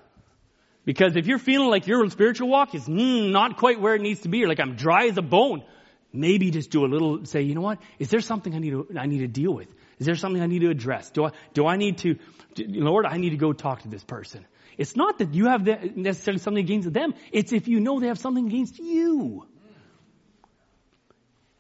Because 0.85 1.17
if 1.17 1.27
you're 1.27 1.41
feeling 1.41 1.71
like 1.71 1.89
your 1.89 2.09
spiritual 2.09 2.49
walk 2.49 2.77
is 2.77 2.87
mm, 2.87 3.33
not 3.33 3.57
quite 3.57 3.81
where 3.81 3.97
it 3.97 4.01
needs 4.01 4.21
to 4.21 4.29
be, 4.29 4.45
or 4.45 4.49
like 4.49 4.61
I'm 4.61 4.77
dry 4.77 5.07
as 5.07 5.19
a 5.19 5.23
bone, 5.23 5.65
maybe 6.13 6.53
just 6.53 6.71
do 6.71 6.85
a 6.85 6.87
little, 6.87 7.27
say, 7.27 7.43
you 7.43 7.57
know 7.57 7.63
what? 7.63 7.81
Is 7.99 8.11
there 8.11 8.21
something 8.21 8.55
I 8.55 8.61
need 8.61 8.71
to, 8.71 8.87
I 8.97 9.07
need 9.07 9.19
to 9.19 9.27
deal 9.27 9.53
with? 9.53 9.67
Is 9.99 10.07
there 10.07 10.17
something 10.17 10.43
I 10.43 10.47
need 10.47 10.61
to 10.61 10.71
address? 10.71 11.11
Do 11.11 11.25
I, 11.25 11.31
do 11.55 11.67
I 11.67 11.77
need 11.77 11.99
to, 11.99 12.17
Lord, 12.57 13.07
I 13.07 13.17
need 13.17 13.31
to 13.31 13.37
go 13.37 13.53
talk 13.53 13.83
to 13.83 13.89
this 13.89 14.05
person. 14.05 14.47
It's 14.77 14.95
not 14.95 15.19
that 15.19 15.35
you 15.35 15.47
have 15.47 15.67
necessarily 15.97 16.39
something 16.39 16.63
against 16.63 16.93
them. 16.93 17.15
It's 17.33 17.53
if 17.53 17.67
you 17.67 17.81
know 17.81 17.99
they 17.99 18.07
have 18.07 18.19
something 18.19 18.47
against 18.47 18.79
you. 18.79 19.47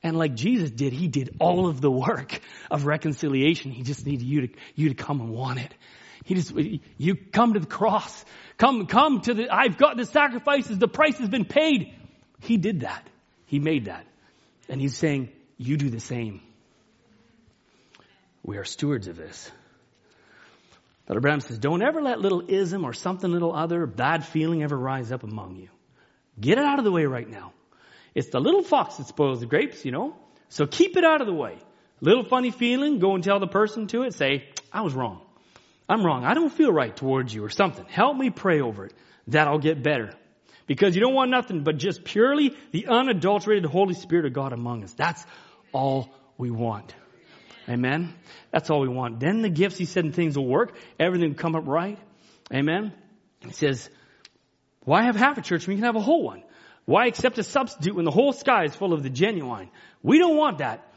And 0.04 0.16
like 0.16 0.34
Jesus 0.34 0.70
did, 0.70 0.92
He 0.92 1.08
did 1.08 1.36
all 1.40 1.66
of 1.66 1.80
the 1.80 1.90
work 1.90 2.40
of 2.70 2.86
reconciliation. 2.86 3.72
He 3.72 3.82
just 3.82 4.06
needed 4.06 4.24
you 4.24 4.46
to, 4.46 4.54
you 4.76 4.88
to 4.90 4.94
come 4.94 5.20
and 5.20 5.30
want 5.30 5.58
it. 5.58 5.74
He 6.24 6.34
just, 6.34 6.52
you 6.54 7.16
come 7.16 7.54
to 7.54 7.60
the 7.60 7.66
cross. 7.66 8.24
Come, 8.56 8.86
come 8.86 9.20
to 9.22 9.34
the, 9.34 9.48
I've 9.50 9.78
got 9.78 9.96
the 9.96 10.04
sacrifices. 10.04 10.78
The 10.78 10.88
price 10.88 11.18
has 11.18 11.28
been 11.28 11.44
paid. 11.44 11.94
He 12.40 12.56
did 12.56 12.80
that. 12.80 13.04
He 13.46 13.58
made 13.58 13.86
that. 13.86 14.06
And 14.68 14.80
He's 14.80 14.96
saying, 14.96 15.30
you 15.56 15.76
do 15.76 15.90
the 15.90 16.00
same. 16.00 16.40
We 18.48 18.56
are 18.56 18.64
stewards 18.64 19.08
of 19.08 19.16
this. 19.18 19.52
Brother 21.04 21.20
Branham 21.20 21.40
says, 21.40 21.58
don't 21.58 21.82
ever 21.82 22.00
let 22.00 22.18
little 22.18 22.44
ism 22.48 22.86
or 22.86 22.94
something 22.94 23.30
little 23.30 23.54
other 23.54 23.84
bad 23.84 24.24
feeling 24.24 24.62
ever 24.62 24.74
rise 24.74 25.12
up 25.12 25.22
among 25.22 25.56
you. 25.56 25.68
Get 26.40 26.56
it 26.56 26.64
out 26.64 26.78
of 26.78 26.86
the 26.86 26.90
way 26.90 27.04
right 27.04 27.28
now. 27.28 27.52
It's 28.14 28.30
the 28.30 28.40
little 28.40 28.62
fox 28.62 28.96
that 28.96 29.06
spoils 29.06 29.40
the 29.40 29.46
grapes, 29.46 29.84
you 29.84 29.92
know. 29.92 30.16
So 30.48 30.66
keep 30.66 30.96
it 30.96 31.04
out 31.04 31.20
of 31.20 31.26
the 31.26 31.34
way. 31.34 31.58
Little 32.00 32.24
funny 32.24 32.50
feeling, 32.50 33.00
go 33.00 33.14
and 33.14 33.22
tell 33.22 33.38
the 33.38 33.46
person 33.46 33.86
to 33.88 34.04
it, 34.04 34.14
say, 34.14 34.48
I 34.72 34.80
was 34.80 34.94
wrong. 34.94 35.20
I'm 35.86 36.02
wrong. 36.02 36.24
I 36.24 36.32
don't 36.32 36.50
feel 36.50 36.72
right 36.72 36.96
towards 36.96 37.34
you 37.34 37.44
or 37.44 37.50
something. 37.50 37.84
Help 37.84 38.16
me 38.16 38.30
pray 38.30 38.62
over 38.62 38.86
it. 38.86 38.94
That'll 39.26 39.58
get 39.58 39.82
better. 39.82 40.14
Because 40.66 40.94
you 40.94 41.02
don't 41.02 41.12
want 41.12 41.30
nothing 41.30 41.64
but 41.64 41.76
just 41.76 42.02
purely 42.02 42.56
the 42.72 42.86
unadulterated 42.86 43.66
Holy 43.66 43.92
Spirit 43.92 44.24
of 44.24 44.32
God 44.32 44.54
among 44.54 44.84
us. 44.84 44.94
That's 44.94 45.22
all 45.70 46.08
we 46.38 46.50
want. 46.50 46.94
Amen. 47.68 48.14
That's 48.50 48.70
all 48.70 48.80
we 48.80 48.88
want. 48.88 49.20
Then 49.20 49.42
the 49.42 49.50
gifts, 49.50 49.76
he 49.76 49.84
said, 49.84 50.04
and 50.04 50.14
things 50.14 50.36
will 50.36 50.46
work. 50.46 50.74
Everything 50.98 51.30
will 51.30 51.36
come 51.36 51.54
up 51.54 51.66
right. 51.66 51.98
Amen. 52.52 52.92
He 53.40 53.52
says, 53.52 53.90
why 54.84 55.02
have 55.02 55.16
half 55.16 55.36
a 55.36 55.42
church 55.42 55.66
when 55.66 55.76
you 55.76 55.82
can 55.82 55.86
have 55.86 55.96
a 55.96 56.04
whole 56.04 56.24
one? 56.24 56.42
Why 56.86 57.06
accept 57.06 57.36
a 57.38 57.42
substitute 57.42 57.94
when 57.94 58.06
the 58.06 58.10
whole 58.10 58.32
sky 58.32 58.64
is 58.64 58.74
full 58.74 58.94
of 58.94 59.02
the 59.02 59.10
genuine? 59.10 59.68
We 60.02 60.18
don't 60.18 60.38
want 60.38 60.58
that. 60.58 60.88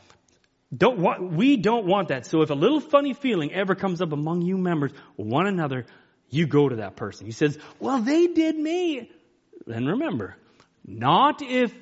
Don't 0.76 0.99
want, 0.99 1.34
we 1.34 1.57
don't 1.57 1.85
want 1.85 2.07
that. 2.07 2.26
So 2.26 2.41
if 2.43 2.49
a 2.49 2.53
little 2.53 2.80
funny 2.80 3.14
feeling 3.14 3.52
ever 3.53 3.76
comes 3.76 4.02
up 4.02 4.14
among 4.14 4.43
you 4.43 4.57
members, 4.57 4.93
one 5.18 5.48
another, 5.48 5.85
you 6.30 6.48
go 6.48 6.69
to 6.69 6.77
that 6.77 6.95
person. 6.95 7.26
He 7.26 7.34
says, 7.34 7.60
well, 7.80 7.99
they 7.99 8.27
did 8.27 8.57
me. 8.57 9.11
Then 9.68 9.85
remember, 9.85 10.38
not 10.85 11.41
if, 11.41 11.73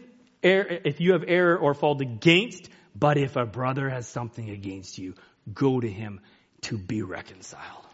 er, 0.43 0.81
if 0.83 0.99
you 0.99 1.13
have 1.13 1.23
error 1.27 1.55
or 1.55 1.75
fault 1.75 2.01
against 2.01 2.67
but 2.99 3.17
if 3.17 3.35
a 3.35 3.45
brother 3.45 3.89
has 3.89 4.07
something 4.07 4.49
against 4.49 4.97
you, 4.97 5.15
go 5.53 5.79
to 5.79 5.89
him 5.89 6.19
to 6.61 6.77
be 6.77 7.01
reconciled. 7.01 7.85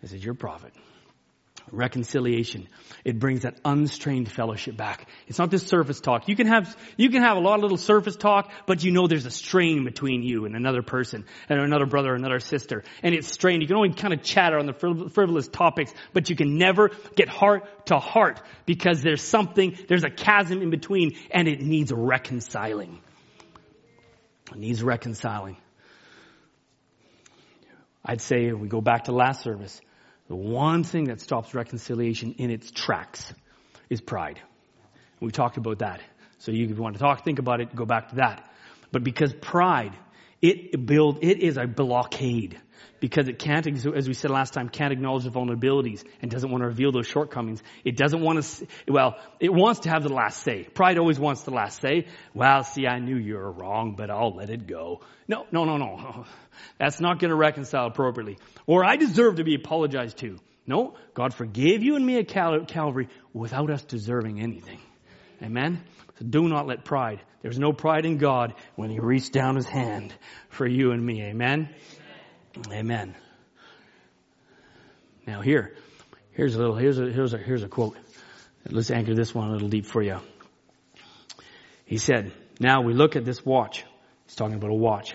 This 0.00 0.12
is 0.12 0.24
your 0.24 0.34
prophet. 0.34 0.72
Reconciliation. 1.70 2.66
It 3.04 3.20
brings 3.20 3.42
that 3.42 3.60
unstrained 3.64 4.30
fellowship 4.30 4.76
back. 4.76 5.08
It's 5.28 5.38
not 5.38 5.50
this 5.50 5.64
surface 5.64 6.00
talk. 6.00 6.28
You 6.28 6.34
can 6.34 6.48
have, 6.48 6.76
you 6.96 7.08
can 7.08 7.22
have 7.22 7.36
a 7.36 7.40
lot 7.40 7.56
of 7.56 7.62
little 7.62 7.76
surface 7.76 8.16
talk, 8.16 8.50
but 8.66 8.82
you 8.82 8.90
know 8.90 9.06
there's 9.06 9.26
a 9.26 9.30
strain 9.30 9.84
between 9.84 10.24
you 10.24 10.44
and 10.44 10.56
another 10.56 10.82
person, 10.82 11.24
and 11.48 11.60
another 11.60 11.86
brother, 11.86 12.14
another 12.14 12.40
sister. 12.40 12.82
And 13.02 13.14
it's 13.14 13.28
strained. 13.28 13.62
You 13.62 13.68
can 13.68 13.76
only 13.76 13.92
kind 13.92 14.12
of 14.12 14.22
chatter 14.22 14.58
on 14.58 14.66
the 14.66 14.72
frivolous 14.72 15.46
topics, 15.46 15.92
but 16.12 16.30
you 16.30 16.36
can 16.36 16.58
never 16.58 16.90
get 17.14 17.28
heart 17.28 17.86
to 17.86 17.98
heart 17.98 18.40
because 18.66 19.02
there's 19.02 19.22
something, 19.22 19.78
there's 19.88 20.04
a 20.04 20.10
chasm 20.10 20.62
in 20.62 20.70
between, 20.70 21.16
and 21.30 21.46
it 21.46 21.60
needs 21.60 21.92
reconciling. 21.92 22.98
Needs 24.56 24.82
reconciling. 24.82 25.56
I'd 28.04 28.20
say 28.20 28.46
if 28.46 28.58
we 28.58 28.68
go 28.68 28.80
back 28.80 29.04
to 29.04 29.12
last 29.12 29.42
service. 29.42 29.80
The 30.28 30.36
one 30.36 30.84
thing 30.84 31.04
that 31.04 31.20
stops 31.20 31.54
reconciliation 31.54 32.36
in 32.38 32.50
its 32.50 32.70
tracks 32.70 33.32
is 33.90 34.00
pride. 34.00 34.40
We 35.20 35.30
talked 35.30 35.56
about 35.56 35.80
that. 35.80 36.00
So 36.38 36.50
you 36.50 36.74
want 36.74 36.96
to 36.96 37.00
talk, 37.00 37.24
think 37.24 37.38
about 37.38 37.60
it, 37.60 37.74
go 37.74 37.84
back 37.84 38.08
to 38.10 38.16
that. 38.16 38.50
But 38.90 39.04
because 39.04 39.32
pride, 39.32 39.92
it 40.40 40.84
build, 40.84 41.22
it 41.22 41.38
is 41.38 41.56
a 41.56 41.66
blockade. 41.66 42.60
Because 43.02 43.26
it 43.26 43.40
can't, 43.40 43.66
as 43.66 44.06
we 44.06 44.14
said 44.14 44.30
last 44.30 44.52
time, 44.54 44.68
can't 44.68 44.92
acknowledge 44.92 45.24
the 45.24 45.30
vulnerabilities 45.30 46.04
and 46.22 46.30
doesn't 46.30 46.48
want 46.48 46.62
to 46.62 46.68
reveal 46.68 46.92
those 46.92 47.08
shortcomings. 47.08 47.60
It 47.84 47.96
doesn't 47.96 48.20
want 48.20 48.44
to, 48.44 48.66
well, 48.86 49.18
it 49.40 49.52
wants 49.52 49.80
to 49.80 49.90
have 49.90 50.04
the 50.04 50.12
last 50.12 50.44
say. 50.44 50.62
Pride 50.62 50.98
always 50.98 51.18
wants 51.18 51.42
the 51.42 51.50
last 51.50 51.80
say. 51.80 52.06
Well, 52.32 52.62
see, 52.62 52.86
I 52.86 53.00
knew 53.00 53.16
you 53.16 53.34
were 53.34 53.50
wrong, 53.50 53.96
but 53.96 54.08
I'll 54.08 54.36
let 54.36 54.50
it 54.50 54.68
go. 54.68 55.00
No, 55.26 55.46
no, 55.50 55.64
no, 55.64 55.78
no. 55.78 56.26
That's 56.78 57.00
not 57.00 57.18
going 57.18 57.30
to 57.30 57.36
reconcile 57.36 57.88
appropriately. 57.88 58.38
Or 58.68 58.84
I 58.84 58.94
deserve 58.94 59.34
to 59.38 59.42
be 59.42 59.56
apologized 59.56 60.18
to. 60.18 60.38
No, 60.64 60.94
God 61.12 61.34
forgave 61.34 61.82
you 61.82 61.96
and 61.96 62.06
me 62.06 62.18
at 62.18 62.28
Calvary 62.28 63.08
without 63.32 63.68
us 63.68 63.82
deserving 63.82 64.40
anything. 64.40 64.78
Amen? 65.42 65.82
So 66.20 66.24
do 66.24 66.48
not 66.48 66.68
let 66.68 66.84
pride. 66.84 67.20
There's 67.42 67.58
no 67.58 67.72
pride 67.72 68.06
in 68.06 68.18
God 68.18 68.54
when 68.76 68.90
He 68.90 69.00
reached 69.00 69.32
down 69.32 69.56
His 69.56 69.66
hand 69.66 70.14
for 70.50 70.68
you 70.68 70.92
and 70.92 71.04
me. 71.04 71.20
Amen? 71.22 71.68
Amen. 72.70 73.14
Now 75.26 75.40
here, 75.40 75.74
here's 76.32 76.54
a 76.54 76.58
little, 76.58 76.76
here's 76.76 76.98
a, 76.98 77.10
here's 77.10 77.32
a, 77.32 77.38
here's 77.38 77.62
a 77.62 77.68
quote. 77.68 77.96
Let's 78.68 78.90
anchor 78.90 79.14
this 79.14 79.34
one 79.34 79.48
a 79.48 79.52
little 79.52 79.68
deep 79.68 79.86
for 79.86 80.02
you. 80.02 80.18
He 81.84 81.98
said, 81.98 82.32
now 82.60 82.82
we 82.82 82.94
look 82.94 83.16
at 83.16 83.24
this 83.24 83.44
watch. 83.44 83.84
He's 84.26 84.36
talking 84.36 84.56
about 84.56 84.70
a 84.70 84.74
watch. 84.74 85.14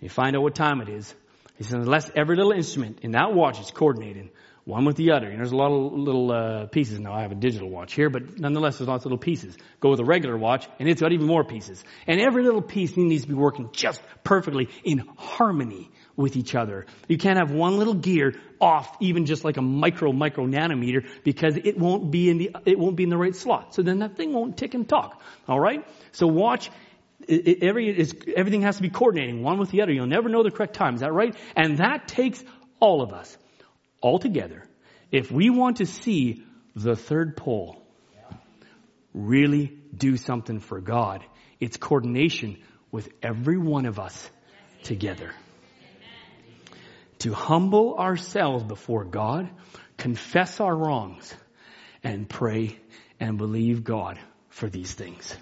You 0.00 0.08
find 0.08 0.36
out 0.36 0.42
what 0.42 0.54
time 0.54 0.80
it 0.80 0.88
is. 0.88 1.14
He 1.56 1.64
says, 1.64 1.74
unless 1.74 2.10
every 2.14 2.36
little 2.36 2.52
instrument 2.52 3.00
in 3.02 3.12
that 3.12 3.32
watch 3.32 3.60
is 3.60 3.70
coordinated, 3.70 4.30
one 4.64 4.84
with 4.84 4.96
the 4.96 5.12
other. 5.12 5.28
And 5.28 5.38
there's 5.38 5.52
a 5.52 5.56
lot 5.56 5.72
of 5.72 5.92
little 5.92 6.30
uh, 6.30 6.66
pieces. 6.66 7.00
Now 7.00 7.12
I 7.12 7.22
have 7.22 7.32
a 7.32 7.36
digital 7.36 7.68
watch 7.68 7.94
here, 7.94 8.10
but 8.10 8.38
nonetheless, 8.38 8.78
there's 8.78 8.88
lots 8.88 9.02
of 9.02 9.06
little 9.06 9.18
pieces. 9.18 9.56
Go 9.80 9.90
with 9.90 10.00
a 10.00 10.04
regular 10.04 10.36
watch, 10.36 10.68
and 10.78 10.88
it's 10.88 11.00
got 11.00 11.12
even 11.12 11.26
more 11.26 11.44
pieces. 11.44 11.82
And 12.06 12.20
every 12.20 12.44
little 12.44 12.62
piece 12.62 12.96
needs 12.96 13.22
to 13.22 13.28
be 13.28 13.34
working 13.34 13.70
just 13.72 14.00
perfectly 14.22 14.68
in 14.84 14.98
harmony 15.16 15.90
with 16.22 16.36
each 16.36 16.54
other. 16.54 16.86
You 17.08 17.18
can't 17.18 17.38
have 17.38 17.50
one 17.50 17.76
little 17.76 17.94
gear 17.94 18.34
off, 18.60 18.96
even 19.00 19.26
just 19.26 19.44
like 19.44 19.58
a 19.58 19.62
micro 19.62 20.12
micro 20.12 20.46
nanometer, 20.46 21.06
because 21.24 21.56
it 21.56 21.78
won't 21.78 22.10
be 22.10 22.30
in 22.30 22.38
the 22.38 22.56
it 22.64 22.78
won't 22.78 22.96
be 22.96 23.02
in 23.02 23.10
the 23.10 23.18
right 23.18 23.36
slot. 23.36 23.74
So 23.74 23.82
then 23.82 23.98
that 23.98 24.16
thing 24.16 24.32
won't 24.32 24.56
tick 24.56 24.72
and 24.72 24.88
talk. 24.88 25.20
All 25.46 25.60
right. 25.60 25.86
So 26.12 26.26
watch 26.26 26.70
it, 27.28 27.48
it, 27.48 27.62
every, 27.62 28.06
everything 28.36 28.62
has 28.62 28.76
to 28.76 28.82
be 28.82 28.90
coordinating 28.90 29.42
one 29.42 29.58
with 29.58 29.70
the 29.70 29.82
other. 29.82 29.92
You'll 29.92 30.06
never 30.06 30.28
know 30.28 30.42
the 30.42 30.50
correct 30.50 30.74
time. 30.74 30.94
Is 30.94 31.00
that 31.00 31.12
right? 31.12 31.36
And 31.56 31.78
that 31.78 32.08
takes 32.08 32.42
all 32.80 33.02
of 33.02 33.12
us 33.12 33.36
all 34.00 34.18
together. 34.18 34.64
If 35.10 35.30
we 35.30 35.50
want 35.50 35.76
to 35.78 35.86
see 35.86 36.44
the 36.74 36.96
third 36.96 37.36
pull 37.36 37.82
really 39.14 39.76
do 39.96 40.16
something 40.16 40.58
for 40.58 40.80
God, 40.80 41.24
it's 41.60 41.76
coordination 41.76 42.58
with 42.90 43.08
every 43.22 43.58
one 43.58 43.86
of 43.86 43.98
us 43.98 44.30
together. 44.82 45.32
To 47.22 47.32
humble 47.32 47.96
ourselves 47.98 48.64
before 48.64 49.04
God, 49.04 49.48
confess 49.96 50.60
our 50.60 50.74
wrongs, 50.74 51.32
and 52.02 52.28
pray 52.28 52.76
and 53.20 53.38
believe 53.38 53.84
God 53.84 54.18
for 54.48 54.68
these 54.68 54.92
things. 54.92 55.36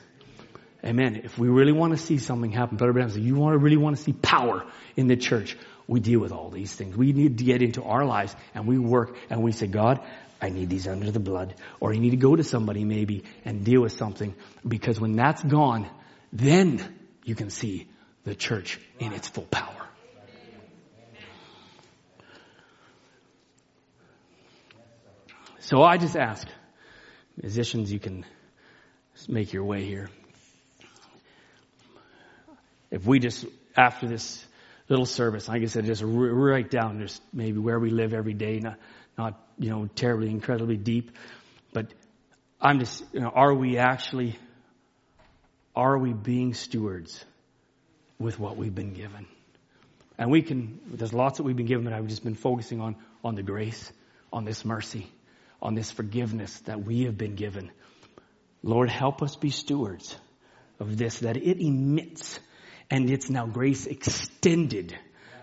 Amen. 0.84 1.22
If 1.24 1.38
we 1.38 1.48
really 1.48 1.72
want 1.72 1.92
to 1.92 1.98
see 1.98 2.18
something 2.18 2.52
happen, 2.52 2.76
Brother 2.76 2.92
Branham 2.92 3.12
said, 3.12 3.22
you 3.22 3.34
want 3.34 3.54
to 3.54 3.58
really 3.58 3.78
want 3.78 3.96
to 3.96 4.02
see 4.02 4.12
power 4.12 4.64
in 4.94 5.06
the 5.06 5.16
church, 5.16 5.56
we 5.86 6.00
deal 6.00 6.20
with 6.20 6.32
all 6.32 6.50
these 6.50 6.70
things. 6.74 6.96
We 6.96 7.12
need 7.12 7.38
to 7.38 7.44
get 7.44 7.62
into 7.62 7.82
our 7.82 8.04
lives 8.04 8.36
and 8.54 8.66
we 8.66 8.78
work 8.78 9.16
and 9.30 9.42
we 9.42 9.52
say, 9.52 9.66
God, 9.66 10.00
I 10.40 10.50
need 10.50 10.68
these 10.68 10.86
under 10.86 11.10
the 11.10 11.18
blood. 11.18 11.54
Or 11.80 11.92
you 11.94 12.00
need 12.00 12.10
to 12.10 12.16
go 12.16 12.36
to 12.36 12.44
somebody 12.44 12.84
maybe 12.84 13.24
and 13.44 13.64
deal 13.64 13.80
with 13.80 13.92
something 13.92 14.34
because 14.66 15.00
when 15.00 15.16
that's 15.16 15.42
gone, 15.42 15.88
then 16.30 16.82
you 17.24 17.34
can 17.34 17.48
see 17.48 17.88
the 18.24 18.34
church 18.34 18.78
in 18.98 19.12
its 19.14 19.28
full 19.28 19.44
power. 19.44 19.79
So 25.70 25.84
I 25.84 25.98
just 25.98 26.16
ask, 26.16 26.48
musicians, 27.40 27.92
you 27.92 28.00
can 28.00 28.26
make 29.28 29.52
your 29.52 29.62
way 29.62 29.84
here. 29.84 30.10
If 32.90 33.06
we 33.06 33.20
just, 33.20 33.46
after 33.76 34.08
this 34.08 34.44
little 34.88 35.06
service, 35.06 35.46
like 35.46 35.62
I 35.62 35.66
said, 35.66 35.84
just 35.84 36.02
write 36.04 36.72
down 36.72 36.98
just 36.98 37.22
maybe 37.32 37.58
where 37.58 37.78
we 37.78 37.90
live 37.90 38.14
every 38.14 38.34
day, 38.34 38.58
not, 38.58 38.80
not, 39.16 39.40
you 39.60 39.70
know, 39.70 39.88
terribly, 39.94 40.28
incredibly 40.28 40.76
deep, 40.76 41.12
but 41.72 41.86
I'm 42.60 42.80
just, 42.80 43.04
you 43.12 43.20
know, 43.20 43.30
are 43.32 43.54
we 43.54 43.78
actually, 43.78 44.36
are 45.76 45.96
we 45.96 46.12
being 46.12 46.52
stewards 46.52 47.24
with 48.18 48.40
what 48.40 48.56
we've 48.56 48.74
been 48.74 48.92
given? 48.92 49.24
And 50.18 50.32
we 50.32 50.42
can, 50.42 50.80
there's 50.88 51.14
lots 51.14 51.36
that 51.36 51.44
we've 51.44 51.54
been 51.54 51.66
given, 51.66 51.84
but 51.84 51.92
I've 51.92 52.08
just 52.08 52.24
been 52.24 52.34
focusing 52.34 52.80
on, 52.80 52.96
on 53.22 53.36
the 53.36 53.44
grace, 53.44 53.92
on 54.32 54.44
this 54.44 54.64
mercy, 54.64 55.08
on 55.62 55.74
this 55.74 55.90
forgiveness 55.90 56.58
that 56.60 56.84
we 56.84 57.04
have 57.04 57.18
been 57.18 57.34
given. 57.34 57.70
Lord, 58.62 58.90
help 58.90 59.22
us 59.22 59.36
be 59.36 59.50
stewards 59.50 60.16
of 60.78 60.96
this, 60.96 61.20
that 61.20 61.36
it 61.36 61.60
emits 61.60 62.38
and 62.90 63.08
it's 63.10 63.30
now 63.30 63.46
grace 63.46 63.86
extended 63.86 64.98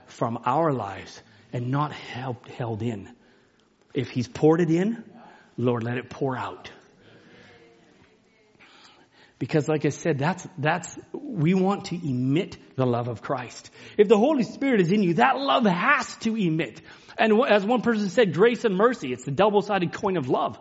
from 0.07 0.39
our 0.45 0.73
lives 0.73 1.21
and 1.53 1.71
not 1.71 1.91
held, 1.93 2.37
held 2.57 2.81
in. 2.81 3.09
If 3.93 4.09
He's 4.09 4.27
poured 4.27 4.61
it 4.61 4.69
in, 4.69 5.03
Lord, 5.57 5.83
let 5.83 5.97
it 5.97 6.09
pour 6.09 6.37
out. 6.37 6.69
Because 9.39 9.67
like 9.67 9.85
I 9.85 9.89
said, 9.89 10.17
that's, 10.17 10.47
that's, 10.57 10.97
we 11.13 11.53
want 11.53 11.85
to 11.85 11.95
emit 11.95 12.57
the 12.75 12.85
love 12.85 13.07
of 13.07 13.21
Christ. 13.21 13.69
If 13.97 14.07
the 14.07 14.17
Holy 14.17 14.43
Spirit 14.43 14.81
is 14.81 14.91
in 14.91 15.03
you, 15.03 15.15
that 15.15 15.37
love 15.37 15.65
has 15.65 16.15
to 16.17 16.35
emit. 16.35 16.81
And 17.17 17.41
as 17.47 17.65
one 17.65 17.81
person 17.81 18.09
said, 18.09 18.33
grace 18.33 18.63
and 18.63 18.75
mercy, 18.75 19.11
it's 19.11 19.23
the 19.23 19.31
double-sided 19.31 19.91
coin 19.93 20.17
of 20.17 20.29
love. 20.29 20.59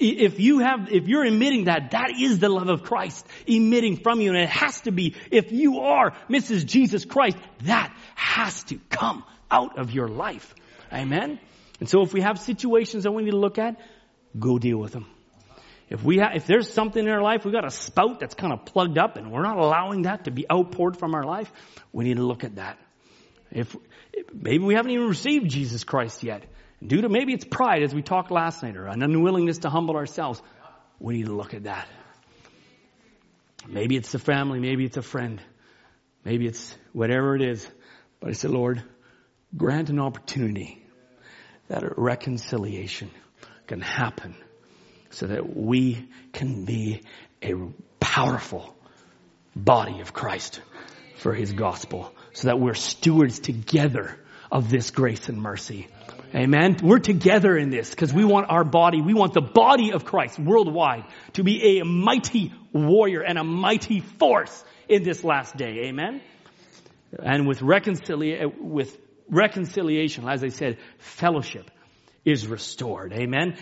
If 0.00 0.40
you 0.40 0.60
have, 0.60 0.92
if 0.92 1.08
you're 1.08 1.24
emitting 1.24 1.64
that, 1.64 1.92
that 1.92 2.12
is 2.18 2.38
the 2.38 2.48
love 2.48 2.68
of 2.68 2.82
Christ 2.82 3.26
emitting 3.46 3.98
from 3.98 4.20
you. 4.20 4.30
And 4.30 4.38
it 4.38 4.48
has 4.48 4.80
to 4.82 4.92
be, 4.92 5.14
if 5.30 5.52
you 5.52 5.80
are 5.80 6.16
Mrs. 6.28 6.64
Jesus 6.64 7.04
Christ, 7.04 7.36
that 7.62 7.94
has 8.14 8.64
to 8.64 8.78
come 8.90 9.24
out 9.50 9.78
of 9.78 9.92
your 9.92 10.08
life. 10.08 10.54
Amen? 10.92 11.38
And 11.80 11.88
so 11.88 12.02
if 12.02 12.12
we 12.12 12.20
have 12.20 12.38
situations 12.38 13.04
that 13.04 13.12
we 13.12 13.24
need 13.24 13.32
to 13.32 13.36
look 13.36 13.58
at, 13.58 13.80
go 14.38 14.58
deal 14.58 14.78
with 14.78 14.92
them. 14.92 15.06
If 15.90 16.02
we 16.02 16.20
if 16.20 16.46
there's 16.46 16.72
something 16.72 17.04
in 17.04 17.10
our 17.10 17.22
life, 17.22 17.44
we've 17.44 17.52
got 17.52 17.66
a 17.66 17.70
spout 17.70 18.20
that's 18.20 18.34
kind 18.34 18.52
of 18.52 18.64
plugged 18.64 18.96
up 18.96 19.16
and 19.16 19.30
we're 19.30 19.42
not 19.42 19.58
allowing 19.58 20.02
that 20.02 20.24
to 20.24 20.30
be 20.30 20.46
outpoured 20.50 20.96
from 20.96 21.14
our 21.14 21.24
life, 21.24 21.52
we 21.92 22.04
need 22.04 22.16
to 22.16 22.24
look 22.24 22.42
at 22.42 22.56
that. 22.56 22.78
If, 23.54 23.74
maybe 24.32 24.64
we 24.64 24.74
haven't 24.74 24.90
even 24.90 25.08
received 25.08 25.48
Jesus 25.48 25.84
Christ 25.84 26.22
yet. 26.22 26.44
Due 26.84 27.00
to 27.02 27.08
maybe 27.08 27.32
it's 27.32 27.44
pride, 27.44 27.82
as 27.82 27.94
we 27.94 28.02
talked 28.02 28.30
last 28.30 28.62
night, 28.62 28.76
or 28.76 28.86
an 28.86 29.02
unwillingness 29.02 29.58
to 29.58 29.70
humble 29.70 29.96
ourselves. 29.96 30.42
We 30.98 31.14
need 31.18 31.26
to 31.26 31.34
look 31.34 31.54
at 31.54 31.64
that. 31.64 31.88
Maybe 33.66 33.96
it's 33.96 34.12
the 34.12 34.18
family, 34.18 34.60
maybe 34.60 34.84
it's 34.84 34.96
a 34.98 35.02
friend, 35.02 35.40
maybe 36.24 36.46
it's 36.46 36.76
whatever 36.92 37.34
it 37.34 37.42
is. 37.42 37.66
But 38.20 38.30
I 38.30 38.32
said, 38.32 38.50
Lord, 38.50 38.82
grant 39.56 39.88
an 39.88 40.00
opportunity 40.00 40.84
that 41.68 41.96
reconciliation 41.96 43.10
can 43.66 43.80
happen 43.80 44.34
so 45.10 45.26
that 45.28 45.56
we 45.56 46.08
can 46.32 46.64
be 46.64 47.02
a 47.42 47.54
powerful 48.00 48.74
body 49.56 50.00
of 50.00 50.12
Christ 50.12 50.60
for 51.16 51.32
his 51.32 51.52
gospel 51.52 52.12
so 52.34 52.48
that 52.48 52.60
we're 52.60 52.74
stewards 52.74 53.38
together 53.38 54.16
of 54.52 54.68
this 54.68 54.90
grace 54.90 55.28
and 55.28 55.40
mercy. 55.40 55.88
Amen. 56.34 56.76
We're 56.82 56.98
together 56.98 57.56
in 57.56 57.70
this 57.70 57.90
because 57.90 58.12
we 58.12 58.24
want 58.24 58.50
our 58.50 58.64
body, 58.64 59.00
we 59.00 59.14
want 59.14 59.34
the 59.34 59.40
body 59.40 59.92
of 59.92 60.04
Christ 60.04 60.38
worldwide 60.38 61.04
to 61.34 61.44
be 61.44 61.78
a 61.78 61.84
mighty 61.84 62.52
warrior 62.72 63.22
and 63.22 63.38
a 63.38 63.44
mighty 63.44 64.00
force 64.00 64.64
in 64.88 65.04
this 65.04 65.22
last 65.22 65.56
day. 65.56 65.84
Amen. 65.86 66.20
And 67.22 67.46
with 67.46 67.62
reconciliation, 67.62 68.52
with 68.58 68.98
reconciliation, 69.30 70.28
as 70.28 70.42
I 70.42 70.48
said, 70.48 70.78
fellowship 70.98 71.70
is 72.24 72.48
restored. 72.48 73.12
Amen. 73.12 73.56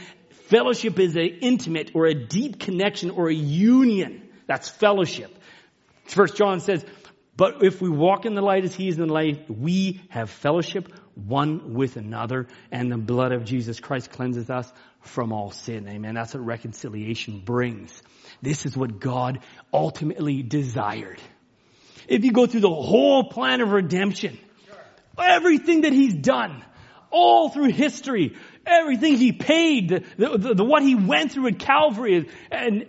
Fellowship 0.48 0.98
is 0.98 1.14
an 1.14 1.38
intimate 1.42 1.90
or 1.94 2.06
a 2.06 2.14
deep 2.14 2.58
connection 2.58 3.10
or 3.10 3.28
a 3.28 3.34
union. 3.34 4.30
That's 4.46 4.70
fellowship. 4.70 5.30
First 6.06 6.36
John 6.36 6.60
says, 6.60 6.84
but 7.36 7.62
if 7.62 7.80
we 7.80 7.88
walk 7.88 8.26
in 8.26 8.34
the 8.34 8.42
light 8.42 8.64
as 8.64 8.74
he 8.74 8.88
is 8.88 8.98
in 8.98 9.06
the 9.06 9.12
light, 9.12 9.46
we 9.48 10.02
have 10.10 10.30
fellowship 10.30 10.92
one 11.14 11.74
with 11.74 11.96
another, 11.96 12.46
and 12.70 12.90
the 12.90 12.96
blood 12.96 13.32
of 13.32 13.44
Jesus 13.44 13.80
Christ 13.80 14.10
cleanses 14.10 14.50
us 14.50 14.70
from 15.00 15.32
all 15.32 15.50
sin. 15.50 15.88
Amen. 15.88 16.14
That's 16.14 16.34
what 16.34 16.44
reconciliation 16.44 17.42
brings. 17.44 18.02
This 18.40 18.66
is 18.66 18.76
what 18.76 19.00
God 19.00 19.40
ultimately 19.72 20.42
desired. 20.42 21.20
If 22.08 22.24
you 22.24 22.32
go 22.32 22.46
through 22.46 22.60
the 22.60 22.68
whole 22.68 23.24
plan 23.24 23.60
of 23.60 23.70
redemption, 23.70 24.38
everything 25.18 25.82
that 25.82 25.92
he's 25.92 26.14
done, 26.14 26.64
all 27.10 27.50
through 27.50 27.70
history, 27.72 28.36
everything 28.66 29.16
he 29.16 29.32
paid, 29.32 29.88
the, 29.88 30.38
the, 30.38 30.54
the, 30.54 30.64
what 30.64 30.82
he 30.82 30.94
went 30.94 31.32
through 31.32 31.48
at 31.48 31.58
Calvary, 31.58 32.28
and 32.50 32.86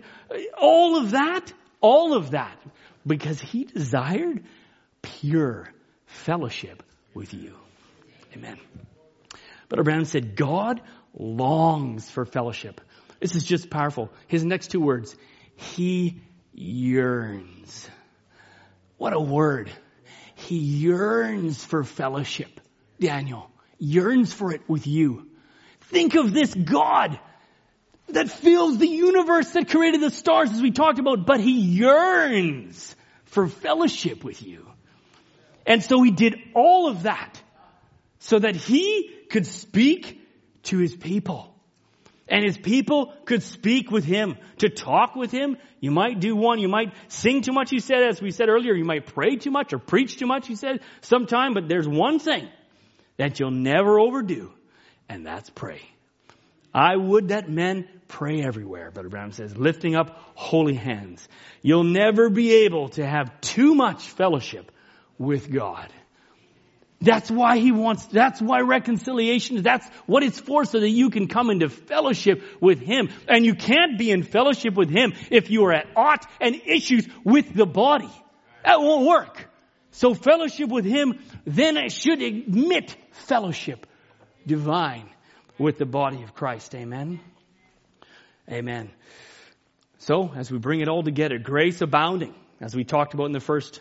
all 0.58 0.96
of 0.96 1.12
that, 1.12 1.52
all 1.80 2.14
of 2.14 2.30
that, 2.30 2.58
because 3.06 3.40
he 3.40 3.64
desired 3.64 4.44
pure 5.02 5.68
fellowship 6.06 6.82
with 7.12 7.34
you. 7.34 7.54
Amen. 8.34 8.58
But 9.68 9.82
Branham 9.84 10.04
said, 10.04 10.36
God 10.36 10.80
longs 11.16 12.10
for 12.10 12.24
fellowship. 12.24 12.80
This 13.20 13.34
is 13.34 13.44
just 13.44 13.70
powerful. 13.70 14.10
His 14.26 14.44
next 14.44 14.70
two 14.70 14.80
words, 14.80 15.16
he 15.56 16.20
yearns. 16.52 17.88
What 18.96 19.12
a 19.12 19.20
word. 19.20 19.70
He 20.34 20.56
yearns 20.56 21.64
for 21.64 21.84
fellowship. 21.84 22.60
Daniel 23.00 23.50
yearns 23.78 24.32
for 24.32 24.52
it 24.52 24.62
with 24.68 24.86
you. 24.86 25.28
Think 25.82 26.14
of 26.14 26.32
this 26.32 26.54
God 26.54 27.18
that 28.14 28.30
fills 28.30 28.78
the 28.78 28.88
universe 28.88 29.50
that 29.50 29.68
created 29.68 30.00
the 30.00 30.10
stars 30.10 30.50
as 30.50 30.60
we 30.60 30.70
talked 30.70 30.98
about, 30.98 31.26
but 31.26 31.40
he 31.40 31.60
yearns 31.60 32.94
for 33.26 33.48
fellowship 33.48 34.24
with 34.24 34.42
you. 34.42 34.66
And 35.66 35.82
so 35.82 36.02
he 36.02 36.10
did 36.10 36.36
all 36.54 36.88
of 36.88 37.04
that 37.04 37.40
so 38.18 38.38
that 38.38 38.56
he 38.56 39.10
could 39.30 39.46
speak 39.46 40.20
to 40.64 40.78
his 40.78 40.94
people. 40.94 41.54
And 42.26 42.42
his 42.42 42.56
people 42.56 43.12
could 43.26 43.42
speak 43.42 43.90
with 43.90 44.04
him, 44.04 44.38
to 44.58 44.70
talk 44.70 45.14
with 45.14 45.30
him. 45.30 45.58
You 45.80 45.90
might 45.90 46.20
do 46.20 46.34
one, 46.34 46.58
you 46.58 46.68
might 46.68 46.94
sing 47.08 47.42
too 47.42 47.52
much, 47.52 47.68
he 47.68 47.80
said, 47.80 48.02
as 48.02 48.22
we 48.22 48.30
said 48.30 48.48
earlier, 48.48 48.72
you 48.72 48.84
might 48.84 49.06
pray 49.06 49.36
too 49.36 49.50
much 49.50 49.74
or 49.74 49.78
preach 49.78 50.16
too 50.16 50.26
much, 50.26 50.46
he 50.46 50.56
said, 50.56 50.80
sometime, 51.02 51.52
but 51.52 51.68
there's 51.68 51.86
one 51.86 52.18
thing 52.18 52.48
that 53.18 53.38
you'll 53.38 53.50
never 53.50 54.00
overdo, 54.00 54.52
and 55.06 55.26
that's 55.26 55.50
pray. 55.50 55.82
I 56.72 56.96
would 56.96 57.28
that 57.28 57.48
men 57.48 57.88
pray 58.08 58.42
everywhere, 58.42 58.90
Brother 58.90 59.08
Branham 59.08 59.32
says, 59.32 59.56
lifting 59.56 59.96
up 59.96 60.18
holy 60.34 60.74
hands. 60.74 61.26
You'll 61.62 61.84
never 61.84 62.30
be 62.30 62.64
able 62.64 62.90
to 62.90 63.06
have 63.06 63.40
too 63.40 63.74
much 63.74 64.08
fellowship 64.08 64.70
with 65.18 65.50
God. 65.50 65.92
That's 67.00 67.30
why 67.30 67.58
he 67.58 67.70
wants, 67.70 68.06
that's 68.06 68.40
why 68.40 68.60
reconciliation, 68.60 69.62
that's 69.62 69.86
what 70.06 70.22
it's 70.22 70.40
for 70.40 70.64
so 70.64 70.80
that 70.80 70.88
you 70.88 71.10
can 71.10 71.28
come 71.28 71.50
into 71.50 71.68
fellowship 71.68 72.42
with 72.60 72.80
him. 72.80 73.10
And 73.28 73.44
you 73.44 73.54
can't 73.54 73.98
be 73.98 74.10
in 74.10 74.22
fellowship 74.22 74.74
with 74.74 74.88
him 74.88 75.12
if 75.30 75.50
you 75.50 75.64
are 75.66 75.72
at 75.72 75.86
ought 75.96 76.26
and 76.40 76.54
issues 76.64 77.06
with 77.22 77.52
the 77.54 77.66
body. 77.66 78.10
That 78.64 78.80
won't 78.80 79.06
work. 79.06 79.50
So 79.90 80.14
fellowship 80.14 80.70
with 80.70 80.86
him, 80.86 81.20
then 81.44 81.76
should 81.90 82.22
admit 82.22 82.96
fellowship 83.10 83.86
divine 84.46 85.08
with 85.58 85.78
the 85.78 85.86
body 85.86 86.22
of 86.22 86.34
Christ. 86.34 86.74
Amen. 86.74 87.20
Amen. 88.50 88.90
So 89.98 90.30
as 90.34 90.50
we 90.50 90.58
bring 90.58 90.80
it 90.80 90.88
all 90.88 91.02
together, 91.02 91.38
grace 91.38 91.80
abounding, 91.80 92.34
as 92.60 92.74
we 92.74 92.84
talked 92.84 93.14
about 93.14 93.26
in 93.26 93.32
the 93.32 93.40
first 93.40 93.80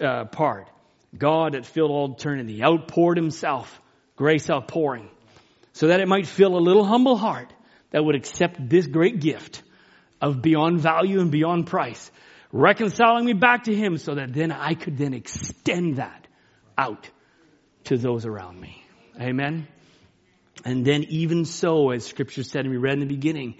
uh, 0.00 0.26
part, 0.26 0.68
God 1.16 1.54
had 1.54 1.66
filled 1.66 1.90
all 1.90 2.12
eternity, 2.12 2.62
outpoured 2.62 3.16
himself, 3.16 3.80
grace 4.16 4.48
outpouring, 4.50 5.08
so 5.72 5.88
that 5.88 6.00
it 6.00 6.08
might 6.08 6.26
fill 6.26 6.56
a 6.56 6.60
little 6.60 6.84
humble 6.84 7.16
heart 7.16 7.52
that 7.90 8.04
would 8.04 8.14
accept 8.14 8.68
this 8.68 8.86
great 8.86 9.20
gift 9.20 9.62
of 10.20 10.42
beyond 10.42 10.80
value 10.80 11.20
and 11.20 11.30
beyond 11.30 11.66
price, 11.66 12.10
reconciling 12.52 13.24
me 13.24 13.32
back 13.32 13.64
to 13.64 13.74
him 13.74 13.98
so 13.98 14.14
that 14.14 14.32
then 14.32 14.52
I 14.52 14.74
could 14.74 14.98
then 14.98 15.14
extend 15.14 15.96
that 15.96 16.26
out 16.76 17.08
to 17.84 17.96
those 17.96 18.26
around 18.26 18.60
me. 18.60 18.82
Amen. 19.20 19.66
And 20.64 20.84
then 20.84 21.04
even 21.04 21.44
so, 21.44 21.90
as 21.90 22.04
scripture 22.04 22.42
said 22.42 22.62
and 22.62 22.70
we 22.70 22.76
read 22.76 22.94
in 22.94 23.00
the 23.00 23.06
beginning, 23.06 23.56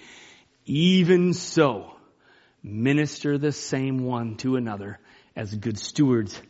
even 0.69 1.33
so, 1.33 1.97
minister 2.63 3.39
the 3.39 3.53
same 3.53 4.05
one 4.05 4.37
to 4.37 4.57
another 4.57 4.99
as 5.35 5.55
good 5.55 5.79
stewards 5.79 6.41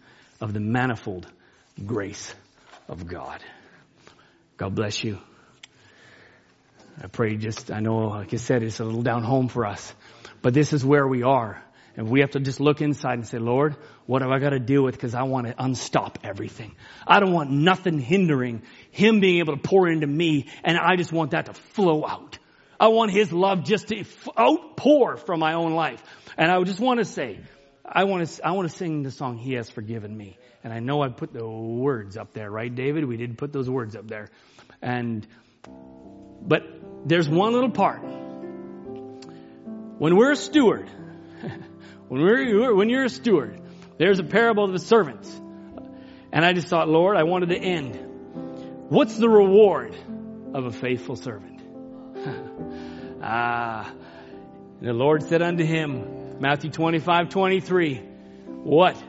of 0.40 0.52
the 0.52 0.60
manifold 0.60 1.26
grace 1.86 2.34
of 2.88 3.06
God. 3.06 3.40
God 4.56 4.74
bless 4.74 5.04
you. 5.04 5.18
I 7.00 7.06
pray 7.06 7.36
just, 7.36 7.70
I 7.70 7.78
know, 7.78 8.08
like 8.08 8.34
I 8.34 8.38
said, 8.38 8.64
it's 8.64 8.80
a 8.80 8.84
little 8.84 9.02
down 9.02 9.22
home 9.22 9.46
for 9.46 9.64
us, 9.64 9.94
but 10.42 10.52
this 10.52 10.72
is 10.72 10.84
where 10.84 11.06
we 11.06 11.22
are. 11.22 11.62
And 11.96 12.08
we 12.08 12.20
have 12.20 12.30
to 12.32 12.40
just 12.40 12.60
look 12.60 12.80
inside 12.80 13.14
and 13.14 13.26
say, 13.26 13.38
Lord, 13.38 13.76
what 14.06 14.22
have 14.22 14.30
I 14.30 14.38
got 14.38 14.50
to 14.50 14.60
deal 14.60 14.84
with? 14.84 14.94
Because 14.94 15.14
I 15.14 15.24
want 15.24 15.48
to 15.48 15.54
unstop 15.58 16.20
everything. 16.22 16.76
I 17.06 17.18
don't 17.18 17.32
want 17.32 17.50
nothing 17.50 17.98
hindering 17.98 18.62
Him 18.92 19.18
being 19.18 19.38
able 19.40 19.56
to 19.56 19.60
pour 19.60 19.88
into 19.88 20.06
me, 20.06 20.46
and 20.62 20.78
I 20.78 20.94
just 20.94 21.12
want 21.12 21.32
that 21.32 21.46
to 21.46 21.54
flow 21.54 22.06
out. 22.06 22.37
I 22.80 22.88
want 22.88 23.10
His 23.10 23.32
love 23.32 23.64
just 23.64 23.88
to 23.88 24.04
outpour 24.38 25.16
from 25.16 25.40
my 25.40 25.54
own 25.54 25.74
life. 25.74 26.02
And 26.36 26.50
I 26.50 26.62
just 26.62 26.80
want 26.80 26.98
to 27.00 27.04
say, 27.04 27.40
I 27.84 28.04
want 28.04 28.28
to, 28.28 28.46
I 28.46 28.52
want 28.52 28.70
to 28.70 28.76
sing 28.76 29.02
the 29.02 29.10
song, 29.10 29.38
He 29.38 29.54
Has 29.54 29.70
Forgiven 29.70 30.16
Me. 30.16 30.38
And 30.62 30.72
I 30.72 30.80
know 30.80 31.02
I 31.02 31.08
put 31.08 31.32
the 31.32 31.46
words 31.46 32.16
up 32.16 32.32
there, 32.32 32.50
right, 32.50 32.72
David? 32.72 33.04
We 33.04 33.16
did 33.16 33.38
put 33.38 33.52
those 33.52 33.68
words 33.68 33.96
up 33.96 34.06
there. 34.08 34.28
And, 34.82 35.26
but 36.42 36.62
there's 37.04 37.28
one 37.28 37.52
little 37.52 37.70
part. 37.70 38.02
When 39.98 40.16
we're 40.16 40.32
a 40.32 40.36
steward, 40.36 40.88
when 42.08 42.22
we're, 42.22 42.74
when 42.74 42.88
you're 42.88 43.04
a 43.04 43.10
steward, 43.10 43.60
there's 43.98 44.18
a 44.20 44.24
parable 44.24 44.64
of 44.64 44.72
the 44.72 44.78
servants. 44.78 45.28
And 46.32 46.44
I 46.44 46.52
just 46.52 46.68
thought, 46.68 46.88
Lord, 46.88 47.16
I 47.16 47.24
wanted 47.24 47.48
to 47.48 47.58
end. 47.58 47.98
What's 48.90 49.16
the 49.16 49.28
reward 49.28 49.96
of 50.54 50.66
a 50.66 50.70
faithful 50.70 51.16
servant? 51.16 51.57
Ah, 53.22 53.92
the 54.80 54.92
Lord 54.92 55.22
said 55.24 55.42
unto 55.42 55.64
him, 55.64 56.40
Matthew 56.40 56.70
25, 56.70 57.28
23. 57.30 57.96
What? 58.62 59.02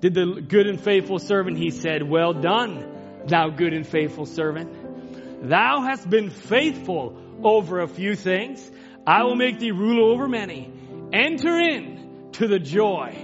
Did 0.00 0.14
the 0.14 0.42
good 0.46 0.66
and 0.66 0.80
faithful 0.80 1.18
servant, 1.18 1.56
he 1.56 1.70
said, 1.70 2.02
well 2.02 2.34
done, 2.34 3.22
thou 3.26 3.48
good 3.48 3.72
and 3.72 3.86
faithful 3.86 4.26
servant. 4.26 5.48
Thou 5.48 5.82
hast 5.82 6.08
been 6.08 6.30
faithful 6.30 7.18
over 7.42 7.80
a 7.80 7.88
few 7.88 8.14
things. 8.14 8.70
I 9.06 9.24
will 9.24 9.36
make 9.36 9.58
thee 9.58 9.70
ruler 9.70 10.12
over 10.12 10.28
many. 10.28 10.72
Enter 11.12 11.58
in 11.58 12.30
to 12.32 12.48
the 12.48 12.58
joy 12.58 13.16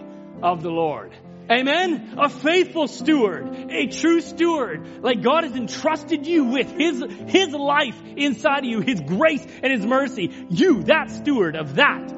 of 0.42 0.62
the 0.62 0.70
Lord. 0.70 1.12
Amen. 1.50 2.14
A 2.16 2.28
faithful 2.28 2.86
steward, 2.86 3.70
a 3.70 3.88
true 3.88 4.20
steward, 4.20 5.02
like 5.02 5.20
God 5.20 5.42
has 5.44 5.56
entrusted 5.56 6.26
you 6.26 6.44
with 6.44 6.70
His, 6.70 7.02
His 7.26 7.52
life 7.52 8.00
inside 8.16 8.60
of 8.60 8.66
you, 8.66 8.80
His 8.80 9.00
grace 9.00 9.44
and 9.62 9.72
His 9.72 9.84
mercy. 9.84 10.30
You, 10.48 10.84
that 10.84 11.10
steward 11.10 11.56
of 11.56 11.74
that, 11.74 12.12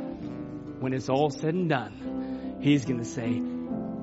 when 0.81 0.93
it's 0.93 1.09
all 1.09 1.31
said 1.31 1.55
and 1.55 1.69
done, 1.69 2.59
he's 2.61 2.85
going 2.85 2.99
to 2.99 3.05
say, 3.05 3.41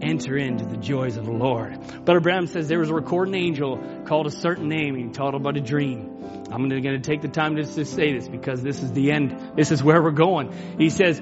enter 0.02 0.38
into 0.38 0.66
the 0.66 0.78
joys 0.78 1.18
of 1.18 1.26
the 1.26 1.32
Lord. 1.32 1.78
Brother 2.06 2.22
Branham 2.22 2.48
says 2.48 2.68
there 2.68 2.80
was 2.80 2.90
a 2.90 2.94
recording 2.94 3.36
angel 3.36 4.04
called 4.06 4.28
a 4.28 4.32
certain 4.32 4.70
name. 4.70 4.96
And 4.96 5.08
he 5.08 5.12
told 5.12 5.36
about 5.36 5.58
a 5.58 5.62
dream. 5.62 6.46
I'm 6.52 6.70
going 6.70 6.82
to 6.82 7.00
take 7.00 7.22
the 7.22 7.28
time 7.28 7.56
just 7.58 7.76
to 7.76 7.86
say 7.86 8.14
this 8.14 8.28
because 8.28 8.64
this 8.64 8.82
is 8.82 8.92
the 8.94 9.12
end. 9.12 9.52
This 9.56 9.72
is 9.72 9.84
where 9.84 10.02
we're 10.02 10.12
going. 10.12 10.52
He 10.78 10.90
says, 10.90 11.22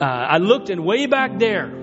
uh, 0.00 0.04
I 0.04 0.38
looked 0.38 0.70
and 0.70 0.84
way 0.84 1.06
back 1.06 1.38
there, 1.38 1.81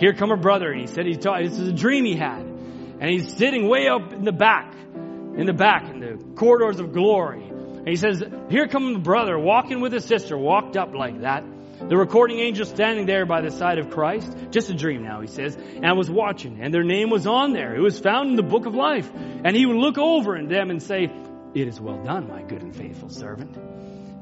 here 0.00 0.14
come 0.14 0.32
a 0.32 0.36
brother. 0.36 0.72
And 0.72 0.80
he 0.80 0.86
said 0.86 1.06
he 1.06 1.14
taught, 1.16 1.42
this 1.42 1.58
is 1.58 1.68
a 1.68 1.72
dream 1.72 2.06
he 2.06 2.16
had. 2.16 2.40
And 2.40 3.10
he's 3.10 3.36
sitting 3.36 3.68
way 3.68 3.86
up 3.86 4.12
in 4.12 4.24
the 4.24 4.32
back, 4.32 4.74
in 4.74 5.44
the 5.46 5.52
back, 5.52 5.90
in 5.90 6.00
the 6.00 6.34
corridors 6.34 6.80
of 6.80 6.92
glory. 6.92 7.44
And 7.44 7.88
he 7.88 7.96
says, 7.96 8.22
here 8.48 8.66
come 8.66 8.94
the 8.94 8.98
brother 8.98 9.38
walking 9.38 9.80
with 9.80 9.92
his 9.92 10.04
sister, 10.04 10.36
walked 10.36 10.76
up 10.76 10.94
like 10.94 11.20
that. 11.20 11.44
The 11.88 11.96
recording 11.96 12.40
angel 12.40 12.66
standing 12.66 13.06
there 13.06 13.24
by 13.24 13.40
the 13.40 13.50
side 13.50 13.78
of 13.78 13.90
Christ. 13.90 14.30
Just 14.50 14.68
a 14.68 14.74
dream 14.74 15.02
now, 15.02 15.22
he 15.22 15.26
says. 15.26 15.56
And 15.56 15.86
I 15.86 15.92
was 15.92 16.10
watching, 16.10 16.60
and 16.60 16.74
their 16.74 16.84
name 16.84 17.08
was 17.08 17.26
on 17.26 17.52
there. 17.52 17.74
It 17.74 17.80
was 17.80 17.98
found 17.98 18.30
in 18.30 18.36
the 18.36 18.42
book 18.42 18.66
of 18.66 18.74
life. 18.74 19.10
And 19.14 19.56
he 19.56 19.64
would 19.64 19.78
look 19.78 19.96
over 19.96 20.36
at 20.36 20.48
them 20.48 20.70
and 20.70 20.82
say, 20.82 21.10
It 21.54 21.68
is 21.68 21.80
well 21.80 22.02
done, 22.04 22.28
my 22.28 22.42
good 22.42 22.62
and 22.62 22.76
faithful 22.76 23.08
servant. 23.08 23.56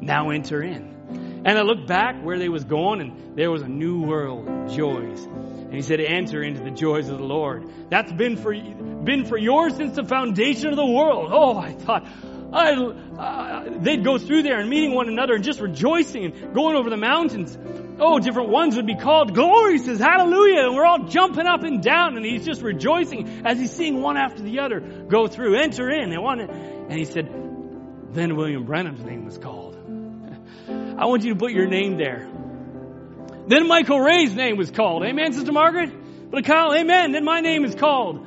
Now 0.00 0.30
enter 0.30 0.62
in. 0.62 1.42
And 1.44 1.58
I 1.58 1.62
looked 1.62 1.88
back 1.88 2.22
where 2.22 2.38
they 2.38 2.48
was 2.48 2.64
going, 2.64 3.00
and 3.00 3.36
there 3.36 3.50
was 3.50 3.62
a 3.62 3.68
new 3.68 4.02
world 4.02 4.48
of 4.48 4.76
joys. 4.76 5.26
And 5.68 5.74
he 5.74 5.82
said, 5.82 6.00
enter 6.00 6.42
into 6.42 6.64
the 6.64 6.70
joys 6.70 7.10
of 7.10 7.18
the 7.18 7.24
Lord. 7.24 7.70
That's 7.90 8.10
been 8.10 8.38
for, 8.38 8.54
been 8.54 9.26
for 9.26 9.36
yours 9.36 9.76
since 9.76 9.96
the 9.96 10.04
foundation 10.04 10.70
of 10.70 10.76
the 10.76 10.86
world. 10.86 11.30
Oh, 11.30 11.58
I 11.58 11.72
thought, 11.72 12.08
I, 12.50 12.72
uh, 12.72 13.78
they'd 13.78 14.02
go 14.02 14.16
through 14.16 14.44
there 14.44 14.58
and 14.58 14.70
meeting 14.70 14.94
one 14.94 15.08
another 15.08 15.34
and 15.34 15.44
just 15.44 15.60
rejoicing 15.60 16.24
and 16.24 16.54
going 16.54 16.74
over 16.74 16.88
the 16.88 16.96
mountains. 16.96 17.58
Oh, 18.00 18.18
different 18.18 18.48
ones 18.48 18.76
would 18.76 18.86
be 18.86 18.96
called. 18.96 19.34
Glory 19.34 19.76
says 19.76 19.98
hallelujah. 19.98 20.68
And 20.68 20.74
we're 20.74 20.86
all 20.86 21.04
jumping 21.04 21.46
up 21.46 21.62
and 21.64 21.82
down 21.82 22.16
and 22.16 22.24
he's 22.24 22.46
just 22.46 22.62
rejoicing 22.62 23.46
as 23.46 23.58
he's 23.58 23.72
seeing 23.72 24.00
one 24.00 24.16
after 24.16 24.42
the 24.42 24.60
other 24.60 24.80
go 24.80 25.26
through, 25.26 25.56
enter 25.56 25.90
in. 25.90 26.12
And, 26.12 26.22
one, 26.22 26.40
and 26.40 26.92
he 26.92 27.04
said, 27.04 27.26
then 28.12 28.36
William 28.36 28.64
Branham's 28.64 29.04
name 29.04 29.26
was 29.26 29.36
called. 29.36 29.76
I 30.98 31.04
want 31.04 31.24
you 31.24 31.34
to 31.34 31.38
put 31.38 31.52
your 31.52 31.66
name 31.66 31.98
there. 31.98 32.26
Then 33.48 33.66
Michael 33.66 33.98
Ray's 33.98 34.34
name 34.34 34.56
was 34.56 34.70
called. 34.70 35.02
Amen, 35.04 35.32
Sister 35.32 35.52
Margaret? 35.52 36.30
But 36.30 36.44
Kyle, 36.44 36.74
amen. 36.74 37.12
Then 37.12 37.24
my 37.24 37.40
name 37.40 37.64
is 37.64 37.74
called. 37.74 38.26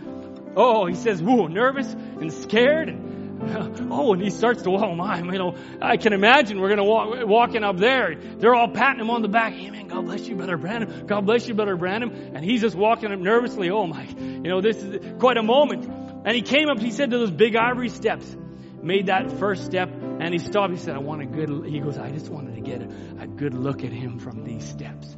Oh, 0.56 0.88
he 0.88 0.96
says, 0.96 1.22
whoa, 1.22 1.48
nervous 1.48 1.88
and 1.94 2.34
scared. 2.34 2.90
Oh, 3.42 4.14
and 4.14 4.22
he 4.22 4.30
starts 4.30 4.62
to, 4.62 4.70
oh 4.70 4.96
my, 4.96 5.18
you 5.18 5.32
know, 5.32 5.56
I 5.82 5.98
can 5.98 6.14
imagine 6.14 6.62
we're 6.62 6.68
going 6.68 6.78
to 6.78 6.84
walk, 6.84 7.28
walking 7.28 7.64
up 7.64 7.78
there. 7.78 8.16
They're 8.16 8.54
all 8.54 8.70
patting 8.70 9.02
him 9.02 9.10
on 9.10 9.24
the 9.24 9.28
back. 9.28 9.54
Amen. 9.54 9.88
God 9.88 10.06
bless 10.06 10.28
you, 10.28 10.36
Brother 10.36 10.58
Branham. 10.58 11.08
God 11.08 11.26
bless 11.26 11.48
you, 11.48 11.56
Brother 11.56 11.76
Branham. 11.76 12.12
And 12.36 12.46
he's 12.46 12.62
just 12.62 12.76
walking 12.76 13.12
up 13.12 13.20
nervously. 13.20 13.72
Oh 13.72 13.88
my, 13.88 14.04
you 14.04 14.44
know, 14.44 14.62
this 14.62 14.78
is 14.78 15.20
quite 15.20 15.38
a 15.38 15.44
moment. 15.44 15.86
And 16.24 16.36
he 16.36 16.44
came 16.44 16.70
up, 16.70 16.80
he 16.80 16.92
said 16.92 17.10
to 17.10 17.18
those 17.18 17.32
big 17.32 17.56
ivory 17.56 17.90
steps, 17.90 18.26
made 18.84 19.08
that 19.08 19.32
first 19.40 19.66
step, 19.66 19.90
and 19.90 20.34
he 20.34 20.40
stopped. 20.40 20.72
He 20.72 20.80
said, 20.80 20.96
I 20.96 21.00
want 21.00 21.22
a 21.22 21.26
good, 21.26 21.66
he 21.66 21.80
goes, 21.80 21.98
I 21.98 22.12
just 22.12 22.30
wanted 22.30 22.56
to 22.56 22.62
get 22.62 22.82
a, 22.82 23.24
a 23.24 23.28
good 23.28 23.54
look 23.54 23.84
at 23.84 23.92
him 23.92 24.20
from 24.20 24.44
these 24.44 24.68
steps. 24.68 25.16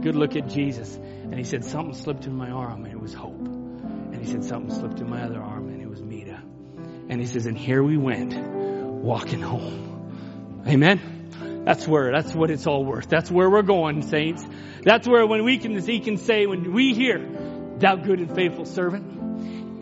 Good 0.00 0.16
look 0.16 0.36
at 0.36 0.48
Jesus. 0.48 0.96
And 0.96 1.34
he 1.34 1.44
said, 1.44 1.64
something 1.64 1.94
slipped 1.94 2.26
in 2.26 2.34
my 2.34 2.50
arm, 2.50 2.84
and 2.84 2.92
it 2.92 3.00
was 3.00 3.14
hope. 3.14 3.38
And 3.38 4.16
he 4.16 4.30
said, 4.30 4.44
something 4.44 4.74
slipped 4.74 5.00
in 5.00 5.08
my 5.08 5.22
other 5.22 5.40
arm, 5.40 5.68
and 5.68 5.80
it 5.80 5.88
was 5.88 6.02
Meda. 6.02 6.42
And 7.08 7.20
he 7.20 7.26
says, 7.26 7.46
and 7.46 7.56
here 7.56 7.82
we 7.82 7.96
went, 7.96 8.34
walking 8.34 9.40
home. 9.40 10.62
Amen. 10.66 11.62
That's 11.64 11.86
where, 11.86 12.10
that's 12.12 12.34
what 12.34 12.50
it's 12.50 12.66
all 12.66 12.84
worth. 12.84 13.08
That's 13.08 13.30
where 13.30 13.48
we're 13.48 13.62
going, 13.62 14.02
saints. 14.02 14.44
That's 14.82 15.06
where 15.06 15.26
when 15.26 15.44
we 15.44 15.58
can, 15.58 15.80
he 15.80 16.00
can 16.00 16.16
say, 16.16 16.46
when 16.46 16.72
we 16.72 16.92
hear, 16.92 17.18
thou 17.78 17.96
good 17.96 18.18
and 18.18 18.34
faithful 18.34 18.64
servant, 18.64 19.21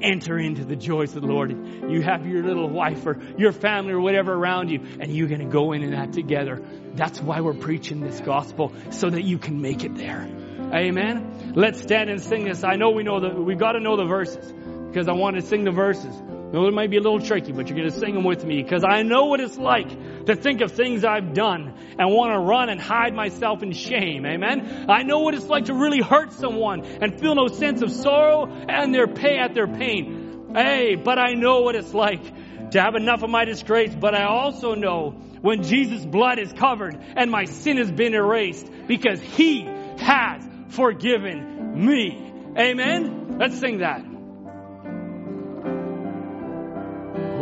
enter 0.03 0.39
into 0.39 0.65
the 0.65 0.77
joys 0.77 1.15
of 1.15 1.23
the 1.23 1.29
Lord. 1.29 1.51
You 1.51 2.03
have 2.03 2.27
your 2.27 2.43
little 2.43 2.69
wife 2.69 3.07
or 3.07 3.19
your 3.37 3.53
family 3.53 3.93
or 3.93 4.01
whatever 4.01 4.33
around 4.33 4.71
you, 4.71 4.81
and 5.01 5.15
you're 5.15 5.29
going 5.29 5.41
to 5.41 5.53
go 5.53 5.73
in 5.73 5.83
and 5.83 5.93
that 5.93 6.13
together. 6.13 6.63
That's 6.95 7.21
why 7.21 7.41
we're 7.41 7.55
preaching 7.55 8.01
this 8.01 8.21
gospel, 8.21 8.73
so 8.91 9.11
that 9.11 9.23
you 9.23 9.39
can 9.39 9.61
make 9.61 9.85
it 9.85 9.97
there. 9.97 10.29
Amen. 10.73 11.53
Let's 11.55 11.81
stand 11.81 12.11
and 12.11 12.23
sing 12.23 12.45
this. 12.45 12.63
I 12.63 12.77
know 12.77 12.91
we 12.91 13.03
know 13.03 13.21
that 13.21 13.39
we 13.39 13.55
got 13.55 13.73
to 13.73 13.81
know 13.81 13.97
the 13.97 14.05
verses 14.05 14.53
because 14.89 15.09
I 15.09 15.13
want 15.13 15.37
to 15.37 15.43
sing 15.43 15.65
the 15.65 15.73
verses. 15.73 16.15
No, 16.53 16.67
it 16.67 16.75
might 16.75 16.91
be 16.91 16.97
a 16.97 17.01
little 17.01 17.21
tricky, 17.21 17.53
but 17.53 17.69
you're 17.69 17.79
going 17.79 17.91
to 17.91 17.97
sing 17.97 18.15
them 18.15 18.25
with 18.25 18.45
me 18.45 18.63
because 18.63 18.85
I 18.85 19.03
know 19.03 19.27
what 19.27 19.41
it's 19.41 19.57
like 19.57 19.89
to 20.27 20.37
think 20.37 20.61
of 20.61 20.73
things 20.73 21.05
I've 21.05 21.35
done 21.35 21.75
and 21.99 22.11
want 22.11 22.33
to 22.33 22.39
run 22.39 22.69
and 22.69 22.81
hide 22.81 23.15
myself 23.15 23.63
in 23.63 23.73
shame. 23.73 24.25
Amen. 24.27 24.87
I 24.89 25.03
know 25.03 25.21
what 25.21 25.35
it's 25.35 25.47
like 25.47 25.67
to 25.67 25.75
really 25.75 26.01
hurt 26.01 26.33
someone 26.33 26.85
and 26.85 27.21
feel 27.21 27.35
no 27.35 27.49
sense 27.49 27.83
of 27.83 27.91
sorrow 27.91 28.47
and 28.47 28.95
their 28.95 29.07
pay 29.07 29.39
at 29.39 29.55
their 29.55 29.67
pain. 29.67 30.53
Hey, 30.55 30.97
but 30.97 31.19
I 31.19 31.35
know 31.35 31.61
what 31.61 31.77
it's 31.77 31.95
like 31.95 32.23
to 32.71 32.81
have 32.81 32.95
enough 32.95 33.23
of 33.23 33.31
my 33.31 33.45
disgrace, 33.45 33.95
but 33.95 34.15
I 34.15 34.25
also 34.25 34.75
know 34.75 35.11
when 35.41 35.63
Jesus' 35.63 36.05
blood 36.05 36.39
is 36.39 36.53
covered 36.53 36.99
and 37.17 37.31
my 37.31 37.45
sin 37.45 37.79
has 37.79 37.91
been 37.91 38.15
erased 38.15 38.71
because 38.87 39.21
he 39.21 39.63
has 39.99 40.47
forgiven 40.69 41.85
me. 41.85 42.33
Amen. 42.59 43.39
Let's 43.39 43.59
sing 43.59 43.79
that. 43.79 44.05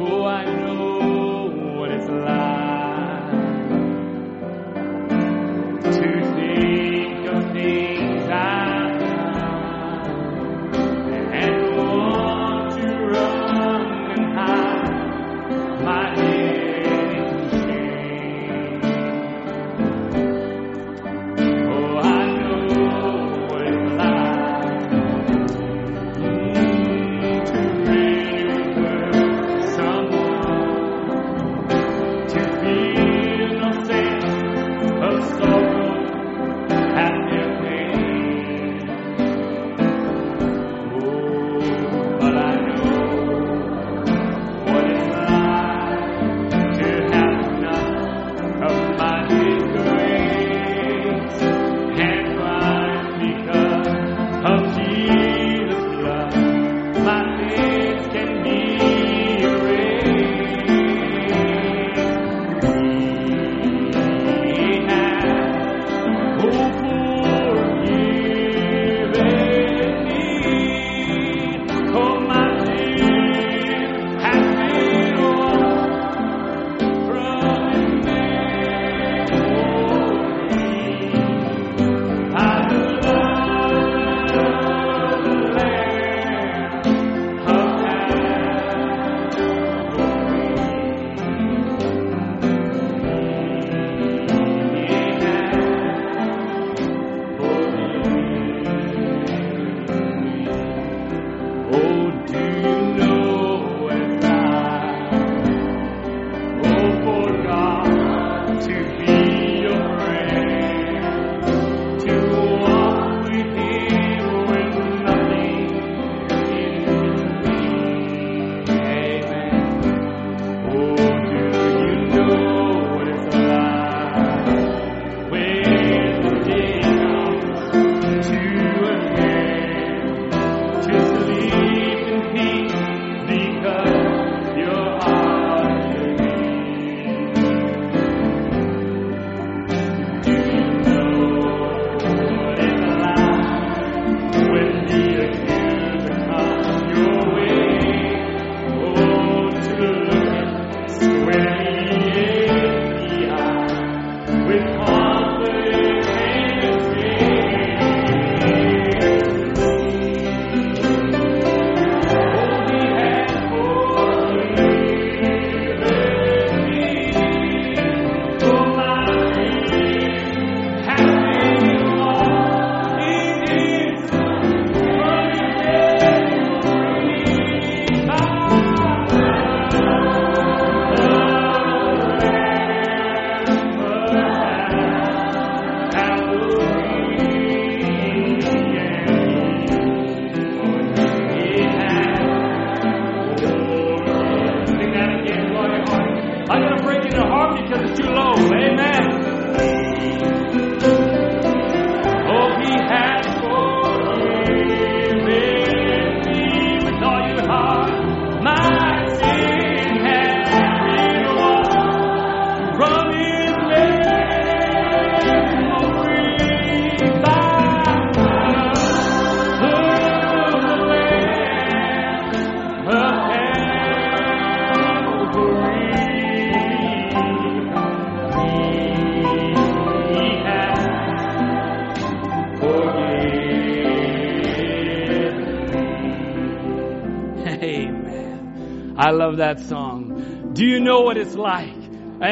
Oh, 0.00 0.24
I 0.24 0.44
know 0.44 0.97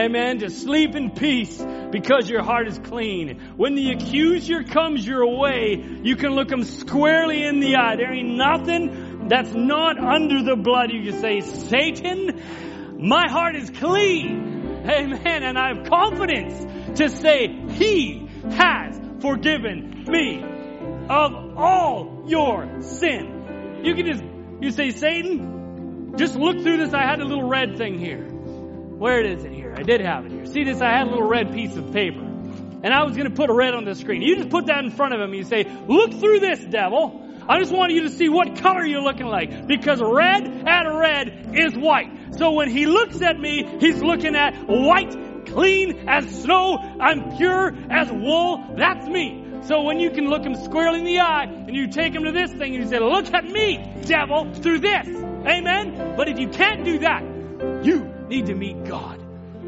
Amen. 0.06 0.38
To 0.38 0.50
sleep 0.50 0.94
in 0.94 1.10
peace 1.10 1.60
because 1.90 2.30
your 2.30 2.44
heart 2.44 2.68
is 2.68 2.78
clean. 2.78 3.54
When 3.56 3.74
the 3.74 3.90
accuser 3.90 4.62
comes 4.62 5.04
your 5.04 5.36
way, 5.36 5.84
you 6.04 6.14
can 6.14 6.30
look 6.30 6.48
him 6.48 6.62
squarely 6.62 7.42
in 7.42 7.58
the 7.58 7.74
eye. 7.74 7.96
There 7.96 8.12
ain't 8.12 8.36
nothing 8.36 9.26
that's 9.28 9.52
not 9.52 9.98
under 9.98 10.44
the 10.44 10.54
blood. 10.54 10.92
You 10.92 11.10
can 11.10 11.20
say, 11.20 11.40
Satan, 11.40 12.40
my 13.00 13.28
heart 13.28 13.56
is 13.56 13.68
clean. 13.68 14.84
Amen. 14.88 15.42
And 15.42 15.58
I 15.58 15.74
have 15.74 15.88
confidence 15.88 17.00
to 17.00 17.08
say, 17.08 17.48
He 17.70 18.28
has 18.52 19.00
forgiven 19.20 20.04
me 20.06 20.40
of 21.10 21.56
all 21.56 22.26
your 22.28 22.80
sin. 22.80 23.80
You 23.82 23.96
can 23.96 24.06
just, 24.06 24.22
you 24.60 24.70
say, 24.70 24.90
Satan, 24.92 26.14
just 26.16 26.36
look 26.36 26.62
through 26.62 26.76
this. 26.76 26.94
I 26.94 27.02
had 27.02 27.20
a 27.20 27.24
little 27.24 27.48
red 27.48 27.76
thing 27.76 27.98
here. 27.98 28.35
Where 28.98 29.20
is 29.22 29.44
it 29.44 29.52
here? 29.52 29.74
I 29.76 29.82
did 29.82 30.00
have 30.00 30.24
it 30.24 30.32
here. 30.32 30.46
See 30.46 30.64
this? 30.64 30.80
I 30.80 30.90
had 30.90 31.06
a 31.06 31.10
little 31.10 31.28
red 31.28 31.52
piece 31.52 31.76
of 31.76 31.92
paper. 31.92 32.20
And 32.20 32.94
I 32.94 33.04
was 33.04 33.14
going 33.14 33.28
to 33.28 33.34
put 33.34 33.50
a 33.50 33.52
red 33.52 33.74
on 33.74 33.84
the 33.84 33.94
screen. 33.94 34.22
You 34.22 34.36
just 34.36 34.48
put 34.48 34.66
that 34.66 34.84
in 34.84 34.90
front 34.90 35.12
of 35.12 35.20
him. 35.20 35.34
You 35.34 35.44
say, 35.44 35.64
look 35.86 36.14
through 36.14 36.40
this, 36.40 36.64
devil. 36.64 37.22
I 37.46 37.58
just 37.58 37.72
want 37.72 37.92
you 37.92 38.02
to 38.02 38.10
see 38.10 38.30
what 38.30 38.56
color 38.56 38.86
you're 38.86 39.02
looking 39.02 39.26
like. 39.26 39.66
Because 39.66 40.00
red 40.00 40.66
at 40.66 40.86
red 40.86 41.50
is 41.54 41.76
white. 41.76 42.36
So 42.38 42.52
when 42.52 42.70
he 42.70 42.86
looks 42.86 43.20
at 43.20 43.38
me, 43.38 43.68
he's 43.80 44.02
looking 44.02 44.34
at 44.34 44.66
white, 44.66 45.46
clean 45.46 46.08
as 46.08 46.42
snow. 46.42 46.78
I'm 46.78 47.36
pure 47.36 47.74
as 47.90 48.10
wool. 48.10 48.64
That's 48.76 49.06
me. 49.06 49.44
So 49.62 49.82
when 49.82 50.00
you 50.00 50.10
can 50.10 50.28
look 50.28 50.42
him 50.42 50.54
squarely 50.54 51.00
in 51.00 51.04
the 51.04 51.20
eye 51.20 51.44
and 51.44 51.74
you 51.74 51.88
take 51.88 52.14
him 52.14 52.24
to 52.24 52.32
this 52.32 52.50
thing 52.52 52.74
and 52.74 52.84
you 52.84 52.88
say, 52.88 52.98
look 52.98 53.32
at 53.34 53.44
me, 53.44 54.02
devil, 54.06 54.54
through 54.54 54.78
this. 54.78 55.06
Amen? 55.08 56.14
But 56.16 56.28
if 56.28 56.38
you 56.38 56.48
can't 56.48 56.84
do 56.84 57.00
that, 57.00 57.22
you 57.84 58.15
need 58.28 58.46
to 58.46 58.54
meet 58.54 58.84
God. 58.84 59.20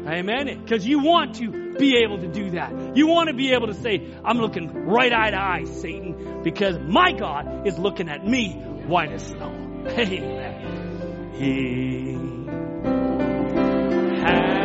Amen? 0.07 0.61
Because 0.61 0.85
you 0.85 0.99
want 0.99 1.35
to 1.35 1.75
be 1.77 1.97
able 2.03 2.19
to 2.19 2.27
do 2.27 2.51
that. 2.51 2.95
You 2.95 3.07
want 3.07 3.29
to 3.29 3.35
be 3.35 3.51
able 3.53 3.67
to 3.67 3.73
say, 3.73 4.07
I'm 4.23 4.37
looking 4.37 4.73
right 4.85 5.11
eye 5.11 5.31
to 5.31 5.37
eye, 5.37 5.63
Satan, 5.65 6.41
because 6.43 6.79
my 6.79 7.11
God 7.11 7.67
is 7.67 7.77
looking 7.77 8.09
at 8.09 8.25
me 8.25 8.53
white 8.53 9.11
as 9.11 9.25
snow. 9.25 9.49
Amen. 9.87 11.33
He 11.37 12.13
has 14.21 14.58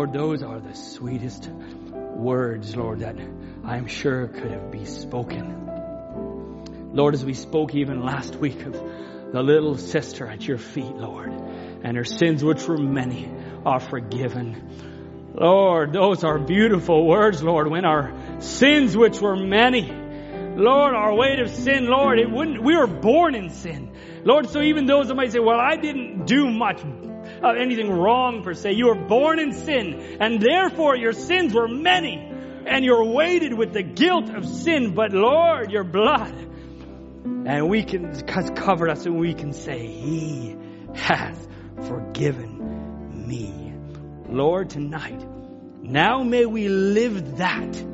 Lord, 0.00 0.14
those 0.14 0.42
are 0.42 0.58
the 0.58 0.74
sweetest 0.74 1.50
words, 1.50 2.74
Lord, 2.74 3.00
that 3.00 3.16
I'm 3.66 3.86
sure 3.86 4.28
could 4.28 4.50
have 4.50 4.70
been 4.70 4.86
spoken. 4.86 6.90
Lord, 6.94 7.12
as 7.12 7.22
we 7.22 7.34
spoke 7.34 7.74
even 7.74 8.02
last 8.02 8.34
week 8.34 8.64
of 8.64 8.72
the 8.72 9.42
little 9.42 9.76
sister 9.76 10.26
at 10.26 10.48
your 10.48 10.56
feet, 10.56 10.96
Lord, 10.96 11.30
and 11.84 11.98
her 11.98 12.06
sins, 12.06 12.42
which 12.42 12.66
were 12.66 12.78
many, 12.78 13.30
are 13.66 13.78
forgiven. 13.78 15.34
Lord, 15.34 15.92
those 15.92 16.24
are 16.24 16.38
beautiful 16.38 17.06
words, 17.06 17.42
Lord, 17.42 17.68
when 17.68 17.84
our 17.84 18.40
sins, 18.40 18.96
which 18.96 19.20
were 19.20 19.36
many, 19.36 19.92
Lord, 20.56 20.94
our 20.94 21.14
weight 21.14 21.40
of 21.40 21.50
sin, 21.50 21.88
Lord, 21.88 22.18
it 22.18 22.30
wouldn't, 22.30 22.62
we 22.62 22.74
were 22.74 22.86
born 22.86 23.34
in 23.34 23.50
sin. 23.50 23.92
Lord, 24.24 24.48
so 24.48 24.62
even 24.62 24.86
those 24.86 25.08
that 25.08 25.14
might 25.14 25.32
say, 25.32 25.40
well, 25.40 25.60
I 25.60 25.76
didn't 25.76 26.24
do 26.24 26.50
much 26.50 26.82
of 27.42 27.56
anything 27.56 27.90
wrong 27.90 28.42
per 28.42 28.54
se. 28.54 28.72
You 28.72 28.86
were 28.86 29.06
born 29.06 29.38
in 29.38 29.52
sin 29.52 30.18
and 30.20 30.40
therefore 30.40 30.96
your 30.96 31.12
sins 31.12 31.54
were 31.54 31.68
many 31.68 32.16
and 32.66 32.84
you're 32.84 33.04
weighted 33.04 33.54
with 33.54 33.72
the 33.72 33.82
guilt 33.82 34.30
of 34.30 34.46
sin. 34.46 34.94
But 34.94 35.12
Lord, 35.12 35.70
your 35.70 35.84
blood 35.84 36.34
and 37.46 37.68
we 37.68 37.82
can, 37.82 38.12
has 38.28 38.50
covered 38.50 38.90
us 38.90 39.06
and 39.06 39.18
we 39.18 39.34
can 39.34 39.52
say, 39.52 39.86
He 39.86 40.56
has 40.94 41.48
forgiven 41.88 43.26
me. 43.26 43.74
Lord, 44.28 44.70
tonight, 44.70 45.24
now 45.82 46.22
may 46.22 46.46
we 46.46 46.68
live 46.68 47.38
that 47.38 47.90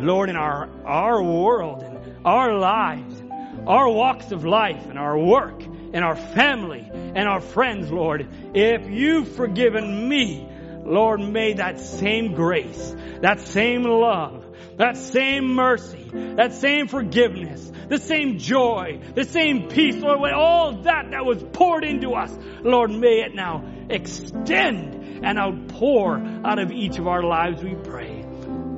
Lord, 0.00 0.30
in 0.30 0.36
our, 0.36 0.68
our 0.84 1.22
world 1.22 1.82
and 1.82 2.24
our 2.24 2.56
lives, 2.56 3.20
our 3.66 3.88
walks 3.88 4.30
of 4.30 4.44
life 4.44 4.86
and 4.86 4.98
our 4.98 5.18
work 5.18 5.60
and 5.92 6.04
our 6.04 6.16
family 6.16 6.90
and 6.92 7.28
our 7.28 7.40
friends, 7.40 7.90
Lord, 7.90 8.28
if 8.54 8.88
you've 8.88 9.28
forgiven 9.28 10.08
me, 10.08 10.48
Lord, 10.84 11.20
may 11.20 11.54
that 11.54 11.80
same 11.80 12.34
grace, 12.34 12.94
that 13.20 13.40
same 13.40 13.82
love, 13.82 14.44
that 14.76 14.96
same 14.96 15.54
mercy, 15.54 16.10
that 16.36 16.54
same 16.54 16.88
forgiveness, 16.88 17.70
the 17.88 17.98
same 17.98 18.38
joy, 18.38 19.00
the 19.14 19.24
same 19.24 19.68
peace, 19.68 19.96
Lord, 19.96 20.32
all 20.32 20.82
that 20.82 21.10
that 21.10 21.24
was 21.24 21.42
poured 21.52 21.84
into 21.84 22.12
us, 22.12 22.36
Lord, 22.62 22.90
may 22.90 23.20
it 23.20 23.34
now 23.34 23.64
extend 23.90 25.24
and 25.24 25.38
outpour 25.38 26.22
out 26.44 26.58
of 26.58 26.70
each 26.70 26.98
of 26.98 27.08
our 27.08 27.22
lives, 27.22 27.62
we 27.62 27.74
pray. 27.74 28.24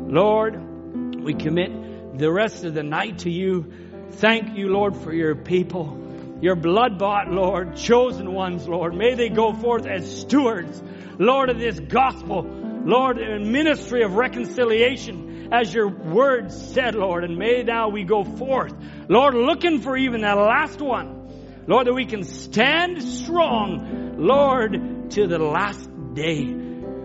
Lord, 0.06 1.22
we 1.22 1.34
commit 1.34 2.18
the 2.18 2.32
rest 2.32 2.64
of 2.64 2.74
the 2.74 2.82
night 2.82 3.18
to 3.20 3.30
you. 3.30 3.72
Thank 4.12 4.56
you, 4.56 4.68
Lord, 4.68 4.96
for 4.96 5.12
your 5.12 5.34
people, 5.34 5.99
your 6.40 6.56
blood 6.56 6.98
bought, 6.98 7.30
Lord, 7.30 7.76
chosen 7.76 8.32
ones, 8.32 8.66
Lord. 8.66 8.94
May 8.94 9.14
they 9.14 9.28
go 9.28 9.52
forth 9.52 9.86
as 9.86 10.20
stewards, 10.20 10.82
Lord, 11.18 11.50
of 11.50 11.58
this 11.58 11.78
gospel, 11.78 12.42
Lord, 12.42 13.18
in 13.18 13.52
ministry 13.52 14.02
of 14.02 14.14
reconciliation, 14.14 15.50
as 15.52 15.72
your 15.72 15.88
word 15.88 16.50
said, 16.50 16.94
Lord. 16.94 17.24
And 17.24 17.36
may 17.36 17.62
now 17.62 17.90
we 17.90 18.04
go 18.04 18.24
forth, 18.24 18.74
Lord, 19.08 19.34
looking 19.34 19.80
for 19.80 19.96
even 19.96 20.22
that 20.22 20.38
last 20.38 20.80
one, 20.80 21.64
Lord, 21.66 21.86
that 21.86 21.94
we 21.94 22.06
can 22.06 22.24
stand 22.24 23.02
strong, 23.02 24.16
Lord, 24.16 25.10
to 25.10 25.26
the 25.26 25.38
last 25.38 25.90
day 26.14 26.54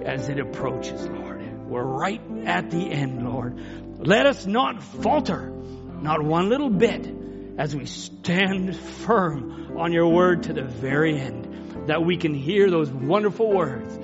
as 0.05 0.29
it 0.29 0.39
approaches, 0.39 1.07
Lord. 1.07 1.25
We're 1.67 1.83
right 1.83 2.21
at 2.45 2.69
the 2.69 2.89
end, 2.89 3.27
Lord. 3.27 3.59
Let 3.99 4.27
us 4.27 4.45
not 4.45 4.81
falter, 4.81 5.49
not 6.01 6.23
one 6.23 6.47
little 6.47 6.69
bit, 6.69 7.24
as 7.57 7.75
we 7.75 7.85
stand 7.85 8.75
firm 8.75 9.77
on 9.77 9.93
your 9.93 10.07
word 10.07 10.43
to 10.43 10.53
the 10.53 10.63
very 10.63 11.19
end, 11.19 11.87
that 11.87 12.03
we 12.03 12.17
can 12.17 12.33
hear 12.33 12.69
those 12.69 12.91
wonderful 12.91 13.51
words. 13.51 13.97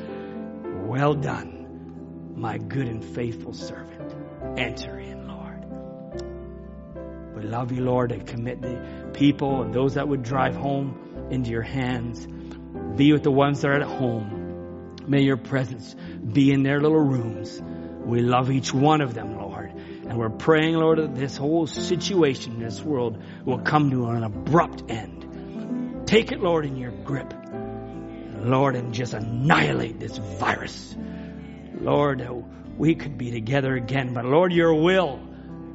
Well 0.88 1.14
done, 1.14 2.34
my 2.36 2.58
good 2.58 2.88
and 2.88 3.04
faithful 3.04 3.54
servant. 3.54 4.16
Enter 4.58 5.00
in, 5.00 5.28
Lord. 5.28 5.66
We 7.36 7.44
love 7.44 7.72
you, 7.72 7.84
Lord, 7.84 8.12
and 8.12 8.26
commit 8.26 8.62
the 8.62 9.12
people 9.14 9.62
and 9.64 9.74
those 9.74 9.96
that 9.96 10.08
would 10.08 10.24
drive 10.24 10.56
home 10.56 11.28
into 11.30 11.50
your 11.50 11.62
hands. 11.62 12.28
Be 12.96 13.12
with 13.14 13.24
the 13.24 13.32
ones 13.32 13.62
that 13.62 13.72
are 13.72 13.82
at 13.82 13.84
home. 13.84 14.98
May 15.08 15.22
your 15.24 15.38
presence 15.38 15.96
be 16.32 16.52
in 16.52 16.64
their 16.64 16.80
little 16.80 17.00
rooms. 17.00 17.62
We 18.06 18.22
love 18.22 18.52
each 18.52 18.74
one 18.74 19.02
of 19.02 19.14
them, 19.14 19.38
Lord. 19.38 19.51
And 20.12 20.20
we're 20.20 20.30
praying, 20.30 20.76
Lord, 20.76 21.00
that 21.00 21.16
this 21.16 21.38
whole 21.38 21.66
situation 21.66 22.56
in 22.56 22.60
this 22.60 22.82
world 22.82 23.24
will 23.46 23.60
come 23.60 23.92
to 23.92 24.08
an 24.08 24.26
abrupt 24.26 24.92
end. 24.92 26.06
Take 26.06 26.34
it, 26.34 26.42
Lord, 26.42 26.66
in 26.66 26.76
your 26.76 26.92
grip. 26.92 27.34
Lord, 28.42 28.76
and 28.76 28.94
just 28.94 29.14
annihilate 29.14 30.02
this 30.02 30.18
virus. 30.18 30.98
Lord, 31.80 32.28
we 32.78 32.96
could 32.96 33.18
be 33.18 33.32
together 33.32 33.74
again, 33.74 34.14
but 34.14 34.26
Lord, 34.26 34.52
your 34.52 34.74
will 34.74 35.18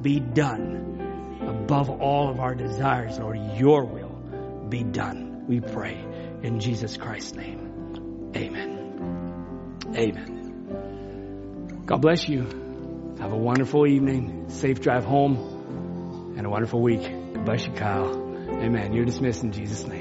be 0.03 0.19
done 0.19 1.39
above 1.41 1.89
all 1.89 2.29
of 2.29 2.39
our 2.39 2.53
desires, 2.53 3.17
Lord. 3.17 3.39
Your 3.57 3.85
will 3.85 4.67
be 4.69 4.83
done. 4.83 5.45
We 5.47 5.61
pray 5.61 5.97
in 6.43 6.59
Jesus 6.59 6.95
Christ's 6.95 7.33
name. 7.33 8.33
Amen. 8.35 9.79
Amen. 9.95 10.43
God 11.87 12.03
bless 12.03 12.29
you. 12.29 12.66
Have 13.19 13.33
a 13.33 13.37
wonderful 13.37 13.87
evening, 13.87 14.49
safe 14.49 14.79
drive 14.79 15.03
home, 15.03 16.35
and 16.37 16.45
a 16.45 16.49
wonderful 16.49 16.81
week. 16.81 17.01
Bless 17.45 17.65
you, 17.65 17.73
Kyle. 17.73 18.13
Amen. 18.61 18.93
You're 18.93 19.05
dismissed 19.05 19.43
in 19.43 19.51
Jesus' 19.51 19.87
name. 19.87 19.96